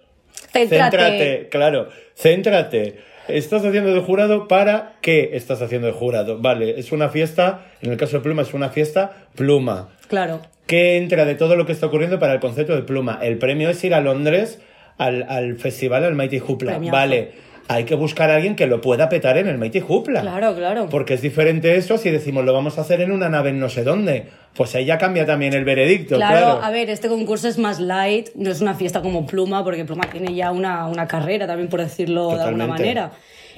Céntrate. 0.53 1.49
claro, 1.51 1.89
céntrate. 2.17 2.99
Estás 3.29 3.65
haciendo 3.65 3.95
de 3.95 4.01
jurado 4.01 4.49
para 4.49 4.95
qué 5.01 5.31
estás 5.35 5.63
haciendo 5.63 5.87
de 5.87 5.93
jurado. 5.93 6.39
Vale, 6.39 6.79
es 6.81 6.91
una 6.93 7.09
fiesta, 7.09 7.67
en 7.81 7.93
el 7.93 7.97
caso 7.97 8.17
de 8.17 8.23
pluma 8.23 8.43
es 8.43 8.53
una 8.53 8.69
fiesta 8.71 9.27
pluma. 9.37 9.91
Claro. 10.09 10.41
¿Qué 10.73 10.97
entra 10.97 11.27
de 11.27 11.35
todo 11.35 11.55
lo 11.55 11.67
que 11.67 11.73
está 11.73 11.89
ocurriendo 11.89 12.19
para 12.19 12.33
el 12.33 12.41
concepto 12.41 12.75
de 12.75 12.81
pluma? 12.81 13.19
El 13.21 13.37
premio 13.37 13.69
es 13.69 13.85
ir 13.85 13.93
a 13.93 14.01
Londres 14.01 14.59
al, 14.97 15.27
al 15.29 15.57
festival, 15.57 16.03
al 16.03 16.15
Mighty 16.15 16.39
Hoopla. 16.39 16.71
Premiazo. 16.71 16.97
Vale, 16.97 17.33
hay 17.69 17.85
que 17.85 17.95
buscar 17.95 18.31
a 18.31 18.37
alguien 18.37 18.57
que 18.57 18.67
lo 18.67 18.81
pueda 18.81 19.11
petar 19.11 19.37
en 19.37 19.49
el 19.49 19.59
Mighty 19.59 19.83
Hoopla. 19.87 20.23
Claro, 20.23 20.55
claro. 20.57 20.89
Porque 20.89 21.13
es 21.13 21.21
diferente 21.21 21.77
eso 21.77 21.99
si 21.99 22.09
decimos 22.09 22.47
lo 22.47 22.55
vamos 22.55 22.79
a 22.79 22.81
hacer 22.81 23.03
en 23.03 23.13
una 23.13 23.29
nave 23.29 23.51
en 23.51 23.61
no 23.61 23.69
sé 23.69 23.85
dónde. 23.85 24.29
Pues 24.55 24.75
ahí 24.75 24.87
ya 24.87 24.97
cambia 24.97 25.27
también 25.27 25.53
el 25.53 25.67
veredicto, 25.67 26.17
Claro, 26.17 26.39
claro. 26.39 26.63
a 26.63 26.71
ver, 26.71 26.89
este 26.89 27.09
concurso 27.09 27.49
es 27.49 27.59
más 27.59 27.79
light, 27.79 28.31
no 28.35 28.51
es 28.51 28.63
una 28.63 28.73
fiesta 28.73 29.03
como 29.03 29.27
Pluma, 29.27 29.63
porque 29.65 29.85
Pluma 29.85 30.09
tiene 30.11 30.35
ya 30.35 30.53
una, 30.53 30.87
una 30.87 31.07
carrera, 31.07 31.47
también 31.47 31.69
por 31.69 31.83
decirlo 31.83 32.35
de 32.35 32.45
alguna 32.45 32.67
manera. 32.67 33.13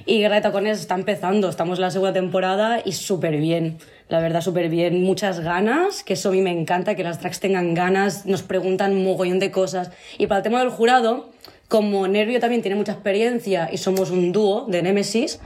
Y 0.05 0.19
Guerra 0.19 0.35
de 0.35 0.41
Tacones 0.41 0.81
está 0.81 0.97
empezando, 0.97 1.49
estamos 1.49 1.79
en 1.79 1.83
la 1.83 1.91
segunda 1.93 2.13
temporada 2.13 2.83
y 2.85 2.91
súper 2.91 3.37
bien, 3.37 3.79
la 4.15 4.21
verdad 4.21 4.43
súper 4.43 4.69
bien, 4.69 5.03
muchas 5.03 5.41
ganas, 5.41 6.05
que 6.05 6.13
eso 6.13 6.29
a 6.29 6.33
mí 6.33 6.41
me 6.41 6.53
encanta, 6.53 6.95
que 6.95 7.03
las 7.03 7.19
tracks 7.19 7.41
tengan 7.41 7.75
ganas, 7.75 8.27
nos 8.27 8.45
preguntan 8.45 8.93
un 8.93 9.03
mogollón 9.03 9.41
de 9.41 9.51
cosas. 9.51 9.91
Y 10.19 10.29
para 10.29 10.39
el 10.39 10.45
tema 10.45 10.61
del 10.61 10.69
jurado, 10.69 11.31
como 11.67 12.07
Nervio 12.07 12.39
también 12.39 12.63
tiene 12.63 12.77
mucha 12.77 12.93
experiencia 12.93 13.71
y 13.73 13.79
somos 13.79 14.13
un 14.13 14.31
dúo 14.31 14.67
de 14.69 14.83
Nemesis, 14.83 15.41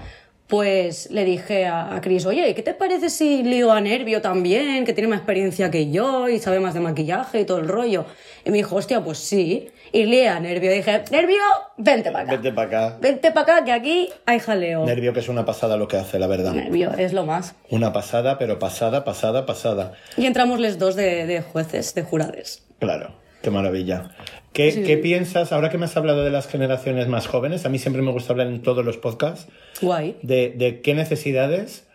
pues 0.49 1.11
le 1.11 1.25
dije 1.25 1.65
a, 1.65 1.99
Chris, 2.03 2.27
oye, 2.27 2.55
¿qué 2.55 2.63
te 2.63 2.75
parece 2.75 3.09
si 3.09 3.43
lío 3.43 3.73
a 3.73 3.81
Nervio 3.81 4.21
también, 4.21 4.85
que 4.85 4.93
tiene 4.93 5.09
más 5.09 5.21
experiencia 5.21 5.71
que 5.71 5.91
yo 5.91 6.29
y 6.29 6.39
sabe 6.39 6.61
más 6.61 6.75
de 6.75 6.81
maquillaje 6.81 7.41
y 7.41 7.45
todo 7.47 7.61
el 7.61 7.69
rollo? 7.69 8.05
Y 8.45 8.51
me 8.51 8.59
dijo, 8.59 8.77
hostia, 8.77 9.03
pues 9.03 9.17
sí. 9.17 9.71
Y 9.93 10.05
lié 10.05 10.29
a 10.29 10.41
Nervio. 10.41 10.71
dije, 10.73 11.05
Nervio, 11.11 11.37
vente 11.77 12.11
para 12.11 12.25
acá. 12.25 12.37
Vete 12.37 12.53
para 12.53 12.69
acá. 12.69 12.99
Vente 13.01 13.31
para 13.33 13.55
acá, 13.57 13.65
que 13.65 13.73
aquí 13.73 14.09
hay 14.27 14.39
jaleo. 14.39 14.85
Nervio 14.85 15.13
que 15.13 15.21
es 15.21 15.29
una 15.29 15.45
pasada 15.45 15.77
lo 15.77 15.89
que 15.89 15.97
hace, 15.97 16.19
la 16.19 16.27
verdad. 16.27 16.53
Nervio, 16.53 16.93
es 16.97 17.13
lo 17.13 17.25
más. 17.25 17.55
Una 17.71 17.93
pasada, 17.93 18.39
pero 18.39 18.59
pasada, 18.59 19.05
pasada, 19.05 19.47
pasada. 19.47 19.93
Y 20.17 20.27
entramos 20.27 20.61
los 20.61 20.79
dos 20.79 20.95
de, 20.97 21.27
de 21.27 21.41
jueces, 21.43 21.95
de 21.95 22.03
jurades. 22.03 22.65
Claro, 22.79 23.13
qué 23.43 23.51
maravilla. 23.51 24.11
¿Qué, 24.53 24.83
¿Qué 24.83 24.97
piensas, 24.97 25.53
ahora 25.53 25.71
que 25.71 25.79
me 25.79 25.85
has 25.85 25.97
hablado 25.97 26.25
de 26.25 26.31
las 26.31 26.49
generaciones 26.49 27.07
más 27.07 27.27
jóvenes? 27.29 27.65
A 27.65 27.69
mí 27.69 27.79
siempre 27.79 28.03
me 28.03 28.11
gusta 28.11 28.33
hablar 28.33 28.49
en 28.49 28.63
todos 28.63 28.85
los 28.85 28.97
podcasts. 28.97 29.47
Guay. 29.81 30.17
de, 30.23 30.51
de 30.57 30.81
qué 30.81 30.95
necesidades 30.95 31.87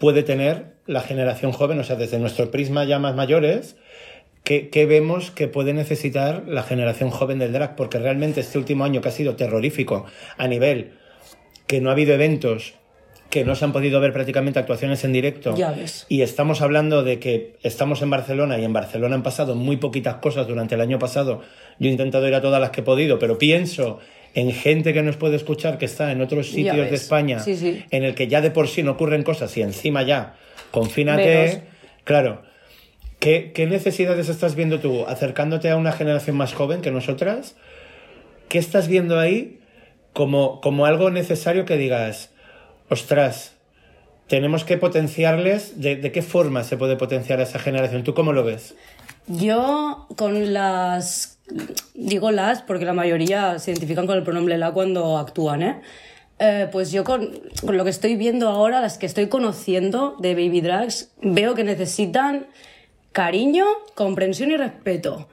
puede 0.00 0.22
tener 0.24 0.74
la 0.86 1.00
generación 1.00 1.52
joven, 1.52 1.78
o 1.78 1.84
sea, 1.84 1.94
desde 1.96 2.18
nuestro 2.18 2.50
prisma 2.50 2.84
ya 2.84 2.98
más 2.98 3.14
mayores, 3.14 3.76
qué, 4.44 4.68
qué 4.68 4.86
vemos 4.86 5.30
que 5.30 5.48
puede 5.48 5.72
necesitar 5.72 6.44
la 6.46 6.62
generación 6.62 7.10
joven 7.10 7.40
del 7.40 7.52
drag, 7.52 7.74
porque 7.74 7.98
realmente 7.98 8.40
este 8.40 8.58
último 8.58 8.84
año 8.84 9.00
que 9.00 9.08
ha 9.08 9.12
sido 9.12 9.34
terrorífico 9.34 10.06
a 10.36 10.46
nivel 10.46 10.92
que 11.66 11.80
no 11.80 11.88
ha 11.88 11.92
habido 11.92 12.14
eventos, 12.14 12.74
que 13.30 13.44
no 13.44 13.56
se 13.56 13.64
han 13.64 13.72
podido 13.72 14.00
ver 14.00 14.12
prácticamente 14.12 14.58
actuaciones 14.58 15.02
en 15.02 15.12
directo. 15.12 15.56
Ya 15.56 15.72
ves. 15.72 16.06
Y 16.08 16.22
estamos 16.22 16.60
hablando 16.60 17.02
de 17.02 17.18
que 17.18 17.56
estamos 17.62 18.02
en 18.02 18.10
Barcelona 18.10 18.58
y 18.58 18.64
en 18.64 18.72
Barcelona 18.72 19.16
han 19.16 19.22
pasado 19.22 19.54
muy 19.56 19.78
poquitas 19.78 20.16
cosas 20.16 20.46
durante 20.46 20.74
el 20.76 20.80
año 20.80 20.98
pasado. 20.98 21.40
Yo 21.78 21.88
he 21.88 21.92
intentado 21.92 22.28
ir 22.28 22.34
a 22.34 22.42
todas 22.42 22.60
las 22.60 22.70
que 22.70 22.82
he 22.82 22.84
podido, 22.84 23.18
pero 23.18 23.38
pienso 23.38 23.98
en 24.34 24.52
gente 24.52 24.92
que 24.92 25.02
nos 25.02 25.16
puede 25.16 25.36
escuchar 25.36 25.78
que 25.78 25.86
está 25.86 26.12
en 26.12 26.20
otros 26.20 26.50
sitios 26.50 26.76
de. 26.76 26.94
España 26.94 27.40
Sí, 27.40 27.56
sí. 27.56 27.82
en 27.90 28.04
el 28.04 28.14
que 28.14 28.28
ya 28.28 28.40
de 28.40 28.50
por 28.50 28.68
sí 28.68 28.82
no 28.82 28.92
ocurren 28.92 29.22
cosas 29.22 29.56
y 29.56 29.62
encima 29.62 30.02
ya 30.02 30.34
confínate. 30.70 31.46
Menos. 31.46 31.58
Claro. 32.04 32.53
¿Qué, 33.24 33.52
¿Qué 33.54 33.66
necesidades 33.66 34.28
estás 34.28 34.54
viendo 34.54 34.80
tú 34.80 35.06
acercándote 35.06 35.70
a 35.70 35.78
una 35.78 35.92
generación 35.92 36.36
más 36.36 36.52
joven 36.52 36.82
que 36.82 36.90
nosotras? 36.90 37.56
¿Qué 38.50 38.58
estás 38.58 38.86
viendo 38.86 39.18
ahí 39.18 39.60
como, 40.12 40.60
como 40.60 40.84
algo 40.84 41.08
necesario 41.08 41.64
que 41.64 41.78
digas, 41.78 42.32
ostras, 42.90 43.54
tenemos 44.26 44.64
que 44.64 44.76
potenciarles? 44.76 45.80
¿De, 45.80 45.96
de 45.96 46.12
qué 46.12 46.20
forma 46.20 46.64
se 46.64 46.76
puede 46.76 46.96
potenciar 46.96 47.40
a 47.40 47.44
esa 47.44 47.58
generación? 47.58 48.04
¿Tú 48.04 48.12
cómo 48.12 48.34
lo 48.34 48.44
ves? 48.44 48.74
Yo 49.26 50.06
con 50.16 50.52
las... 50.52 51.38
Digo 51.94 52.30
las 52.30 52.60
porque 52.60 52.84
la 52.84 52.92
mayoría 52.92 53.58
se 53.58 53.70
identifican 53.70 54.06
con 54.06 54.18
el 54.18 54.22
pronombre 54.22 54.58
la 54.58 54.72
cuando 54.72 55.16
actúan, 55.16 55.62
¿eh? 55.62 55.80
Eh, 56.40 56.68
pues 56.70 56.92
yo 56.92 57.04
con, 57.04 57.30
con 57.64 57.78
lo 57.78 57.84
que 57.84 57.90
estoy 57.90 58.16
viendo 58.16 58.50
ahora, 58.50 58.82
las 58.82 58.98
que 58.98 59.06
estoy 59.06 59.28
conociendo 59.28 60.14
de 60.18 60.34
Baby 60.34 60.60
Drags, 60.60 61.14
veo 61.22 61.54
que 61.54 61.64
necesitan 61.64 62.48
cariño, 63.14 63.64
comprensión 63.94 64.50
y 64.50 64.56
respeto. 64.56 65.28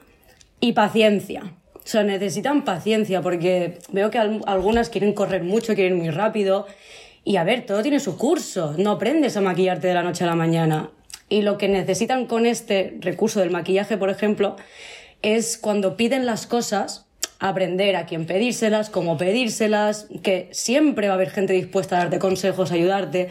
Y 0.60 0.72
paciencia. 0.72 1.42
O 1.74 1.80
sea, 1.84 2.04
necesitan 2.04 2.64
paciencia 2.64 3.20
porque 3.20 3.80
veo 3.90 4.08
que 4.10 4.18
al- 4.18 4.40
algunas 4.46 4.88
quieren 4.88 5.12
correr 5.12 5.42
mucho, 5.42 5.74
quieren 5.74 5.96
ir 5.96 6.02
muy 6.02 6.10
rápido. 6.10 6.66
Y 7.24 7.36
a 7.36 7.44
ver, 7.44 7.66
todo 7.66 7.82
tiene 7.82 7.98
su 7.98 8.16
curso. 8.16 8.74
No 8.78 8.92
aprendes 8.92 9.36
a 9.36 9.40
maquillarte 9.40 9.88
de 9.88 9.94
la 9.94 10.04
noche 10.04 10.22
a 10.22 10.28
la 10.28 10.36
mañana. 10.36 10.90
Y 11.28 11.42
lo 11.42 11.58
que 11.58 11.66
necesitan 11.68 12.26
con 12.26 12.46
este 12.46 12.96
recurso 13.00 13.40
del 13.40 13.50
maquillaje, 13.50 13.96
por 13.96 14.10
ejemplo, 14.10 14.54
es 15.22 15.58
cuando 15.58 15.96
piden 15.96 16.24
las 16.24 16.46
cosas, 16.46 17.06
aprender 17.40 17.96
a 17.96 18.06
quién 18.06 18.26
pedírselas, 18.26 18.90
cómo 18.90 19.16
pedírselas, 19.16 20.06
que 20.22 20.48
siempre 20.52 21.08
va 21.08 21.14
a 21.14 21.16
haber 21.16 21.30
gente 21.30 21.52
dispuesta 21.52 21.96
a 21.96 21.98
darte 22.00 22.20
consejos, 22.20 22.70
a 22.70 22.74
ayudarte, 22.74 23.30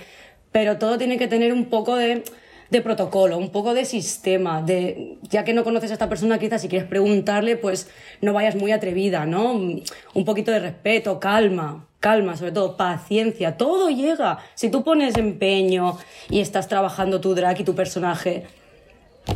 pero 0.51 0.77
todo 0.77 0.97
tiene 0.97 1.17
que 1.17 1.29
tener 1.29 1.53
un 1.53 1.65
poco 1.65 1.95
de, 1.95 2.23
de 2.71 2.81
protocolo, 2.81 3.37
un 3.37 3.49
poco 3.49 3.73
de 3.73 3.83
sistema, 3.85 4.61
de 4.61 5.17
ya 5.29 5.43
que 5.43 5.53
no 5.53 5.63
conoces 5.65 5.91
a 5.91 5.93
esta 5.93 6.07
persona, 6.09 6.39
quizás 6.39 6.61
si 6.61 6.69
quieres 6.69 6.87
preguntarle, 6.87 7.57
pues 7.57 7.89
no 8.21 8.31
vayas 8.33 8.55
muy 8.55 8.71
atrevida, 8.71 9.25
¿no? 9.25 9.51
Un 9.51 10.25
poquito 10.25 10.51
de 10.51 10.59
respeto, 10.59 11.19
calma, 11.19 11.85
calma, 11.99 12.37
sobre 12.37 12.53
todo 12.53 12.77
paciencia, 12.77 13.57
todo 13.57 13.89
llega. 13.89 14.39
Si 14.55 14.71
tú 14.71 14.83
pones 14.85 15.17
empeño 15.17 15.97
y 16.29 16.39
estás 16.39 16.69
trabajando 16.69 17.19
tu 17.19 17.35
drag 17.35 17.59
y 17.59 17.63
tu 17.65 17.75
personaje, 17.75 18.45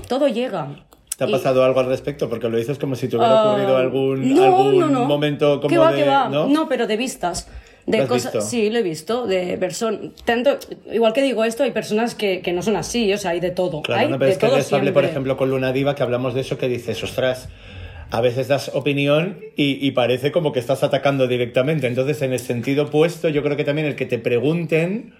todo 0.07 0.29
llega. 0.29 0.85
¿Te 1.17 1.25
ha 1.25 1.27
Y- 1.27 1.31
pasado 1.31 1.63
algo 1.65 1.81
al 1.81 1.87
respecto? 1.87 2.29
Porque 2.29 2.47
lo 2.49 2.57
dices 2.57 2.77
como 2.79 2.95
si 2.95 3.09
te 3.09 3.17
hubiera 3.17 3.41
Ah, 3.41 3.49
ocurrido 3.51 3.77
algún, 3.77 4.33
no, 4.33 4.43
algún 4.43 4.79
no, 4.79 4.87
no. 4.89 5.05
momento 5.05 5.57
como 5.59 5.69
¿Qué 5.69 5.77
va, 5.77 5.91
de... 5.91 6.03
qué 6.03 6.09
va? 6.09 6.29
¿no? 6.29 6.67
pero 6.69 6.87
de 6.87 6.95
vistas. 6.97 7.49
¿Lo 7.87 7.91
De 7.91 8.07
cosas, 8.07 8.33
visto? 8.33 8.41
sí, 8.41 8.69
lo 8.71 8.79
he 8.79 8.81
visto, 8.83 9.27
de 9.27 9.57
personas, 9.57 10.11
tanto, 10.25 10.57
igual 10.91 11.13
que 11.13 11.21
digo 11.21 11.43
esto, 11.43 11.63
hay 11.63 11.71
personas 11.71 12.15
que, 12.15 12.41
que 12.41 12.51
no 12.51 12.61
son 12.63 12.75
así, 12.77 13.13
o 13.13 13.17
sea, 13.17 13.31
hay 13.31 13.39
de 13.39 13.51
todo. 13.51 13.83
Claro, 13.83 14.01
hay 14.01 14.07
no, 14.09 14.17
pero 14.17 14.25
de 14.27 14.31
es 14.33 14.37
que 14.39 14.47
todo 14.47 14.57
les 14.57 14.73
hablé, 14.73 14.91
por 14.91 15.05
ejemplo, 15.05 15.37
con 15.37 15.49
Luna 15.51 15.71
Diva, 15.71 15.93
que 15.93 16.01
hablamos 16.01 16.33
de 16.33 16.41
eso, 16.41 16.57
que 16.57 16.67
dices, 16.67 17.03
ostras, 17.03 17.47
a 18.09 18.21
veces 18.21 18.47
das 18.47 18.71
opinión 18.73 19.39
y, 19.55 19.85
y 19.85 19.91
parece 19.91 20.31
como 20.31 20.51
que 20.51 20.59
estás 20.59 20.81
atacando 20.83 21.27
directamente. 21.27 21.85
Entonces, 21.85 22.21
en 22.23 22.33
el 22.33 22.39
sentido 22.39 22.85
opuesto, 22.85 23.29
yo 23.29 23.43
creo 23.43 23.55
que 23.55 23.63
también 23.63 23.85
el 23.87 23.95
que 23.95 24.05
te 24.07 24.17
pregunten 24.17 25.13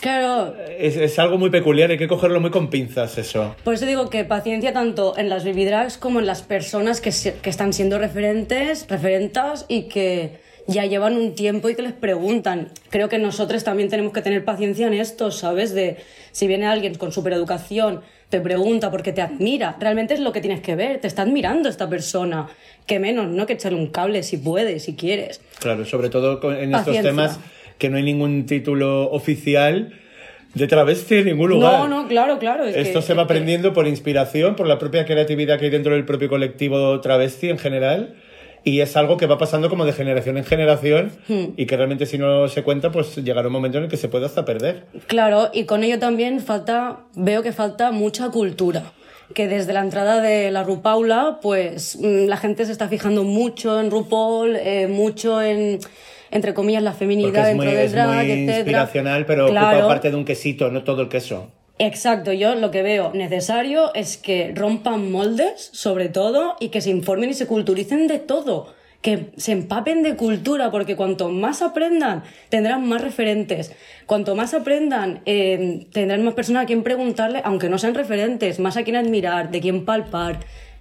Claro, 0.00 0.54
es, 0.78 0.96
es 0.96 1.18
algo 1.18 1.38
muy 1.38 1.50
peculiar, 1.50 1.90
hay 1.90 1.98
que 1.98 2.06
cogerlo 2.06 2.40
muy 2.40 2.50
con 2.50 2.70
pinzas 2.70 3.18
eso. 3.18 3.56
por 3.64 3.74
eso 3.74 3.84
digo 3.86 4.10
que 4.10 4.24
paciencia 4.24 4.72
tanto 4.72 5.16
en 5.18 5.28
las 5.28 5.44
baby 5.44 5.64
drags 5.64 5.96
como 5.98 6.20
en 6.20 6.26
las 6.26 6.42
personas 6.42 7.00
que, 7.00 7.10
se- 7.10 7.34
que 7.34 7.50
están 7.50 7.72
siendo 7.72 7.98
referentes, 7.98 8.86
referentas 8.88 9.64
y 9.68 9.82
que 9.88 10.38
ya 10.68 10.84
llevan 10.84 11.16
un 11.16 11.34
tiempo 11.34 11.70
y 11.70 11.74
que 11.74 11.82
les 11.82 11.94
preguntan. 11.94 12.68
Creo 12.90 13.08
que 13.08 13.18
nosotros 13.18 13.64
también 13.64 13.88
tenemos 13.88 14.12
que 14.12 14.20
tener 14.20 14.44
paciencia 14.44 14.86
en 14.86 14.94
esto, 14.94 15.30
¿sabes? 15.30 15.74
De 15.74 15.96
si 16.30 16.46
viene 16.46 16.66
alguien 16.66 16.94
con 16.94 17.10
supereducación, 17.10 18.02
te 18.28 18.40
pregunta 18.40 18.90
porque 18.90 19.12
te 19.12 19.22
admira, 19.22 19.76
realmente 19.80 20.12
es 20.12 20.20
lo 20.20 20.30
que 20.30 20.42
tienes 20.42 20.60
que 20.60 20.76
ver, 20.76 21.00
te 21.00 21.06
está 21.06 21.22
admirando 21.22 21.70
esta 21.70 21.88
persona. 21.88 22.48
Que 22.86 22.98
menos, 22.98 23.28
¿no? 23.28 23.46
Que 23.46 23.54
echarle 23.54 23.78
un 23.78 23.88
cable 23.88 24.22
si 24.22 24.36
puedes, 24.36 24.84
si 24.84 24.94
quieres. 24.94 25.40
Claro, 25.58 25.84
sobre 25.86 26.10
todo 26.10 26.52
en 26.52 26.74
estos 26.74 27.00
temas 27.00 27.40
que 27.78 27.88
no 27.88 27.96
hay 27.96 28.02
ningún 28.02 28.44
título 28.44 29.10
oficial 29.10 29.94
de 30.54 30.66
travesti 30.66 31.16
en 31.16 31.26
ningún 31.26 31.50
lugar. 31.50 31.72
No, 31.72 31.88
no, 31.88 32.08
claro, 32.08 32.38
claro. 32.38 32.64
Esto 32.64 33.00
se 33.00 33.14
va 33.14 33.22
aprendiendo 33.22 33.72
por 33.72 33.86
inspiración, 33.86 34.54
por 34.54 34.66
la 34.66 34.78
propia 34.78 35.06
creatividad 35.06 35.58
que 35.58 35.66
hay 35.66 35.70
dentro 35.70 35.94
del 35.94 36.04
propio 36.04 36.28
colectivo 36.28 37.00
travesti 37.00 37.48
en 37.48 37.58
general. 37.58 38.14
Y 38.68 38.82
es 38.82 38.98
algo 38.98 39.16
que 39.16 39.24
va 39.24 39.38
pasando 39.38 39.70
como 39.70 39.86
de 39.86 39.94
generación 39.94 40.36
en 40.36 40.44
generación 40.44 41.12
hmm. 41.28 41.54
y 41.56 41.64
que 41.64 41.76
realmente 41.76 42.04
si 42.04 42.18
no 42.18 42.48
se 42.48 42.62
cuenta, 42.62 42.92
pues 42.92 43.16
llegará 43.16 43.46
un 43.46 43.52
momento 43.54 43.78
en 43.78 43.84
el 43.84 43.90
que 43.90 43.96
se 43.96 44.08
puede 44.08 44.26
hasta 44.26 44.44
perder. 44.44 44.84
Claro, 45.06 45.48
y 45.54 45.64
con 45.64 45.84
ello 45.84 45.98
también 45.98 46.40
falta, 46.40 47.06
veo 47.14 47.42
que 47.42 47.52
falta 47.52 47.92
mucha 47.92 48.28
cultura 48.28 48.92
que 49.34 49.46
desde 49.46 49.72
la 49.72 49.80
entrada 49.80 50.20
de 50.20 50.50
la 50.50 50.64
RuPaula, 50.64 51.38
pues 51.42 51.98
mm, 52.00 52.26
la 52.26 52.36
gente 52.36 52.64
se 52.66 52.72
está 52.72 52.88
fijando 52.88 53.24
mucho 53.24 53.80
en 53.80 53.90
RuPaul, 53.90 54.56
eh, 54.56 54.86
mucho 54.86 55.40
en 55.42 55.80
entre 56.30 56.52
comillas, 56.52 56.82
la 56.82 56.92
feminidad 56.92 57.46
dentro 57.46 57.70
del 57.70 57.90
drag, 57.90 58.26
es 58.26 58.36
muy 58.36 58.54
inspiracional, 58.54 59.24
pero 59.24 59.46
ocupa 59.46 59.88
parte 59.88 60.10
de 60.10 60.16
un 60.16 60.26
quesito, 60.26 60.70
no 60.70 60.84
todo 60.84 61.00
el 61.00 61.08
queso. 61.08 61.50
Exacto, 61.78 62.32
yo 62.32 62.56
lo 62.56 62.72
que 62.72 62.82
veo 62.82 63.12
necesario 63.14 63.94
es 63.94 64.16
que 64.16 64.52
rompan 64.54 65.12
moldes, 65.12 65.70
sobre 65.72 66.08
todo, 66.08 66.56
y 66.58 66.70
que 66.70 66.80
se 66.80 66.90
informen 66.90 67.30
y 67.30 67.34
se 67.34 67.46
culturicen 67.46 68.08
de 68.08 68.18
todo. 68.18 68.74
Que 69.00 69.30
se 69.36 69.52
empapen 69.52 70.02
de 70.02 70.16
cultura, 70.16 70.72
porque 70.72 70.96
cuanto 70.96 71.28
más 71.28 71.62
aprendan, 71.62 72.24
tendrán 72.48 72.84
más 72.88 73.00
referentes. 73.00 73.72
Cuanto 74.06 74.34
más 74.34 74.54
aprendan, 74.54 75.20
eh, 75.24 75.86
tendrán 75.92 76.24
más 76.24 76.34
personas 76.34 76.64
a 76.64 76.66
quien 76.66 76.82
preguntarle, 76.82 77.42
aunque 77.44 77.68
no 77.68 77.78
sean 77.78 77.94
referentes, 77.94 78.58
más 78.58 78.76
a 78.76 78.82
quien 78.82 78.96
admirar, 78.96 79.52
de 79.52 79.60
quien 79.60 79.84
palpar. 79.84 80.40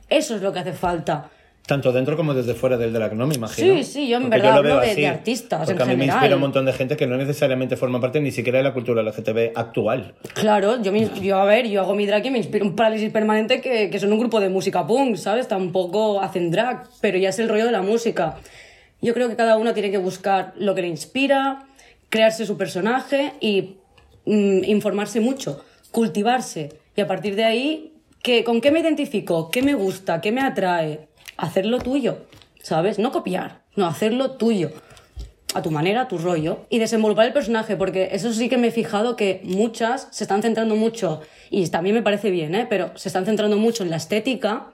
Eso 0.09 0.35
es 0.35 0.41
lo 0.41 0.51
que 0.51 0.59
hace 0.59 0.73
falta. 0.73 1.29
Tanto 1.67 1.91
dentro 1.91 2.15
como 2.15 2.33
desde 2.33 2.53
fuera 2.53 2.77
del 2.77 2.93
drag, 2.93 3.13
¿no? 3.13 3.27
Me 3.27 3.35
imagino. 3.35 3.75
Sí, 3.75 3.83
sí, 3.83 4.07
yo 4.07 4.15
en 4.15 4.29
verdad 4.29 4.59
hablo 4.59 4.79
de, 4.79 5.05
artistas. 5.05 5.65
Porque 5.65 5.83
a 5.83 5.85
mí 5.85 5.97
me 5.97 6.05
inspira 6.05 6.35
un 6.35 6.41
montón 6.41 6.65
de 6.65 6.71
gente 6.71 6.95
que 6.95 7.05
no 7.07 7.17
necesariamente 7.17 7.75
forma 7.75 7.99
parte 7.99 8.21
ni 8.21 8.31
siquiera 8.31 8.59
de 8.59 8.63
la 8.63 8.73
cultura 8.73 9.03
LGTB 9.03 9.51
actual. 9.53 10.13
Claro, 10.33 10.81
yo, 10.81 10.93
yo 10.95 11.37
a 11.37 11.43
ver, 11.43 11.67
yo 11.67 11.81
hago 11.81 11.93
mi 11.93 12.05
drag 12.05 12.25
y 12.25 12.31
me 12.31 12.37
inspira 12.37 12.63
un 12.63 12.73
parálisis 12.73 13.11
permanente 13.11 13.59
que, 13.59 13.89
que 13.89 13.99
son 13.99 14.13
un 14.13 14.19
grupo 14.19 14.39
de 14.39 14.47
música 14.47 14.87
punk, 14.87 15.17
¿sabes? 15.17 15.49
Tampoco 15.49 16.21
hacen 16.21 16.51
drag, 16.51 16.87
pero 17.01 17.17
ya 17.17 17.29
es 17.29 17.39
el 17.39 17.49
rollo 17.49 17.65
de 17.65 17.73
la 17.73 17.81
música. 17.81 18.37
Yo 19.01 19.13
creo 19.13 19.27
que 19.27 19.35
cada 19.35 19.57
uno 19.57 19.73
tiene 19.73 19.91
que 19.91 19.97
buscar 19.97 20.53
lo 20.57 20.73
que 20.73 20.83
le 20.83 20.87
inspira, 20.87 21.65
crearse 22.07 22.45
su 22.45 22.55
personaje 22.55 23.33
y 23.41 23.75
mm, 24.25 24.63
informarse 24.63 25.19
mucho, 25.19 25.65
cultivarse. 25.91 26.69
Y 26.95 27.01
a 27.01 27.07
partir 27.07 27.35
de 27.35 27.43
ahí, 27.43 27.93
¿qué, 28.23 28.45
¿con 28.45 28.61
qué 28.61 28.71
me 28.71 28.79
identifico? 28.79 29.51
¿Qué 29.51 29.61
me 29.61 29.73
gusta? 29.73 30.21
¿Qué 30.21 30.31
me 30.31 30.39
atrae? 30.39 31.09
Hacerlo 31.37 31.79
tuyo, 31.79 32.25
¿sabes? 32.61 32.99
No 32.99 33.11
copiar, 33.11 33.61
no, 33.75 33.87
hacerlo 33.87 34.31
tuyo. 34.31 34.71
A 35.53 35.61
tu 35.61 35.71
manera, 35.71 36.01
a 36.01 36.07
tu 36.07 36.17
rollo. 36.17 36.65
Y 36.69 36.77
desenvolver 36.79 37.25
el 37.25 37.33
personaje, 37.33 37.77
porque 37.77 38.09
eso 38.11 38.33
sí 38.33 38.49
que 38.49 38.57
me 38.57 38.67
he 38.67 38.71
fijado 38.71 39.15
que 39.15 39.39
muchas 39.43 40.09
se 40.11 40.23
están 40.23 40.41
centrando 40.41 40.75
mucho, 40.75 41.21
y 41.49 41.67
también 41.69 41.95
me 41.95 42.01
parece 42.01 42.31
bien, 42.31 42.53
¿eh? 42.53 42.67
Pero 42.69 42.91
se 42.95 43.09
están 43.09 43.25
centrando 43.25 43.57
mucho 43.57 43.83
en 43.83 43.89
la 43.89 43.95
estética, 43.95 44.67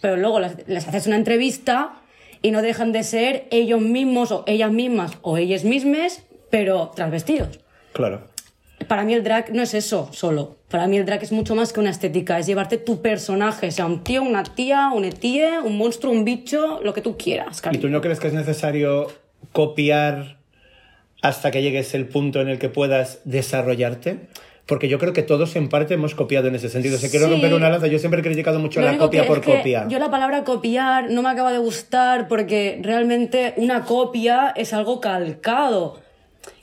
pero 0.00 0.16
luego 0.16 0.40
les, 0.40 0.88
haces 0.88 1.06
una 1.06 1.16
entrevista 1.16 1.94
y 2.42 2.50
no 2.50 2.62
dejan 2.62 2.92
de 2.92 3.04
ser 3.04 3.46
ellos 3.50 3.80
mismos 3.80 4.32
o 4.32 4.44
ellas 4.46 4.72
mismas 4.72 5.12
o 5.22 5.36
ellas 5.36 5.64
mismas, 5.64 6.24
pero 6.50 6.90
transvestidos. 6.94 7.60
Claro 7.92 8.37
para 8.86 9.04
mí 9.04 9.14
el 9.14 9.24
drag 9.24 9.52
no 9.52 9.62
es 9.62 9.74
eso 9.74 10.08
solo. 10.12 10.58
Para 10.68 10.86
mí 10.86 10.98
el 10.98 11.04
drag 11.04 11.22
es 11.22 11.32
mucho 11.32 11.54
más 11.54 11.72
que 11.72 11.80
una 11.80 11.90
estética, 11.90 12.38
es 12.38 12.46
llevarte 12.46 12.78
tu 12.78 13.02
personaje, 13.02 13.70
sea 13.70 13.86
un 13.86 14.04
tío, 14.04 14.22
una 14.22 14.44
tía, 14.44 14.90
un 14.94 15.04
etíe, 15.04 15.58
un 15.60 15.76
monstruo, 15.76 16.12
un 16.12 16.24
bicho, 16.24 16.80
lo 16.82 16.94
que 16.94 17.00
tú 17.00 17.16
quieras. 17.16 17.62
¿Y 17.72 17.78
tú 17.78 17.88
no 17.88 18.00
crees 18.00 18.20
que 18.20 18.28
es 18.28 18.34
necesario 18.34 19.08
copiar 19.52 20.38
hasta 21.22 21.50
que 21.50 21.62
llegues 21.62 21.94
el 21.94 22.06
punto 22.06 22.40
en 22.40 22.48
el 22.48 22.58
que 22.58 22.68
puedas 22.68 23.20
desarrollarte? 23.24 24.28
Porque 24.66 24.88
yo 24.88 24.98
creo 24.98 25.14
que 25.14 25.22
todos 25.22 25.56
en 25.56 25.70
parte 25.70 25.94
hemos 25.94 26.14
copiado 26.14 26.48
en 26.48 26.54
ese 26.54 26.68
sentido. 26.68 26.98
Se 26.98 27.10
quiero 27.10 27.26
romper 27.26 27.54
una 27.54 27.70
lanza. 27.70 27.86
Yo 27.86 27.98
siempre 27.98 28.20
he 28.20 28.22
criticado 28.22 28.58
mucho 28.58 28.82
la 28.82 28.98
copia 28.98 29.26
por 29.26 29.42
copia. 29.42 29.88
Yo 29.88 29.98
la 29.98 30.10
palabra 30.10 30.44
copiar 30.44 31.10
no 31.10 31.22
me 31.22 31.30
acaba 31.30 31.52
de 31.52 31.58
gustar 31.58 32.28
porque 32.28 32.78
realmente 32.82 33.54
una 33.56 33.86
copia 33.86 34.52
es 34.54 34.74
algo 34.74 35.00
calcado. 35.00 35.98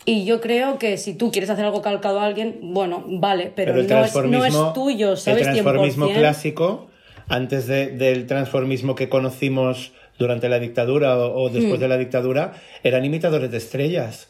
Y 0.06 0.24
yo 0.26 0.39
creo 0.39 0.78
que 0.78 0.97
si 0.97 1.16
tú 1.16 1.32
quieres 1.32 1.49
hacer 1.49 1.66
algo 1.66 1.82
calcado 1.82 2.20
a 2.20 2.26
alguien, 2.26 2.60
bueno, 2.62 3.03
vale, 3.08 3.51
pero, 3.56 3.74
no, 3.74 4.45
es, 4.45 4.74
tuyo, 4.74 5.16
¿sabes? 5.16 5.47
El 5.47 5.53
transformismo 5.53 6.10
clásico, 6.10 6.88
antes 7.28 7.66
del 7.66 8.28
transformismo 8.28 8.93
que 8.93 9.10
conocimos 9.10 9.93
durante 10.20 10.47
la 10.47 10.60
dictadura 10.60 11.18
o, 11.18 11.49
después 11.49 11.80
hmm. 11.80 11.82
de 11.82 11.88
la 11.88 11.97
dictadura, 11.97 12.53
eran 12.84 13.03
imitadores 13.03 13.49
de 13.49 13.58
estrellas. 13.58 14.30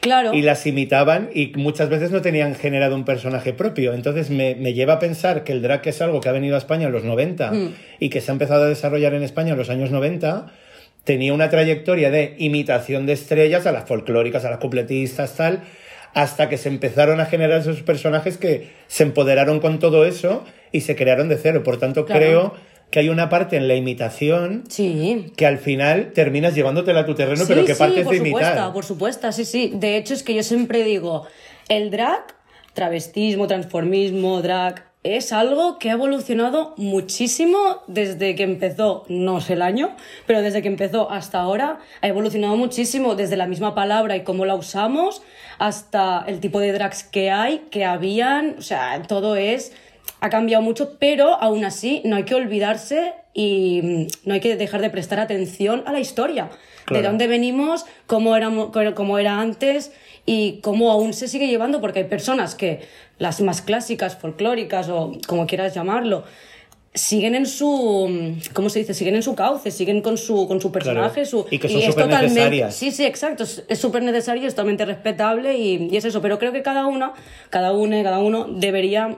Claro. 0.00 0.32
Y 0.32 0.42
las 0.42 0.66
imitaban 0.66 1.30
y 1.34 1.52
muchas 1.56 1.88
veces 1.88 2.10
no 2.10 2.22
tenían 2.22 2.54
generado 2.54 2.94
un 2.94 3.04
personaje 3.04 3.52
propio. 3.52 3.92
Entonces 3.92 4.30
me, 4.30 4.54
lleva 4.72 4.94
a 4.94 4.98
pensar 4.98 5.44
que 5.44 5.52
el 5.52 5.62
drag 5.62 5.86
es 5.86 6.00
algo 6.00 6.20
que 6.20 6.28
ha 6.28 6.32
venido 6.32 6.54
a 6.54 6.58
España 6.58 6.86
en 6.86 6.92
los 6.92 7.04
90 7.04 7.50
hmm. 7.50 7.74
y 8.00 8.10
que 8.10 8.20
se 8.20 8.30
ha 8.30 8.34
empezado 8.34 8.64
a 8.64 8.68
desarrollar 8.68 9.14
en 9.14 9.22
España 9.22 9.52
en 9.52 9.58
los 9.58 9.70
años 9.70 9.90
90 9.90 10.46
tenía 11.04 11.32
una 11.32 11.50
trayectoria 11.50 12.10
de 12.10 12.34
imitación 12.38 13.06
de 13.06 13.14
estrellas 13.14 13.66
a 13.66 13.72
las 13.72 13.86
folclóricas, 13.86 14.44
a 14.44 14.50
las 14.50 14.58
completistas, 14.58 15.34
tal, 15.36 15.62
hasta 16.14 16.48
que 16.48 16.58
se 16.58 16.68
empezaron 16.68 17.20
a 17.20 17.26
generar 17.26 17.60
esos 17.60 17.82
personajes 17.82 18.36
que 18.36 18.70
se 18.88 19.04
empoderaron 19.04 19.60
con 19.60 19.78
todo 19.78 20.04
eso 20.04 20.44
y 20.72 20.82
se 20.82 20.96
crearon 20.96 21.28
de 21.28 21.36
cero. 21.36 21.62
Por 21.62 21.78
tanto, 21.78 22.04
creo 22.06 22.54
que 22.90 22.98
hay 22.98 23.08
una 23.08 23.28
parte 23.28 23.56
en 23.56 23.68
la 23.68 23.76
imitación 23.76 24.64
sí. 24.68 25.32
que 25.36 25.46
al 25.46 25.58
final 25.58 26.12
terminas 26.12 26.54
llevándotela 26.54 27.00
a 27.00 27.06
tu 27.06 27.14
terreno, 27.14 27.44
pero 27.46 27.64
que 27.64 27.74
parte 27.74 28.04
de 28.04 28.16
imitar. 28.16 28.72
Por 28.72 28.84
supuesto, 28.84 29.30
sí, 29.30 29.44
sí. 29.44 29.72
De 29.74 29.96
hecho, 29.96 30.14
es 30.14 30.22
que 30.22 30.34
yo 30.34 30.42
siempre 30.42 30.82
digo, 30.82 31.26
el 31.68 31.90
drag, 31.90 32.24
travestismo, 32.74 33.46
transformismo, 33.46 34.42
drag, 34.42 34.89
es 35.02 35.32
algo 35.32 35.78
que 35.78 35.88
ha 35.88 35.94
evolucionado 35.94 36.74
muchísimo 36.76 37.82
desde 37.86 38.34
que 38.34 38.42
empezó, 38.42 39.04
no 39.08 39.40
sé 39.40 39.54
el 39.54 39.62
año, 39.62 39.96
pero 40.26 40.42
desde 40.42 40.60
que 40.60 40.68
empezó 40.68 41.10
hasta 41.10 41.40
ahora 41.40 41.78
ha 42.02 42.08
evolucionado 42.08 42.56
muchísimo 42.56 43.14
desde 43.14 43.36
la 43.36 43.46
misma 43.46 43.74
palabra 43.74 44.16
y 44.16 44.24
cómo 44.24 44.44
la 44.44 44.54
usamos 44.54 45.22
hasta 45.58 46.24
el 46.26 46.40
tipo 46.40 46.60
de 46.60 46.72
drags 46.72 47.02
que 47.04 47.30
hay, 47.30 47.60
que 47.70 47.86
habían, 47.86 48.56
o 48.58 48.62
sea, 48.62 49.02
todo 49.02 49.36
es 49.36 49.72
ha 50.20 50.28
cambiado 50.28 50.62
mucho, 50.62 50.98
pero 50.98 51.34
aún 51.34 51.64
así 51.64 52.02
no 52.04 52.16
hay 52.16 52.24
que 52.24 52.34
olvidarse 52.34 53.14
y 53.32 53.80
mm, 53.82 54.06
no 54.26 54.34
hay 54.34 54.40
que 54.40 54.56
dejar 54.56 54.82
de 54.82 54.90
prestar 54.90 55.18
atención 55.18 55.82
a 55.86 55.92
la 55.92 56.00
historia. 56.00 56.50
De 56.90 57.02
dónde 57.02 57.28
venimos, 57.28 57.86
cómo, 58.08 58.34
éramos, 58.34 58.70
cómo 58.96 59.18
era 59.20 59.40
antes 59.40 59.92
y 60.26 60.60
cómo 60.60 60.90
aún 60.90 61.12
se 61.12 61.28
sigue 61.28 61.48
llevando, 61.48 61.80
porque 61.80 62.00
hay 62.00 62.04
personas 62.06 62.54
que 62.54 62.80
las 63.18 63.40
más 63.40 63.62
clásicas, 63.62 64.16
folclóricas 64.16 64.88
o 64.88 65.12
como 65.26 65.46
quieras 65.46 65.74
llamarlo, 65.74 66.24
siguen 66.92 67.34
en 67.36 67.46
su 67.46 68.36
¿cómo 68.52 68.68
se 68.68 68.80
dice? 68.80 68.94
siguen 68.94 69.14
en 69.14 69.22
su 69.22 69.34
cauce, 69.34 69.70
siguen 69.70 70.02
con 70.02 70.18
su 70.18 70.48
con 70.48 70.60
su 70.60 70.72
personaje, 70.72 71.24
su 71.24 71.46
y 71.50 71.58
que 71.58 71.68
son 71.68 71.82
súper 71.82 72.08
necesarias. 72.08 72.74
Sí, 72.74 72.90
sí, 72.90 73.04
exacto, 73.04 73.44
es 73.44 73.78
súper 73.78 74.02
necesario, 74.02 74.46
es 74.46 74.54
totalmente 74.54 74.84
respetable 74.84 75.56
y, 75.56 75.88
y, 75.90 75.96
es 75.96 76.04
eso, 76.04 76.20
pero 76.20 76.38
creo 76.38 76.52
que 76.52 76.62
cada 76.62 76.86
uno, 76.86 77.12
cada 77.48 77.72
uno, 77.72 78.02
cada 78.02 78.18
uno 78.18 78.46
debería 78.48 79.16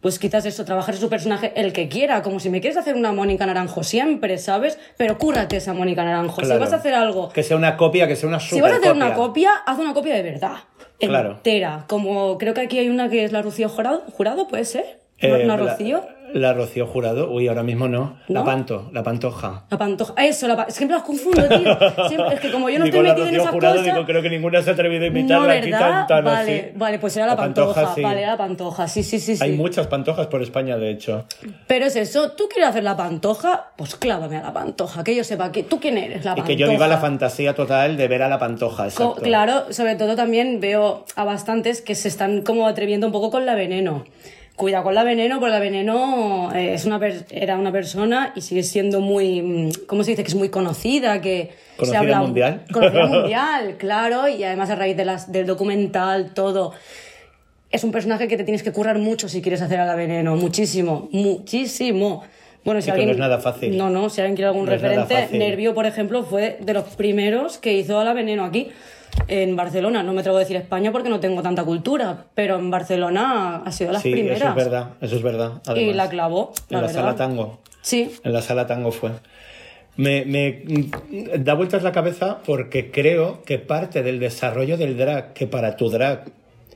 pues 0.00 0.18
quizás 0.18 0.46
eso, 0.46 0.64
trabajar 0.64 0.96
su 0.96 1.08
personaje 1.08 1.52
el 1.56 1.72
que 1.72 1.88
quiera, 1.88 2.22
como 2.22 2.40
si 2.40 2.48
me 2.48 2.60
quieres 2.60 2.78
hacer 2.78 2.94
una 2.94 3.12
Mónica 3.12 3.44
Naranjo 3.44 3.82
siempre, 3.82 4.38
¿sabes? 4.38 4.78
Pero 4.96 5.18
cúrate 5.18 5.56
esa 5.56 5.74
Mónica 5.74 6.04
Naranjo. 6.04 6.42
Si 6.42 6.56
vas 6.56 6.72
a 6.72 6.76
hacer 6.76 6.94
algo... 6.94 7.28
Que 7.30 7.42
sea 7.42 7.56
una 7.56 7.76
copia, 7.76 8.08
que 8.08 8.16
sea 8.16 8.28
una 8.28 8.40
super 8.40 8.56
Si 8.56 8.60
vas 8.62 8.72
a 8.72 8.76
hacer 8.76 8.92
una 8.92 9.14
copia, 9.14 9.50
haz 9.66 9.78
una 9.78 9.92
copia 9.92 10.14
de 10.14 10.22
verdad. 10.22 10.56
Entera. 10.98 11.84
Como 11.86 12.38
creo 12.38 12.54
que 12.54 12.62
aquí 12.62 12.78
hay 12.78 12.88
una 12.88 13.08
que 13.10 13.24
es 13.24 13.32
la 13.32 13.42
Rocío 13.42 13.68
Jurado, 13.68 14.02
¿jurado 14.12 14.48
puede 14.48 14.64
ser? 14.64 15.00
Eh, 15.18 15.44
¿Una 15.44 15.56
Rocío? 15.56 15.98
La 15.98 16.19
Rocío 16.54 16.86
Jurado, 16.86 17.30
uy, 17.30 17.48
ahora 17.48 17.62
mismo 17.62 17.88
no. 17.88 18.16
La 18.28 18.44
Panto, 18.44 18.90
la 18.92 19.02
Pantoja. 19.02 19.64
La 19.70 19.78
Pantoja, 19.78 20.14
eso, 20.24 20.48
la, 20.48 20.66
que 20.66 20.86
me 20.86 20.92
las 20.92 21.02
confundo, 21.02 21.42
tío. 21.48 22.30
es 22.30 22.40
que 22.40 22.50
como 22.50 22.68
yo 22.70 22.78
no 22.78 22.84
estoy 22.84 23.02
metida 23.02 23.28
en 23.28 23.34
esas 23.36 23.50
jurado, 23.50 23.76
cosas... 23.76 23.94
Digo, 23.94 24.06
creo 24.06 24.22
que 24.22 24.30
ninguna 24.30 24.62
se 24.62 24.70
ha 24.70 24.72
atrevido 24.74 25.04
a 25.04 25.06
imitarla 25.08 25.46
no, 25.46 25.60
aquí 25.60 25.70
tan, 25.70 26.06
tan 26.06 26.24
vale, 26.24 26.60
así. 26.60 26.72
Vale, 26.76 26.98
pues 26.98 27.16
era 27.16 27.26
la, 27.26 27.36
Pantoja, 27.36 27.94
vale, 28.02 28.22
era 28.22 28.32
la 28.32 28.38
Pantoja, 28.38 28.88
sí, 28.88 29.02
sí, 29.02 29.18
sí. 29.18 29.36
Hay 29.40 29.52
muchas 29.52 29.86
Pantojas 29.86 30.26
por 30.28 30.42
España, 30.42 30.76
de 30.76 30.90
hecho. 30.90 31.26
Pero 31.66 31.86
es 31.86 31.96
eso, 31.96 32.32
tú 32.32 32.48
quieres 32.48 32.70
hacer 32.70 32.84
la 32.84 32.96
Pantoja, 32.96 33.72
pues 33.76 33.96
clávame 33.96 34.36
a 34.36 34.42
la 34.42 34.52
Pantoja, 34.52 35.04
que 35.04 35.14
yo 35.14 35.24
sepa 35.24 35.52
que 35.52 35.62
tú 35.62 35.80
quién 35.80 35.98
eres, 35.98 36.24
la 36.24 36.34
Pantoja. 36.34 36.52
Y 36.52 36.56
que 36.56 36.60
yo 36.60 36.68
viva 36.68 36.88
la 36.88 36.98
fantasía 36.98 37.54
total 37.54 37.96
de 37.96 38.08
ver 38.08 38.22
a 38.22 38.28
la 38.28 38.38
Pantoja, 38.38 38.84
exacto. 38.84 39.22
claro, 39.22 39.72
sobre 39.72 39.96
todo 39.96 40.16
también 40.16 40.60
veo 40.60 41.04
a 41.16 41.24
bastantes 41.24 41.82
que 41.82 41.94
se 41.94 42.08
están 42.08 42.42
como 42.42 42.66
atreviendo 42.66 43.06
un 43.06 43.12
poco 43.12 43.30
con 43.30 43.46
la 43.46 43.54
veneno 43.54 44.04
Cuidado 44.60 44.84
con 44.84 44.94
la 44.94 45.04
veneno, 45.04 45.40
porque 45.40 45.52
la 45.52 45.58
veneno 45.58 46.52
eh, 46.54 46.74
es 46.74 46.84
una 46.84 46.98
per- 46.98 47.24
era 47.30 47.56
una 47.56 47.72
persona 47.72 48.34
y 48.36 48.42
sigue 48.42 48.62
siendo 48.62 49.00
muy, 49.00 49.40
mm, 49.40 49.70
¿cómo 49.86 50.04
se 50.04 50.10
dice? 50.10 50.22
Que 50.22 50.28
es 50.28 50.34
muy 50.34 50.50
conocida, 50.50 51.22
que 51.22 51.52
se 51.54 51.76
Conocida 51.78 51.98
habla 52.00 52.20
mundial. 52.20 52.64
Conocida 52.70 53.06
mundial, 53.08 53.76
claro, 53.78 54.28
y 54.28 54.44
además 54.44 54.68
a 54.68 54.74
raíz 54.74 54.98
de 54.98 55.06
las, 55.06 55.32
del 55.32 55.46
documental, 55.46 56.34
todo. 56.34 56.74
Es 57.70 57.84
un 57.84 57.90
personaje 57.90 58.28
que 58.28 58.36
te 58.36 58.44
tienes 58.44 58.62
que 58.62 58.70
currar 58.70 58.98
mucho 58.98 59.30
si 59.30 59.40
quieres 59.40 59.62
hacer 59.62 59.80
a 59.80 59.86
la 59.86 59.94
veneno, 59.94 60.36
muchísimo, 60.36 61.08
muchísimo. 61.10 62.22
Bueno, 62.62 62.82
si 62.82 62.90
alguien, 62.90 63.08
no 63.08 63.12
es 63.14 63.18
nada 63.18 63.38
fácil. 63.38 63.74
No, 63.78 63.88
no, 63.88 64.10
si 64.10 64.20
alguien 64.20 64.36
quiere 64.36 64.48
algún 64.48 64.66
No 64.66 64.72
referente. 64.72 65.28
Nervio, 65.38 65.72
por 65.72 65.86
ejemplo, 65.86 66.22
fue 66.22 66.58
de 66.60 66.74
los 66.74 66.84
primeros 66.96 67.56
que 67.56 67.72
hizo 67.72 67.98
a 67.98 68.04
la 68.04 68.12
veneno 68.12 68.44
aquí, 68.44 68.68
en 69.28 69.56
Barcelona. 69.56 70.02
No 70.02 70.12
me 70.12 70.20
atrevo 70.20 70.36
a 70.36 70.40
decir 70.40 70.56
España 70.56 70.92
porque 70.92 71.08
no 71.08 71.20
tengo 71.20 71.42
tanta 71.42 71.64
cultura, 71.64 72.26
pero 72.34 72.58
en 72.58 72.70
Barcelona 72.70 73.62
ha 73.64 73.72
sido 73.72 73.92
las 73.92 74.02
sí, 74.02 74.12
primeras. 74.12 74.38
eso 74.40 74.48
es 74.48 74.54
verdad, 74.54 74.88
eso 75.00 75.16
es 75.16 75.22
verdad. 75.22 75.62
Y 75.76 75.92
la 75.92 76.08
clavó, 76.08 76.52
la 76.68 76.78
en 76.78 76.82
la 76.82 76.86
verdad. 76.88 77.02
sala 77.02 77.16
tango. 77.16 77.58
Sí, 77.82 78.10
En 78.24 78.32
la 78.32 78.42
sala 78.42 78.66
tango 78.66 78.92
fue. 78.92 79.10
Me, 79.96 80.24
me 80.24 80.62
mm, 80.64 81.42
da 81.42 81.54
vueltas 81.54 81.82
la 81.82 81.92
cabeza 81.92 82.38
porque 82.44 82.90
creo 82.90 83.42
que 83.42 83.58
parte 83.58 84.02
del 84.02 84.18
desarrollo 84.20 84.76
del 84.76 84.96
drag, 84.96 85.32
que 85.32 85.46
para 85.46 85.76
tu 85.76 85.90
drag 85.90 86.24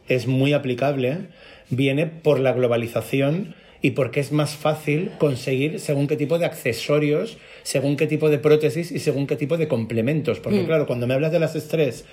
es 0.09 0.26
muy 0.26 0.53
aplicable, 0.53 1.28
viene 1.70 2.07
por 2.07 2.41
la 2.41 2.53
globalización 2.53 3.55
y 3.80 3.93
porque 3.93 4.20
es 4.20 4.32
más 4.32 4.55
fácil 4.57 5.11
conseguir 5.18 5.78
según 5.78 6.07
qué 6.07 6.16
tipo 6.16 6.39
de 6.39 6.47
accesorios, 6.47 7.37
según 7.64 7.96
qué 7.96 8.06
tipo 8.06 8.30
de 8.30 8.38
prótesis 8.38 8.92
y 8.92 9.00
según 9.00 9.26
qué 9.26 9.34
tipo 9.34 9.56
de 9.56 9.66
complementos. 9.66 10.38
Porque 10.38 10.60
Mm. 10.60 10.66
claro, 10.66 10.86
cuando 10.86 11.08
me 11.08 11.14
hablas 11.14 11.32
de 11.32 11.40
las 11.40 11.56
estrés, 11.56 12.04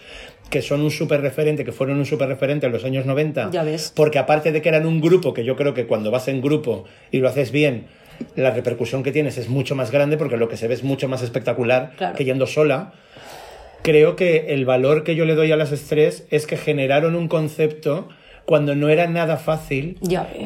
que 0.50 0.64
son 0.64 0.82
un 0.82 0.90
súper 0.90 1.22
referente, 1.22 1.64
que 1.64 1.72
fueron 1.72 1.98
un 2.00 2.06
súper 2.08 2.28
referente 2.30 2.66
en 2.66 2.72
los 2.72 2.84
años 2.84 3.06
90, 3.06 3.52
Ya 3.52 3.62
ves. 3.64 3.94
porque 3.96 4.18
aparte 4.18 4.52
de 4.52 4.62
que 4.64 4.70
eran 4.70 4.86
un 4.88 5.00
grupo, 5.00 5.34
que 5.36 5.44
yo 5.46 5.56
creo 5.56 5.76
que 5.76 5.86
cuando 5.86 6.10
vas 6.10 6.28
en 6.28 6.42
grupo 6.42 6.86
y 7.12 7.20
lo 7.20 7.28
haces 7.30 7.52
bien, 7.52 7.86
la 8.36 8.52
repercusión 8.52 9.04
que 9.04 9.12
tienes 9.12 9.38
es 9.38 9.48
mucho 9.50 9.76
más 9.76 9.92
grande 9.92 10.18
porque 10.18 10.38
lo 10.38 10.48
que 10.50 10.58
se 10.58 10.68
ve 10.68 10.74
es 10.74 10.84
mucho 10.84 11.08
más 11.08 11.22
espectacular 11.22 11.94
Claro. 11.98 12.16
que 12.16 12.26
yendo 12.26 12.48
sola. 12.48 12.94
Creo 13.84 14.16
que 14.16 14.54
el 14.54 14.66
valor 14.66 15.04
que 15.04 15.16
yo 15.16 15.26
le 15.26 15.36
doy 15.36 15.52
a 15.52 15.58
las 15.58 15.72
estrés 15.72 16.26
es 16.32 16.48
que 16.48 16.56
generaron 16.56 17.16
un 17.16 17.28
concepto 17.28 18.10
cuando 18.46 18.76
no 18.76 18.90
era 18.90 19.08
nada 19.08 19.38
fácil 19.38 19.98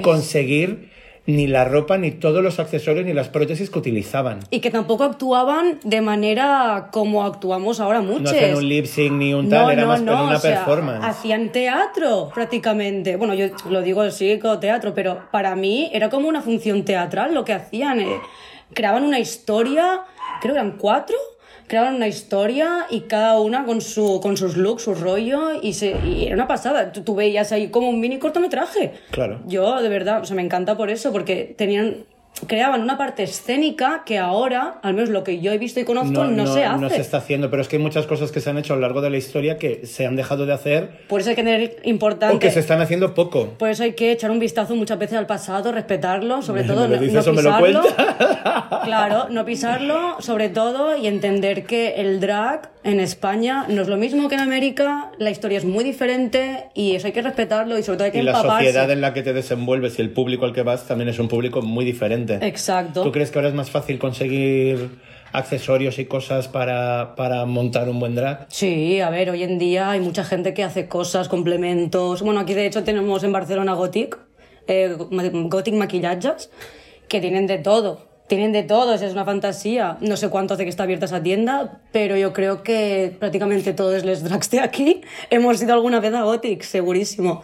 conseguir 0.02 0.90
ni 1.28 1.48
la 1.48 1.66
ropa, 1.66 1.98
ni 1.98 2.12
todos 2.12 2.44
los 2.44 2.60
accesorios, 2.60 3.06
ni 3.06 3.14
las 3.14 3.30
prótesis 3.30 3.70
que 3.70 3.80
utilizaban. 3.80 4.40
y 4.52 4.60
que 4.60 4.70
tampoco 4.70 5.04
actuaban 5.04 5.80
de 5.84 6.02
manera 6.02 6.90
como 6.92 7.24
actuamos 7.24 7.80
ahora 7.80 8.02
muchos. 8.02 8.22
No 8.24 8.30
hacían 8.30 8.56
un 8.56 8.70
lip 8.70 8.86
sync 8.86 9.12
ni 9.14 9.34
un 9.34 9.50
tal, 9.50 9.72
era 9.72 9.86
más 9.88 10.02
para 10.02 10.24
una 10.24 10.36
o 10.36 10.40
sea, 10.40 10.56
performance. 10.64 11.04
Hacían 11.04 11.52
teatro 11.52 12.30
prácticamente. 12.34 13.16
Bueno, 13.16 13.34
yo 13.34 13.48
lo 13.70 13.82
digo 13.82 14.10
psicoteatro, 14.12 14.94
pero 14.94 15.24
para 15.32 15.56
mí 15.56 15.90
era 15.94 16.10
como 16.10 16.28
una 16.28 16.42
función 16.42 16.86
teatral 16.86 17.34
lo 17.34 17.44
que 17.44 17.54
hacían. 17.54 18.00
eh. 18.02 18.20
Creaban 18.74 19.04
una 19.04 19.20
historia, 19.20 20.02
creo 20.42 20.54
que 20.54 20.60
eran 20.60 20.78
cuatro, 20.78 21.16
creaban 21.68 21.96
una 21.96 22.08
historia 22.08 22.88
y 22.90 23.02
cada 23.02 23.40
una 23.40 23.66
con, 23.66 23.82
su, 23.82 24.20
con 24.22 24.38
sus 24.38 24.58
looks, 24.58 24.84
su 24.84 24.94
rollo, 24.94 25.62
y, 25.62 25.74
se, 25.74 25.96
y 26.06 26.26
era 26.26 26.36
una 26.36 26.48
pasada. 26.48 26.92
Tú, 26.92 27.02
tú 27.02 27.16
veías 27.16 27.52
ahí 27.52 27.70
como 27.70 27.90
un 27.90 28.00
mini 28.00 28.20
cortometraje. 28.20 28.94
Claro. 29.12 29.42
Yo, 29.48 29.82
de 29.82 29.90
verdad, 29.90 30.22
o 30.22 30.26
sea, 30.26 30.36
me 30.36 30.44
encanta 30.44 30.78
por 30.78 30.90
eso, 30.90 31.12
porque 31.12 31.54
tenían 31.58 32.06
creaban 32.48 32.82
una 32.82 32.98
parte 32.98 33.24
escénica 33.24 34.04
que 34.06 34.18
ahora, 34.18 34.80
al 34.84 34.94
menos 34.94 35.10
lo 35.10 35.24
que 35.24 35.40
yo 35.40 35.52
he 35.52 35.58
visto 35.58 35.80
y 35.80 35.86
conozco, 35.86 36.26
no, 36.26 36.48
se 36.48 36.64
hace. 36.66 36.82
no 36.82 36.90
se 36.90 37.00
está 37.02 37.18
haciendo, 37.18 37.50
pero 37.50 37.62
es 37.62 37.68
que 37.68 37.78
hay 37.78 37.82
muchas 37.82 38.06
cosas 38.06 38.32
que 38.32 38.42
se 38.42 38.50
han 38.50 38.58
hecho 38.58 38.74
a 38.74 38.76
lo 38.76 38.82
largo 38.82 39.02
de 39.02 39.10
la 39.10 39.18
historia 39.18 39.58
que 39.58 39.86
se 39.86 40.06
han 40.06 40.16
dejado 40.16 40.46
de 40.46 40.54
hacer 40.54 40.90
Por 41.08 41.22
eso 41.22 41.30
hay 41.30 41.36
que 41.36 41.44
tener 41.44 41.70
o 41.80 41.82
que 41.82 41.90
importante. 41.90 42.52
se 42.52 42.60
están 42.60 42.82
haciendo 42.82 43.14
poco. 43.14 43.50
Por 43.58 43.70
eso 43.70 43.84
hay 43.84 43.94
que 43.94 44.12
echar 44.12 44.32
un 44.32 44.40
vistazo 44.40 44.76
muchas 44.76 45.00
veces 45.00 45.18
al 45.18 45.26
pasado, 45.28 45.72
respetarlo, 45.72 46.42
sobre 46.42 46.64
¿Me- 46.64 46.68
todo 46.68 46.82
me 46.88 46.90
lo 46.90 46.96
no, 46.98 47.02
dices 47.02 47.26
no 47.26 47.32
o 47.32 47.36
me 47.36 47.42
lo 47.42 47.58
pisarlo. 47.58 47.84
claro, 48.84 49.28
no 49.30 49.46
pisarlo, 49.46 50.18
sobre 50.20 50.50
todo, 50.50 50.98
y 50.98 51.08
entender 51.08 51.66
que 51.66 51.96
el 51.96 52.20
drag 52.20 52.70
en 52.84 53.00
España 53.00 53.66
no 53.70 53.82
es 53.82 53.88
lo 53.88 53.98
mismo 53.98 54.30
que 54.30 54.36
en 54.36 54.42
América, 54.42 55.12
la 55.18 55.32
historia 55.32 55.58
es 55.58 55.66
muy 55.66 55.84
diferente 55.84 56.66
y 56.76 56.96
eso 56.96 57.08
hay 57.08 57.14
que 57.14 57.22
respetarlo 57.22 57.78
y 57.80 57.84
sobre 57.84 57.98
todo 57.98 58.06
hay 58.06 58.12
que 58.12 58.20
Y 58.20 58.22
la 58.24 58.40
sociedad 58.42 58.92
en 58.92 59.02
la 59.02 59.14
que 59.14 59.24
te 59.24 59.34
desenvuelves 59.34 59.98
y 59.98 60.02
el 60.04 60.12
público 60.12 60.46
al 60.46 60.54
que 60.54 60.62
vas 60.62 60.86
también 60.88 61.10
es 61.10 61.18
un 61.18 61.28
público 61.28 61.62
muy 61.62 61.84
diferente. 61.86 62.25
Exacto. 62.34 63.04
¿Tú 63.04 63.12
crees 63.12 63.32
que 63.32 63.40
ahora 63.40 63.50
es 63.50 63.56
más 63.56 63.70
fácil 63.70 64.00
conseguir 64.00 64.90
accesorios 65.32 66.00
y 66.00 66.06
cosas 66.06 66.48
para, 66.48 67.16
para 67.16 67.46
montar 67.46 67.90
un 67.90 68.00
buen 68.00 68.16
drag? 68.16 68.46
Sí, 68.50 69.00
a 69.02 69.10
ver, 69.10 69.30
hoy 69.30 69.44
en 69.44 69.60
día 69.60 69.92
hay 69.92 70.00
mucha 70.00 70.24
gente 70.24 70.54
que 70.54 70.64
hace 70.64 70.88
cosas, 70.88 71.28
complementos. 71.28 72.22
Bueno, 72.22 72.40
aquí 72.40 72.54
de 72.54 72.66
hecho 72.66 72.84
tenemos 72.84 73.24
en 73.24 73.32
Barcelona 73.32 73.74
Gothic, 73.74 74.18
eh, 74.68 74.96
Gothic 74.98 75.74
Maquillajes, 75.74 76.50
que 77.08 77.22
tienen 77.22 77.48
de 77.48 77.58
todo. 77.58 78.16
Tienen 78.28 78.52
de 78.54 78.64
todo, 78.64 78.96
es 78.96 79.04
una 79.12 79.24
fantasía. 79.24 79.98
No 80.02 80.18
sé 80.18 80.30
cuánto 80.30 80.56
hace 80.56 80.64
que 80.64 80.70
está 80.70 80.84
abierta 80.84 81.06
esa 81.06 81.22
tienda, 81.22 81.82
pero 81.92 82.18
yo 82.18 82.34
creo 82.34 82.64
que 82.64 83.16
prácticamente 83.20 83.74
todos 83.74 84.04
los 84.04 84.24
drags 84.24 84.50
de 84.50 84.62
aquí 84.62 85.02
hemos 85.30 85.62
ido 85.62 85.74
alguna 85.74 86.00
vez 86.00 86.14
a 86.14 86.24
Gothic, 86.24 86.64
segurísimo. 86.64 87.44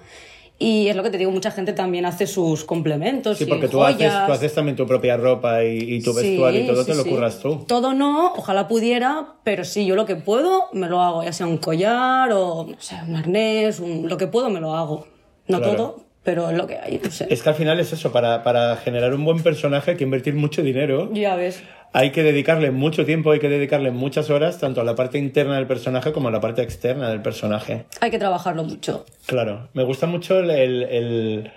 Y 0.63 0.89
es 0.89 0.95
lo 0.95 1.01
que 1.01 1.09
te 1.09 1.17
digo, 1.17 1.31
mucha 1.31 1.49
gente 1.49 1.73
también 1.73 2.05
hace 2.05 2.27
sus 2.27 2.63
complementos. 2.65 3.39
Sí, 3.39 3.45
y 3.45 3.47
porque 3.47 3.67
tú 3.67 3.81
haces, 3.83 4.13
tú 4.27 4.31
haces 4.31 4.53
también 4.53 4.75
tu 4.77 4.85
propia 4.85 5.17
ropa 5.17 5.63
y, 5.63 5.95
y 5.95 6.03
tu 6.03 6.13
Sí, 6.13 6.21
vestuario 6.21 6.61
y 6.61 6.67
todo 6.67 6.83
sí, 6.83 6.91
te 6.91 6.95
lo 6.97 7.03
sí. 7.03 7.09
curras 7.09 7.39
tú. 7.39 7.65
Todo 7.67 7.93
no, 7.95 8.33
ojalá 8.33 8.67
pudiera, 8.67 9.37
pero 9.43 9.65
sí, 9.65 9.87
yo 9.87 9.95
lo 9.95 10.05
que 10.05 10.15
puedo 10.17 10.65
me 10.73 10.87
lo 10.87 11.01
hago, 11.01 11.23
ya 11.23 11.33
sea 11.33 11.47
un 11.47 11.57
collar 11.57 12.29
o 12.31 12.67
no 12.69 12.75
sé, 12.79 12.95
un 13.07 13.15
arnés, 13.15 13.79
un- 13.79 14.07
lo 14.07 14.17
que 14.17 14.27
puedo 14.27 14.51
me 14.51 14.59
lo 14.59 14.75
hago. 14.75 15.07
No 15.47 15.57
Claro. 15.57 15.75
todo, 15.75 16.05
pero 16.23 16.49
es 16.49 16.57
lo 16.57 16.67
que 16.67 16.77
hay, 16.77 16.99
no 17.03 17.09
sé. 17.11 17.27
Es 17.29 17.41
que 17.43 17.49
al 17.49 17.55
final 17.55 17.79
es 17.79 17.93
eso, 17.93 18.11
para, 18.11 18.43
para 18.43 18.75
generar 18.77 19.13
un 19.13 19.23
buen 19.25 19.41
personaje 19.41 19.91
hay 19.91 19.97
que 19.97 20.03
invertir 20.03 20.33
mucho 20.35 20.61
dinero, 20.61 21.09
Ya 21.13 21.35
ves. 21.35 21.63
hay 21.93 22.11
que 22.11 22.23
dedicarle 22.23 22.71
mucho 22.71 23.05
tiempo, 23.05 23.31
hay 23.31 23.39
que 23.39 23.49
dedicarle 23.49 23.91
muchas 23.91 24.29
horas, 24.29 24.59
tanto 24.59 24.81
a 24.81 24.83
la 24.83 24.95
parte 24.95 25.17
interna 25.17 25.55
del 25.55 25.67
personaje 25.67 26.11
como 26.11 26.27
a 26.27 26.31
la 26.31 26.39
parte 26.41 26.61
externa 26.61 27.09
del 27.09 27.21
personaje. 27.21 27.85
Hay 28.01 28.11
que 28.11 28.19
trabajarlo 28.19 28.63
mucho. 28.63 29.05
Claro, 29.25 29.69
me 29.73 29.83
gusta 29.83 30.05
mucho 30.07 30.39
el, 30.39 30.49
el- 30.51 30.83
el- 30.83 31.51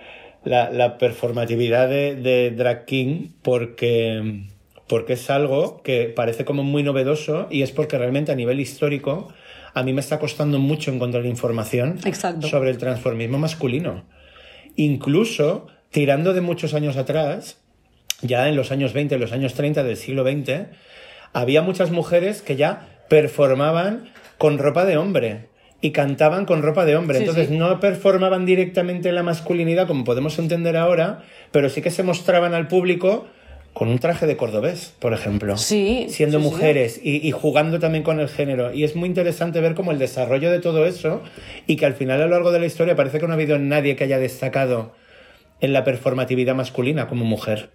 la, 0.44 0.70
la 0.70 0.98
performatividad 0.98 1.88
de, 1.88 2.16
de 2.16 2.50
Drag 2.50 2.84
King 2.84 3.28
porque, 3.42 4.42
porque 4.86 5.14
es 5.14 5.30
algo 5.30 5.80
que 5.82 6.12
parece 6.14 6.44
como 6.44 6.62
muy 6.62 6.82
novedoso 6.82 7.46
y 7.50 7.62
es 7.62 7.70
porque 7.72 7.96
realmente 7.96 8.30
a 8.30 8.34
nivel 8.34 8.60
histórico 8.60 9.32
a 9.72 9.82
mí 9.82 9.92
me 9.94 10.00
está 10.00 10.18
costando 10.18 10.58
mucho 10.58 10.92
encontrar 10.92 11.24
información 11.26 11.98
Exacto. 12.04 12.46
sobre 12.48 12.70
el 12.70 12.76
transformismo 12.78 13.38
masculino. 13.38 14.04
Incluso 14.76 15.66
tirando 15.90 16.32
de 16.32 16.40
muchos 16.40 16.74
años 16.74 16.96
atrás, 16.96 17.58
ya 18.22 18.48
en 18.48 18.56
los 18.56 18.72
años 18.72 18.92
20, 18.92 19.14
en 19.14 19.20
los 19.20 19.32
años 19.32 19.54
30 19.54 19.84
del 19.84 19.96
siglo 19.96 20.24
XX, 20.24 20.66
había 21.32 21.62
muchas 21.62 21.90
mujeres 21.90 22.42
que 22.42 22.56
ya 22.56 22.88
performaban 23.08 24.10
con 24.38 24.58
ropa 24.58 24.84
de 24.84 24.96
hombre 24.96 25.48
y 25.80 25.90
cantaban 25.90 26.46
con 26.46 26.62
ropa 26.62 26.84
de 26.84 26.96
hombre. 26.96 27.18
Sí, 27.18 27.24
Entonces 27.24 27.48
sí. 27.48 27.56
no 27.56 27.78
performaban 27.78 28.46
directamente 28.46 29.12
la 29.12 29.22
masculinidad 29.22 29.86
como 29.86 30.04
podemos 30.04 30.38
entender 30.38 30.76
ahora, 30.76 31.22
pero 31.50 31.68
sí 31.68 31.82
que 31.82 31.90
se 31.90 32.02
mostraban 32.02 32.54
al 32.54 32.68
público 32.68 33.26
con 33.74 33.88
un 33.88 33.98
traje 33.98 34.26
de 34.26 34.36
cordobés, 34.36 34.94
por 35.00 35.12
ejemplo. 35.12 35.56
Sí, 35.58 36.06
Siendo 36.08 36.38
sí, 36.38 36.44
sí. 36.44 36.50
mujeres 36.50 37.00
y, 37.02 37.26
y 37.26 37.30
jugando 37.32 37.78
también 37.80 38.04
con 38.04 38.20
el 38.20 38.28
género. 38.28 38.72
Y 38.72 38.84
es 38.84 38.96
muy 38.96 39.08
interesante 39.08 39.60
ver 39.60 39.74
cómo 39.74 39.90
el 39.92 39.98
desarrollo 39.98 40.50
de 40.50 40.60
todo 40.60 40.86
eso 40.86 41.20
y 41.66 41.76
que 41.76 41.84
al 41.84 41.94
final 41.94 42.22
a 42.22 42.24
lo 42.24 42.30
largo 42.30 42.52
de 42.52 42.60
la 42.60 42.66
historia 42.66 42.96
parece 42.96 43.18
que 43.20 43.26
no 43.26 43.32
ha 43.32 43.36
habido 43.36 43.58
nadie 43.58 43.96
que 43.96 44.04
haya 44.04 44.18
destacado 44.18 44.92
en 45.60 45.72
la 45.72 45.84
performatividad 45.84 46.54
masculina 46.54 47.08
como 47.08 47.24
mujer. 47.24 47.70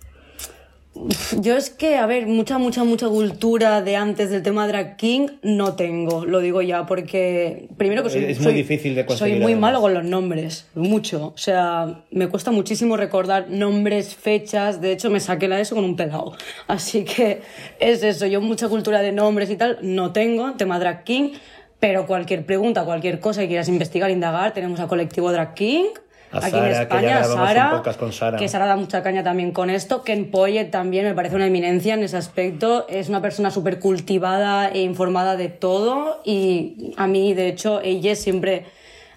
Yo 1.40 1.56
es 1.56 1.70
que, 1.70 1.96
a 1.98 2.06
ver, 2.08 2.26
mucha, 2.28 2.58
mucha, 2.58 2.84
mucha 2.84 3.08
cultura 3.08 3.82
de 3.82 3.96
antes 3.96 4.32
del 4.32 4.42
tema 4.44 4.68
drag 4.68 4.98
king 4.98 5.28
no 5.44 5.76
tengo, 5.76 6.26
lo 6.26 6.40
digo 6.40 6.62
ya, 6.64 6.86
porque 6.88 7.70
primero 7.78 8.04
que 8.04 8.10
soy, 8.10 8.24
Es 8.26 8.38
muy 8.40 8.46
soy- 8.46 8.54
difícil 8.56 8.96
de 8.96 9.06
conseguir, 9.06 9.36
Soy 9.36 9.40
muy 9.42 9.54
además. 9.54 9.72
malo 9.74 9.82
con 9.82 9.94
los 9.94 10.04
nombres, 10.04 10.68
mucho. 10.74 11.28
O 11.28 11.38
sea, 11.38 12.04
me 12.12 12.28
cuesta 12.28 12.52
muchísimo 12.52 12.98
recordar 12.98 13.50
nombres, 13.50 14.16
fechas. 14.16 14.82
De 14.82 14.92
hecho, 14.92 15.10
me 15.10 15.20
saqué 15.20 15.48
la 15.48 15.62
ESO 15.62 15.76
con 15.76 15.86
un 15.86 15.96
pelado. 15.96 16.34
Así 16.68 17.06
que 17.06 17.42
es 17.80 18.04
eso. 18.04 18.26
Yo 18.26 18.42
mucha 18.42 18.68
cultura 18.68 19.02
de 19.02 19.12
nombres 19.12 19.50
y 19.52 19.56
tal 19.56 19.78
no 19.84 20.12
tengo, 20.12 20.54
tema 20.54 20.80
drag 20.80 21.04
king. 21.04 21.32
Pero 21.80 22.08
cualquier 22.08 22.46
pregunta, 22.46 22.84
cualquier 22.84 23.22
cosa 23.22 23.40
que 23.42 23.48
quieras 23.48 23.70
investigar, 23.70 24.10
indagar, 24.12 24.54
tenemos 24.54 24.82
a 24.82 24.88
Colectivo 24.88 25.32
Drag 25.32 25.54
King. 25.54 25.86
A 26.32 26.38
aquí 26.38 26.52
Sara, 26.52 26.68
en 26.68 26.74
que 26.74 26.82
España, 26.84 27.20
un 27.20 27.34
Sara, 27.34 27.84
con 27.98 28.14
Sara. 28.14 28.38
que 28.38 28.48
Sara 28.48 28.66
da 28.68 28.76
mucha 28.76 29.02
caña 29.02 29.24
también 29.24 29.52
con 29.52 29.70
esto. 29.70 30.04
Ken 30.04 30.30
Poye 30.30 30.66
también 30.66 31.06
me 31.06 31.14
parece 31.16 31.36
una 31.36 31.48
eminencia 31.48 31.96
en 31.96 32.04
ese 32.04 32.18
aspecto. 32.18 32.86
Es 32.88 33.10
una 33.10 33.22
persona 33.22 33.50
súper 33.50 33.80
cultivada 33.80 34.70
e 34.70 34.82
informada 34.82 35.38
de 35.38 35.50
todo. 35.50 36.22
Y 36.24 36.94
a 36.98 37.08
mí, 37.08 37.34
de 37.34 37.48
hecho, 37.48 37.82
ella 37.82 38.16
siempre 38.16 38.66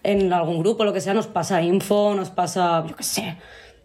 en 0.03 0.33
algún 0.33 0.61
grupo, 0.61 0.85
lo 0.85 0.93
que 0.93 1.01
sea, 1.01 1.15
nos 1.15 1.27
pasa 1.27 1.63
info, 1.63 2.15
nos 2.15 2.31
pasa, 2.31 2.85
yo 2.89 2.97
qué 2.97 3.05
sé, 3.05 3.37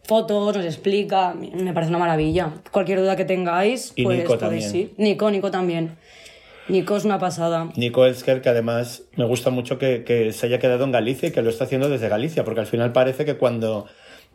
fotos, 0.04 0.56
nos 0.56 0.66
explica. 0.66 1.34
Me 1.34 1.74
parece 1.74 1.90
una 1.90 2.00
maravilla. 2.00 2.52
Cualquier 2.72 3.02
duda 3.02 3.16
que 3.18 3.26
tengáis, 3.26 3.92
Y 3.96 4.04
pues 4.04 4.20
Nico 4.20 4.38
podéis 4.38 4.74
ir. 4.74 4.94
Nico, 4.98 5.30
Nico 5.30 5.52
también. 5.52 5.98
Nico 6.70 6.98
es 6.98 7.06
una 7.06 7.20
pasada. 7.20 7.70
Nico 7.76 8.06
Elsker, 8.06 8.42
que 8.42 8.50
además 8.50 9.04
me 9.16 9.26
gusta 9.26 9.50
mucho 9.50 9.78
que, 9.78 10.04
que 10.04 10.32
se 10.34 10.48
haya 10.48 10.60
quedado 10.60 10.84
en 10.84 10.92
Galicia 10.92 11.30
y 11.30 11.32
que 11.32 11.42
lo 11.42 11.50
está 11.50 11.64
haciendo 11.64 11.90
desde 11.90 12.10
Galicia, 12.10 12.44
porque 12.44 12.60
al 12.60 12.68
final 12.68 12.92
parece 12.92 13.26
que 13.26 13.38
cuando 13.38 13.86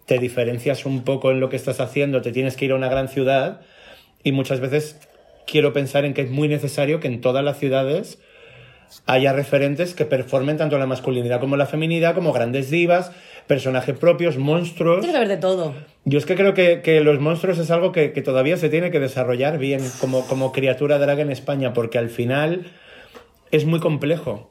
te 0.07 0.19
diferencias 0.19 0.87
un 0.87 1.03
poco 1.03 1.31
en 1.31 1.41
lo 1.41 1.49
que 1.49 1.57
estás 1.57 1.81
haciendo, 1.81 2.23
te 2.23 2.33
tienes 2.33 2.57
que 2.57 2.65
ir 2.65 2.73
a 2.73 2.77
una 2.77 2.89
gran 2.89 3.09
ciudad 3.09 3.61
y 4.23 4.33
muchas 4.33 4.61
veces 4.61 4.99
quiero 5.47 5.73
pensar 5.73 6.05
en 6.05 6.15
que 6.15 6.23
es 6.23 6.31
muy 6.31 6.49
necesario 6.49 7.01
que 7.01 7.09
en 7.09 7.21
todas 7.21 7.45
las 7.45 7.59
ciudades 7.59 8.19
haya 9.07 9.33
referentes 9.33 9.95
que 9.95 10.05
performen 10.05 10.57
tanto 10.57 10.79
la 10.79 10.87
masculinidad 10.87 11.41
como 11.41 11.57
la 11.57 11.67
feminidad, 11.67 12.15
como 12.15 12.33
grandes 12.33 12.71
divas, 12.71 13.13
personajes 13.47 13.97
propios, 13.97 14.37
monstruos. 14.39 15.01
Tiene 15.01 15.13
que 15.13 15.17
haber 15.17 15.29
de 15.29 15.37
todo. 15.39 15.75
Yo 16.05 16.19
es 16.19 16.27
que 16.27 16.35
creo 16.35 16.53
que, 16.53 16.83
que 16.83 17.01
los 17.01 17.21
monstruos 17.21 17.59
es 17.59 17.71
algo 17.71 17.93
que, 17.93 18.13
que, 18.13 18.23
todavía 18.23 18.57
se 18.57 18.69
tiene 18.69 18.91
que 18.91 18.99
desarrollar 18.99 19.59
bien 19.59 19.81
como, 20.01 20.27
como 20.27 20.51
criatura 20.51 20.99
drag 20.99 21.21
en 21.21 21.31
España, 21.31 21.73
porque 21.73 21.99
al 21.99 22.11
final 22.11 22.73
es 23.53 23.67
muy 23.67 23.79
complejo. 23.79 24.51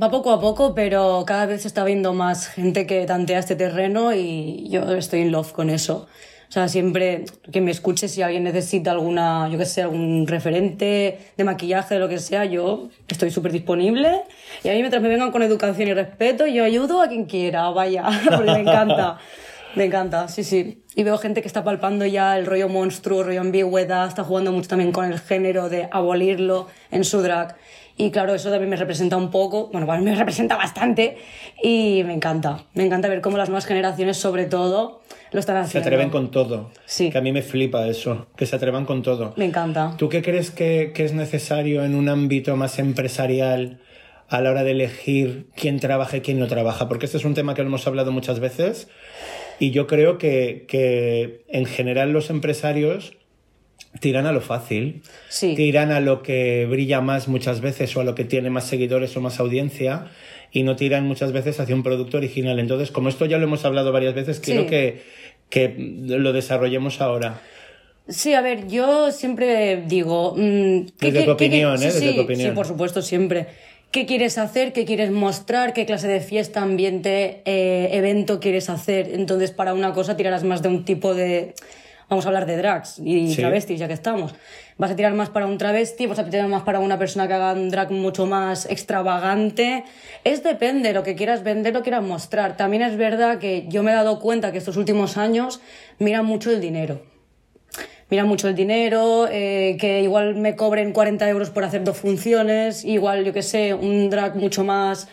Va 0.00 0.10
poco 0.10 0.32
a 0.32 0.40
poco, 0.40 0.74
pero 0.74 1.24
cada 1.26 1.46
vez 1.46 1.62
se 1.62 1.68
está 1.68 1.84
viendo 1.84 2.14
más 2.14 2.48
gente 2.48 2.86
que 2.86 3.06
tantea 3.06 3.38
este 3.38 3.56
terreno 3.56 4.12
y 4.12 4.68
yo 4.68 4.82
estoy 4.94 5.20
en 5.22 5.32
love 5.32 5.52
con 5.52 5.70
eso. 5.70 6.06
O 6.48 6.52
sea, 6.54 6.68
siempre 6.68 7.24
que 7.50 7.60
me 7.60 7.70
escuche 7.70 8.06
si 8.06 8.22
alguien 8.22 8.44
necesita 8.44 8.92
alguna, 8.92 9.48
yo 9.50 9.58
qué 9.58 9.64
sé, 9.64 9.82
algún 9.82 10.26
referente 10.26 11.18
de 11.36 11.44
maquillaje, 11.44 11.94
de 11.94 12.00
lo 12.00 12.08
que 12.08 12.18
sea, 12.18 12.44
yo 12.44 12.90
estoy 13.08 13.30
súper 13.30 13.50
disponible. 13.50 14.22
Y 14.62 14.68
a 14.68 14.72
mí 14.72 14.78
mientras 14.78 15.02
me 15.02 15.08
vengan 15.08 15.32
con 15.32 15.42
educación 15.42 15.88
y 15.88 15.94
respeto, 15.94 16.46
yo 16.46 16.64
ayudo 16.64 17.00
a 17.00 17.08
quien 17.08 17.24
quiera, 17.24 17.70
vaya, 17.70 18.04
porque 18.36 18.52
me 18.52 18.60
encanta. 18.60 19.18
Me 19.76 19.84
encanta, 19.84 20.28
sí, 20.28 20.44
sí. 20.44 20.84
Y 20.94 21.02
veo 21.02 21.18
gente 21.18 21.42
que 21.42 21.48
está 21.48 21.64
palpando 21.64 22.06
ya 22.06 22.38
el 22.38 22.46
rollo 22.46 22.68
monstruo, 22.68 23.20
el 23.20 23.26
rollo 23.26 23.40
ambigüedad, 23.40 24.06
está 24.06 24.22
jugando 24.24 24.52
mucho 24.52 24.68
también 24.68 24.92
con 24.92 25.04
el 25.04 25.18
género 25.18 25.68
de 25.68 25.88
abolirlo 25.90 26.68
en 26.90 27.04
su 27.04 27.20
drag. 27.22 27.56
Y 27.96 28.10
claro, 28.10 28.34
eso 28.34 28.50
también 28.50 28.70
me 28.70 28.76
representa 28.76 29.16
un 29.16 29.30
poco, 29.30 29.68
bueno, 29.68 29.86
bueno, 29.86 30.02
me 30.02 30.14
representa 30.14 30.56
bastante 30.56 31.16
y 31.62 32.02
me 32.04 32.12
encanta. 32.12 32.64
Me 32.74 32.84
encanta 32.84 33.08
ver 33.08 33.20
cómo 33.20 33.36
las 33.36 33.48
nuevas 33.48 33.66
generaciones, 33.66 34.16
sobre 34.16 34.46
todo, 34.46 35.02
lo 35.30 35.38
están 35.38 35.56
haciendo. 35.58 35.84
Se 35.84 35.88
atreven 35.88 36.10
con 36.10 36.30
todo. 36.30 36.70
Sí. 36.86 37.10
Que 37.10 37.18
a 37.18 37.20
mí 37.20 37.30
me 37.30 37.42
flipa 37.42 37.86
eso, 37.86 38.26
que 38.36 38.46
se 38.46 38.56
atrevan 38.56 38.84
con 38.84 39.02
todo. 39.02 39.34
Me 39.36 39.44
encanta. 39.44 39.94
¿Tú 39.96 40.08
qué 40.08 40.22
crees 40.22 40.50
que, 40.50 40.92
que 40.92 41.04
es 41.04 41.12
necesario 41.12 41.84
en 41.84 41.94
un 41.94 42.08
ámbito 42.08 42.56
más 42.56 42.80
empresarial 42.80 43.80
a 44.28 44.40
la 44.40 44.50
hora 44.50 44.64
de 44.64 44.72
elegir 44.72 45.46
quién 45.54 45.78
trabaja 45.78 46.16
y 46.16 46.20
quién 46.20 46.40
no 46.40 46.48
trabaja? 46.48 46.88
Porque 46.88 47.06
este 47.06 47.18
es 47.18 47.24
un 47.24 47.34
tema 47.34 47.54
que 47.54 47.62
hemos 47.62 47.86
hablado 47.86 48.10
muchas 48.10 48.40
veces 48.40 48.88
y 49.60 49.70
yo 49.70 49.86
creo 49.86 50.18
que, 50.18 50.64
que 50.68 51.42
en 51.48 51.66
general 51.66 52.12
los 52.12 52.30
empresarios 52.30 53.16
tiran 54.00 54.26
a 54.26 54.32
lo 54.32 54.40
fácil, 54.40 55.02
Sí. 55.28 55.54
tiran 55.54 55.92
a 55.92 56.00
lo 56.00 56.22
que 56.22 56.66
brilla 56.68 57.00
más 57.00 57.28
muchas 57.28 57.60
veces 57.60 57.96
o 57.96 58.00
a 58.00 58.04
lo 58.04 58.14
que 58.14 58.24
tiene 58.24 58.50
más 58.50 58.66
seguidores 58.66 59.16
o 59.16 59.20
más 59.20 59.38
audiencia 59.40 60.06
y 60.50 60.62
no 60.64 60.74
tiran 60.76 61.04
muchas 61.06 61.32
veces 61.32 61.60
hacia 61.60 61.74
un 61.74 61.82
producto 61.82 62.16
original. 62.16 62.58
Entonces, 62.58 62.90
como 62.90 63.08
esto 63.08 63.26
ya 63.26 63.38
lo 63.38 63.44
hemos 63.44 63.64
hablado 63.64 63.92
varias 63.92 64.14
veces, 64.14 64.40
quiero 64.40 64.62
Sí. 64.62 64.66
que, 64.68 65.02
que 65.50 65.74
lo 65.78 66.32
desarrollemos 66.32 67.00
ahora. 67.00 67.40
Sí, 68.08 68.34
a 68.34 68.40
ver, 68.42 68.66
yo 68.68 69.10
siempre 69.12 69.82
digo... 69.86 70.34
¿qué- 70.34 70.86
Desde 71.00 71.20
qué- 71.20 71.24
tu 71.24 71.30
opinión, 71.30 71.76
¿eh? 71.82 71.86
Desde 71.86 72.10
sí, 72.10 72.14
tu 72.14 72.20
opinión. 72.22 72.50
Sí, 72.50 72.54
por 72.54 72.66
supuesto, 72.66 73.00
siempre. 73.00 73.46
¿Qué 73.94 74.06
quieres 74.06 74.38
hacer? 74.38 74.72
¿Qué 74.72 74.84
quieres 74.86 75.12
mostrar? 75.12 75.72
¿Qué 75.72 75.86
clase 75.86 76.08
de 76.08 76.18
fiesta, 76.18 76.62
ambiente, 76.62 77.42
eh, 77.44 77.90
evento 77.92 78.40
quieres 78.40 78.68
hacer? 78.68 79.10
Entonces, 79.14 79.52
para 79.52 79.72
una 79.72 79.92
cosa 79.92 80.16
tirarás 80.16 80.42
más 80.42 80.62
de 80.62 80.68
un 80.68 80.84
tipo 80.84 81.14
de... 81.14 81.54
Vamos 82.08 82.24
a 82.24 82.28
hablar 82.30 82.44
de 82.46 82.56
drags 82.56 82.98
y 82.98 83.32
Sí. 83.32 83.40
travestis, 83.40 83.78
ya 83.78 83.86
que 83.86 83.94
estamos. 83.94 84.34
Vas 84.78 84.90
a 84.90 84.96
tirar 84.96 85.14
más 85.14 85.30
para 85.30 85.46
un 85.46 85.58
travesti, 85.58 86.06
vas 86.06 86.18
a 86.18 86.28
tirar 86.28 86.48
más 86.48 86.64
para 86.64 86.80
una 86.80 86.98
persona 86.98 87.28
que 87.28 87.34
haga 87.34 87.52
un 87.52 87.70
drag 87.70 87.92
mucho 87.92 88.26
más 88.26 88.68
extravagante. 88.68 89.84
Es 90.24 90.42
depende 90.42 90.92
lo 90.92 91.04
que 91.04 91.14
quieras 91.14 91.44
vender, 91.44 91.72
lo 91.72 91.82
quieras 91.82 92.02
mostrar. 92.02 92.56
También 92.56 92.82
es 92.82 92.96
verdad 92.96 93.38
que 93.38 93.66
yo 93.68 93.84
me 93.84 93.92
he 93.92 93.94
dado 93.94 94.18
cuenta 94.18 94.50
que 94.50 94.58
estos 94.58 94.76
últimos 94.76 95.16
años 95.16 95.60
miran 96.00 96.26
mucho 96.26 96.50
el 96.50 96.60
dinero 96.60 97.13
mira 98.14 98.24
mucho 98.24 98.46
el 98.48 98.54
dinero, 98.54 99.26
eh, 99.28 99.76
que 99.80 100.00
igual 100.02 100.36
me 100.36 100.54
cobren 100.54 100.92
40 100.92 101.28
euros 101.28 101.50
por 101.50 101.64
hacer 101.64 101.82
dos 101.82 101.96
funciones, 101.96 102.84
igual, 102.84 103.24
yo 103.24 103.32
que 103.32 103.42
sé, 103.42 103.74
un 103.74 104.08
drag 104.08 104.36
mucho 104.36 104.62
más 104.62 105.08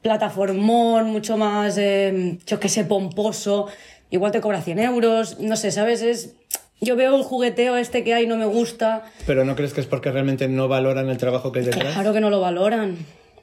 plataformón, 0.00 1.10
mucho 1.10 1.36
más, 1.36 1.76
eh, 1.76 2.38
yo 2.46 2.60
que 2.60 2.68
sé, 2.68 2.84
pomposo, 2.84 3.66
igual 4.10 4.30
te 4.30 4.40
cobra 4.40 4.62
100 4.62 4.78
euros, 4.78 5.40
no 5.40 5.56
sé, 5.56 5.72
¿sabes? 5.72 6.02
Es, 6.02 6.36
yo 6.80 6.94
veo 6.94 7.16
el 7.16 7.24
jugueteo 7.24 7.76
este 7.76 8.04
que 8.04 8.14
hay 8.14 8.28
no 8.28 8.36
me 8.36 8.46
gusta, 8.46 9.02
Pero 9.26 9.44
¿no 9.44 9.56
crees 9.56 9.74
que 9.74 9.80
es 9.80 9.88
porque 9.88 10.12
realmente 10.12 10.46
no 10.46 10.68
valoran 10.68 11.08
el 11.08 11.16
trabajo 11.18 11.50
que 11.50 11.58
hay 11.58 11.64
detrás? 11.64 11.94
claro 11.94 12.12
que 12.12 12.20
no 12.20 12.30
lo 12.30 12.38
valoran, 12.40 12.96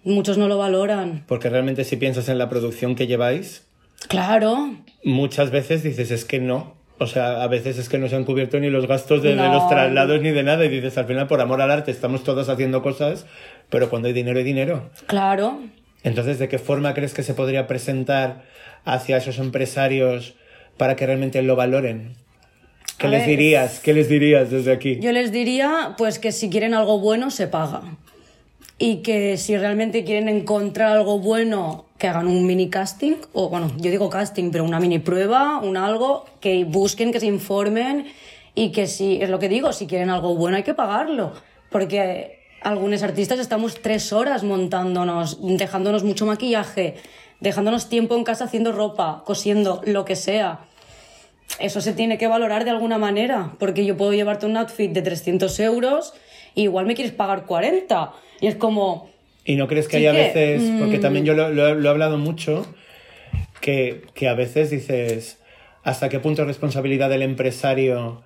muchos 0.05 0.37
no 0.37 0.47
lo 0.47 0.57
valoran, 0.57 1.25
Porque 1.27 1.49
realmente 1.49 1.83
si 1.83 1.97
piensas 1.97 2.29
en 2.29 2.37
la 2.37 2.47
producción 2.47 2.95
que 2.95 3.05
lleváis, 3.05 3.63
claro, 4.07 4.77
muchas 5.03 5.51
veces 5.51 5.83
dices 5.83 6.09
es 6.09 6.23
que 6.23 6.39
no. 6.39 6.81
O 7.03 7.07
sea, 7.07 7.43
a 7.43 7.47
veces 7.47 7.77
es 7.77 7.89
que 7.89 7.97
no 7.97 8.07
se 8.09 8.15
han 8.15 8.23
cubierto 8.23 8.59
ni 8.59 8.69
los 8.69 8.87
gastos 8.87 9.21
de, 9.21 9.35
los 9.35 9.69
traslados 9.69 10.21
ni 10.21 10.31
de 10.31 10.43
nada 10.43 10.63
y 10.65 10.69
dices 10.69 10.97
al 10.97 11.05
final 11.05 11.27
por 11.27 11.41
amor 11.41 11.61
al 11.61 11.69
arte 11.69 11.91
estamos 11.91 12.23
todos 12.23 12.49
haciendo 12.49 12.81
cosas, 12.81 13.25
pero 13.69 13.89
cuando 13.89 14.07
hay 14.07 14.13
dinero 14.13 14.37
hay 14.39 14.45
dinero. 14.45 14.89
claro. 15.07 15.59
Entonces, 16.05 16.37
¿de 16.37 16.49
qué 16.49 16.59
forma 16.59 16.93
crees 16.93 17.13
que 17.13 17.23
se 17.23 17.33
podría 17.33 17.65
presentar 17.65 18.43
hacia 18.83 19.15
esos 19.15 19.39
empresarios 19.39 20.35
para 20.75 20.97
que 20.97 21.05
realmente 21.05 21.41
lo 21.41 21.55
valoren? 21.55 22.15
¿Qué 22.97 23.07
A 23.07 23.09
les 23.09 23.21
ver, 23.21 23.29
dirías? 23.29 23.79
¿Qué 23.79 23.93
les 23.93 24.09
dirías 24.09 24.51
desde 24.51 24.73
aquí? 24.73 24.99
Yo 24.99 25.13
les 25.13 25.31
diría, 25.31 25.95
pues 25.97 26.19
que 26.19 26.33
si 26.33 26.49
quieren 26.49 26.73
algo 26.73 26.99
bueno, 26.99 27.31
se 27.31 27.47
paga. 27.47 27.81
Y 28.85 28.97
que 28.97 29.37
si 29.37 29.55
realmente 29.57 30.03
quieren 30.03 30.27
encontrar 30.27 30.91
algo 30.91 31.17
bueno, 31.17 31.85
que 31.97 32.09
hagan 32.09 32.27
un 32.27 32.45
mini 32.45 32.69
casting, 32.69 33.13
o 33.31 33.47
bueno, 33.47 33.71
yo 33.77 33.89
digo 33.89 34.09
casting, 34.09 34.51
pero 34.51 34.65
una 34.65 34.81
mini 34.81 34.99
prueba, 34.99 35.59
un 35.59 35.77
algo, 35.77 36.25
que 36.41 36.65
busquen, 36.65 37.13
que 37.13 37.21
se 37.21 37.27
informen 37.27 38.07
y 38.55 38.73
que 38.73 38.87
si, 38.87 39.21
es 39.21 39.29
lo 39.29 39.39
que 39.39 39.47
digo, 39.47 39.71
si 39.71 39.87
quieren 39.87 40.09
algo 40.09 40.35
bueno 40.35 40.57
hay 40.57 40.63
que 40.63 40.73
pagarlo. 40.73 41.31
Porque 41.69 42.41
algunos 42.61 43.03
artistas 43.03 43.39
estamos 43.39 43.81
tres 43.81 44.11
horas 44.11 44.43
montándonos, 44.43 45.37
dejándonos 45.41 46.03
mucho 46.03 46.25
maquillaje, 46.25 46.95
dejándonos 47.39 47.87
tiempo 47.87 48.17
en 48.17 48.25
casa 48.25 48.43
haciendo 48.43 48.73
ropa, 48.73 49.23
cosiendo, 49.25 49.81
lo 49.85 50.03
que 50.03 50.17
sea 50.17 50.67
eso 51.59 51.81
se 51.81 51.93
tiene 51.93 52.17
que 52.17 52.27
valorar 52.27 52.63
de 52.63 52.71
alguna 52.71 52.97
manera, 52.97 53.53
porque 53.59 53.85
yo 53.85 53.95
puedo 53.95 54.13
llevarte 54.13 54.45
un 54.45 54.57
outfit 54.57 54.91
de 54.91 55.01
300 55.01 55.59
euros 55.59 56.13
y 56.55 56.63
igual 56.63 56.85
me 56.85 56.95
quieres 56.95 57.13
pagar 57.13 57.45
40. 57.45 58.11
Y 58.41 58.47
es 58.47 58.55
como, 58.55 59.09
¿Y 59.45 59.55
no 59.55 59.67
crees 59.67 59.87
que 59.87 59.97
Sí 59.97 60.05
hay 60.05 60.07
a 60.07 60.11
que, 60.13 60.17
veces, 60.39 60.71
porque 60.79 60.97
mm. 60.97 61.01
también 61.01 61.25
yo 61.25 61.33
lo, 61.33 61.49
lo- 61.49 61.75
lo 61.75 61.87
he 61.87 61.91
hablado 61.91 62.17
mucho, 62.17 62.65
que, 63.61 64.01
que 64.13 64.27
a 64.27 64.33
veces 64.33 64.69
dices, 64.69 65.39
¿hasta 65.83 66.09
qué 66.09 66.19
punto 66.19 66.41
es 66.41 66.47
responsabilidad 66.47 67.09
del 67.09 67.21
empresario 67.21 68.23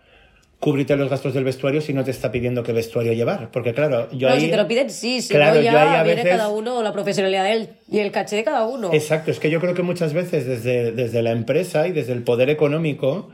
cubrirte 0.60 0.96
los 0.96 1.08
gastos 1.10 1.36
del 1.36 1.44
vestuario 1.44 1.82
si 1.82 1.94
no 1.94 2.04
te 2.04 2.10
está 2.10 2.32
pidiendo 2.32 2.64
qué 2.64 2.74
vestuario 2.74 3.14
llevar? 3.14 3.52
Porque 3.52 3.74
claro, 3.74 4.10
yo 4.12 4.28
no, 4.28 4.34
ahí... 4.36 4.42
si 4.42 4.50
te 4.50 4.58
lo 4.58 4.68
piden, 4.68 4.90
sí, 4.90 5.22
si 5.22 5.30
Claro, 5.34 5.56
no 5.56 5.62
yo 5.62 5.72
ya 5.72 5.92
ahí 5.92 6.00
a 6.00 6.04
viene 6.04 6.24
cada 6.24 6.50
uno 6.50 6.82
la 6.82 6.92
profesionalidad 6.94 7.44
de 7.44 7.52
él 7.54 7.70
y 7.92 8.00
el 8.00 8.12
caché 8.12 8.38
de 8.38 8.44
cada 8.44 8.66
uno. 8.66 8.92
Exacto, 8.94 9.30
es 9.30 9.40
que 9.40 9.52
yo 9.52 9.60
creo 9.60 9.76
que 9.76 9.84
muchas 9.84 10.14
veces 10.14 10.48
desde, 10.48 10.92
desde 10.92 11.22
la 11.22 11.32
empresa 11.32 11.88
y 11.88 11.92
desde 11.92 12.14
el 12.14 12.24
poder 12.24 12.50
económico 12.50 13.30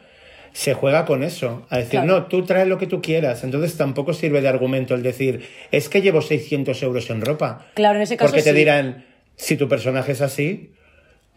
se 0.54 0.74
juega 0.74 1.04
con 1.06 1.24
eso, 1.24 1.66
a 1.70 1.78
decir, 1.78 2.00
Claro. 2.02 2.08
no, 2.08 2.26
tú 2.28 2.46
traes 2.46 2.68
lo 2.68 2.78
que 2.78 2.88
tú 2.88 3.02
quieras, 3.02 3.44
entonces 3.44 3.76
tampoco 3.76 4.14
sirve 4.14 4.40
de 4.42 4.48
argumento 4.48 4.94
el 4.96 5.04
decir, 5.04 5.44
es 5.72 5.90
que 5.90 6.02
llevo 6.02 6.22
600 6.22 6.82
euros 6.84 7.10
en 7.10 7.22
ropa. 7.22 7.66
Claro, 7.74 7.96
en 7.98 8.04
ese 8.04 8.16
caso 8.18 8.30
Porque 8.30 8.44
te 8.44 8.52
sí. 8.52 8.56
dirán, 8.58 9.06
si 9.36 9.58
tu 9.58 9.68
personaje 9.68 10.12
es 10.14 10.22
así, 10.22 10.72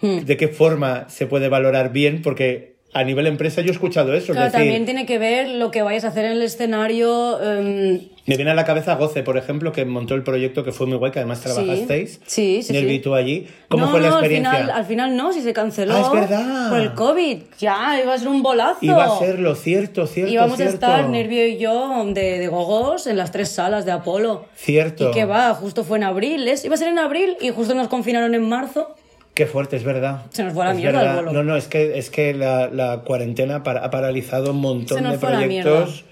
Hmm. 0.02 0.26
¿de 0.26 0.36
qué 0.36 0.48
forma 0.48 1.08
se 1.08 1.26
puede 1.26 1.48
valorar 1.48 1.90
bien? 1.90 2.20
Porque 2.20 2.75
a 2.98 3.04
nivel 3.04 3.26
empresa 3.26 3.60
yo 3.60 3.68
he 3.68 3.72
escuchado 3.72 4.14
eso, 4.14 4.32
Claro, 4.32 4.46
es 4.46 4.52
decir, 4.52 4.66
también 4.66 4.84
tiene 4.84 5.06
que 5.06 5.18
ver 5.18 5.48
lo 5.48 5.70
que 5.70 5.82
vayas 5.82 6.04
a 6.04 6.08
hacer 6.08 6.24
en 6.24 6.32
el 6.32 6.42
escenario. 6.42 7.40
em, 7.42 8.00
me 8.26 8.34
viene 8.34 8.50
a 8.50 8.54
la 8.54 8.64
cabeza 8.64 8.96
Goce, 8.96 9.22
por 9.22 9.36
ejemplo, 9.36 9.70
que 9.70 9.84
montó 9.84 10.14
el 10.16 10.24
proyecto 10.24 10.64
que 10.64 10.72
fue 10.72 10.86
muy 10.88 10.96
guay, 10.96 11.12
que 11.12 11.20
además 11.20 11.42
trabajasteis. 11.42 12.20
Sí, 12.26 12.60
sí, 12.62 12.74
sí. 12.74 12.98
tú 12.98 13.14
allí. 13.14 13.46
¿Cómo 13.68 13.86
no, 13.86 13.90
fue 13.92 14.00
la 14.00 14.08
no, 14.08 14.14
experiencia? 14.18 14.50
Al 14.50 14.56
final, 14.58 14.76
al 14.76 14.84
final 14.84 15.16
no, 15.16 15.32
si 15.32 15.42
se 15.42 15.52
canceló. 15.52 15.94
Ah, 15.94 16.00
es 16.00 16.10
verdad. 16.12 16.70
Por 16.70 16.80
el 16.80 16.94
COVID. 16.94 17.38
Ya, 17.60 18.00
iba 18.02 18.14
a 18.14 18.18
ser 18.18 18.26
un 18.26 18.42
bolazo. 18.42 18.78
Iba 18.80 19.04
a 19.04 19.18
ser 19.20 19.38
lo 19.38 19.54
cierto, 19.54 20.08
cierto, 20.08 20.32
Íbamos 20.32 20.56
cierto. 20.56 20.86
a 20.86 20.96
estar 20.96 21.08
Nervio 21.08 21.46
y 21.46 21.58
yo 21.58 22.04
de, 22.06 22.40
de 22.40 22.48
gogos 22.48 23.06
en 23.06 23.16
las 23.16 23.30
tres 23.30 23.50
salas 23.50 23.84
de 23.84 23.92
Apolo. 23.92 24.46
Cierto. 24.56 25.10
Y 25.10 25.12
que 25.12 25.24
va, 25.24 25.54
justo 25.54 25.84
fue 25.84 25.98
en 25.98 26.04
abril. 26.04 26.48
¿es? 26.48 26.64
Iba 26.64 26.74
a 26.74 26.78
ser 26.78 26.88
en 26.88 26.98
abril 26.98 27.36
y 27.40 27.50
justo 27.50 27.74
nos 27.74 27.86
confinaron 27.86 28.34
en 28.34 28.48
marzo. 28.48 28.96
Qué 29.36 29.44
fuerte, 29.46 29.76
es 29.76 29.84
verdad. 29.84 30.22
Se 30.30 30.42
nos 30.42 30.54
fue 30.54 30.64
la 30.64 30.72
mierda 30.72 31.10
el 31.10 31.16
bolo. 31.16 31.32
No, 31.34 31.42
no, 31.44 31.56
es 31.56 31.68
que, 31.68 31.98
es 31.98 32.08
que 32.08 32.32
la, 32.32 32.68
la 32.68 33.02
cuarentena 33.02 33.62
para- 33.62 33.84
ha 33.84 33.90
paralizado 33.90 34.52
un 34.52 34.62
montón 34.62 35.04
de 35.04 35.18
proyectos. 35.18 36.04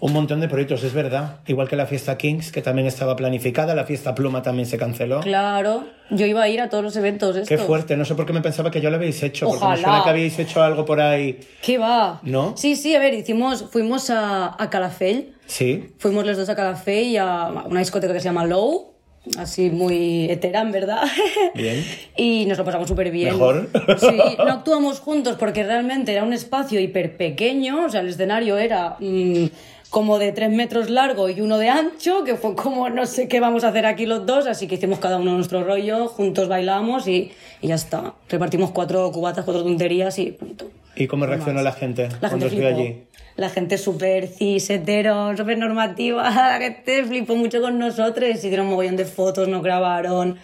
Un 0.00 0.12
montón 0.12 0.40
de 0.40 0.48
proyectos, 0.48 0.82
es 0.82 0.92
verdad. 0.92 1.36
Igual 1.46 1.68
que 1.68 1.76
la 1.76 1.86
fiesta 1.86 2.18
Kings, 2.18 2.50
que 2.52 2.60
también 2.62 2.86
estaba 2.88 3.14
planificada, 3.16 3.74
la 3.76 3.84
fiesta 3.84 4.14
Pluma 4.16 4.42
también 4.42 4.66
se 4.66 4.76
canceló. 4.78 5.20
Claro, 5.20 5.84
yo 6.10 6.26
iba 6.26 6.42
a 6.42 6.48
ir 6.48 6.60
a 6.60 6.68
todos 6.68 6.82
los 6.84 6.96
eventos 6.96 7.36
estos. 7.36 7.48
Qué 7.48 7.56
fuerte, 7.56 7.96
no 7.96 8.04
sé 8.04 8.14
por 8.16 8.26
qué 8.26 8.32
me 8.34 8.42
pensaba 8.42 8.70
que 8.72 8.80
ya 8.80 8.90
lo 8.90 8.96
habéis 8.96 9.22
hecho, 9.22 9.46
porque 9.46 9.60
me 9.60 9.66
Ojalá. 9.66 9.82
suena 9.88 10.02
que 10.04 10.10
habíais 10.10 10.38
hecho 10.38 10.60
algo 10.62 10.84
por 10.84 11.00
ahí. 11.00 11.38
¿Qué 11.62 11.78
va? 11.78 12.18
¿No? 12.24 12.54
Sí, 12.58 12.74
sí, 12.76 12.94
a 12.94 12.98
ver, 12.98 13.14
hicimos, 13.14 13.64
fuimos 13.70 14.10
a, 14.10 14.60
a 14.62 14.68
Calafell. 14.70 15.34
Sí, 15.46 15.94
Fuimos 15.98 16.26
los 16.26 16.36
dos 16.36 16.48
a 16.50 16.56
Calafell 16.56 17.06
y 17.06 17.16
a 17.16 17.46
una 17.66 17.78
discoteca 17.78 18.12
que 18.12 18.18
se 18.20 18.24
llama 18.24 18.44
Low. 18.44 18.95
Así 19.38 19.70
muy 19.70 20.30
heterán, 20.30 20.72
¿verdad? 20.72 21.02
Bien. 21.54 21.84
y 22.16 22.46
nos 22.46 22.58
lo 22.58 22.64
pasamos 22.64 22.88
súper 22.88 23.10
bien. 23.10 23.34
Mejor. 23.34 23.68
Sí, 23.98 24.18
no 24.38 24.52
actuamos 24.52 25.00
juntos 25.00 25.36
porque 25.38 25.64
realmente 25.64 26.12
era 26.12 26.24
un 26.24 26.32
espacio 26.32 26.80
hiper 26.80 27.16
pequeño, 27.16 27.86
o 27.86 27.88
sea, 27.88 28.00
el 28.00 28.08
escenario 28.08 28.58
era 28.58 28.96
mm, 29.00 29.46
como 29.90 30.18
de 30.18 30.32
tres 30.32 30.50
metros 30.50 30.90
largo 30.90 31.28
y 31.28 31.40
uno 31.40 31.58
de 31.58 31.68
ancho, 31.68 32.24
que 32.24 32.36
fue 32.36 32.54
como 32.54 32.88
no 32.90 33.06
sé 33.06 33.28
qué 33.28 33.40
vamos 33.40 33.64
a 33.64 33.68
hacer 33.68 33.86
aquí 33.86 34.06
los 34.06 34.26
dos, 34.26 34.46
así 34.46 34.66
que 34.66 34.76
hicimos 34.76 34.98
cada 34.98 35.16
uno 35.16 35.32
nuestro 35.32 35.64
rollo, 35.64 36.08
juntos 36.08 36.48
bailamos 36.48 37.06
y, 37.08 37.32
y 37.60 37.68
ya 37.68 37.74
está. 37.74 38.14
Repartimos 38.28 38.70
cuatro 38.70 39.10
cubatas, 39.12 39.44
cuatro 39.44 39.62
tonterías 39.62 40.18
y 40.18 40.32
punto. 40.32 40.66
¿Y 40.96 41.06
cómo 41.06 41.26
reaccionó 41.26 41.62
la 41.62 41.72
gente 41.72 42.08
La 42.20 42.28
cuando 42.28 42.48
flipó. 42.48 42.66
allí? 42.66 43.04
La 43.36 43.50
gente 43.50 43.76
súper 43.76 44.28
cis, 44.28 44.70
hetero, 44.70 45.36
súper 45.36 45.58
normativa. 45.58 46.22
La 46.30 46.58
gente 46.58 47.04
flipó 47.04 47.36
mucho 47.36 47.60
con 47.60 47.78
nosotros. 47.78 48.30
Hicieron 48.30 48.66
un 48.66 48.70
mogollón 48.72 48.96
de 48.96 49.04
fotos, 49.04 49.46
nos 49.46 49.62
grabaron. 49.62 50.38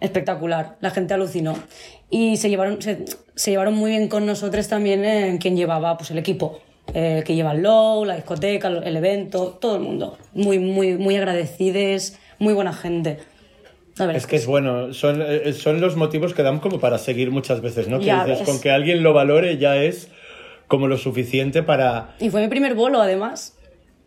Espectacular. 0.00 0.76
La 0.80 0.90
gente 0.90 1.14
alucinó. 1.14 1.54
Y 2.10 2.36
se 2.36 2.50
llevaron, 2.50 2.82
se, 2.82 3.04
se 3.36 3.50
llevaron 3.52 3.74
muy 3.74 3.92
bien 3.92 4.08
con 4.08 4.26
nosotros 4.26 4.66
también 4.66 5.04
en 5.04 5.38
quien 5.38 5.56
llevaba 5.56 5.96
pues, 5.96 6.10
el 6.10 6.18
equipo. 6.18 6.60
Eh, 6.92 7.22
que 7.24 7.34
lleva 7.34 7.52
el 7.52 7.62
low, 7.62 8.04
la 8.04 8.16
discoteca, 8.16 8.68
el 8.68 8.96
evento, 8.96 9.56
todo 9.60 9.76
el 9.76 9.82
mundo. 9.82 10.18
Muy, 10.34 10.58
muy, 10.58 10.98
muy 10.98 11.16
agradecides, 11.16 12.18
muy 12.38 12.52
buena 12.52 12.72
gente. 12.72 13.18
Es 14.14 14.26
que 14.26 14.36
es 14.36 14.46
bueno, 14.46 14.92
son, 14.92 15.22
eh, 15.22 15.52
son 15.52 15.80
los 15.80 15.94
motivos 15.96 16.34
que 16.34 16.42
dan 16.42 16.58
como 16.58 16.80
para 16.80 16.98
seguir 16.98 17.30
muchas 17.30 17.60
veces, 17.60 17.86
¿no? 17.88 18.00
Que 18.00 18.06
dices, 18.12 18.26
ves. 18.26 18.42
con 18.42 18.60
que 18.60 18.70
alguien 18.72 19.02
lo 19.04 19.12
valore 19.12 19.56
ya 19.58 19.76
es 19.76 20.08
como 20.66 20.88
lo 20.88 20.96
suficiente 20.98 21.62
para... 21.62 22.14
Y 22.18 22.30
fue 22.30 22.40
mi 22.42 22.48
primer 22.48 22.74
bolo, 22.74 23.00
además. 23.00 23.56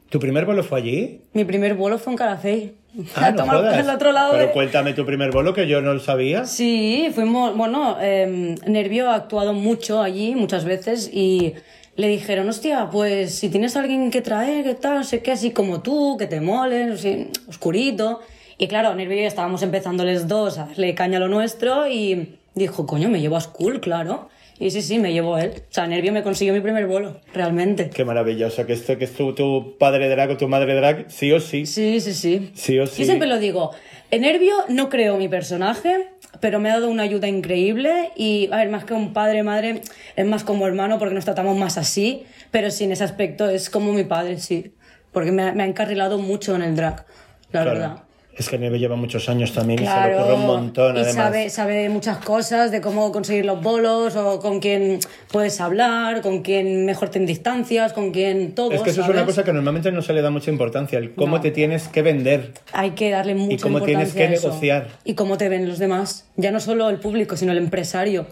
¿Tu 0.09 0.19
primer 0.19 0.45
vuelo 0.45 0.63
fue 0.63 0.79
allí? 0.79 1.21
Mi 1.33 1.45
primer 1.45 1.75
bolo 1.75 1.97
fue 1.99 2.13
en 2.13 2.17
Caracey. 2.17 2.75
Ah, 3.15 3.31
no 3.35 3.45
jodas. 3.45 3.88
otro 3.88 4.11
lado 4.11 4.31
Pero 4.31 4.47
de- 4.47 4.51
cuéntame 4.51 4.93
tu 4.93 5.05
primer 5.05 5.31
vuelo, 5.31 5.53
que 5.53 5.67
yo 5.67 5.81
no 5.81 5.93
lo 5.93 5.99
sabía. 5.99 6.45
Sí, 6.45 7.09
fuimos, 7.13 7.55
bueno, 7.55 7.97
eh, 8.01 8.55
Nervio 8.65 9.09
ha 9.09 9.15
actuado 9.15 9.53
mucho 9.53 10.01
allí, 10.01 10.35
muchas 10.35 10.65
veces, 10.65 11.09
y 11.13 11.53
le 11.95 12.07
dijeron, 12.09 12.49
hostia, 12.49 12.89
pues 12.91 13.35
si 13.35 13.49
tienes 13.49 13.75
a 13.77 13.81
alguien 13.81 14.11
que 14.11 14.21
traer, 14.21 14.63
que 14.63 14.75
tal, 14.75 14.95
no 14.97 15.03
sé 15.03 15.21
qué, 15.21 15.31
así 15.31 15.51
como 15.51 15.81
tú, 15.81 16.17
que 16.17 16.27
te 16.27 16.41
molen, 16.41 16.91
así, 16.91 17.27
oscurito. 17.47 18.19
Y 18.57 18.67
claro, 18.67 18.95
Nervio 18.95 19.17
y 19.17 19.21
yo 19.21 19.27
estábamos 19.27 19.61
empezando 19.61 20.03
los 20.03 20.27
dos 20.27 20.57
a 20.57 20.65
darle 20.65 20.95
caña 20.95 21.17
a 21.17 21.19
lo 21.21 21.27
nuestro 21.27 21.87
y 21.87 22.37
dijo, 22.55 22.85
coño, 22.87 23.07
me 23.09 23.21
llevo 23.21 23.35
a 23.37 23.41
School, 23.41 23.79
claro. 23.79 24.29
Y 24.59 24.71
sí, 24.71 24.81
sí, 24.81 24.97
me 24.97 25.13
llevó 25.13 25.37
él. 25.37 25.51
O 25.55 25.61
sea, 25.73 25.85
Nervio 25.85 26.11
me 26.11 26.23
consiguió 26.23 26.51
mi 26.51 26.61
primer 26.61 26.87
vuelo, 26.87 27.21
realmente. 27.31 27.91
Qué 27.91 28.03
maravilloso, 28.03 28.65
que 28.65 28.73
esto 28.73 28.97
que 28.97 29.05
es 29.05 29.13
tu, 29.13 29.35
tu 29.35 29.77
padre 29.77 30.09
drag 30.09 30.31
o 30.31 30.37
tu 30.37 30.47
madre 30.47 30.73
drag, 30.73 31.05
sí 31.11 31.31
o 31.31 31.39
sí. 31.39 31.67
Sí, 31.67 31.99
sí, 32.01 32.13
sí. 32.15 32.51
Sí 32.55 32.79
o 32.79 32.87
sí. 32.87 33.01
Yo 33.01 33.05
siempre 33.05 33.27
lo 33.27 33.37
digo, 33.37 33.71
en 34.09 34.21
Nervio 34.21 34.55
no 34.69 34.89
creo 34.89 35.17
mi 35.17 35.29
personaje, 35.29 36.07
pero 36.39 36.59
me 36.59 36.71
ha 36.71 36.73
dado 36.79 36.89
una 36.89 37.03
ayuda 37.03 37.27
increíble 37.27 38.09
y, 38.15 38.49
a 38.51 38.57
ver, 38.57 38.69
más 38.69 38.85
que 38.85 38.95
un 38.95 39.13
padre, 39.13 39.43
madre, 39.43 39.81
es 40.15 40.25
más 40.25 40.43
como 40.43 40.65
hermano 40.65 40.97
porque 40.97 41.13
nos 41.13 41.25
tratamos 41.25 41.55
más 41.55 41.77
así, 41.77 42.23
pero 42.49 42.71
sí, 42.71 42.85
en 42.85 42.93
ese 42.93 43.03
aspecto 43.03 43.47
es 43.47 43.69
como 43.69 43.93
mi 43.93 44.05
padre, 44.05 44.39
sí, 44.39 44.71
porque 45.11 45.31
me 45.31 45.43
ha, 45.43 45.51
me 45.51 45.61
ha 45.61 45.67
encarrilado 45.67 46.17
mucho 46.17 46.55
en 46.55 46.63
el 46.63 46.75
drag, 46.75 47.05
la 47.51 47.61
Claro. 47.61 47.69
verdad. 47.71 48.03
Es 48.38 48.49
que 48.49 48.59
Neve 48.59 48.77
lleva 48.77 48.95
muchos 48.95 49.29
años 49.29 49.51
también 49.51 49.81
y 49.81 49.88
se 49.88 49.91
le 49.91 50.15
ocurre 50.15 50.33
un 50.35 50.45
montón, 50.45 50.95
y 50.95 50.99
además. 50.99 51.51
sabe, 51.51 51.89
muchas 51.89 52.17
cosas, 52.17 52.69
de 52.69 52.81
cómo 52.81 53.11
conseguir 53.11 53.45
los 53.45 53.61
bolos, 53.61 54.15
o 54.15 54.39
con 54.39 54.59
quién 54.59 54.99
puedes 55.31 55.59
hablar, 55.59 56.21
con 56.21 56.43
quién 56.43 56.85
mejor 56.85 57.09
te 57.09 57.17
distancias, 57.19 57.93
con 57.93 58.11
quién 58.11 58.53
todo. 58.53 58.71
Es 58.71 58.81
que 58.81 58.91
eso 58.91 59.01
es 59.01 59.09
una 59.09 59.25
cosa 59.25 59.43
que 59.43 59.51
normalmente 59.53 59.91
no 59.91 60.03
se 60.03 60.13
le 60.13 60.21
da 60.21 60.29
mucha 60.29 60.51
importancia, 60.51 60.99
el 60.99 61.15
cómo 61.15 61.38
No. 61.38 61.41
te 61.41 61.49
tienes 61.49 61.88
que 61.88 62.03
vender. 62.03 62.53
Hay 62.73 62.91
que 62.91 63.09
darle 63.09 63.33
mucha 63.33 63.63
cómo 63.63 63.81
tienes 63.81 64.09
importancia 64.09 64.39
que 64.41 64.47
negociar. 64.47 64.88
Y 65.03 65.15
cómo 65.15 65.38
te 65.39 65.49
ven 65.49 65.67
los 65.67 65.79
demás. 65.79 66.27
Ya 66.35 66.51
no 66.51 66.59
solo 66.59 66.89
el 66.89 66.99
público, 66.99 67.38
sino 67.38 67.53
el 67.53 67.57
empresario. 67.57 68.27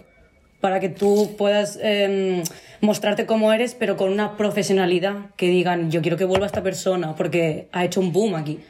Para 0.60 0.78
que 0.80 0.88
tú 0.88 1.34
puedas 1.36 1.78
eh, 1.82 2.42
mostrarte 2.80 3.26
como 3.26 3.52
eres, 3.52 3.74
pero 3.74 3.96
con 3.96 4.10
una 4.12 4.36
profesionalidad. 4.36 5.30
Que 5.36 5.48
digan, 5.48 5.90
yo 5.90 6.00
quiero 6.00 6.16
que 6.16 6.24
vuelva 6.24 6.46
esta 6.46 6.62
persona 6.62 7.14
porque 7.16 7.68
ha 7.72 7.84
hecho 7.84 8.00
un 8.00 8.12
boom 8.12 8.36
aquí. 8.36 8.60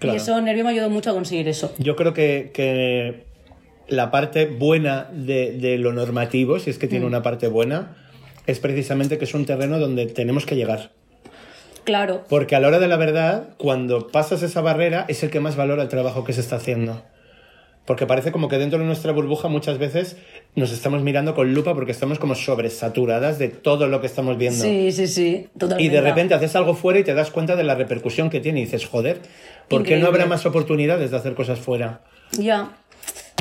Claro. 0.00 0.14
Y 0.14 0.20
eso, 0.20 0.40
Nervio 0.40 0.64
me 0.64 0.70
ayudó 0.70 0.90
mucho 0.90 1.10
a 1.10 1.12
conseguir 1.14 1.46
eso. 1.46 1.72
Yo 1.78 1.94
creo 1.94 2.12
que, 2.14 2.50
que 2.52 3.24
la 3.86 4.10
parte 4.10 4.46
buena 4.46 5.08
de, 5.12 5.52
de 5.52 5.78
lo 5.78 5.92
normativo, 5.92 6.58
si 6.58 6.70
es 6.70 6.78
que 6.78 6.86
Mm. 6.86 6.90
tiene 6.90 7.06
una 7.06 7.22
parte 7.22 7.46
buena, 7.46 7.96
es 8.46 8.58
precisamente 8.58 9.18
que 9.18 9.24
es 9.26 9.34
un 9.34 9.44
terreno 9.46 9.78
donde 9.78 10.06
tenemos 10.06 10.46
que 10.46 10.56
llegar. 10.56 10.90
Claro. 11.84 12.24
Porque 12.28 12.56
a 12.56 12.60
la 12.60 12.68
hora 12.68 12.78
de 12.78 12.88
la 12.88 12.96
verdad, 12.96 13.50
cuando 13.56 14.08
pasas 14.08 14.42
esa 14.42 14.60
barrera, 14.60 15.04
es 15.08 15.22
el 15.22 15.30
que 15.30 15.40
más 15.40 15.56
valora 15.56 15.82
el 15.82 15.88
trabajo 15.88 16.24
que 16.24 16.32
se 16.32 16.40
está 16.40 16.56
haciendo. 16.56 17.02
Porque 17.86 18.06
parece 18.06 18.30
como 18.30 18.48
que 18.48 18.58
dentro 18.58 18.78
de 18.78 18.84
nuestra 18.84 19.10
burbuja 19.10 19.48
muchas 19.48 19.78
veces 19.78 20.16
nos 20.54 20.70
estamos 20.70 21.02
mirando 21.02 21.34
con 21.34 21.54
lupa 21.54 21.74
porque 21.74 21.90
estamos 21.92 22.18
como 22.18 22.34
sobresaturadas 22.34 23.38
de 23.38 23.48
todo 23.48 23.88
lo 23.88 24.00
que 24.00 24.06
estamos 24.06 24.36
viendo. 24.38 24.62
Sí, 24.62 24.92
sí, 24.92 25.08
sí. 25.08 25.48
Y 25.54 25.58
Totalmente. 25.58 25.94
de 25.96 26.00
repente 26.00 26.34
haces 26.34 26.54
algo 26.54 26.74
fuera 26.74 27.00
y 27.00 27.04
te 27.04 27.14
das 27.14 27.30
cuenta 27.30 27.56
de 27.56 27.64
la 27.64 27.74
repercusión 27.74 28.30
que 28.30 28.38
tiene 28.40 28.60
y 28.60 28.64
dices, 28.66 28.86
joder, 28.86 29.18
¿por 29.70 29.82
qué 29.84 29.96
no 29.96 30.08
habrá 30.08 30.26
más 30.26 30.44
oportunidades 30.44 31.10
de 31.10 31.16
hacer 31.16 31.34
cosas 31.34 31.58
fuera? 31.58 32.02
Ya. 32.32 32.72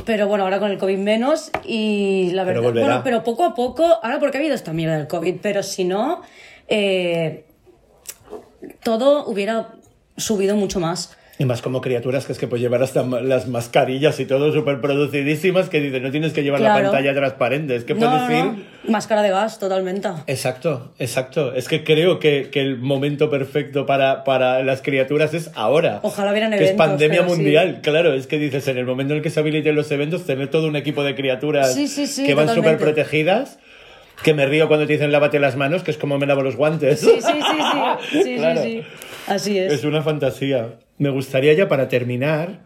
Pero 0.06 0.28
bueno, 0.28 0.46
ahora 0.46 0.60
con 0.60 0.72
el 0.72 0.78
COVID 0.78 0.98
menos 0.98 1.52
y 1.66 2.32
la 2.34 2.46
Pero 2.46 2.62
verdad. 2.62 2.70
volverá. 2.70 2.86
Bueno, 2.88 3.02
pero 3.04 3.24
poco 3.24 3.44
a 3.44 3.54
poco, 3.54 3.84
ahora 4.02 4.20
porque 4.20 4.38
ha 4.38 4.40
habido 4.40 4.56
esta 4.56 4.72
mierda 4.72 4.98
del 4.98 5.08
COVID, 5.08 5.36
pero 5.42 5.62
si 5.62 5.84
no, 5.84 6.22
eh, 6.68 7.44
todo 8.84 9.26
hubiera 9.28 9.74
subido 10.18 10.56
mucho 10.56 10.80
más. 10.80 11.16
Y 11.42 11.46
más 11.46 11.62
como 11.62 11.80
criaturas 11.80 12.26
que 12.26 12.34
es 12.34 12.38
que 12.38 12.48
pues 12.48 12.62
llevar 12.62 12.84
hasta 12.84 13.02
las 13.04 13.48
mascarillas 13.48 14.20
y 14.20 14.26
todo 14.26 14.52
súper 14.52 14.82
producidísimas 14.82 15.70
que 15.70 15.80
dicen, 15.80 16.04
no 16.04 16.12
tienes 16.12 16.34
que 16.34 16.44
llevar 16.44 16.60
la 16.60 16.74
pantalla 16.74 17.14
transparente, 17.16 17.76
es 17.78 17.86
que 17.86 17.94
No, 17.94 18.02
puedes 18.02 18.30
no, 18.30 18.38
ir... 18.38 18.44
no. 18.44 18.92
Máscara 18.92 19.22
de 19.22 19.30
gas, 19.30 19.58
totalmente. 19.58 20.10
Exacto, 20.28 20.92
exacto. 21.00 21.54
Es 21.54 21.70
que 21.70 21.86
creo 21.86 22.20
que, 22.20 22.50
que 22.52 22.60
el 22.60 22.78
momento 22.78 23.30
perfecto 23.30 23.86
para, 23.86 24.26
para 24.26 24.64
las 24.64 24.82
criaturas 24.82 25.34
es 25.34 25.50
ahora. 25.56 26.02
Ojalá 26.04 26.32
hubieran 26.32 26.52
Que 26.52 26.58
es 26.58 26.62
eventos, 26.72 26.88
pandemia 26.88 27.22
sí. 27.24 27.28
mundial, 27.30 27.80
claro. 27.84 28.14
Es 28.14 28.28
que 28.28 28.38
dices, 28.38 28.68
en 28.68 28.78
el 28.78 28.86
momento 28.86 29.14
en 29.14 29.18
el 29.20 29.24
que 29.24 29.30
se 29.30 29.40
habiliten 29.40 29.76
los 29.76 29.90
eventos, 29.92 30.26
tener 30.26 30.50
todo 30.50 30.68
un 30.68 30.76
equipo 30.76 31.04
de 31.04 31.16
criaturas 31.16 31.74
Sí, 31.74 31.88
sí, 31.88 32.06
sí, 32.08 32.26
que 32.26 32.34
van 32.34 32.50
súper 32.54 32.78
protegidas. 32.78 33.60
Que 34.24 34.34
me 34.34 34.46
río 34.46 34.68
cuando 34.68 34.86
te 34.86 34.92
dicen 34.92 35.14
lávate 35.14 35.40
las 35.40 35.56
manos, 35.56 35.84
que 35.84 35.92
es 35.92 35.98
como 35.98 36.18
me 36.18 36.26
lavo 36.26 36.42
los 36.42 36.58
guantes. 36.58 37.00
Sí, 37.00 37.08
sí, 37.16 37.22
sí, 37.22 37.32
sí. 38.12 38.22
Sí, 38.24 38.36
Claro. 38.38 38.62
sí, 38.62 38.82
sí. 38.82 38.84
Así 39.30 39.58
es. 39.58 39.72
Es 39.72 39.84
una 39.84 40.02
fantasía. 40.02 40.80
Me 40.98 41.10
gustaría 41.10 41.54
ya 41.54 41.68
para 41.68 41.88
terminar 41.88 42.66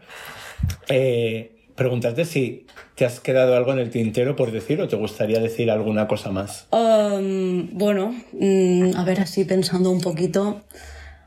eh, 0.88 1.52
preguntarte 1.74 2.24
si 2.24 2.66
te 2.94 3.04
has 3.04 3.20
quedado 3.20 3.56
algo 3.56 3.72
en 3.72 3.78
el 3.78 3.90
tintero 3.90 4.36
por 4.36 4.52
decir 4.52 4.80
o 4.80 4.88
te 4.88 4.96
gustaría 4.96 5.40
decir 5.40 5.70
alguna 5.70 6.06
cosa 6.06 6.30
más. 6.30 6.66
Um, 6.70 7.70
bueno, 7.72 8.14
mm, 8.32 8.96
a 8.96 9.04
ver, 9.04 9.20
así 9.20 9.44
pensando 9.44 9.90
un 9.90 10.00
poquito. 10.00 10.62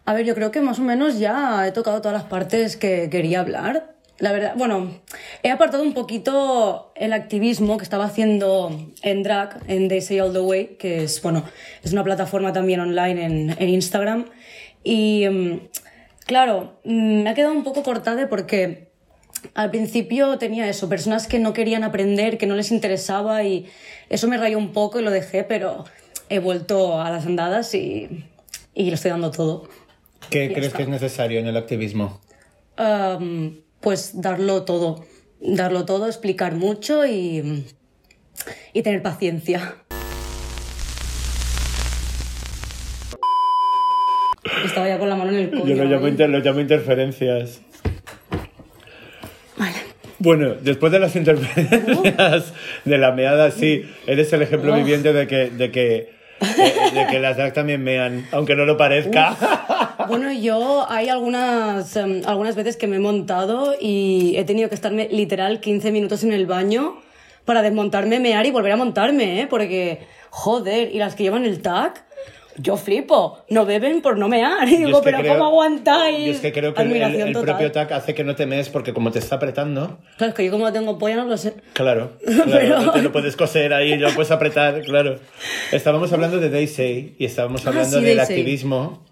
A 0.06 0.14
ver, 0.14 0.26
yo 0.26 0.36
creo 0.36 0.52
que 0.52 0.62
más 0.62 0.80
o 0.80 0.84
menos 0.84 1.20
ya 1.20 1.68
he 1.68 1.72
tocado 1.72 2.02
todas 2.02 2.18
las 2.18 2.30
partes 2.30 2.78
que 2.78 3.10
quería 3.10 3.42
hablar. 3.42 3.96
La 4.20 4.32
verdad, 4.32 4.54
bueno, 4.56 5.00
he 5.44 5.52
apartado 5.52 5.84
un 5.84 5.94
poquito 5.94 6.92
el 6.96 7.14
activismo 7.14 7.78
que 7.78 7.84
estaba 7.84 8.06
haciendo 8.06 8.72
en 9.04 9.22
drag, 9.22 9.60
en 9.68 9.90
They 9.90 10.02
Say 10.02 10.20
All 10.22 10.34
the 10.34 10.40
Way, 10.40 10.78
que 10.80 11.04
es, 11.04 11.22
bueno, 11.22 11.44
es 11.84 11.92
una 11.92 12.04
plataforma 12.04 12.52
también 12.52 12.80
online 12.80 13.26
en, 13.26 13.56
en 13.60 13.70
Instagram. 13.70 14.26
Y, 14.84 15.28
mm, 15.28 15.68
claro, 16.26 16.80
mm, 16.84 17.24
me 17.24 17.30
ha 17.30 17.34
quedado 17.34 17.54
un 17.54 17.64
poco 17.64 17.84
cortada 17.84 18.30
porque 18.30 18.88
al 19.54 19.70
principio 19.70 20.38
tenía 20.38 20.68
eso, 20.68 20.90
personas 20.90 21.28
que 21.28 21.40
no 21.40 21.54
querían 21.54 21.84
aprender, 21.84 22.38
que 22.38 22.48
no 22.48 22.56
les 22.56 22.72
interesaba 22.72 23.44
y 23.44 23.68
eso 24.10 24.28
me 24.28 24.38
rayó 24.38 24.58
un 24.58 24.72
poco 24.74 25.00
y 25.00 25.04
lo 25.04 25.12
dejé, 25.12 25.44
pero 25.44 25.86
he 26.30 26.40
vuelto 26.40 27.00
a 27.02 27.10
las 27.10 27.26
andadas 27.26 27.74
y, 27.74 28.26
y 28.74 28.90
lo 28.90 28.96
estoy 28.96 29.12
dando 29.12 29.32
todo. 29.32 29.70
¿Qué 30.30 30.52
crees 30.54 30.74
que 30.74 30.84
es 30.84 30.90
necesario 30.90 31.40
en 31.40 31.48
el 31.48 31.58
activismo? 31.58 32.20
Am, 32.76 33.62
pues 33.80 34.22
darlo 34.22 34.64
todo, 34.64 35.06
darlo 35.40 35.86
todo, 35.86 36.08
explicar 36.08 36.56
mucho 36.56 37.06
y, 37.06 37.66
y 38.74 38.82
tener 38.82 39.02
paciencia. 39.02 39.76
Estaba 44.78 44.88
ya 44.90 45.00
con 45.00 45.10
la 45.10 45.16
mano 45.16 45.32
en 45.32 45.38
el. 45.38 45.52
Yo 45.66 45.76
lo 45.76 45.84
llamo, 45.86 46.08
inter- 46.08 46.30
lo 46.30 46.40
llamo 46.40 46.60
interferencias. 46.60 47.62
Vale. 49.58 49.74
Bueno, 50.20 50.56
después 50.62 50.92
de 50.92 51.00
las 51.00 51.16
interferencias 51.16 52.54
de 52.86 52.98
la 52.98 53.12
meada, 53.12 53.52
sí, 53.52 53.84
eres 54.08 54.32
el 54.34 54.42
ejemplo 54.42 54.74
viviente 54.76 55.14
de 55.14 55.28
que, 55.28 55.50
de 55.50 55.72
que, 55.72 56.10
de, 56.42 57.00
de 57.00 57.08
que 57.10 57.20
las 57.20 57.38
drag 57.38 57.54
también 57.54 57.84
mean, 57.84 58.26
aunque 58.32 58.56
no 58.56 58.66
lo 58.66 58.78
parezca. 58.78 59.36
Bueno, 60.08 60.32
yo 60.32 60.86
hay 60.90 61.10
algunas, 61.10 61.96
em, 61.96 62.22
algunas 62.26 62.56
veces 62.56 62.78
que 62.78 62.88
me 62.88 62.96
he 62.96 63.00
montado 63.00 63.76
y 63.80 64.36
he 64.38 64.44
tenido 64.44 64.70
que 64.70 64.76
estarme 64.76 65.08
literal 65.12 65.60
15 65.60 65.92
minutos 65.92 66.24
en 66.24 66.34
el 66.34 66.46
baño 66.46 67.02
para 67.46 67.62
desmontarme, 67.62 68.20
mear 68.20 68.46
y 68.46 68.52
volver 68.52 68.72
a 68.72 68.76
montarme, 68.78 69.42
¿eh? 69.42 69.48
Porque, 69.48 70.00
joder, 70.30 70.94
y 70.94 70.98
las 71.00 71.16
que 71.16 71.24
llevan 71.24 71.46
el 71.46 71.62
tag, 71.62 72.06
yo 72.58 72.76
flipo. 72.78 73.40
No 73.50 73.66
beben 73.66 74.02
por 74.02 74.18
no 74.18 74.28
mear. 74.28 74.68
Y 74.68 74.72
Yo 74.80 74.86
digo, 74.88 74.90
es 75.00 75.04
que 75.04 75.04
pero 75.12 75.18
creo- 75.20 75.34
¿cómo 75.34 75.46
aguantáis? 75.46 76.26
yo 76.26 76.32
es 76.34 76.40
que 76.40 76.52
creo 76.52 76.74
que 76.74 76.82
el, 76.82 76.88
el- 76.92 77.04
Admiración 77.04 77.28
el 77.30 77.34
total. 77.34 77.46
propio 77.56 77.72
TAC 77.72 77.92
hace 77.92 78.16
que 78.16 78.24
no 78.24 78.36
te 78.36 78.46
mees 78.46 78.70
porque 78.70 78.94
como 78.94 79.12
te 79.12 79.20
está 79.20 79.36
apretando, 79.36 80.00
Claro, 80.18 80.32
es 80.32 80.36
que 80.36 80.46
yo 80.46 80.52
como 80.52 80.72
tengo 80.74 80.98
polla 80.98 81.16
no 81.18 81.26
lo 81.26 81.38
sé. 81.38 81.54
claro, 81.74 82.14
claro 82.26 82.44
Pero- 82.52 82.82
no 82.82 82.92
te 82.94 83.02
lo 83.02 83.12
puedes 83.12 83.36
coser 83.36 83.74
ahí, 83.74 83.98
lo 83.98 84.10
puedes 84.12 84.32
apretar, 84.32 84.82
claro. 84.82 85.20
Estábamos 85.72 86.12
hablando 86.14 86.40
de 86.40 86.50
Daisy 86.50 87.16
y 87.20 87.26
estábamos 87.26 87.66
Ah, 87.66 87.70
hablando 87.70 88.00
sí, 88.00 88.06
del 88.06 88.20
activismo. 88.20 89.04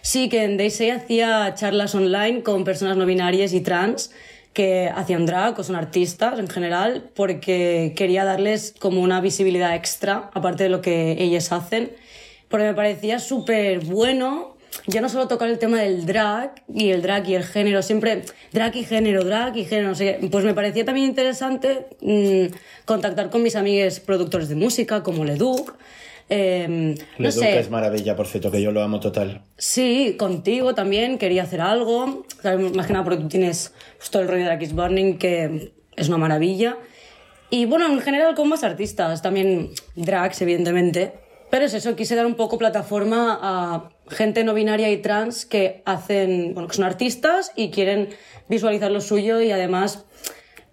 Sí, 0.00 0.28
que 0.28 0.44
en 0.44 0.56
Daisy 0.56 0.90
hacía 0.90 1.54
charlas 1.54 1.94
online 1.94 2.42
con 2.42 2.64
personas 2.64 2.96
no 2.96 3.06
binarias 3.06 3.52
y 3.52 3.60
trans 3.60 4.12
que 4.52 4.90
hacían 4.94 5.24
drag 5.24 5.58
o 5.58 5.62
son 5.64 5.76
artistas 5.76 6.38
en 6.38 6.46
general 6.48 7.08
porque 7.14 7.94
quería 7.96 8.24
darles 8.24 8.74
como 8.78 9.00
una 9.00 9.20
visibilidad 9.22 9.74
extra 9.74 10.28
aparte 10.34 10.64
de 10.64 10.68
lo 10.68 10.82
que 10.82 11.12
ellas 11.18 11.52
hacen 11.52 11.92
porque 12.52 12.66
me 12.66 12.74
parecía 12.74 13.18
súper 13.18 13.80
bueno 13.80 14.52
ya 14.86 15.00
no 15.00 15.08
solo 15.08 15.26
tocar 15.26 15.48
el 15.48 15.58
tema 15.58 15.80
del 15.80 16.06
drag 16.06 16.62
y 16.72 16.90
el 16.90 17.02
drag 17.02 17.28
y 17.28 17.34
el 17.34 17.44
género 17.44 17.82
siempre 17.82 18.22
drag 18.52 18.76
y 18.76 18.84
género 18.84 19.24
drag 19.24 19.56
y 19.56 19.64
género 19.64 19.88
no 19.88 19.94
sé 19.96 20.18
qué. 20.20 20.28
pues 20.28 20.44
me 20.44 20.54
parecía 20.54 20.84
también 20.84 21.08
interesante 21.08 21.88
mm, 22.00 22.54
contactar 22.84 23.30
con 23.30 23.42
mis 23.42 23.56
amigos 23.56 23.98
productores 23.98 24.48
de 24.48 24.54
música 24.54 25.02
como 25.02 25.24
Leduc 25.24 25.74
eh, 26.34 26.94
no 27.18 27.30
sé 27.30 27.58
es 27.58 27.68
maravilla, 27.68 28.16
por 28.16 28.26
cierto, 28.26 28.50
que 28.50 28.62
yo 28.62 28.72
lo 28.72 28.82
amo 28.82 29.00
total. 29.00 29.42
Sí, 29.58 30.16
contigo 30.18 30.74
también 30.74 31.18
quería 31.18 31.42
hacer 31.42 31.60
algo. 31.60 32.24
¿sabes? 32.40 32.74
Más 32.74 32.86
que 32.86 32.94
nada 32.94 33.04
porque 33.04 33.20
tú 33.20 33.28
tienes 33.28 33.74
pues, 33.98 34.10
todo 34.10 34.22
el 34.22 34.28
rollo 34.28 34.44
de 34.44 34.48
la 34.48 34.58
Kiss 34.58 34.72
Burning, 34.72 35.18
que 35.18 35.72
es 35.94 36.08
una 36.08 36.16
maravilla. 36.16 36.78
Y 37.50 37.66
bueno, 37.66 37.86
en 37.86 38.00
general 38.00 38.34
con 38.34 38.48
más 38.48 38.64
artistas, 38.64 39.20
también 39.20 39.72
drags, 39.94 40.40
evidentemente. 40.40 41.12
Pero 41.52 41.66
es 41.66 41.74
eso, 41.74 41.94
quise 41.96 42.16
dar 42.16 42.24
un 42.24 42.34
poco 42.34 42.56
plataforma 42.56 43.38
a 43.42 43.90
gente 44.08 44.42
no 44.42 44.54
binaria 44.54 44.90
y 44.90 44.96
trans 44.96 45.44
que 45.44 45.82
hacen, 45.84 46.54
bueno, 46.54 46.66
que 46.66 46.76
son 46.76 46.86
artistas 46.86 47.52
y 47.54 47.68
quieren 47.68 48.08
visualizar 48.48 48.90
lo 48.90 49.02
suyo 49.02 49.38
y 49.42 49.50
además 49.50 50.06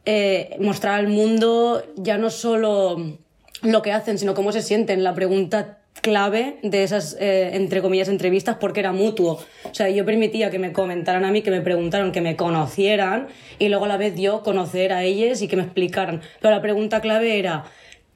eh, 0.05 0.55
mostrar 0.61 0.93
al 0.93 1.09
mundo 1.09 1.83
ya 1.97 2.17
no 2.17 2.29
solo 2.29 3.17
lo 3.61 3.81
que 3.81 3.91
hacen, 3.91 4.17
sino 4.17 4.33
cómo 4.33 4.53
se 4.53 4.61
sienten. 4.61 5.03
La 5.03 5.13
pregunta 5.13 5.79
clave 6.01 6.59
de 6.63 6.83
esas, 6.83 7.17
eh, 7.19 7.57
entre 7.57 7.81
comillas, 7.81 8.07
entrevistas, 8.07 8.55
porque 8.57 8.79
era 8.79 8.93
mutuo. 8.93 9.33
O 9.65 9.75
sea, 9.75 9.89
yo 9.89 10.05
permitía 10.05 10.49
que 10.49 10.59
me 10.59 10.71
comentaran 10.71 11.25
a 11.25 11.31
mí, 11.31 11.41
que 11.41 11.51
me 11.51 11.59
preguntaran, 11.59 12.13
que 12.13 12.21
me 12.21 12.37
conocieran, 12.37 13.27
y 13.57 13.67
luego 13.67 13.83
a 13.83 13.89
la 13.89 13.97
vez 13.97 14.15
yo 14.15 14.43
conocer 14.43 14.93
a 14.93 15.03
ellos 15.03 15.41
y 15.41 15.49
que 15.49 15.57
me 15.57 15.63
explicaran. 15.63 16.21
Pero 16.39 16.55
la 16.55 16.61
pregunta 16.61 17.01
clave 17.01 17.37
era, 17.37 17.65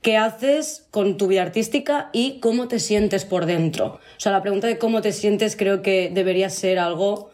¿qué 0.04 0.18
haces 0.18 0.86
con 0.92 1.18
tu 1.18 1.26
vida 1.28 1.42
artística 1.42 2.10
y 2.14 2.40
cómo 2.40 2.68
te 2.68 2.80
sientes 2.80 3.26
por 3.26 3.48
dentro? 3.48 3.86
O 4.18 4.20
sea, 4.20 4.32
la 4.32 4.42
pregunta 4.44 4.68
de 4.68 4.78
cómo 4.78 5.02
te 5.02 5.12
sientes 5.12 5.56
creo 5.56 5.82
que 5.82 6.12
debería 6.14 6.50
ser 6.52 6.78
algo 6.78 7.32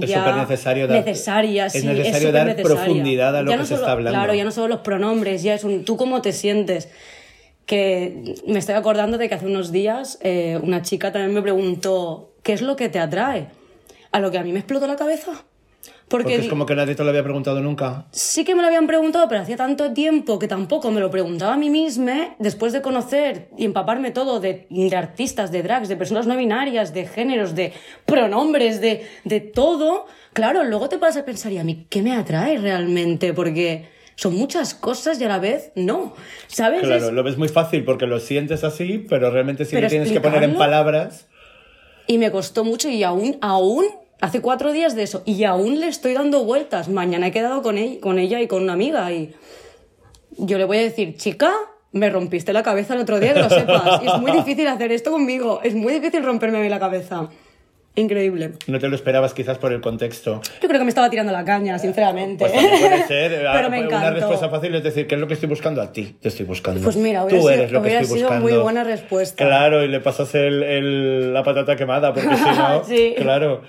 Es 0.00 0.08
ya 0.10 0.18
supernecesario 0.20 0.86
dar- 0.86 0.98
necesaria, 1.04 1.66
es 1.66 1.72
sí, 1.72 1.78
necesario 1.86 2.28
es 2.28 2.32
dar 2.34 2.42
supernecesaria. 2.48 2.84
profundidad 2.84 3.36
a 3.36 3.42
lo 3.42 3.50
que 3.50 3.56
no 3.56 3.62
se 3.64 3.68
solo- 3.70 3.80
está 3.80 3.92
hablando. 3.92 4.16
Claro, 4.18 4.34
ya 4.34 4.44
no 4.44 4.52
solo 4.52 4.68
los 4.68 4.80
pronombres, 4.80 5.42
ya 5.42 5.54
es 5.54 5.64
un 5.64 5.84
tú 5.84 5.96
cómo 5.96 6.22
te 6.22 6.32
sientes. 6.32 6.88
Que 7.66 8.34
me 8.46 8.58
estoy 8.58 8.74
acordando 8.74 9.16
de 9.16 9.26
que 9.28 9.34
hace 9.36 9.46
unos 9.46 9.72
días 9.72 10.18
eh, 10.22 10.60
una 10.62 10.82
chica 10.82 11.10
también 11.12 11.32
me 11.32 11.40
preguntó 11.40 12.34
¿qué 12.42 12.52
es 12.52 12.60
lo 12.60 12.76
que 12.76 12.90
te 12.90 12.98
atrae? 12.98 13.46
A 14.12 14.20
lo 14.20 14.30
que 14.30 14.36
a 14.38 14.42
mí 14.42 14.52
me 14.52 14.58
explotó 14.58 14.86
la 14.86 14.96
cabeza. 14.96 15.44
Porque, 16.08 16.24
Porque 16.24 16.34
es 16.36 16.48
como 16.48 16.66
que 16.66 16.74
nadie 16.74 16.94
te 16.94 17.02
lo 17.02 17.08
había 17.10 17.22
preguntado 17.22 17.60
nunca. 17.60 18.06
sí 18.12 18.44
que 18.44 18.54
me 18.54 18.60
lo 18.62 18.68
habían 18.68 18.86
preguntado, 18.86 19.26
pero 19.28 19.40
hacía 19.40 19.56
tanto 19.56 19.92
tiempo 19.92 20.38
que 20.38 20.46
tampoco 20.48 20.90
me 20.90 21.00
lo 21.00 21.10
preguntaba 21.10 21.54
a 21.54 21.56
mí 21.56 21.70
misma, 21.70 22.36
después 22.38 22.72
de 22.72 22.82
conocer 22.82 23.48
y 23.56 23.64
empaparme 23.64 24.10
todo 24.10 24.38
de, 24.40 24.66
de 24.70 24.96
artistas, 24.96 25.50
de 25.50 25.62
drags, 25.62 25.88
de 25.88 25.96
personas 25.96 26.26
no 26.26 26.36
binarias, 26.36 26.92
de 26.94 27.06
géneros, 27.06 27.54
de 27.54 27.72
pronombres, 28.06 28.80
de, 28.80 29.06
de 29.24 29.40
todo. 29.40 30.06
Claro, 30.32 30.64
luego 30.64 30.88
te 30.88 30.98
pasas 30.98 31.22
a 31.22 31.24
pensar, 31.24 31.52
¿y 31.52 31.58
a 31.58 31.64
mí 31.64 31.86
qué 31.88 32.02
me 32.02 32.12
atrae 32.12 32.58
realmente? 32.58 33.32
Porque 33.32 33.88
son 34.16 34.34
muchas 34.34 34.74
cosas 34.74 35.20
y 35.20 35.24
a 35.24 35.28
la 35.28 35.38
vez 35.38 35.72
no. 35.74 36.14
¿Sabes? 36.46 36.80
Claro, 36.82 37.06
Es- 37.08 37.12
lo 37.12 37.22
ves 37.22 37.38
muy 37.38 37.48
fácil 37.48 37.84
porque 37.84 38.06
lo 38.06 38.20
sientes 38.20 38.62
así, 38.62 39.04
pero 39.08 39.30
realmente 39.30 39.64
sí 39.64 39.72
Pero 39.72 39.86
lo 39.86 39.90
tienes 39.90 40.12
que 40.12 40.20
poner 40.20 40.42
en 40.44 40.54
palabras. 40.56 41.28
Y 42.06 42.18
me 42.18 42.30
costó 42.30 42.64
mucho 42.64 42.88
y 42.90 43.02
aún, 43.02 43.38
aún, 43.40 43.86
hace 44.24 44.40
cuatro 44.40 44.72
días 44.72 44.94
de 44.96 45.02
eso, 45.02 45.22
y 45.26 45.44
aún 45.44 45.80
le 45.80 45.88
estoy 45.88 46.14
dando 46.14 46.44
vueltas. 46.44 46.88
Mañana 46.88 47.26
he 47.28 47.30
quedado 47.32 47.62
con 47.62 47.78
ella, 47.78 48.00
con 48.00 48.18
ella 48.18 48.40
y 48.40 48.46
con 48.46 48.62
una 48.62 48.72
amiga 48.72 49.10
y 49.12 49.34
yo 50.36 50.58
le 50.58 50.64
voy 50.64 50.78
a 50.78 50.82
decir, 50.82 51.16
chica, 51.16 51.52
me 51.92 52.10
rompiste 52.10 52.52
la 52.52 52.62
cabeza 52.62 52.94
el 52.94 53.00
otro 53.00 53.20
día, 53.20 53.34
que 53.34 53.40
lo 53.40 53.48
sepas. 53.50 54.02
Y 54.02 54.06
es 54.06 54.18
muy 54.18 54.32
difícil 54.40 54.66
hacer 54.66 54.90
esto 54.92 55.10
conmigo, 55.12 55.60
es 55.62 55.74
muy 55.74 55.92
difícil 55.92 56.24
romperme 56.24 56.58
a 56.58 56.60
mí 56.62 56.68
la 56.68 56.80
cabeza. 56.80 57.28
Increíble. 57.96 58.54
No 58.66 58.80
te 58.80 58.88
lo 58.88 58.96
esperabas 58.96 59.34
quizás 59.34 59.58
por 59.58 59.72
el 59.72 59.80
contexto. 59.80 60.40
Yo 60.60 60.66
creo 60.66 60.80
que 60.80 60.84
me 60.84 60.88
estaba 60.88 61.08
tirando 61.10 61.30
la 61.30 61.44
caña, 61.44 61.78
sinceramente. 61.78 62.44
Pues 62.44 62.52
puede 62.80 63.06
ser. 63.06 63.46
Pero 63.52 63.70
me 63.70 63.86
Una 63.86 64.10
respuesta 64.10 64.34
encantó. 64.34 64.50
fácil 64.50 64.74
es 64.74 64.82
decir, 64.82 65.06
¿qué 65.06 65.14
es 65.14 65.20
lo 65.20 65.28
que 65.28 65.34
estoy 65.34 65.48
buscando 65.48 65.80
a 65.80 65.92
ti? 65.92 66.16
Te 66.20 66.26
estoy 66.26 66.44
buscando. 66.44 66.80
Pues 66.82 66.96
mira, 66.96 67.22
hubiera 67.22 67.38
Tú 67.40 67.46
sido- 67.46 67.50
eres 67.60 67.70
lo 67.70 67.82
que 67.82 67.88
estoy 67.96 68.06
sido 68.18 68.28
buscando. 68.30 68.48
muy 68.48 68.58
buena 68.58 68.82
respuesta. 68.82 69.46
Claro, 69.46 69.84
y 69.84 69.88
le 69.88 70.00
pasas 70.00 70.34
el, 70.34 70.64
el- 70.64 71.32
la 71.32 71.44
patata 71.44 71.76
quemada, 71.76 72.12
porque 72.12 72.28
si 72.36 72.42
no. 72.42 72.84
Sí. 72.84 73.14
Claro. 73.16 73.62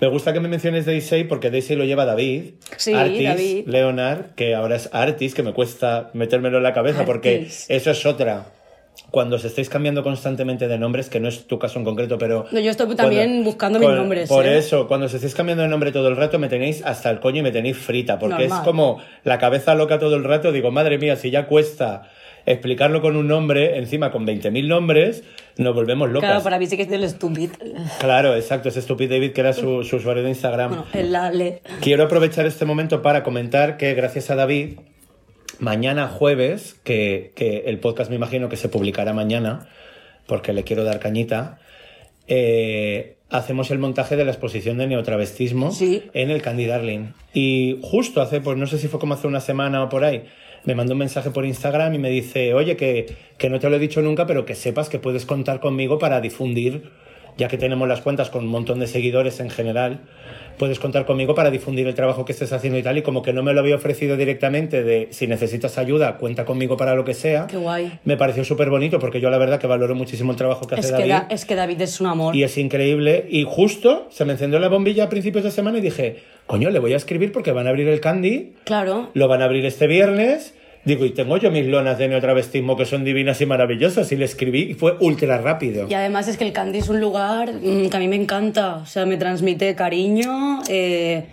Me 0.00 0.06
gusta 0.08 0.32
que 0.32 0.40
me 0.40 0.48
menciones 0.48 0.86
Daisy 0.86 1.24
porque 1.24 1.50
Daisy 1.50 1.74
lo 1.76 1.84
lleva 1.84 2.04
David. 2.06 2.54
Sí, 2.76 2.94
Artis, 2.94 3.24
David. 3.28 3.66
Leonard, 3.68 4.34
que 4.34 4.54
ahora 4.54 4.76
es 4.76 4.88
Artis, 4.92 5.34
que 5.34 5.42
me 5.42 5.52
cuesta 5.52 6.10
metérmelo 6.14 6.56
en 6.58 6.62
la 6.62 6.72
cabeza 6.72 7.04
porque 7.04 7.46
eso 7.68 7.90
es 7.90 8.06
otra. 8.06 8.46
Cuando 9.10 9.36
os 9.36 9.44
estáis 9.44 9.68
cambiando 9.68 10.02
constantemente 10.02 10.68
de 10.68 10.78
nombres, 10.78 11.08
que 11.10 11.18
no 11.20 11.28
es 11.28 11.46
tu 11.46 11.58
caso 11.58 11.78
en 11.78 11.84
concreto, 11.84 12.16
pero. 12.18 12.46
No, 12.50 12.60
yo 12.60 12.70
estoy 12.70 12.94
también 12.94 13.42
buscando 13.44 13.78
mis 13.78 13.88
con- 13.88 13.96
nombres, 13.96 14.28
Por 14.28 14.46
¿eh? 14.46 14.58
eso, 14.58 14.86
cuando 14.88 15.06
os 15.06 15.14
estáis 15.14 15.34
cambiando 15.34 15.62
de 15.62 15.68
nombre 15.68 15.92
todo 15.92 16.08
el 16.08 16.16
rato, 16.16 16.38
me 16.38 16.48
tenéis 16.48 16.82
hasta 16.84 17.10
el 17.10 17.20
coño 17.20 17.40
y 17.40 17.42
me 17.42 17.52
tenéis 17.52 17.76
frita, 17.76 18.18
porque 18.18 18.44
Normal. 18.44 18.58
es 18.60 18.64
como 18.64 18.98
la 19.24 19.38
cabeza 19.38 19.74
loca 19.74 19.98
todo 19.98 20.16
el 20.16 20.24
rato. 20.24 20.52
Digo, 20.52 20.70
madre 20.70 20.98
mía, 20.98 21.16
si 21.16 21.30
ya 21.30 21.46
cuesta 21.46 22.10
explicarlo 22.46 23.00
con 23.00 23.16
un 23.16 23.28
nombre, 23.28 23.78
encima 23.78 24.10
con 24.10 24.26
20.000 24.26 24.66
nombres, 24.66 25.22
nos 25.56 25.74
volvemos 25.74 26.10
locas. 26.10 26.28
Claro, 26.30 26.42
para 26.44 26.58
mí 26.58 26.66
sí 26.66 26.76
que 26.76 26.82
es 26.82 26.88
del 26.88 27.04
estúpido. 27.04 27.52
Claro, 28.00 28.34
exacto, 28.34 28.68
es 28.68 28.74
Stupid 28.76 29.10
David, 29.10 29.32
que 29.32 29.40
era 29.40 29.52
su, 29.52 29.84
su 29.84 29.96
usuario 29.96 30.22
de 30.22 30.30
Instagram. 30.30 30.68
Bueno, 30.70 30.86
el 30.94 31.14
ale. 31.14 31.60
Quiero 31.80 32.04
aprovechar 32.04 32.46
este 32.46 32.64
momento 32.64 33.02
para 33.02 33.22
comentar 33.22 33.76
que 33.76 33.94
gracias 33.94 34.30
a 34.30 34.34
David, 34.34 34.78
mañana 35.58 36.08
jueves, 36.08 36.74
que, 36.84 37.32
que 37.34 37.64
el 37.66 37.78
podcast 37.78 38.10
me 38.10 38.16
imagino 38.16 38.48
que 38.48 38.56
se 38.56 38.68
publicará 38.68 39.12
mañana, 39.12 39.68
porque 40.26 40.52
le 40.52 40.64
quiero 40.64 40.84
dar 40.84 40.98
cañita, 41.00 41.58
eh, 42.28 43.16
hacemos 43.30 43.70
el 43.70 43.78
montaje 43.78 44.16
de 44.16 44.24
la 44.24 44.30
exposición 44.30 44.78
de 44.78 44.86
neotravestismo 44.86 45.72
Sí. 45.72 46.04
en 46.14 46.30
el 46.30 46.42
Candy 46.42 46.66
Darling. 46.66 47.12
Y 47.34 47.78
justo 47.82 48.20
hace, 48.20 48.40
pues 48.40 48.56
no 48.58 48.66
sé 48.66 48.78
si 48.78 48.88
fue 48.88 49.00
como 49.00 49.14
hace 49.14 49.26
una 49.26 49.40
semana 49.40 49.82
o 49.82 49.88
por 49.88 50.04
ahí, 50.04 50.24
me 50.64 50.74
mandó 50.74 50.92
un 50.92 50.98
mensaje 50.98 51.30
por 51.30 51.44
Instagram 51.44 51.94
y 51.94 51.98
me 51.98 52.10
dice, 52.10 52.54
oye, 52.54 52.76
que, 52.76 53.14
que 53.38 53.50
no 53.50 53.58
te 53.58 53.68
lo 53.68 53.76
he 53.76 53.78
dicho 53.78 54.02
nunca, 54.02 54.26
pero 54.26 54.44
que 54.44 54.54
sepas 54.54 54.88
que 54.88 54.98
puedes 54.98 55.26
contar 55.26 55.60
conmigo 55.60 55.98
para 55.98 56.20
difundir, 56.20 56.90
ya 57.38 57.48
que 57.48 57.56
tenemos 57.58 57.88
las 57.88 58.00
cuentas 58.00 58.30
con 58.30 58.44
un 58.44 58.50
montón 58.50 58.78
de 58.78 58.86
seguidores 58.86 59.40
en 59.40 59.48
general, 59.50 60.00
puedes 60.58 60.78
contar 60.78 61.06
conmigo 61.06 61.34
para 61.34 61.50
difundir 61.50 61.86
el 61.86 61.94
trabajo 61.94 62.24
que 62.24 62.32
estés 62.32 62.52
haciendo 62.52 62.78
y 62.78 62.82
tal. 62.82 62.98
Y 62.98 63.02
como 63.02 63.22
que 63.22 63.32
no 63.32 63.42
me 63.42 63.52
lo 63.54 63.60
había 63.60 63.74
ofrecido 63.74 64.16
directamente 64.16 64.82
de 64.82 65.08
si 65.10 65.26
necesitas 65.26 65.78
ayuda, 65.78 66.18
cuenta 66.18 66.44
conmigo 66.44 66.76
para 66.76 66.94
lo 66.94 67.04
que 67.04 67.14
sea. 67.14 67.46
Qué 67.46 67.56
guay. 67.56 67.98
Me 68.04 68.16
pareció 68.16 68.44
súper 68.44 68.68
bonito 68.70 68.98
porque 68.98 69.20
yo 69.20 69.30
la 69.30 69.38
verdad 69.38 69.58
que 69.58 69.66
valoro 69.66 69.94
muchísimo 69.94 70.30
el 70.32 70.36
trabajo 70.36 70.66
que 70.66 70.74
hace 70.74 70.88
Es 70.88 70.92
que, 70.92 70.98
David. 70.98 71.10
da- 71.10 71.26
es 71.30 71.44
que 71.46 71.54
David 71.54 71.80
es 71.80 72.00
un 72.00 72.06
amor. 72.08 72.36
Y 72.36 72.42
es 72.44 72.58
increíble. 72.58 73.26
Y 73.30 73.44
justo 73.44 74.06
se 74.10 74.24
me 74.24 74.32
encendió 74.32 74.58
la 74.58 74.68
bombilla 74.68 75.04
a 75.04 75.08
principios 75.08 75.42
de 75.44 75.50
semana 75.50 75.78
y 75.78 75.80
dije, 75.80 76.18
coño, 76.46 76.68
le 76.70 76.78
voy 76.78 76.92
a 76.92 76.96
escribir 76.96 77.32
porque 77.32 77.50
van 77.52 77.66
a 77.66 77.70
abrir 77.70 77.88
el 77.88 78.00
Candy, 78.00 78.52
Claro. 78.64 79.08
lo 79.14 79.28
van 79.28 79.40
a 79.42 79.46
abrir 79.46 79.64
este 79.64 79.86
viernes. 79.86 80.54
Digo, 80.84 81.04
y 81.04 81.10
tengo 81.10 81.36
yo 81.36 81.50
mis 81.52 81.66
lonas 81.66 81.96
de 81.98 82.08
neotravestismo 82.08 82.76
que 82.76 82.84
son 82.86 83.04
divinas 83.04 83.40
y 83.40 83.46
maravillosas. 83.46 84.10
Y 84.10 84.16
le 84.16 84.24
escribí 84.24 84.62
y 84.62 84.74
fue 84.74 84.96
ultra 85.00 85.38
rápido. 85.38 85.86
Y 85.88 85.94
además 85.94 86.26
es 86.26 86.36
que 86.36 86.44
el 86.44 86.52
Candy 86.52 86.78
es 86.78 86.88
un 86.88 87.00
lugar 87.00 87.52
mm, 87.52 87.88
que 87.88 87.96
a 87.96 88.00
mí 88.00 88.08
me 88.08 88.16
encanta. 88.16 88.76
O 88.76 88.86
sea, 88.86 89.06
me 89.06 89.16
transmite 89.16 89.76
cariño, 89.76 90.60
eh, 90.68 91.24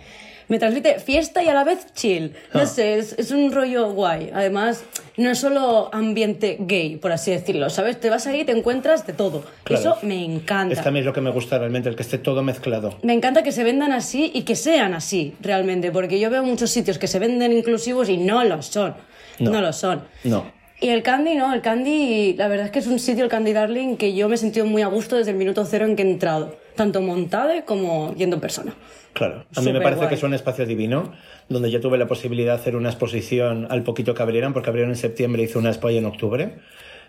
me 0.46 0.58
transmite 0.60 1.00
fiesta 1.00 1.42
y 1.42 1.48
a 1.48 1.54
la 1.54 1.64
vez 1.64 1.86
chill. 1.94 2.32
No 2.54 2.60
Ah. 2.60 2.66
sé, 2.66 2.98
es, 2.98 3.12
es 3.18 3.32
un 3.32 3.50
rollo 3.50 3.90
guay. 3.92 4.30
Además, 4.32 4.84
no 5.16 5.30
es 5.30 5.38
solo 5.40 5.90
ambiente 5.92 6.56
gay, 6.60 6.94
por 6.96 7.10
así 7.10 7.32
decirlo. 7.32 7.70
¿Sabes? 7.70 7.98
Te 7.98 8.08
vas 8.08 8.28
ahí 8.28 8.42
y 8.42 8.44
te 8.44 8.52
encuentras 8.52 9.04
de 9.04 9.14
todo. 9.14 9.42
Claro. 9.64 9.80
Eso 9.80 9.98
me 10.06 10.24
encanta. 10.24 10.74
Es 10.80 10.86
es 10.86 11.04
lo 11.04 11.12
que 11.12 11.20
me 11.20 11.30
gusta 11.30 11.58
realmente, 11.58 11.88
el 11.88 11.96
que 11.96 12.02
esté 12.02 12.18
todo 12.18 12.44
mezclado. 12.44 12.98
Me 13.02 13.14
encanta 13.14 13.42
que 13.42 13.50
se 13.50 13.64
vendan 13.64 13.90
así 13.90 14.30
y 14.32 14.42
que 14.42 14.54
sean 14.54 14.94
así, 14.94 15.34
realmente, 15.40 15.90
porque 15.90 16.20
yo 16.20 16.30
veo 16.30 16.44
muchos 16.44 16.70
sitios 16.70 16.98
que 16.98 17.08
se 17.08 17.18
venden 17.18 17.52
inclusivos 17.52 18.08
y 18.08 18.16
no 18.16 18.44
lo 18.44 18.62
son. 18.62 18.94
No. 19.38 19.50
No, 19.50 19.60
lo 19.60 19.72
son. 19.72 20.02
No. 20.24 20.44
Y 20.80 20.88
el 20.88 21.02
Candy, 21.02 21.34
no, 21.34 21.52
el 21.52 21.60
Candy, 21.60 22.34
la 22.34 22.48
verdad 22.48 22.66
es 22.66 22.72
que 22.72 22.78
es 22.78 22.86
un 22.86 22.98
sitio, 22.98 23.24
el 23.24 23.30
Candy 23.30 23.52
Darling, 23.52 23.96
que 23.96 24.14
yo 24.14 24.28
me 24.28 24.36
he 24.36 24.38
sentido 24.38 24.64
muy 24.64 24.80
a 24.80 24.86
gusto 24.86 25.16
desde 25.16 25.30
el 25.32 25.36
minuto 25.36 25.64
cero 25.66 25.84
en 25.84 25.94
que 25.94 26.02
he 26.02 26.10
entrado, 26.10 26.56
tanto 26.74 27.02
montada 27.02 27.66
como 27.66 28.14
yendo 28.14 28.36
en 28.36 28.40
persona. 28.40 28.74
Claro, 29.12 29.44
a 29.54 29.60
mí 29.60 29.72
me 29.72 29.80
parece 29.80 29.98
guay. 29.98 30.08
que 30.08 30.14
es 30.14 30.22
un 30.22 30.32
espacio 30.32 30.64
divino, 30.64 31.12
donde 31.50 31.70
yo 31.70 31.80
tuve 31.80 31.98
la 31.98 32.06
posibilidad 32.06 32.54
de 32.54 32.60
hacer 32.60 32.76
una 32.76 32.88
exposición 32.88 33.66
al 33.68 33.82
poquito 33.82 34.14
que 34.14 34.22
abrieran, 34.22 34.54
porque 34.54 34.70
abrieron 34.70 34.92
en 34.92 34.96
septiembre, 34.96 35.42
hice 35.42 35.58
una 35.58 35.68
expo 35.68 35.90
en 35.90 36.06
octubre 36.06 36.54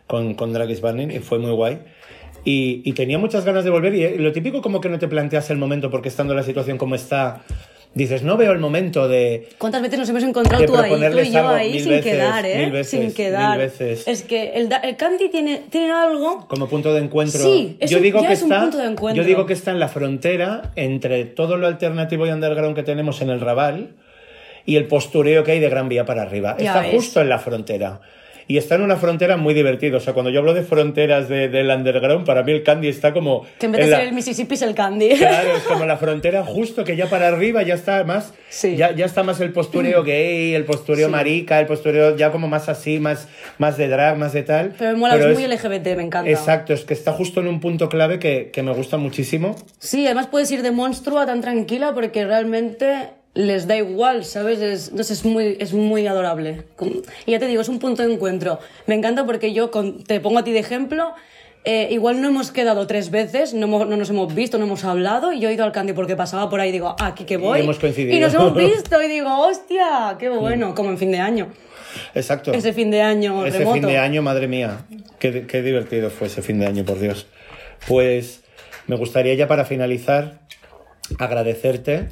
con, 0.08 0.34
con 0.34 0.52
Drag 0.52 0.70
is 0.70 0.82
Burning 0.82 1.10
y 1.10 1.20
fue 1.20 1.40
muy 1.40 1.52
guay. 1.52 1.80
Y, 2.44 2.82
y 2.84 2.94
tenía 2.94 3.20
muchas 3.20 3.46
ganas 3.46 3.64
de 3.64 3.70
volver 3.70 3.94
y 3.94 4.04
eh, 4.04 4.16
lo 4.18 4.32
típico 4.32 4.62
como 4.62 4.82
que 4.82 4.90
no 4.90 4.98
te 4.98 5.08
planteas 5.08 5.50
el 5.52 5.58
momento 5.58 5.92
porque 5.92 6.10
estando 6.10 6.34
la 6.34 6.44
situación 6.44 6.78
como 6.78 6.96
está, 6.96 7.44
dices, 7.94 8.24
no 8.24 8.38
veo 8.38 8.52
el 8.54 8.60
momento 8.60 9.08
de... 9.08 9.50
¿Cuántas 9.58 9.82
veces 9.82 10.00
nos 10.00 10.10
hemos 10.10 10.24
encontrado 10.24 10.66
tú 10.66 10.78
ahí, 10.78 10.92
tú 11.12 11.20
y 11.20 11.32
yo 11.32 11.50
ahí, 11.50 11.80
sin 11.80 11.90
veces, 11.90 12.04
quedar, 12.06 12.46
¿eh? 12.46 12.58
mil 12.60 12.72
veces, 12.72 12.90
sin 13.02 13.14
quedar. 13.14 13.50
mil 13.58 13.68
veces. 13.68 14.08
Es 14.08 14.24
que 14.24 14.54
el, 14.54 14.70
el 14.84 14.96
Candy 14.96 15.30
tiene, 15.30 15.64
tiene 15.70 15.92
algo... 15.92 16.48
Como 16.48 16.68
punto 16.70 16.94
de 16.94 17.02
encuentro. 17.02 17.42
Sí, 17.42 17.76
es 17.80 17.92
yo 17.92 17.98
un- 17.98 18.04
digo 18.04 18.22
ya 18.22 18.28
que 18.30 18.34
es 18.34 18.42
un 18.44 18.52
está, 18.52 18.62
punto 18.64 18.78
de 18.78 18.86
encuentro. 18.86 19.22
Yo 19.22 19.28
digo 19.28 19.46
que 19.46 19.54
está 19.54 19.72
en 19.72 19.80
la 19.80 19.90
frontera 19.90 20.72
entre 20.76 21.26
todo 21.26 21.58
lo 21.58 21.68
alternativo 21.68 22.26
y 22.26 22.30
underground 22.32 22.76
que 22.76 22.84
tenemos 22.84 23.22
en 23.22 23.30
el 23.30 23.42
Raval 23.42 23.90
y 24.66 24.76
el 24.78 24.88
postureo 24.88 25.44
que 25.44 25.52
hay 25.54 25.60
de 25.60 25.70
Gran 25.70 25.90
Vía 25.90 26.06
para 26.06 26.22
arriba. 26.22 26.56
Ya 26.60 26.68
está 26.68 26.82
ves. 26.82 26.92
justo 26.92 27.20
en 27.22 27.30
la 27.30 27.40
frontera. 27.40 28.00
Y 28.52 28.58
está 28.58 28.76
en 28.76 28.82
una 28.82 28.98
frontera 28.98 29.38
muy 29.38 29.54
divertida. 29.54 29.96
O 29.96 30.00
sea, 30.02 30.14
cuando 30.14 30.30
yo 30.30 30.40
hablo 30.40 30.54
de 30.54 30.64
fronteras 30.64 31.30
de- 31.30 31.48
del 31.48 31.70
underground, 31.70 32.26
para 32.26 32.44
mí 32.44 32.52
el 32.52 32.64
Candy 32.64 32.90
está 32.90 33.14
como. 33.14 33.46
Que 33.60 33.68
en 33.68 33.72
vez 33.72 33.86
de 33.88 33.96
ser 33.96 34.08
el 34.08 34.14
Mississippi 34.14 34.56
es 34.56 34.62
el 34.62 34.76
Candy. 34.76 35.10
Claro, 35.16 35.56
es 35.56 35.64
como 35.64 35.86
la 35.86 35.96
frontera 36.06 36.44
justo 36.44 36.84
que 36.84 36.98
ya 36.98 37.06
para 37.10 37.30
arriba 37.30 37.64
ya 37.64 37.76
está 37.76 38.04
más, 38.04 38.34
Sí. 38.50 38.76
ya, 38.76 38.92
ya 38.92 39.06
está 39.06 39.24
más 39.24 39.40
el 39.40 39.54
postureo 39.54 40.04
gay, 40.12 40.54
el 40.54 40.66
postureo 40.66 41.08
Sí. 41.08 41.12
marica, 41.12 41.60
el 41.62 41.66
postureo 41.66 42.18
ya 42.18 42.32
como 42.32 42.50
más 42.50 42.68
así, 42.68 43.00
más, 43.00 43.30
más 43.58 43.78
de 43.78 43.88
drag, 43.88 44.18
más 44.18 44.34
de 44.34 44.44
tal. 44.44 44.74
Pero 44.78 44.92
me 44.92 44.98
mola, 44.98 45.14
Pero 45.16 45.30
es 45.32 45.40
muy 45.40 45.48
LGBT, 45.48 45.96
me 45.96 46.04
encanta. 46.04 46.30
Exacto, 46.30 46.74
es 46.74 46.84
que 46.84 46.94
está 46.94 47.14
justo 47.14 47.40
en 47.40 47.48
un 47.48 47.62
punto 47.62 47.88
clave 47.88 48.20
que, 48.20 48.50
que 48.52 48.64
me 48.64 48.74
gusta 48.74 48.98
muchísimo. 48.98 49.56
Sí, 49.80 50.06
además 50.06 50.28
puedes 50.28 50.52
ir 50.52 50.62
de 50.62 50.72
monstruo 50.72 51.20
a 51.20 51.26
tan 51.26 51.40
tranquila 51.40 51.94
porque 51.94 52.26
realmente 52.26 53.12
les 53.34 53.66
da 53.68 53.78
igual, 53.78 54.26
¿sabes? 54.26 54.60
Es, 54.60 54.92
no 54.94 55.04
sé, 55.04 55.14
es, 55.14 55.24
muy, 55.26 55.56
es 55.60 55.74
muy 55.74 56.06
adorable. 56.08 56.64
Y 57.26 57.32
ya 57.32 57.40
te 57.40 57.48
digo, 57.48 57.62
es 57.62 57.70
un 57.70 57.80
punto 57.80 58.06
de 58.06 58.14
encuentro. 58.14 58.60
Me 58.88 58.96
encanta 58.96 59.26
porque 59.26 59.54
yo 59.54 59.72
con- 59.72 60.04
te 60.04 60.20
pongo 60.20 60.40
a 60.40 60.44
ti 60.44 60.52
de 60.52 60.60
ejemplo. 60.60 61.14
eh, 61.64 61.90
igual 61.92 62.20
no 62.24 62.28
hemos 62.28 62.50
quedado 62.52 62.88
tres 62.88 63.12
veces, 63.12 63.54
no, 63.54 63.68
hemos- 63.68 63.88
no 63.88 63.96
nos 63.96 64.10
hemos 64.10 64.34
visto, 64.34 64.58
no 64.58 64.66
hemos 64.66 64.84
hablado, 64.84 65.32
y 65.32 65.40
yo 65.40 65.48
he 65.48 65.54
ido 65.54 65.64
al 65.64 65.72
Candy 65.72 65.94
porque 65.94 66.16
pasaba 66.16 66.50
por 66.50 66.60
ahí 66.60 66.70
y 66.70 66.72
digo, 66.72 66.96
"Ah, 67.00 67.06
aquí 67.08 67.24
que 67.24 67.38
voy. 67.38 67.60
Y 67.60 67.62
hemos 67.62 67.78
coincidido. 67.78 68.18
Y 68.18 68.20
nos 68.20 68.34
hemos 68.34 68.56
visto 68.56 69.00
y 69.00 69.08
digo, 69.08 69.30
hostia, 69.48 70.16
qué 70.18 70.30
bueno, 70.30 70.74
como 70.74 70.90
en 70.90 70.98
fin 70.98 71.12
de 71.12 71.20
año. 71.20 71.50
Exacto. 72.16 72.52
Ese 72.52 72.74
fin 72.74 72.90
de 72.90 73.04
año 73.04 73.46
Ese 73.46 73.60
remoto. 73.60 73.76
fin 73.76 73.86
de 73.90 73.98
año, 74.00 74.24
madre 74.24 74.48
mía, 74.48 74.86
qué, 75.20 75.46
qué 75.46 75.62
divertido 75.62 76.10
fue 76.10 76.26
ese 76.28 76.42
fin 76.42 76.58
de 76.60 76.66
año, 76.66 76.84
por 76.84 77.00
Dios. 77.00 77.28
Pues 77.88 78.42
me 78.88 78.96
gustaría 78.96 79.36
ya 79.36 79.48
para 79.48 79.64
finalizar 79.64 80.40
agradecerte 81.20 82.08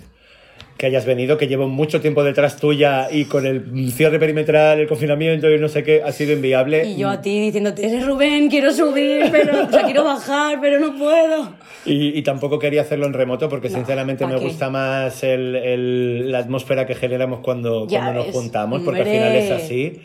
que 0.80 0.86
hayas 0.86 1.06
venido, 1.06 1.38
que 1.38 1.48
llevo 1.50 1.68
mucho 1.68 2.00
tiempo 2.00 2.24
detrás 2.24 2.56
tuya 2.56 3.10
y 3.12 3.26
con 3.26 3.46
el 3.46 3.92
cierre 3.92 4.18
perimetral, 4.18 4.80
el 4.80 4.88
confinamiento 4.88 5.52
y 5.52 5.60
no 5.60 5.68
sé 5.68 5.84
qué, 5.84 6.02
ha 6.04 6.14
sido 6.14 6.32
inviable. 6.32 6.86
Y 6.88 6.96
yo 6.98 7.10
a 7.10 7.22
ti 7.22 7.38
diciéndote, 7.42 7.86
"Eres 7.86 8.06
Rubén, 8.08 8.50
quiero 8.50 8.72
subir, 8.72 9.26
pero, 9.30 9.66
o 9.66 9.70
sea, 9.70 9.84
quiero 9.84 10.06
bajar, 10.06 10.58
pero 10.62 10.80
no 10.80 10.98
puedo. 10.98 11.54
Y, 11.86 12.18
y 12.18 12.22
tampoco 12.22 12.60
quería 12.60 12.82
hacerlo 12.82 13.08
en 13.08 13.14
remoto 13.14 13.50
porque 13.50 13.68
No, 13.68 13.76
sinceramente 13.76 14.24
¿pa' 14.24 14.32
me 14.32 14.38
qué? 14.40 14.46
gusta 14.46 14.70
más 14.70 15.22
el- 15.24 15.58
el- 15.58 16.32
la 16.32 16.40
atmósfera 16.40 16.86
que 16.88 16.96
generamos 16.96 17.42
cuando, 17.42 17.86
Ya 17.88 18.00
cuando 18.00 18.24
nos 18.24 18.34
juntamos, 18.34 18.82
porque 18.84 19.02
hombre. 19.02 19.20
al 19.20 19.32
final 19.32 19.36
es 19.36 19.52
así. 19.52 20.00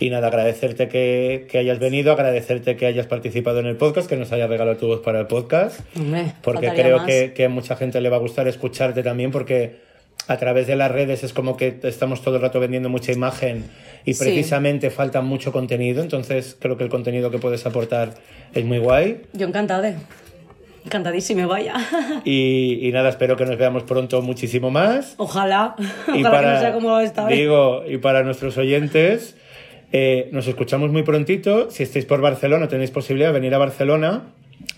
Y 0.00 0.10
nada, 0.10 0.26
agradecerte 0.28 0.88
que, 0.88 1.46
que 1.50 1.56
hayas 1.56 1.78
venido, 1.78 2.12
agradecerte 2.12 2.76
que 2.76 2.84
hayas 2.84 3.06
participado 3.06 3.60
en 3.60 3.66
el 3.66 3.76
podcast, 3.76 4.06
que 4.06 4.16
nos 4.16 4.30
hayas 4.32 4.50
regalado 4.50 4.76
tu 4.76 4.86
voz 4.86 5.00
para 5.00 5.18
el 5.20 5.26
podcast, 5.28 5.80
Hombre, 5.96 6.32
porque 6.42 6.68
creo 6.74 7.06
que, 7.06 7.32
que 7.34 7.46
a 7.46 7.48
mucha 7.48 7.74
gente 7.76 8.02
le 8.02 8.10
va 8.10 8.16
a 8.16 8.20
gustar 8.20 8.46
escucharte 8.48 9.02
también, 9.02 9.30
porque 9.30 9.88
a 10.30 10.36
través 10.38 10.66
de 10.66 10.76
las 10.76 10.90
redes 10.90 11.24
es 11.24 11.32
como 11.32 11.56
que 11.56 11.78
estamos 11.82 12.22
todo 12.22 12.36
el 12.36 12.42
rato 12.42 12.60
vendiendo 12.60 12.88
mucha 12.88 13.10
imagen 13.12 13.64
y 14.04 14.14
Sí. 14.14 14.24
precisamente 14.24 14.90
falta 14.90 15.20
mucho 15.22 15.50
contenido, 15.52 16.02
entonces 16.02 16.56
creo 16.58 16.76
que 16.76 16.84
el 16.84 16.90
contenido 16.90 17.30
que 17.30 17.38
puedes 17.38 17.66
aportar 17.66 18.14
es 18.54 18.64
muy 18.64 18.78
guay. 18.78 19.22
Yo 19.32 19.46
encantada. 19.48 19.94
Encantadísima, 20.84 21.46
vaya. 21.46 21.74
Y, 22.24 22.78
y 22.86 22.92
nada, 22.92 23.08
espero 23.10 23.36
que 23.36 23.44
nos 23.44 23.58
veamos 23.58 23.82
pronto 23.82 24.22
muchísimo 24.22 24.70
más. 24.70 25.14
Ojalá. 25.18 25.74
Y 26.14 26.20
Ojalá 26.24 26.40
que 26.40 26.46
no 26.54 26.60
sea 26.60 26.72
como 26.72 27.00
esta 27.00 27.26
vez. 27.26 27.36
digo, 27.36 27.82
y 27.88 27.98
para 27.98 28.22
nuestros 28.22 28.56
oyentes, 28.56 29.36
eh, 29.92 30.28
nos 30.32 30.46
escuchamos 30.46 30.90
muy 30.90 31.02
prontito. 31.02 31.70
Si 31.70 31.82
estáis 31.82 32.06
por 32.06 32.20
Barcelona, 32.20 32.68
tenéis 32.68 32.90
posibilidad 32.90 33.28
de 33.30 33.34
venir 33.34 33.54
a 33.54 33.58
Barcelona. 33.58 34.22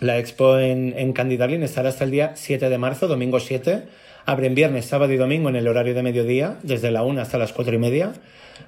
La 0.00 0.18
expo 0.18 0.58
en, 0.58 0.94
en 0.96 1.12
Candy 1.12 1.36
Darling 1.36 1.60
estará 1.62 1.88
hasta 1.90 2.04
el 2.04 2.10
día 2.10 2.32
7 2.34 2.68
de 2.68 2.78
marzo, 2.78 3.06
domingo 3.06 3.38
7. 3.38 3.82
Abren 4.24 4.54
viernes, 4.54 4.86
sábado 4.86 5.12
y 5.12 5.16
domingo 5.16 5.48
en 5.48 5.56
el 5.56 5.66
horario 5.68 5.94
de 5.94 6.02
mediodía, 6.02 6.58
desde 6.62 6.90
la 6.90 7.02
1 7.02 7.20
hasta 7.20 7.38
las 7.38 7.52
4 7.52 7.74
y 7.74 7.78
media. 7.78 8.12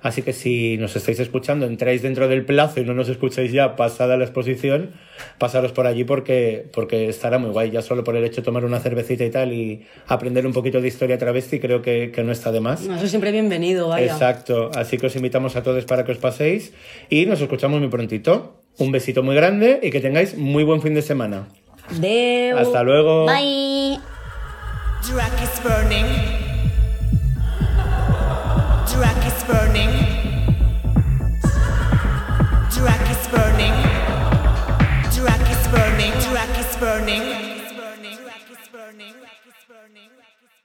Así 0.02 0.22
que 0.22 0.32
si 0.32 0.76
nos 0.76 0.96
estáis 0.96 1.20
escuchando, 1.20 1.66
entráis 1.66 2.02
dentro 2.02 2.28
del 2.28 2.44
plazo 2.44 2.80
y 2.80 2.84
no 2.84 2.94
nos 2.94 3.08
escucháis 3.08 3.52
ya 3.52 3.76
pasada 3.76 4.16
la 4.16 4.24
exposición, 4.24 4.90
pasaros 5.38 5.72
por 5.72 5.86
allí 5.86 6.04
porque, 6.04 6.68
porque 6.72 7.08
estará 7.08 7.38
muy 7.38 7.50
guay. 7.50 7.70
Ya 7.70 7.82
solo 7.82 8.04
por 8.04 8.16
el 8.16 8.24
hecho 8.24 8.40
de 8.40 8.44
tomar 8.44 8.64
una 8.64 8.80
cervecita 8.80 9.24
y 9.24 9.30
tal 9.30 9.52
y 9.52 9.86
aprender 10.06 10.46
un 10.46 10.52
poquito 10.52 10.80
de 10.80 10.88
historia 10.88 11.16
travesti, 11.16 11.60
creo 11.60 11.80
que, 11.80 12.10
que 12.10 12.24
no 12.24 12.32
está 12.32 12.52
de 12.52 12.60
más. 12.60 12.82
No, 12.86 12.96
eso 12.96 13.06
siempre 13.06 13.32
bienvenido, 13.32 13.88
vaya. 13.88 14.12
Exacto, 14.12 14.70
así 14.74 14.98
que 14.98 15.06
os 15.06 15.16
invitamos 15.16 15.56
a 15.56 15.62
todos 15.62 15.84
para 15.84 16.04
que 16.04 16.12
os 16.12 16.18
paséis 16.18 16.72
y 17.08 17.26
nos 17.26 17.40
escuchamos 17.40 17.80
muy 17.80 17.88
prontito. 17.88 18.60
Un 18.76 18.90
besito 18.90 19.22
muy 19.22 19.36
grande 19.36 19.78
y 19.82 19.90
que 19.90 20.00
tengáis 20.00 20.36
muy 20.36 20.64
buen 20.64 20.82
fin 20.82 20.94
de 20.94 21.02
semana. 21.02 21.46
Deu. 22.00 22.58
Hasta 22.58 22.82
luego. 22.82 23.26
Bye. 23.26 24.13
Drag 25.06 25.38
is 25.42 25.60
burning. 25.60 26.06
Drag 28.88 29.26
is 29.26 29.44
burning. 29.44 29.92
Drag 32.70 33.10